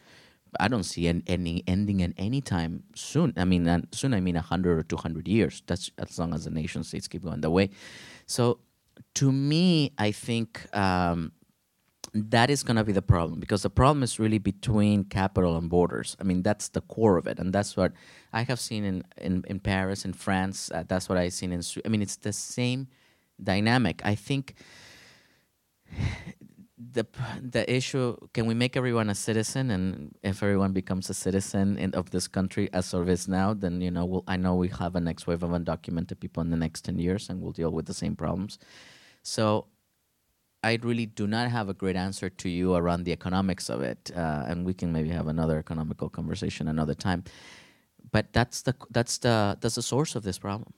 I 0.58 0.68
don't 0.68 0.84
see 0.84 1.06
an, 1.06 1.22
any 1.26 1.62
ending 1.66 2.00
in 2.00 2.14
any 2.16 2.40
time 2.40 2.82
soon. 2.94 3.32
I 3.36 3.44
mean, 3.44 3.66
and 3.66 3.86
soon 3.92 4.14
I 4.14 4.20
mean 4.20 4.34
hundred 4.34 4.78
or 4.78 4.82
two 4.82 4.96
hundred 4.96 5.28
years. 5.28 5.62
That's 5.66 5.90
as 5.98 6.18
long 6.18 6.34
as 6.34 6.44
the 6.44 6.50
nation 6.50 6.82
states 6.82 7.08
keep 7.08 7.22
going 7.22 7.40
that 7.42 7.50
way. 7.50 7.70
So, 8.26 8.60
to 9.14 9.30
me, 9.30 9.92
I 9.98 10.10
think 10.12 10.74
um, 10.76 11.32
that 12.12 12.50
is 12.50 12.62
going 12.62 12.76
to 12.76 12.84
be 12.84 12.92
the 12.92 13.02
problem 13.02 13.38
because 13.38 13.62
the 13.62 13.70
problem 13.70 14.02
is 14.02 14.18
really 14.18 14.38
between 14.38 15.04
capital 15.04 15.56
and 15.56 15.68
borders. 15.68 16.16
I 16.20 16.24
mean, 16.24 16.42
that's 16.42 16.68
the 16.68 16.80
core 16.82 17.16
of 17.16 17.26
it, 17.26 17.38
and 17.38 17.52
that's 17.52 17.76
what 17.76 17.92
I 18.32 18.42
have 18.42 18.58
seen 18.58 18.84
in 18.84 19.04
in, 19.18 19.44
in 19.46 19.60
Paris, 19.60 20.04
in 20.04 20.12
France. 20.12 20.70
Uh, 20.74 20.84
that's 20.86 21.08
what 21.08 21.18
I've 21.18 21.32
seen 21.32 21.52
in. 21.52 21.62
I 21.84 21.88
mean, 21.88 22.02
it's 22.02 22.16
the 22.16 22.32
same 22.32 22.88
dynamic. 23.42 24.02
I 24.04 24.14
think 24.14 24.54
the 26.92 27.06
the 27.42 27.70
issue 27.70 28.16
can 28.32 28.46
we 28.46 28.54
make 28.54 28.76
everyone 28.76 29.10
a 29.10 29.14
citizen? 29.14 29.70
And 29.70 30.14
if 30.22 30.42
everyone 30.42 30.72
becomes 30.72 31.10
a 31.10 31.14
citizen 31.14 31.76
in, 31.76 31.94
of 31.94 32.10
this 32.10 32.26
country 32.26 32.70
as 32.72 32.94
of 32.94 33.08
is 33.08 33.28
now 33.28 33.52
then 33.52 33.80
you 33.80 33.90
know 33.90 34.04
we'll, 34.04 34.24
i 34.26 34.36
know 34.36 34.54
we 34.54 34.68
have 34.68 34.96
a 34.96 35.00
next 35.00 35.26
wave 35.26 35.42
of 35.42 35.50
undocumented 35.50 36.20
people 36.20 36.40
in 36.40 36.50
the 36.50 36.56
next 36.56 36.84
10 36.84 36.98
years 36.98 37.28
and 37.28 37.40
we'll 37.40 37.52
deal 37.52 37.70
with 37.70 37.86
the 37.86 37.94
same 37.94 38.16
problems. 38.16 38.58
So 39.22 39.66
i 40.64 40.78
really 40.82 41.06
do 41.06 41.26
not 41.26 41.50
have 41.50 41.68
a 41.68 41.74
great 41.74 41.96
answer 41.96 42.30
to 42.30 42.48
you 42.48 42.74
around 42.74 43.04
the 43.04 43.12
economics 43.12 43.68
of 43.68 43.82
it 43.82 44.10
uh, 44.16 44.44
and 44.48 44.64
we 44.64 44.74
can 44.74 44.92
maybe 44.92 45.10
have 45.10 45.28
another 45.28 45.58
economical 45.58 46.08
conversation 46.08 46.68
another 46.68 46.94
time. 46.94 47.24
But 48.10 48.32
that's 48.32 48.62
the 48.62 48.74
that's 48.90 49.18
the 49.18 49.58
that's 49.60 49.74
the 49.74 49.82
source 49.82 50.16
of 50.16 50.22
this 50.22 50.38
problem. 50.38 50.72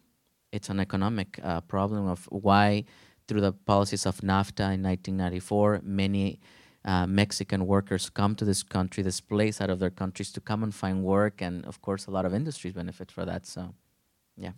It's 0.50 0.68
an 0.68 0.80
economic 0.80 1.40
uh, 1.42 1.60
problem 1.62 2.06
of 2.08 2.26
why 2.30 2.84
through 3.32 3.40
the 3.40 3.52
policies 3.52 4.04
of 4.04 4.20
NAFTA 4.20 4.74
in 4.74 4.82
1994, 4.82 5.80
many 5.82 6.38
uh, 6.84 7.06
Mexican 7.06 7.66
workers 7.66 8.10
come 8.10 8.34
to 8.36 8.44
this 8.44 8.62
country, 8.62 9.02
displaced 9.02 9.62
out 9.62 9.70
of 9.70 9.78
their 9.78 9.90
countries 9.90 10.30
to 10.32 10.40
come 10.40 10.62
and 10.62 10.74
find 10.74 11.02
work, 11.02 11.40
and 11.40 11.64
of 11.64 11.80
course, 11.80 12.06
a 12.06 12.10
lot 12.10 12.26
of 12.26 12.34
industries 12.34 12.74
benefit 12.74 13.10
for 13.10 13.24
that. 13.24 13.46
So, 13.46 13.74
yeah. 14.36 14.52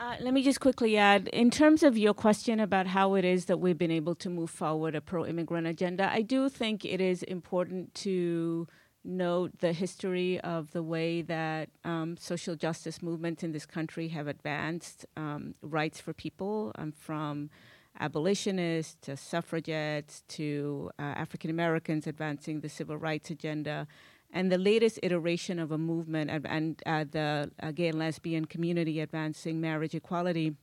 Uh, 0.00 0.16
let 0.20 0.34
me 0.34 0.42
just 0.42 0.60
quickly 0.60 0.96
add 0.96 1.28
in 1.28 1.50
terms 1.50 1.84
of 1.84 1.96
your 1.96 2.12
question 2.12 2.58
about 2.58 2.88
how 2.88 3.14
it 3.14 3.24
is 3.24 3.44
that 3.44 3.60
we've 3.60 3.78
been 3.78 3.92
able 3.92 4.16
to 4.16 4.28
move 4.28 4.50
forward 4.50 4.96
a 4.96 5.00
pro 5.00 5.24
immigrant 5.24 5.68
agenda, 5.68 6.10
I 6.12 6.22
do 6.22 6.48
think 6.48 6.84
it 6.84 7.00
is 7.00 7.22
important 7.22 7.94
to 8.06 8.66
note 9.06 9.58
the 9.60 9.72
history 9.72 10.40
of 10.40 10.72
the 10.72 10.82
way 10.82 11.22
that 11.22 11.68
um, 11.84 12.16
social 12.18 12.56
justice 12.56 13.02
movements 13.02 13.42
in 13.42 13.52
this 13.52 13.66
country 13.66 14.08
have 14.08 14.26
advanced 14.26 15.06
um, 15.16 15.54
rights 15.62 16.00
for 16.00 16.12
people 16.12 16.72
um, 16.76 16.92
from 16.92 17.50
abolitionists 17.98 18.96
to 19.02 19.16
suffragettes 19.16 20.22
to 20.28 20.90
uh, 20.98 21.02
African 21.02 21.50
Americans 21.50 22.06
advancing 22.06 22.60
the 22.60 22.68
civil 22.68 22.96
rights 22.96 23.30
agenda. 23.30 23.86
And 24.32 24.50
the 24.52 24.58
latest 24.58 24.98
iteration 25.02 25.58
of 25.58 25.70
a 25.70 25.78
movement 25.78 26.30
and, 26.30 26.46
and 26.46 26.82
uh, 26.84 27.04
the 27.10 27.50
uh, 27.62 27.70
gay 27.70 27.88
and 27.88 27.98
lesbian 27.98 28.44
community 28.44 29.00
advancing 29.00 29.60
marriage 29.60 29.94
equality 29.94 30.56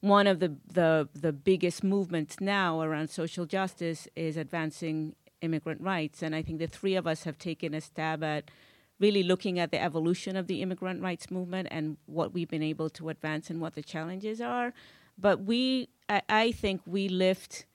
one 0.00 0.28
of 0.28 0.38
the, 0.38 0.54
the, 0.72 1.08
the 1.12 1.32
biggest 1.32 1.82
movements 1.82 2.36
now 2.40 2.80
around 2.80 3.10
social 3.10 3.46
justice 3.46 4.06
is 4.14 4.36
advancing 4.36 5.16
immigrant 5.40 5.80
rights. 5.80 6.22
And 6.22 6.34
I 6.34 6.42
think 6.42 6.58
the 6.58 6.66
three 6.66 6.96
of 6.96 7.06
us 7.06 7.24
have 7.24 7.38
taken 7.38 7.74
a 7.74 7.80
stab 7.80 8.22
at 8.22 8.50
really 8.98 9.22
looking 9.22 9.58
at 9.58 9.70
the 9.70 9.80
evolution 9.80 10.36
of 10.36 10.46
the 10.46 10.60
immigrant 10.62 11.02
rights 11.02 11.30
movement 11.30 11.68
and 11.70 11.96
what 12.06 12.32
we've 12.34 12.48
been 12.48 12.62
able 12.62 12.90
to 12.90 13.08
advance 13.08 13.48
and 13.50 13.60
what 13.60 13.74
the 13.74 13.82
challenges 13.82 14.40
are. 14.40 14.72
But 15.16 15.40
we, 15.40 15.88
I, 16.08 16.22
I 16.28 16.52
think 16.52 16.82
we 16.86 17.08
lift, 17.08 17.66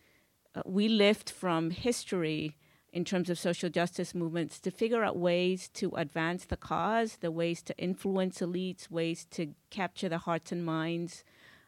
uh, 0.55 0.61
we 0.66 0.88
lift 0.88 1.32
from 1.32 1.72
history 1.72 2.57
in 2.91 3.03
terms 3.03 3.30
of 3.30 3.39
social 3.39 3.70
justice 3.70 4.14
movements 4.14 4.59
to 4.59 4.70
figure 4.70 5.03
out 5.03 5.18
ways 5.18 5.68
to 5.70 5.91
advance 5.95 6.45
the 6.45 6.57
cause, 6.57 7.18
the 7.22 7.32
ways 7.32 7.61
to 7.64 7.78
influence 7.78 8.39
elites, 8.39 8.91
ways 8.91 9.26
to 9.32 9.55
capture 9.72 10.07
the 10.07 10.20
hearts 10.20 10.51
and 10.51 10.64
minds 10.64 11.24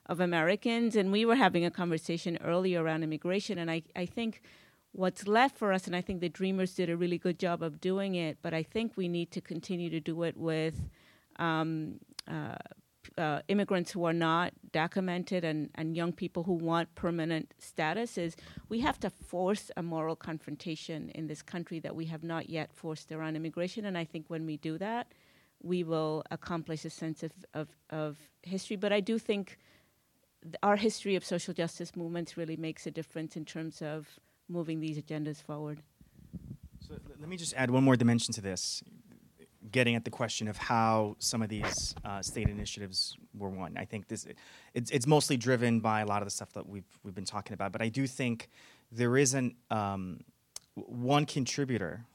of 0.05 0.19
Americans. 0.19 0.95
And 0.95 1.11
we 1.11 1.25
were 1.25 1.35
having 1.35 1.65
a 1.65 1.71
conversation 1.71 2.37
earlier 2.43 2.83
around 2.83 3.03
immigration, 3.03 3.57
and 3.57 3.71
I, 3.71 3.81
I 3.95 4.05
think 4.05 4.41
what's 4.95 5.27
left 5.27 5.57
for 5.57 5.73
us, 5.73 5.87
and 5.87 5.95
I 5.95 6.01
think 6.01 6.21
the 6.21 6.29
Dreamers 6.29 6.73
did 6.73 6.89
a 6.89 6.95
really 6.95 7.17
good 7.17 7.37
job 7.37 7.61
of 7.61 7.81
doing 7.81 8.15
it, 8.15 8.37
but 8.41 8.53
I 8.53 8.63
think 8.63 8.93
we 8.95 9.07
need 9.07 9.31
to 9.31 9.41
continue 9.41 9.89
to 9.89 9.99
do 9.99 10.23
it 10.23 10.37
with 10.37 10.89
um, 11.37 11.99
uh, 12.27 12.55
uh, 13.17 13.41
immigrants 13.49 13.91
who 13.91 14.05
are 14.05 14.13
not 14.13 14.53
documented 14.71 15.43
and, 15.43 15.69
and 15.75 15.95
young 15.95 16.11
people 16.11 16.43
who 16.43 16.53
want 16.53 16.93
permanent 16.95 17.53
status 17.59 18.17
is 18.17 18.35
we 18.69 18.79
have 18.79 18.99
to 18.99 19.09
force 19.09 19.69
a 19.77 19.83
moral 19.83 20.15
confrontation 20.15 21.09
in 21.09 21.27
this 21.27 21.41
country 21.41 21.79
that 21.79 21.95
we 21.95 22.05
have 22.05 22.23
not 22.23 22.49
yet 22.49 22.73
forced 22.73 23.11
around 23.11 23.35
immigration. 23.35 23.85
And 23.85 23.97
I 23.97 24.05
think 24.05 24.25
when 24.29 24.45
we 24.45 24.57
do 24.57 24.77
that, 24.77 25.11
we 25.61 25.83
will 25.83 26.23
accomplish 26.31 26.83
a 26.85 26.89
sense 26.89 27.21
of, 27.21 27.31
of, 27.53 27.67
of 27.89 28.17
history. 28.43 28.75
But 28.75 28.91
I 28.91 29.01
do 29.01 29.19
think 29.19 29.57
our 30.63 30.75
history 30.75 31.15
of 31.15 31.25
social 31.25 31.53
justice 31.53 31.95
movements 31.95 32.37
really 32.37 32.57
makes 32.57 32.87
a 32.87 32.91
difference 32.91 33.35
in 33.35 33.45
terms 33.45 33.81
of 33.81 34.19
moving 34.47 34.79
these 34.79 34.97
agendas 34.97 35.41
forward. 35.41 35.81
So 36.87 36.95
let 37.19 37.29
me 37.29 37.37
just 37.37 37.53
add 37.55 37.71
one 37.71 37.83
more 37.83 37.95
dimension 37.95 38.33
to 38.35 38.41
this, 38.41 38.83
getting 39.71 39.95
at 39.95 40.05
the 40.05 40.11
question 40.11 40.47
of 40.47 40.57
how 40.57 41.15
some 41.19 41.41
of 41.41 41.49
these 41.49 41.95
uh, 42.05 42.21
state 42.21 42.47
initiatives 42.47 43.17
were 43.33 43.49
won. 43.49 43.75
I 43.77 43.85
think 43.85 44.07
this 44.07 44.27
it's, 44.73 44.91
it's 44.91 45.07
mostly 45.07 45.37
driven 45.37 45.79
by 45.79 46.01
a 46.01 46.05
lot 46.05 46.21
of 46.21 46.27
the 46.27 46.31
stuff 46.31 46.53
that 46.53 46.67
we've 46.67 46.85
we've 47.03 47.15
been 47.15 47.25
talking 47.25 47.53
about, 47.53 47.71
but 47.71 47.81
I 47.81 47.89
do 47.89 48.05
think 48.05 48.49
there 48.91 49.17
is 49.17 49.33
an 49.33 49.55
um, 49.71 50.19
one 50.75 51.25
contributor 51.25 52.05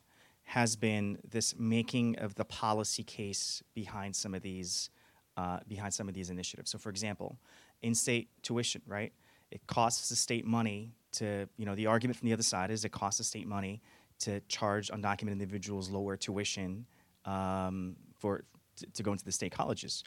has 0.44 0.76
been 0.76 1.18
this 1.28 1.54
making 1.58 2.18
of 2.18 2.34
the 2.34 2.44
policy 2.44 3.02
case 3.02 3.62
behind 3.74 4.14
some 4.14 4.34
of 4.34 4.42
these 4.42 4.90
uh, 5.36 5.58
behind 5.66 5.94
some 5.94 6.08
of 6.08 6.14
these 6.14 6.30
initiatives. 6.30 6.70
So, 6.70 6.78
for 6.78 6.90
example, 6.90 7.38
in-state 7.82 8.28
tuition, 8.42 8.82
right? 8.86 9.12
It 9.50 9.66
costs 9.66 10.08
the 10.08 10.16
state 10.16 10.44
money 10.44 10.92
to, 11.12 11.48
you 11.56 11.66
know, 11.66 11.74
the 11.74 11.86
argument 11.86 12.18
from 12.18 12.26
the 12.28 12.32
other 12.32 12.42
side 12.42 12.70
is 12.70 12.84
it 12.84 12.92
costs 12.92 13.18
the 13.18 13.24
state 13.24 13.46
money 13.46 13.80
to 14.20 14.40
charge 14.48 14.90
undocumented 14.90 15.32
individuals 15.32 15.90
lower 15.90 16.16
tuition 16.16 16.86
um, 17.24 17.96
for 18.18 18.44
to, 18.76 18.86
to 18.86 19.02
go 19.02 19.12
into 19.12 19.24
the 19.24 19.32
state 19.32 19.52
colleges. 19.52 20.04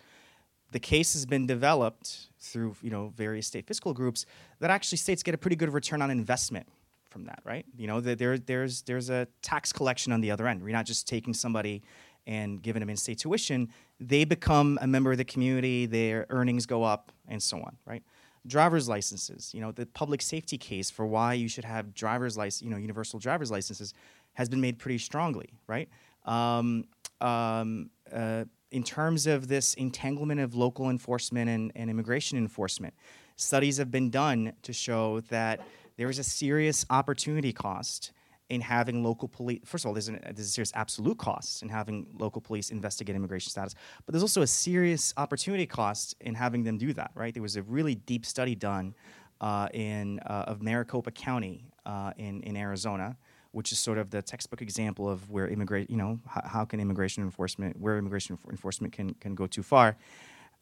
The 0.72 0.80
case 0.80 1.14
has 1.14 1.26
been 1.26 1.46
developed 1.46 2.30
through, 2.40 2.76
you 2.82 2.90
know, 2.90 3.14
various 3.16 3.48
state 3.48 3.68
fiscal 3.68 3.94
groups 3.94 4.26
that 4.60 4.72
actually 4.72 4.98
states 4.98 5.22
get 5.22 5.36
a 5.36 5.38
pretty 5.38 5.56
good 5.56 5.72
return 5.72 6.02
on 6.02 6.10
investment 6.10 6.68
from 7.10 7.26
that, 7.26 7.40
right? 7.44 7.66
You 7.78 7.86
know, 7.86 8.02
there, 8.02 8.38
there's 8.38 8.82
there's 8.82 9.10
a 9.10 9.28
tax 9.42 9.72
collection 9.72 10.12
on 10.12 10.22
the 10.22 10.32
other 10.32 10.48
end. 10.48 10.64
We're 10.64 10.72
not 10.72 10.86
just 10.86 11.08
taking 11.08 11.34
somebody 11.34 11.84
and 12.26 12.62
giving 12.62 12.80
them 12.80 12.90
in-state 12.90 13.20
tuition. 13.20 13.70
They 14.00 14.26
become 14.26 14.80
a 14.82 14.88
member 14.88 15.12
of 15.12 15.18
the 15.18 15.26
community. 15.26 15.86
Their 15.86 16.26
earnings 16.30 16.66
go 16.66 16.84
up, 16.84 17.12
and 17.28 17.42
so 17.42 17.58
on, 17.58 17.78
right? 17.86 18.04
Driver's 18.46 18.88
licenses. 18.90 19.52
You 19.54 19.62
know, 19.62 19.72
the 19.72 19.86
public 19.86 20.22
safety 20.22 20.58
case 20.58 20.90
for 20.90 21.06
why 21.06 21.34
you 21.34 21.48
should 21.48 21.66
have 21.66 21.94
driver's 21.94 22.38
license, 22.38 22.62
you 22.62 22.70
know, 22.70 22.78
universal 22.78 23.20
driver's 23.20 23.52
licenses 23.52 23.94
has 24.34 24.50
been 24.50 24.62
made 24.62 24.80
pretty 24.80 24.98
strongly, 24.98 25.54
right? 25.68 25.90
Um, 26.26 26.86
um, 27.22 27.90
uh, 28.12 28.46
in 28.72 28.84
terms 28.84 29.28
of 29.28 29.48
this 29.48 29.76
entanglement 29.76 30.40
of 30.40 30.56
local 30.56 30.90
enforcement 30.90 31.50
and, 31.50 31.72
and 31.76 31.90
immigration 31.90 32.38
enforcement, 32.38 32.94
studies 33.36 33.78
have 33.78 33.92
been 33.92 34.10
done 34.10 34.54
to 34.64 34.74
show 34.74 35.22
that 35.30 35.62
there 35.98 36.10
is 36.10 36.20
a 36.20 36.24
serious 36.24 36.86
opportunity 36.90 37.54
cost 37.54 38.12
in 38.50 38.62
having 38.62 39.04
local 39.04 39.28
police. 39.28 39.60
First 39.66 39.86
of 39.86 39.90
all, 39.90 39.94
there's, 39.94 40.10
an, 40.10 40.20
there's 40.24 40.40
a 40.40 40.44
serious 40.44 40.72
absolute 40.76 41.18
cost 41.18 41.64
in 41.64 41.70
having 41.70 42.08
local 42.20 42.42
police 42.42 42.70
investigate 42.70 43.16
immigration 43.16 43.50
status, 43.50 43.76
but 44.06 44.14
there's 44.14 44.24
also 44.24 44.42
a 44.42 44.48
serious 44.48 45.14
opportunity 45.18 45.66
cost 45.66 46.16
in 46.22 46.36
having 46.36 46.64
them 46.64 46.78
do 46.78 46.94
that. 46.94 47.12
Right? 47.16 47.34
There 47.34 47.44
was 47.44 47.56
a 47.56 47.64
really 47.64 47.96
deep 47.96 48.26
study 48.26 48.56
done 48.56 48.94
uh, 49.42 49.68
in 49.74 50.20
uh, 50.20 50.46
of 50.48 50.62
Maricopa 50.62 51.12
County 51.12 51.66
uh, 51.86 52.12
in 52.18 52.42
in 52.44 52.56
Arizona, 52.56 53.18
which 53.52 53.72
is 53.72 53.80
sort 53.80 53.98
of 53.98 54.10
the 54.10 54.22
textbook 54.22 54.62
example 54.62 55.10
of 55.10 55.30
where 55.30 55.48
immigrate. 55.48 55.90
You 55.90 55.98
know, 55.98 56.20
how, 56.28 56.42
how 56.46 56.66
can 56.66 56.80
immigration 56.80 57.24
enforcement, 57.24 57.80
where 57.80 57.98
immigration 57.98 58.38
enforcement 58.50 58.94
can 58.94 59.14
can 59.16 59.36
go 59.36 59.48
too 59.48 59.64
far. 59.64 59.98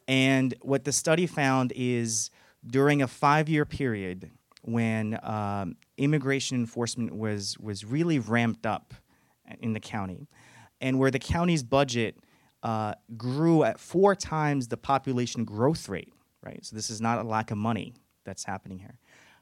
And 0.08 0.54
what 0.62 0.84
the 0.84 0.92
study 0.92 1.28
found 1.28 1.74
is 1.76 2.32
during 2.66 3.02
a 3.02 3.08
five 3.08 3.50
year 3.50 3.66
period, 3.66 4.32
when 4.62 5.20
um, 5.24 5.76
immigration 5.98 6.58
enforcement 6.58 7.16
was 7.16 7.58
was 7.60 7.84
really 7.84 8.20
ramped 8.20 8.66
up 8.66 8.94
in 9.60 9.74
the 9.74 9.80
county, 9.80 10.28
and 10.80 11.00
where 11.00 11.12
the 11.12 11.20
county's 11.20 11.64
budget 11.64 12.18
uh, 12.64 12.94
grew 13.18 13.64
at 13.64 13.80
four 13.80 14.16
times 14.16 14.68
the 14.68 14.78
population 14.78 15.44
growth 15.46 15.90
rate. 15.90 16.14
Right, 16.44 16.66
so 16.66 16.76
this 16.76 16.90
is 16.90 17.02
not 17.02 17.20
a 17.20 17.24
lack 17.24 17.52
of 17.52 17.58
money 17.58 17.94
that's 18.26 18.44
happening 18.44 18.80
here. 18.80 18.98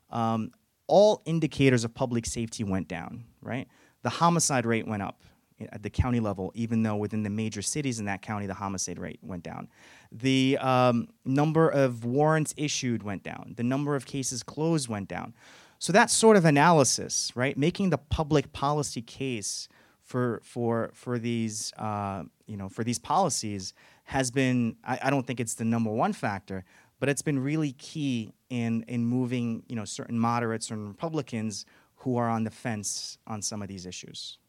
Um, 0.09 0.51
all 0.87 1.21
indicators 1.25 1.83
of 1.83 1.93
public 1.93 2.25
safety 2.25 2.63
went 2.63 2.87
down. 2.87 3.25
Right, 3.41 3.67
the 4.03 4.09
homicide 4.09 4.65
rate 4.65 4.87
went 4.87 5.03
up 5.03 5.23
at 5.71 5.83
the 5.83 5.89
county 5.89 6.19
level, 6.19 6.51
even 6.55 6.83
though 6.83 6.95
within 6.95 7.23
the 7.23 7.29
major 7.29 7.61
cities 7.61 7.99
in 7.99 8.05
that 8.05 8.21
county, 8.21 8.47
the 8.47 8.53
homicide 8.53 8.99
rate 8.99 9.19
went 9.21 9.43
down. 9.43 9.67
The 10.11 10.57
um, 10.59 11.07
number 11.23 11.69
of 11.69 12.03
warrants 12.03 12.53
issued 12.57 13.03
went 13.03 13.23
down. 13.23 13.53
The 13.57 13.63
number 13.63 13.95
of 13.95 14.05
cases 14.05 14.41
closed 14.43 14.87
went 14.87 15.07
down. 15.07 15.33
So 15.77 15.93
that 15.93 16.09
sort 16.09 16.35
of 16.35 16.45
analysis, 16.45 17.31
right, 17.35 17.57
making 17.57 17.89
the 17.91 17.97
public 17.97 18.51
policy 18.51 19.01
case 19.01 19.69
for 20.01 20.41
for 20.43 20.89
for 20.93 21.19
these 21.19 21.71
uh, 21.77 22.23
you 22.47 22.57
know 22.57 22.67
for 22.67 22.83
these 22.83 22.99
policies 22.99 23.73
has 24.05 24.31
been 24.31 24.75
I, 24.83 24.99
I 25.03 25.09
don't 25.09 25.25
think 25.25 25.39
it's 25.39 25.53
the 25.53 25.65
number 25.65 25.91
one 25.91 26.13
factor, 26.13 26.65
but 26.99 27.09
it's 27.09 27.21
been 27.21 27.39
really 27.39 27.73
key 27.73 28.33
in 28.49 28.83
in 28.87 29.05
moving 29.05 29.63
you 29.67 29.75
know 29.75 29.85
certain 29.85 30.19
moderates 30.19 30.71
and 30.71 30.87
Republicans 30.87 31.65
who 31.97 32.17
are 32.17 32.29
on 32.29 32.43
the 32.43 32.51
fence 32.51 33.19
on 33.27 33.41
some 33.41 33.61
of 33.61 33.67
these 33.67 33.85
issues. 33.85 34.39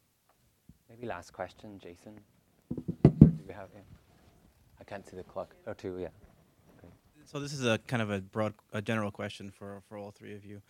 Maybe 0.88 1.06
last 1.06 1.32
question, 1.32 1.78
Jason. 1.78 2.18
Do 2.74 3.44
we 3.46 3.52
have 3.52 3.70
him? 3.72 3.84
Can't 4.90 5.08
see 5.08 5.16
the 5.16 5.22
clock. 5.22 5.54
Oh, 5.68 5.72
two, 5.72 5.98
yeah. 6.00 6.08
So 7.24 7.38
this 7.38 7.52
is 7.52 7.64
a 7.64 7.78
kind 7.86 8.02
of 8.02 8.10
a 8.10 8.20
broad, 8.20 8.54
a 8.72 8.82
general 8.82 9.12
question 9.12 9.52
for 9.52 9.82
for 9.88 9.96
all 9.96 10.10
three 10.10 10.34
of 10.34 10.44
you. 10.44 10.60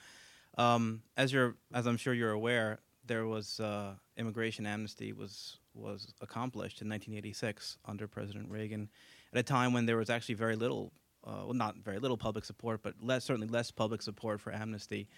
Um, 0.59 1.01
as 1.17 1.33
you're, 1.33 1.57
as 1.73 1.87
I'm 1.87 1.97
sure 1.97 2.13
you're 2.13 2.33
aware, 2.33 2.81
there 3.07 3.27
was 3.27 3.61
uh, 3.61 3.95
immigration 4.19 4.67
amnesty 4.67 5.15
was 5.15 5.59
was 5.73 6.13
accomplished 6.21 6.83
in 6.83 6.89
1986 6.91 7.79
under 7.87 8.07
President 8.07 8.51
Reagan, 8.51 8.91
at 9.33 9.39
a 9.39 9.43
time 9.43 9.73
when 9.73 9.87
there 9.87 9.97
was 9.97 10.11
actually 10.11 10.35
very 10.35 10.55
little, 10.55 10.93
uh, 11.25 11.45
well, 11.45 11.55
not 11.55 11.77
very 11.77 11.99
little 11.99 12.19
public 12.19 12.45
support, 12.45 12.81
but 12.83 12.93
less, 13.01 13.25
certainly 13.25 13.49
less 13.49 13.71
public 13.71 14.03
support 14.03 14.39
for 14.39 14.53
amnesty. 14.53 15.09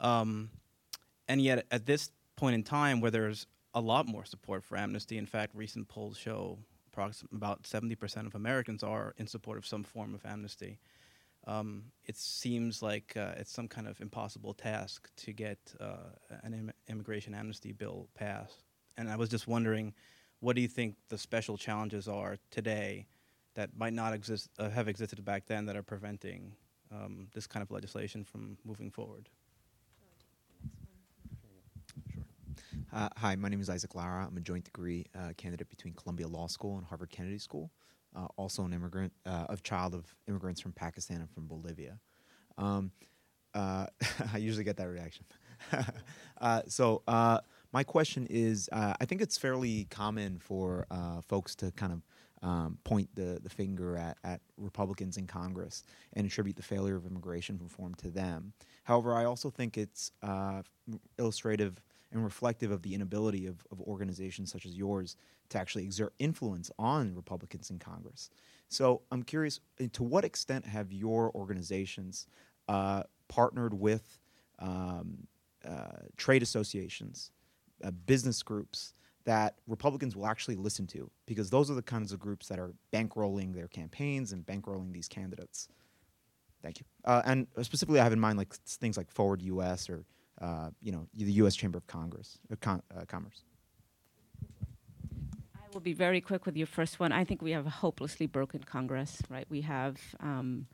Um, 0.00 0.50
and 1.28 1.40
yet, 1.40 1.64
at 1.70 1.86
this 1.86 2.10
point 2.34 2.56
in 2.56 2.64
time, 2.64 3.00
where 3.00 3.12
there's 3.12 3.46
a 3.72 3.80
lot 3.80 4.08
more 4.08 4.24
support 4.24 4.64
for 4.64 4.76
amnesty, 4.76 5.16
in 5.16 5.26
fact, 5.26 5.54
recent 5.54 5.86
polls 5.86 6.16
show 6.16 6.58
about 7.32 7.62
70% 7.62 8.26
of 8.26 8.34
Americans 8.34 8.82
are 8.82 9.14
in 9.18 9.26
support 9.26 9.58
of 9.58 9.66
some 9.66 9.82
form 9.82 10.14
of 10.14 10.24
amnesty. 10.24 10.78
Um, 11.46 11.84
it 12.04 12.16
seems 12.16 12.82
like 12.82 13.16
uh, 13.16 13.32
it's 13.36 13.50
some 13.50 13.66
kind 13.66 13.88
of 13.88 14.00
impossible 14.00 14.54
task 14.54 15.10
to 15.16 15.32
get 15.32 15.58
uh, 15.80 16.10
an 16.42 16.54
Im- 16.54 16.72
immigration 16.88 17.34
amnesty 17.34 17.72
bill 17.72 18.08
passed. 18.14 18.62
And 18.96 19.08
I 19.10 19.16
was 19.16 19.28
just 19.28 19.48
wondering, 19.48 19.94
what 20.40 20.54
do 20.54 20.62
you 20.62 20.68
think 20.68 20.96
the 21.08 21.18
special 21.18 21.56
challenges 21.56 22.06
are 22.08 22.36
today 22.50 23.06
that 23.54 23.76
might 23.76 23.92
not 23.92 24.12
exist, 24.12 24.50
uh, 24.58 24.70
have 24.70 24.88
existed 24.88 25.24
back 25.24 25.46
then, 25.46 25.66
that 25.66 25.76
are 25.76 25.82
preventing 25.82 26.52
um, 26.92 27.28
this 27.34 27.46
kind 27.46 27.62
of 27.62 27.70
legislation 27.70 28.24
from 28.24 28.56
moving 28.64 28.90
forward? 28.90 29.28
Uh, 32.92 33.08
hi, 33.16 33.34
my 33.36 33.48
name 33.48 33.60
is 33.60 33.70
Isaac 33.70 33.94
Lara. 33.94 34.26
I'm 34.26 34.36
a 34.36 34.40
joint 34.40 34.64
degree 34.64 35.06
uh, 35.18 35.30
candidate 35.38 35.70
between 35.70 35.94
Columbia 35.94 36.28
Law 36.28 36.46
School 36.46 36.76
and 36.76 36.86
Harvard 36.86 37.08
Kennedy 37.08 37.38
School. 37.38 37.70
Uh, 38.14 38.26
also 38.36 38.64
an 38.66 38.74
immigrant, 38.74 39.14
uh, 39.24 39.46
of 39.48 39.62
child 39.62 39.94
of 39.94 40.14
immigrants 40.28 40.60
from 40.60 40.72
Pakistan 40.72 41.22
and 41.22 41.30
from 41.30 41.46
Bolivia. 41.46 41.98
Um, 42.58 42.90
uh, 43.54 43.86
I 44.34 44.36
usually 44.36 44.64
get 44.64 44.76
that 44.76 44.88
reaction. 44.88 45.24
Uh, 46.40 46.60
so 46.66 47.02
my 47.72 47.84
question 47.84 48.26
is, 48.28 48.68
I 48.72 49.04
think 49.04 49.20
it's 49.20 49.38
fairly 49.38 49.84
common 49.90 50.40
for 50.40 50.88
folks 51.28 51.54
to 51.54 51.70
kind 51.70 51.92
of 51.92 52.02
um, 52.42 52.78
point 52.82 53.08
the, 53.14 53.38
the 53.40 53.48
finger 53.48 53.96
at, 53.96 54.18
at 54.24 54.40
Republicans 54.56 55.16
in 55.16 55.28
Congress 55.28 55.84
and 56.14 56.26
attribute 56.26 56.56
the 56.56 56.62
failure 56.64 56.96
of 56.96 57.06
immigration 57.06 57.60
reform 57.62 57.94
to 57.94 58.10
them. 58.10 58.54
However, 58.82 59.14
I 59.14 59.24
also 59.24 59.50
think 59.50 59.78
it's 59.78 60.10
illustrative 61.16 61.80
and 62.12 62.22
reflective 62.22 62.70
of 62.70 62.82
the 62.82 62.94
inability 62.94 63.46
of, 63.46 63.66
of 63.70 63.80
organizations 63.80 64.52
such 64.52 64.66
as 64.66 64.76
yours 64.76 65.16
to 65.48 65.58
actually 65.58 65.84
exert 65.84 66.12
influence 66.18 66.70
on 66.78 67.14
Republicans 67.14 67.70
in 67.70 67.78
Congress. 67.78 68.30
So 68.68 69.02
I'm 69.10 69.22
curious, 69.22 69.60
uh, 69.80 69.86
to 69.92 70.02
what 70.02 70.24
extent 70.24 70.66
have 70.66 70.92
your 70.92 71.30
organizations 71.34 72.26
uh, 72.68 73.02
partnered 73.28 73.74
with 73.74 74.18
um, 74.58 75.26
uh, 75.64 76.06
trade 76.16 76.42
associations, 76.42 77.30
uh, 77.84 77.90
business 77.90 78.42
groups 78.42 78.94
that 79.24 79.54
Republicans 79.66 80.16
will 80.16 80.26
actually 80.26 80.56
listen 80.56 80.86
to? 80.88 81.10
Because 81.26 81.50
those 81.50 81.70
are 81.70 81.74
the 81.74 81.82
kinds 81.82 82.12
of 82.12 82.18
groups 82.18 82.48
that 82.48 82.58
are 82.58 82.72
bankrolling 82.92 83.54
their 83.54 83.68
campaigns 83.68 84.32
and 84.32 84.44
bankrolling 84.44 84.92
these 84.92 85.08
candidates. 85.08 85.68
Thank 86.62 86.78
you. 86.78 86.86
Uh, 87.04 87.22
and 87.24 87.46
specifically, 87.62 88.00
I 88.00 88.04
have 88.04 88.12
in 88.12 88.20
mind 88.20 88.38
like 88.38 88.54
things 88.54 88.96
like 88.96 89.10
Forward 89.10 89.42
U.S. 89.42 89.90
or 89.90 90.04
uh, 90.40 90.70
you 90.80 90.92
know, 90.92 91.06
the 91.14 91.32
U.S. 91.32 91.54
Chamber 91.54 91.78
of 91.78 91.86
Congress, 91.86 92.38
uh, 92.50 92.56
Con- 92.60 92.82
uh, 92.96 93.04
Commerce. 93.06 93.42
I 95.54 95.74
will 95.74 95.80
be 95.80 95.92
very 95.92 96.20
quick 96.20 96.46
with 96.46 96.56
your 96.56 96.66
first 96.66 97.00
one. 97.00 97.12
I 97.12 97.24
think 97.24 97.42
we 97.42 97.52
have 97.52 97.66
a 97.66 97.70
hopelessly 97.70 98.26
broken 98.26 98.62
Congress, 98.62 99.22
right? 99.28 99.46
We 99.48 99.62
have 99.62 99.98
um, 100.20 100.66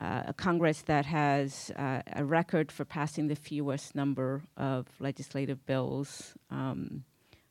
uh, 0.00 0.24
a 0.26 0.32
Congress 0.34 0.82
that 0.82 1.06
has 1.06 1.70
uh, 1.76 2.02
a 2.14 2.24
record 2.24 2.70
for 2.70 2.84
passing 2.84 3.28
the 3.28 3.36
fewest 3.36 3.94
number 3.94 4.42
of 4.56 4.88
legislative 5.00 5.64
bills, 5.64 6.34
um, 6.50 7.04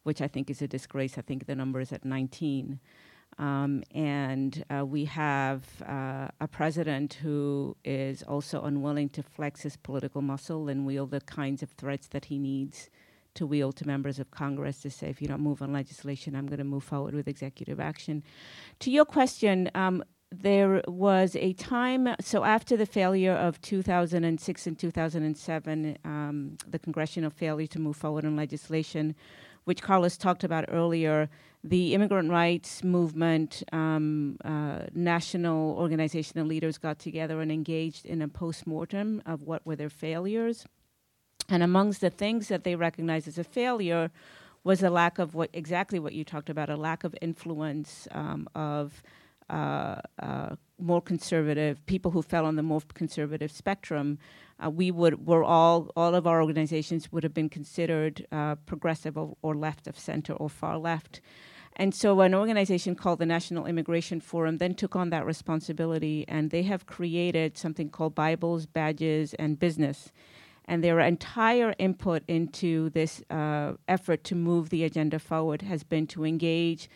which 0.03 0.21
I 0.21 0.27
think 0.27 0.49
is 0.49 0.61
a 0.61 0.67
disgrace. 0.67 1.17
I 1.17 1.21
think 1.21 1.47
the 1.47 1.55
number 1.55 1.79
is 1.79 1.91
at 1.91 2.05
19. 2.05 2.79
Um, 3.37 3.83
and 3.93 4.63
uh, 4.69 4.85
we 4.85 5.05
have 5.05 5.63
uh, 5.81 6.29
a 6.39 6.47
president 6.49 7.15
who 7.15 7.75
is 7.83 8.23
also 8.23 8.61
unwilling 8.63 9.09
to 9.09 9.23
flex 9.23 9.61
his 9.61 9.75
political 9.75 10.21
muscle 10.21 10.69
and 10.69 10.85
wield 10.85 11.11
the 11.11 11.21
kinds 11.21 11.61
of 11.61 11.71
threats 11.71 12.07
that 12.07 12.25
he 12.25 12.39
needs 12.39 12.89
to 13.33 13.45
wield 13.45 13.75
to 13.75 13.85
members 13.85 14.17
of 14.17 14.31
Congress 14.31 14.81
to 14.81 14.89
say, 14.89 15.09
if 15.09 15.21
you 15.21 15.27
don't 15.27 15.41
move 15.41 15.61
on 15.61 15.73
legislation, 15.73 16.35
I'm 16.35 16.47
going 16.47 16.59
to 16.59 16.63
move 16.63 16.83
forward 16.83 17.13
with 17.13 17.27
executive 17.27 17.79
action. 17.81 18.23
To 18.79 18.89
your 18.89 19.03
question, 19.03 19.69
um, 19.75 20.03
there 20.31 20.81
was 20.87 21.35
a 21.35 21.53
time, 21.53 22.15
so 22.19 22.43
after 22.43 22.75
the 22.75 22.85
failure 22.85 23.33
of 23.33 23.61
2006 23.61 24.67
and 24.67 24.79
2007, 24.79 25.97
um, 26.03 26.57
the 26.67 26.79
congressional 26.79 27.29
failure 27.29 27.67
to 27.67 27.79
move 27.79 27.95
forward 27.95 28.25
on 28.25 28.35
legislation, 28.35 29.15
which 29.65 29.81
Carlos 29.81 30.17
talked 30.17 30.43
about 30.43 30.65
earlier, 30.69 31.29
the 31.63 31.93
immigrant 31.93 32.29
rights 32.29 32.83
movement, 32.83 33.63
um, 33.73 34.37
uh, 34.45 34.81
national 34.93 35.75
organizational 35.77 36.45
leaders 36.47 36.77
got 36.77 36.99
together 36.99 37.41
and 37.41 37.51
engaged 37.51 38.05
in 38.05 38.21
a 38.21 38.27
postmortem 38.27 39.21
of 39.25 39.41
what 39.41 39.65
were 39.65 39.75
their 39.75 39.89
failures. 39.89 40.65
And 41.49 41.61
amongst 41.61 42.01
the 42.01 42.09
things 42.09 42.47
that 42.47 42.63
they 42.63 42.75
recognized 42.75 43.27
as 43.27 43.37
a 43.37 43.43
failure 43.43 44.11
was 44.63 44.81
a 44.81 44.89
lack 44.89 45.19
of 45.19 45.35
what 45.35 45.49
exactly 45.53 45.99
what 45.99 46.13
you 46.13 46.23
talked 46.23 46.49
about, 46.49 46.69
a 46.69 46.75
lack 46.75 47.03
of 47.03 47.15
influence 47.21 48.07
um, 48.11 48.47
of 48.55 49.03
uh, 49.49 49.95
uh, 50.21 50.55
more 50.79 51.01
conservative 51.01 51.85
people 51.85 52.11
who 52.11 52.21
fell 52.21 52.45
on 52.45 52.55
the 52.55 52.63
more 52.63 52.81
conservative 52.93 53.51
spectrum. 53.51 54.17
Uh, 54.63 54.69
we 54.69 54.91
would 54.91 55.27
were 55.27 55.43
all 55.43 55.91
all 55.95 56.15
of 56.15 56.25
our 56.25 56.41
organizations 56.41 57.11
would 57.11 57.23
have 57.23 57.33
been 57.33 57.49
considered 57.49 58.25
uh, 58.31 58.55
progressive 58.65 59.17
or, 59.17 59.35
or 59.41 59.55
left 59.55 59.87
of 59.87 59.97
center 59.99 60.33
or 60.33 60.49
far 60.49 60.77
left. 60.77 61.21
And 61.77 61.93
so 61.93 62.21
an 62.21 62.33
organization 62.33 62.95
called 62.95 63.19
the 63.19 63.25
National 63.25 63.65
Immigration 63.65 64.21
Forum 64.21 64.57
then 64.57 64.75
took 64.75 64.95
on 64.95 65.09
that 65.09 65.25
responsibility, 65.25 66.23
and 66.27 66.49
they 66.49 66.63
have 66.63 66.85
created 66.85 67.57
something 67.57 67.89
called 67.89 68.15
Bibles, 68.15 68.65
Badges, 68.65 69.33
and 69.33 69.59
Business. 69.59 70.13
And 70.63 70.83
their 70.83 70.99
entire 71.01 71.75
input 71.77 72.23
into 72.27 72.89
this 72.91 73.21
uh, 73.29 73.73
effort 73.87 74.23
to 74.25 74.35
move 74.35 74.69
the 74.69 74.85
agenda 74.85 75.19
forward 75.19 75.63
has 75.63 75.83
been 75.83 76.07
to 76.07 76.23
engage 76.23 76.89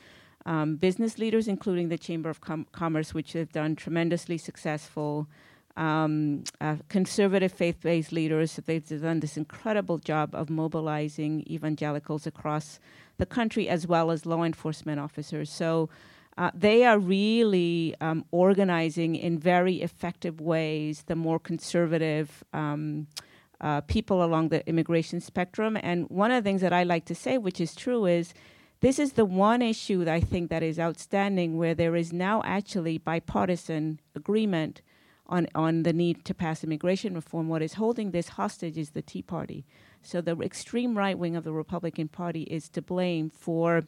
um, 0.46 0.76
business 0.76 1.18
leaders, 1.18 1.48
including 1.48 1.90
the 1.90 1.98
Chamber 1.98 2.30
of 2.30 2.42
Com- 2.42 2.68
Commerce, 2.72 3.14
which 3.14 3.34
have 3.34 3.52
done 3.52 3.76
tremendously 3.76 4.38
successful. 4.38 5.28
Um, 5.78 6.44
uh, 6.60 6.78
conservative 6.90 7.54
faith 7.54 7.80
based 7.82 8.12
leaders, 8.12 8.60
they've 8.66 9.02
done 9.02 9.20
this 9.22 9.38
incredible 9.38 9.98
job 9.98 10.36
of 10.36 10.50
mobilizing 10.50 11.46
evangelicals 11.50 12.28
across 12.28 12.80
the 13.18 13.26
country 13.26 13.70
as 13.70 13.88
well 13.88 14.12
as 14.12 14.26
law 14.26 14.44
enforcement 14.44 15.00
officers. 15.00 15.50
So 15.50 15.90
uh, 16.38 16.52
they 16.54 16.86
are 16.86 16.98
really 16.98 17.96
um, 18.02 18.26
organizing 18.32 19.16
in 19.16 19.38
very 19.38 19.82
effective 19.82 20.40
ways 20.40 21.04
the 21.08 21.16
more 21.16 21.38
conservative 21.38 22.44
um, 22.54 23.08
uh, 23.62 23.82
people 23.82 24.24
along 24.24 24.50
the 24.50 24.68
immigration 24.68 25.20
spectrum. 25.20 25.78
And 25.82 26.10
one 26.10 26.32
of 26.32 26.42
the 26.42 26.48
things 26.48 26.62
that 26.62 26.72
I 26.72 26.84
like 26.84 27.06
to 27.06 27.16
say, 27.16 27.38
which 27.38 27.60
is 27.60 27.76
true, 27.76 28.06
is 28.06 28.34
this 28.82 29.00
is 29.00 29.14
the 29.14 29.26
one 29.26 29.62
issue 29.62 30.06
that 30.06 30.14
I 30.14 30.22
think 30.22 30.50
that 30.50 30.64
is 30.64 30.80
outstanding 30.80 31.58
where 31.58 31.76
there 31.76 31.96
is 31.96 32.14
now 32.14 32.42
actually 32.46 32.98
bipartisan 32.98 34.00
agreement 34.16 34.82
on, 35.26 35.48
on 35.54 35.84
the 35.84 35.94
need 35.94 36.26
to 36.26 36.34
pass 36.34 36.64
immigration 36.64 37.14
reform. 37.14 37.50
What 37.50 37.62
is 37.62 37.74
holding 37.74 38.12
this 38.12 38.30
hostage 38.30 38.78
is 38.78 38.92
the 38.92 39.02
Tea 39.02 39.22
Party. 39.22 39.66
So 40.02 40.22
the 40.22 40.40
extreme 40.40 40.98
right 40.98 41.18
wing 41.18 41.36
of 41.36 41.44
the 41.44 41.52
Republican 41.52 42.08
Party 42.08 42.44
is 42.44 42.70
to 42.70 42.82
blame 42.82 43.30
for 43.30 43.84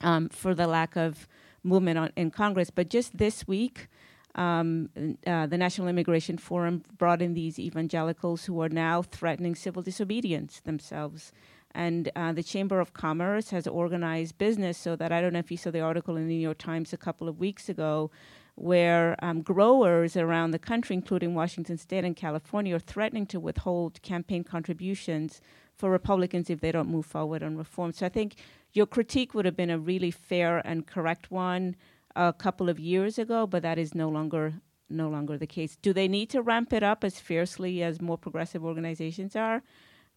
um, 0.00 0.28
for 0.28 0.54
the 0.54 0.66
lack 0.66 0.96
of 0.96 1.28
movement 1.62 1.98
on, 1.98 2.12
in 2.16 2.30
Congress. 2.30 2.70
But 2.70 2.90
just 2.90 3.16
this 3.16 3.46
week, 3.46 3.88
um, 4.34 4.90
uh, 5.26 5.46
the 5.46 5.56
National 5.56 5.88
Immigration 5.88 6.38
Forum 6.38 6.82
brought 6.98 7.22
in 7.22 7.34
these 7.34 7.58
evangelicals 7.58 8.44
who 8.44 8.60
are 8.60 8.68
now 8.68 9.02
threatening 9.02 9.54
civil 9.54 9.82
disobedience 9.82 10.60
themselves. 10.60 11.32
And 11.76 12.10
uh, 12.16 12.32
the 12.32 12.42
Chamber 12.42 12.80
of 12.80 12.94
Commerce 12.94 13.50
has 13.50 13.66
organized 13.66 14.38
business 14.38 14.78
so 14.78 14.96
that 14.96 15.12
I 15.12 15.20
don't 15.20 15.34
know 15.34 15.40
if 15.40 15.50
you 15.50 15.58
saw 15.58 15.70
the 15.70 15.80
article 15.80 16.16
in 16.16 16.26
the 16.26 16.34
New 16.34 16.40
York 16.40 16.56
Times 16.56 16.94
a 16.94 16.96
couple 16.96 17.28
of 17.28 17.38
weeks 17.38 17.68
ago 17.68 18.10
where 18.54 19.14
um, 19.22 19.42
growers 19.42 20.16
around 20.16 20.52
the 20.52 20.58
country, 20.58 20.96
including 20.96 21.34
Washington 21.34 21.76
State 21.76 22.02
and 22.02 22.16
California, 22.16 22.74
are 22.74 22.78
threatening 22.78 23.26
to 23.26 23.38
withhold 23.38 24.00
campaign 24.00 24.42
contributions 24.42 25.42
for 25.74 25.90
Republicans 25.90 26.48
if 26.48 26.62
they 26.62 26.72
don't 26.72 26.88
move 26.88 27.04
forward 27.04 27.42
on 27.42 27.58
reform. 27.58 27.92
So 27.92 28.06
I 28.06 28.08
think 28.08 28.36
your 28.72 28.86
critique 28.86 29.34
would 29.34 29.44
have 29.44 29.56
been 29.56 29.68
a 29.68 29.78
really 29.78 30.10
fair 30.10 30.66
and 30.66 30.86
correct 30.86 31.30
one 31.30 31.76
a 32.16 32.32
couple 32.32 32.70
of 32.70 32.80
years 32.80 33.18
ago, 33.18 33.46
but 33.46 33.62
that 33.62 33.78
is 33.78 33.94
no 33.94 34.08
longer 34.08 34.54
no 34.88 35.10
longer 35.10 35.36
the 35.36 35.48
case. 35.48 35.76
Do 35.82 35.92
they 35.92 36.08
need 36.08 36.30
to 36.30 36.40
ramp 36.40 36.72
it 36.72 36.82
up 36.82 37.04
as 37.04 37.20
fiercely 37.20 37.82
as 37.82 38.00
more 38.00 38.16
progressive 38.16 38.64
organizations 38.64 39.36
are? 39.36 39.62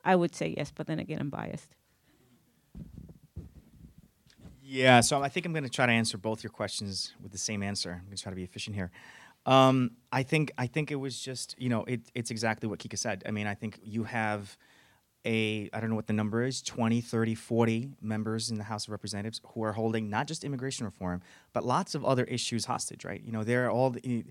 I 0.03 0.15
would 0.15 0.35
say 0.35 0.53
yes, 0.57 0.71
but 0.73 0.87
then 0.87 0.99
again, 0.99 1.19
I'm 1.19 1.29
biased. 1.29 1.75
Yeah, 4.61 4.99
so 5.01 5.23
I 5.23 5.29
think 5.29 5.47
I'm 5.47 5.51
going 5.51 5.63
to 5.63 5.69
try 5.69 5.87
to 5.87 5.91
answer 5.91 6.17
both 6.17 6.43
your 6.43 6.51
questions 6.51 7.13
with 7.23 7.31
the 7.31 7.39
same 7.39 7.63
answer. 7.63 7.91
I'm 7.91 8.05
going 8.05 8.15
to 8.15 8.21
try 8.21 8.29
to 8.29 8.35
be 8.35 8.43
efficient 8.43 8.75
here. 8.75 8.91
Um, 9.45 9.91
I 10.11 10.21
think 10.21 10.51
I 10.59 10.67
think 10.67 10.91
it 10.91 10.95
was 10.95 11.19
just 11.19 11.55
you 11.57 11.69
know 11.69 11.83
it, 11.85 12.01
it's 12.13 12.29
exactly 12.29 12.69
what 12.69 12.77
Kica 12.77 12.97
said. 12.97 13.23
I 13.25 13.31
mean 13.31 13.47
I 13.47 13.55
think 13.55 13.79
you 13.83 14.03
have 14.03 14.55
a 15.25 15.69
I 15.73 15.79
don't 15.79 15.89
know 15.89 15.95
what 15.95 16.07
the 16.07 16.13
number 16.13 16.43
is 16.43 16.61
20, 16.61 17.01
30, 17.01 17.35
40 17.35 17.89
members 17.99 18.51
in 18.51 18.57
the 18.57 18.63
House 18.63 18.85
of 18.85 18.91
Representatives 18.91 19.41
who 19.53 19.63
are 19.63 19.73
holding 19.73 20.09
not 20.09 20.27
just 20.27 20.43
immigration 20.43 20.85
reform 20.85 21.21
but 21.51 21.65
lots 21.65 21.95
of 21.95 22.05
other 22.05 22.25
issues 22.25 22.65
hostage. 22.65 23.05
Right? 23.05 23.23
You 23.25 23.31
know 23.31 23.43
they're 23.43 23.71
all 23.71 23.89
the 23.89 24.25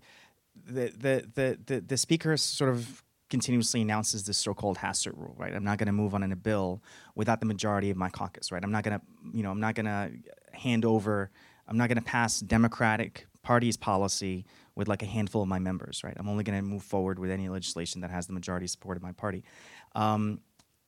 the 0.66 0.92
the 0.96 1.28
the, 1.34 1.58
the, 1.66 1.80
the 1.80 1.96
speaker 1.96 2.36
sort 2.36 2.70
of 2.70 3.02
continuously 3.30 3.82
announces 3.82 4.24
this 4.24 4.38
so-called 4.38 4.78
Hastert 4.78 5.16
rule, 5.16 5.34
right? 5.36 5.54
I'm 5.54 5.64
not 5.64 5.78
going 5.78 5.86
to 5.86 5.92
move 5.92 6.14
on 6.14 6.22
in 6.22 6.32
a 6.32 6.36
bill 6.36 6.82
without 7.14 7.40
the 7.40 7.46
majority 7.46 7.90
of 7.90 7.96
my 7.96 8.08
caucus, 8.08 8.50
right? 8.50 8.62
I'm 8.62 8.72
not 8.72 8.84
going 8.84 8.98
to, 8.98 9.04
you 9.32 9.42
know, 9.42 9.50
I'm 9.50 9.60
not 9.60 9.74
going 9.74 9.86
to 9.86 10.10
hand 10.52 10.84
over, 10.84 11.30
I'm 11.66 11.76
not 11.76 11.88
going 11.88 11.98
to 11.98 12.04
pass 12.04 12.40
Democratic 12.40 13.26
Party's 13.42 13.76
policy 13.76 14.46
with 14.74 14.88
like 14.88 15.02
a 15.02 15.06
handful 15.06 15.42
of 15.42 15.48
my 15.48 15.58
members, 15.58 16.02
right? 16.04 16.14
I'm 16.16 16.28
only 16.28 16.44
going 16.44 16.58
to 16.58 16.64
move 16.64 16.82
forward 16.82 17.18
with 17.18 17.30
any 17.30 17.48
legislation 17.48 18.00
that 18.00 18.10
has 18.10 18.26
the 18.26 18.32
majority 18.32 18.66
support 18.66 18.96
of 18.96 19.02
my 19.02 19.12
party. 19.12 19.44
Um, 19.94 20.40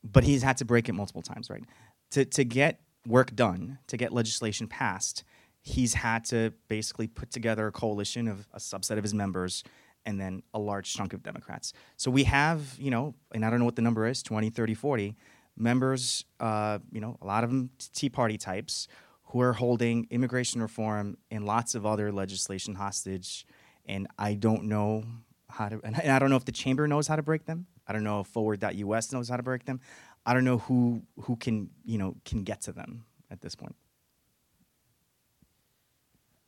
but 0.03 0.25
he's 0.25 0.43
had 0.43 0.57
to 0.59 0.65
break 0.65 0.89
it 0.89 0.93
multiple 0.93 1.23
times, 1.23 1.51
right? 1.51 1.65
To 2.13 2.25
to 2.25 2.45
get 2.45 2.81
work 3.07 3.35
done, 3.35 3.79
to 3.89 3.97
get 3.97 4.13
legislation 4.13 4.67
passed, 4.67 5.25
he's 5.63 5.95
had 5.95 6.25
to 6.27 6.53
basically 6.69 7.07
put 7.07 7.31
together 7.31 7.67
a 7.67 7.73
coalition 7.73 8.29
of 8.29 8.49
a 8.53 8.59
subset 8.59 8.97
of 8.97 9.03
his 9.03 9.15
members 9.15 9.63
and 10.07 10.21
then 10.21 10.43
a 10.55 10.59
large 10.59 10.93
chunk 10.93 11.13
of 11.13 11.23
Democrats. 11.23 11.73
So 11.97 12.11
we 12.11 12.25
have, 12.25 12.77
you 12.79 12.91
know, 12.91 13.15
and 13.35 13.45
I 13.45 13.51
don't 13.51 13.59
know 13.59 13.65
what 13.65 13.77
the 13.77 13.83
number 13.83 14.07
is 14.07 14.23
20, 14.23 14.51
30, 14.51 14.75
40 14.75 15.17
members, 15.57 16.25
uh, 16.41 16.79
you 16.91 17.01
know, 17.01 17.17
a 17.21 17.27
lot 17.27 17.45
of 17.45 17.51
them 17.51 17.71
Tea 17.93 18.09
Party 18.09 18.39
types 18.39 18.89
who 19.25 19.41
are 19.41 19.53
holding 19.53 20.07
immigration 20.11 20.61
reform 20.63 21.17
and 21.31 21.45
lots 21.45 21.75
of 21.75 21.87
other 21.87 22.11
legislation 22.11 22.75
hostage. 22.75 23.47
And 23.87 24.09
I 24.19 24.35
don't 24.35 24.65
know 24.65 25.05
how 25.49 25.69
to, 25.69 25.81
and 25.85 25.97
I 25.97 26.19
don't 26.19 26.31
know 26.31 26.37
if 26.37 26.45
the 26.45 26.53
chamber 26.53 26.89
knows 26.89 27.07
how 27.07 27.17
to 27.17 27.23
break 27.23 27.45
them. 27.47 27.67
I 27.87 27.93
don't 27.93 28.05
know 28.05 28.21
if 28.21 28.27
forward.us 28.29 29.13
knows 29.13 29.29
how 29.29 29.37
to 29.37 29.43
break 29.43 29.65
them. 29.65 29.81
I 30.25 30.35
don't 30.35 30.45
know 30.45 30.59
who 30.59 31.03
who 31.23 31.37
can, 31.37 31.71
you 31.85 31.99
know, 31.99 32.15
can 32.25 32.45
get 32.45 32.61
to 32.63 32.73
them 32.73 33.05
at 33.31 33.41
this 33.41 33.55
point. 33.55 33.75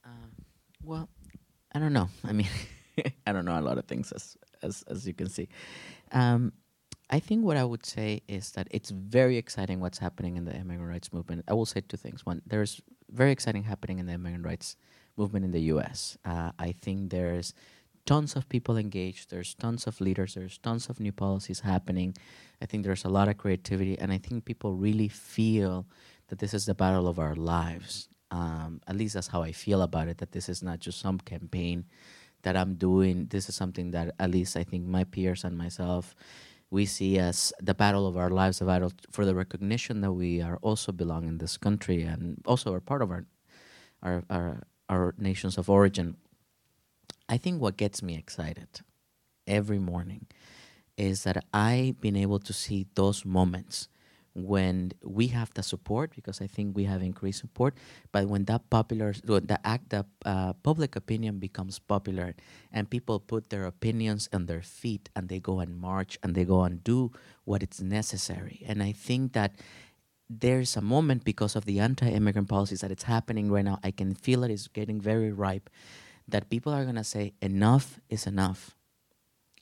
Uh, 0.05 0.29
well, 0.83 1.09
I 1.73 1.79
don't 1.79 1.93
know. 1.93 2.09
I 2.25 2.33
mean, 2.33 2.49
I 3.27 3.33
don't 3.33 3.45
know 3.45 3.59
a 3.59 3.61
lot 3.61 3.79
of 3.79 3.87
things 3.87 4.13
as 4.13 4.37
as 4.63 4.85
as 4.89 5.07
you 5.07 5.15
can 5.15 5.29
see. 5.29 5.49
Um, 6.13 6.53
I 7.11 7.21
think 7.21 7.45
what 7.45 7.59
I 7.59 7.65
would 7.65 7.85
say 7.85 8.23
is 8.27 8.53
that 8.53 8.69
it's 8.71 8.91
very 8.91 9.37
exciting 9.37 9.81
what's 9.81 9.99
happening 9.99 10.37
in 10.39 10.47
the 10.47 10.55
immigrant 10.55 10.91
rights 10.91 11.13
movement. 11.13 11.45
I 11.47 11.53
will 11.53 11.67
say 11.67 11.83
two 11.83 11.99
things. 11.99 12.25
One, 12.25 12.41
there's 12.47 12.81
very 13.11 13.33
exciting 13.33 13.65
happening 13.65 13.99
in 13.99 14.07
the 14.07 14.15
immigrant 14.15 14.47
rights 14.47 14.77
movement 15.19 15.45
in 15.45 15.53
the 15.53 15.61
U.S. 15.75 16.17
Uh, 16.25 16.53
I 16.59 16.73
think 16.73 17.11
there's 17.11 17.53
tons 18.07 18.35
of 18.35 18.49
people 18.49 18.79
engaged. 18.79 19.31
There's 19.31 19.55
tons 19.55 19.87
of 19.87 20.01
leaders. 20.01 20.35
There's 20.35 20.59
tons 20.59 20.89
of 20.89 21.01
new 21.01 21.13
policies 21.13 21.61
happening. 21.61 22.17
I 22.63 22.67
think 22.67 22.85
there's 22.85 23.05
a 23.05 23.11
lot 23.11 23.29
of 23.29 23.37
creativity, 23.37 23.99
and 23.99 24.11
I 24.11 24.19
think 24.19 24.47
people 24.47 24.75
really 24.75 25.09
feel 25.09 25.87
that 26.29 26.39
this 26.39 26.55
is 26.55 26.67
the 26.67 26.75
battle 26.75 27.09
of 27.09 27.19
our 27.19 27.35
lives. 27.35 28.09
Um, 28.31 28.81
at 28.87 28.97
least 28.97 29.15
that's 29.15 29.29
how 29.29 29.43
I 29.43 29.53
feel 29.53 29.83
about 29.83 30.09
it. 30.09 30.19
That 30.19 30.33
this 30.33 30.49
is 30.49 30.63
not 30.63 30.81
just 30.81 30.99
some 30.99 31.19
campaign 31.19 31.85
that 32.43 32.57
I'm 32.57 32.75
doing. 32.75 33.27
This 33.31 33.49
is 33.49 33.55
something 33.55 33.91
that 33.93 34.15
at 34.19 34.31
least 34.31 34.57
I 34.57 34.65
think 34.65 34.87
my 34.87 35.05
peers 35.05 35.45
and 35.45 35.57
myself 35.57 36.15
we 36.73 36.87
see 36.87 37.19
as 37.19 37.53
the 37.61 37.75
battle 37.75 38.07
of 38.09 38.17
our 38.17 38.31
lives, 38.31 38.63
a 38.63 38.65
battle 38.65 38.91
for 39.11 39.27
the 39.27 39.35
recognition 39.35 40.01
that 40.01 40.13
we 40.13 40.41
are 40.41 40.57
also 40.63 40.91
belong 40.91 41.29
in 41.29 41.37
this 41.37 41.59
country 41.59 42.01
and 42.03 42.41
also 42.47 42.73
are 42.73 42.81
part 42.81 43.03
of 43.03 43.11
our 43.11 43.27
our 44.03 44.25
our, 44.31 44.63
our 44.89 45.15
nations 45.19 45.59
of 45.59 45.69
origin. 45.69 46.17
I 47.29 47.37
think 47.37 47.61
what 47.61 47.77
gets 47.77 48.03
me 48.03 48.17
excited 48.17 48.81
every 49.47 49.79
morning 49.79 50.27
is 50.97 51.25
that 51.25 51.45
I've 51.53 52.01
been 52.01 52.17
able 52.17 52.39
to 52.39 52.53
see 52.55 52.87
those 52.95 53.25
moments 53.25 53.89
when 54.35 54.93
we 55.03 55.29
have 55.29 55.53
the 55.55 55.63
support 55.63 56.15
because 56.15 56.41
I 56.41 56.47
think 56.47 56.77
we 56.77 56.85
have 56.85 57.03
increased 57.03 57.41
support. 57.41 57.75
But 58.13 58.29
when 58.29 58.45
that 58.47 58.69
popular, 58.71 59.15
when 59.25 59.47
the 59.47 59.61
act, 59.67 59.91
the 59.91 60.07
uh, 60.25 60.55
public 60.63 60.97
opinion 60.97 61.39
becomes 61.39 61.79
popular, 61.79 62.35
and 62.73 62.89
people 62.89 63.21
put 63.21 63.51
their 63.51 63.67
opinions 63.67 64.29
on 64.33 64.47
their 64.47 64.63
feet, 64.63 65.11
and 65.15 65.29
they 65.29 65.39
go 65.39 65.61
and 65.61 65.77
march, 65.77 66.19
and 66.23 66.35
they 66.35 66.45
go 66.45 66.63
and 66.63 66.83
do 66.83 67.13
what 67.45 67.63
it's 67.63 67.81
necessary. 67.81 68.65
And 68.67 68.83
I 68.83 68.93
think 68.93 69.33
that 69.33 69.57
there's 70.31 70.77
a 70.77 70.81
moment 70.81 71.25
because 71.25 71.57
of 71.57 71.67
the 71.67 71.79
anti-immigrant 71.81 72.49
policies 72.49 72.81
that 72.81 72.91
it's 72.91 73.05
happening 73.05 73.51
right 73.51 73.65
now. 73.65 73.79
I 73.85 73.91
can 73.91 74.15
feel 74.15 74.45
it 74.45 74.51
is 74.51 74.69
getting 74.69 75.01
very 75.01 75.31
ripe. 75.31 75.69
That 76.27 76.49
people 76.49 76.73
are 76.73 76.85
gonna 76.85 77.05
say 77.05 77.35
enough 77.43 78.01
is 78.09 78.27
enough 78.27 78.77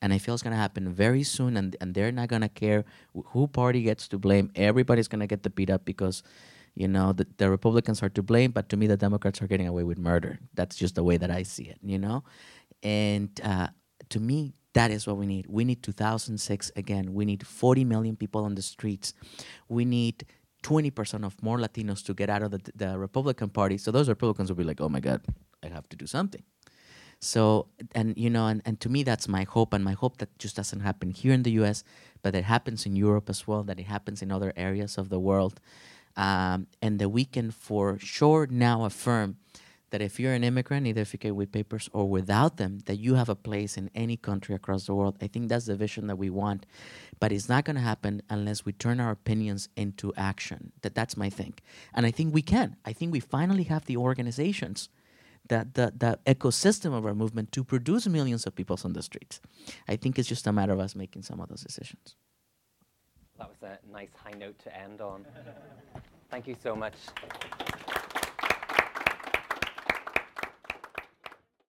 and 0.02 0.12
I 0.12 0.18
feel 0.18 0.34
it's 0.34 0.42
to 0.52 0.60
happen 0.60 0.88
very 0.88 1.22
soon, 1.22 1.56
and, 1.56 1.76
and 1.80 1.94
they're 1.94 2.12
not 2.12 2.28
to 2.42 2.48
care 2.48 2.84
who 3.14 3.46
party 3.46 3.82
gets 3.82 4.08
to 4.08 4.18
blame. 4.18 4.50
Everybody's 4.54 5.08
to 5.20 5.26
get 5.26 5.42
the 5.42 5.50
beat 5.50 5.70
up 5.70 5.84
because, 5.84 6.22
you 6.74 6.88
know, 6.88 7.12
the, 7.12 7.26
the 7.36 7.50
Republicans 7.50 8.02
are 8.02 8.08
to 8.10 8.22
blame, 8.22 8.50
but 8.50 8.68
to 8.70 8.76
me, 8.76 8.86
the 8.86 8.96
Democrats 8.96 9.42
are 9.42 9.46
getting 9.46 9.68
away 9.68 9.84
with 9.84 9.98
murder. 9.98 10.38
That's 10.54 10.76
just 10.76 10.94
the 10.94 11.04
way 11.04 11.16
that 11.18 11.30
I 11.30 11.42
see 11.42 11.64
it, 11.64 11.78
you 11.82 11.98
know? 11.98 12.24
And 12.82 13.38
uh, 13.44 13.68
to 14.08 14.20
me, 14.20 14.54
that 14.72 14.90
is 14.90 15.06
what 15.06 15.16
we 15.16 15.26
need. 15.26 15.46
We 15.48 15.64
need 15.64 15.82
2006 15.82 16.72
again. 16.76 17.12
We 17.12 17.24
need 17.24 17.46
40 17.46 17.84
million 17.84 18.16
people 18.16 18.44
on 18.44 18.54
the 18.54 18.62
streets. 18.62 19.12
We 19.68 19.84
need 19.84 20.24
20% 20.62 21.24
of 21.24 21.42
more 21.42 21.58
Latinos 21.58 22.04
to 22.04 22.14
get 22.14 22.30
out 22.30 22.42
of 22.42 22.52
the, 22.52 22.60
the 22.74 22.98
Republican 22.98 23.48
Party. 23.48 23.78
So 23.78 23.90
those 23.90 24.08
Republicans 24.08 24.48
will 24.48 24.56
be 24.56 24.64
like, 24.64 24.80
oh 24.80 24.88
my 24.88 25.00
God, 25.00 25.22
I 25.62 25.68
have 25.68 25.88
to 25.90 25.96
do 25.96 26.06
something. 26.06 26.42
So, 27.20 27.66
and 27.94 28.16
you 28.16 28.30
know, 28.30 28.46
and, 28.46 28.62
and 28.64 28.80
to 28.80 28.88
me, 28.88 29.02
that's 29.02 29.28
my 29.28 29.44
hope, 29.44 29.74
and 29.74 29.84
my 29.84 29.92
hope 29.92 30.16
that 30.18 30.38
just 30.38 30.56
doesn't 30.56 30.80
happen 30.80 31.10
here 31.10 31.34
in 31.34 31.42
the 31.42 31.52
U.S., 31.52 31.84
but 32.22 32.34
it 32.34 32.44
happens 32.44 32.86
in 32.86 32.96
Europe 32.96 33.28
as 33.28 33.46
well, 33.46 33.62
that 33.64 33.78
it 33.78 33.86
happens 33.86 34.22
in 34.22 34.32
other 34.32 34.52
areas 34.56 34.96
of 34.96 35.10
the 35.10 35.20
world, 35.20 35.60
um, 36.16 36.66
and 36.80 36.98
that 36.98 37.10
we 37.10 37.26
can 37.26 37.50
for 37.50 37.98
sure 37.98 38.46
now 38.50 38.84
affirm 38.84 39.36
that 39.90 40.00
if 40.00 40.18
you're 40.18 40.32
an 40.32 40.44
immigrant, 40.44 40.86
either 40.86 41.02
if 41.02 41.12
you 41.12 41.18
came 41.18 41.34
with 41.34 41.52
papers 41.52 41.90
or 41.92 42.08
without 42.08 42.56
them, 42.56 42.78
that 42.86 42.96
you 42.96 43.16
have 43.16 43.28
a 43.28 43.34
place 43.34 43.76
in 43.76 43.90
any 43.94 44.16
country 44.16 44.54
across 44.54 44.86
the 44.86 44.94
world. 44.94 45.16
I 45.20 45.26
think 45.26 45.48
that's 45.48 45.66
the 45.66 45.76
vision 45.76 46.06
that 46.06 46.16
we 46.16 46.30
want, 46.30 46.64
but 47.18 47.32
it's 47.32 47.48
not 47.48 47.64
going 47.64 47.76
to 47.76 47.82
happen 47.82 48.22
unless 48.30 48.64
we 48.64 48.72
turn 48.72 49.00
our 49.00 49.10
opinions 49.10 49.68
into 49.76 50.14
action. 50.16 50.72
That 50.82 50.94
that's 50.94 51.16
my 51.16 51.28
thing, 51.28 51.54
and 51.92 52.06
I 52.06 52.12
think 52.12 52.32
we 52.32 52.42
can. 52.42 52.76
I 52.84 52.94
think 52.94 53.12
we 53.12 53.20
finally 53.20 53.64
have 53.64 53.84
the 53.84 53.98
organizations 53.98 54.88
that 55.50 55.74
the, 55.74 56.18
ecosystem 56.26 56.96
of 56.96 57.04
our 57.04 57.14
movement 57.14 57.52
to 57.52 57.62
produce 57.62 58.06
millions 58.06 58.46
of 58.46 58.54
people 58.54 58.78
on 58.84 58.94
the 58.94 59.02
streets. 59.02 59.40
I 59.86 59.96
think 59.96 60.18
it's 60.18 60.28
just 60.28 60.46
a 60.46 60.52
matter 60.52 60.72
of 60.72 60.80
us 60.80 60.94
making 60.96 61.22
some 61.22 61.40
of 61.40 61.48
those 61.48 61.62
decisions. 61.62 62.16
That 63.38 63.48
was 63.48 63.62
a 63.62 63.92
nice 63.92 64.08
high 64.22 64.38
note 64.38 64.58
to 64.64 64.76
end 64.76 65.00
on. 65.00 65.26
Thank 66.30 66.46
you 66.46 66.56
so 66.62 66.74
much. 66.74 66.94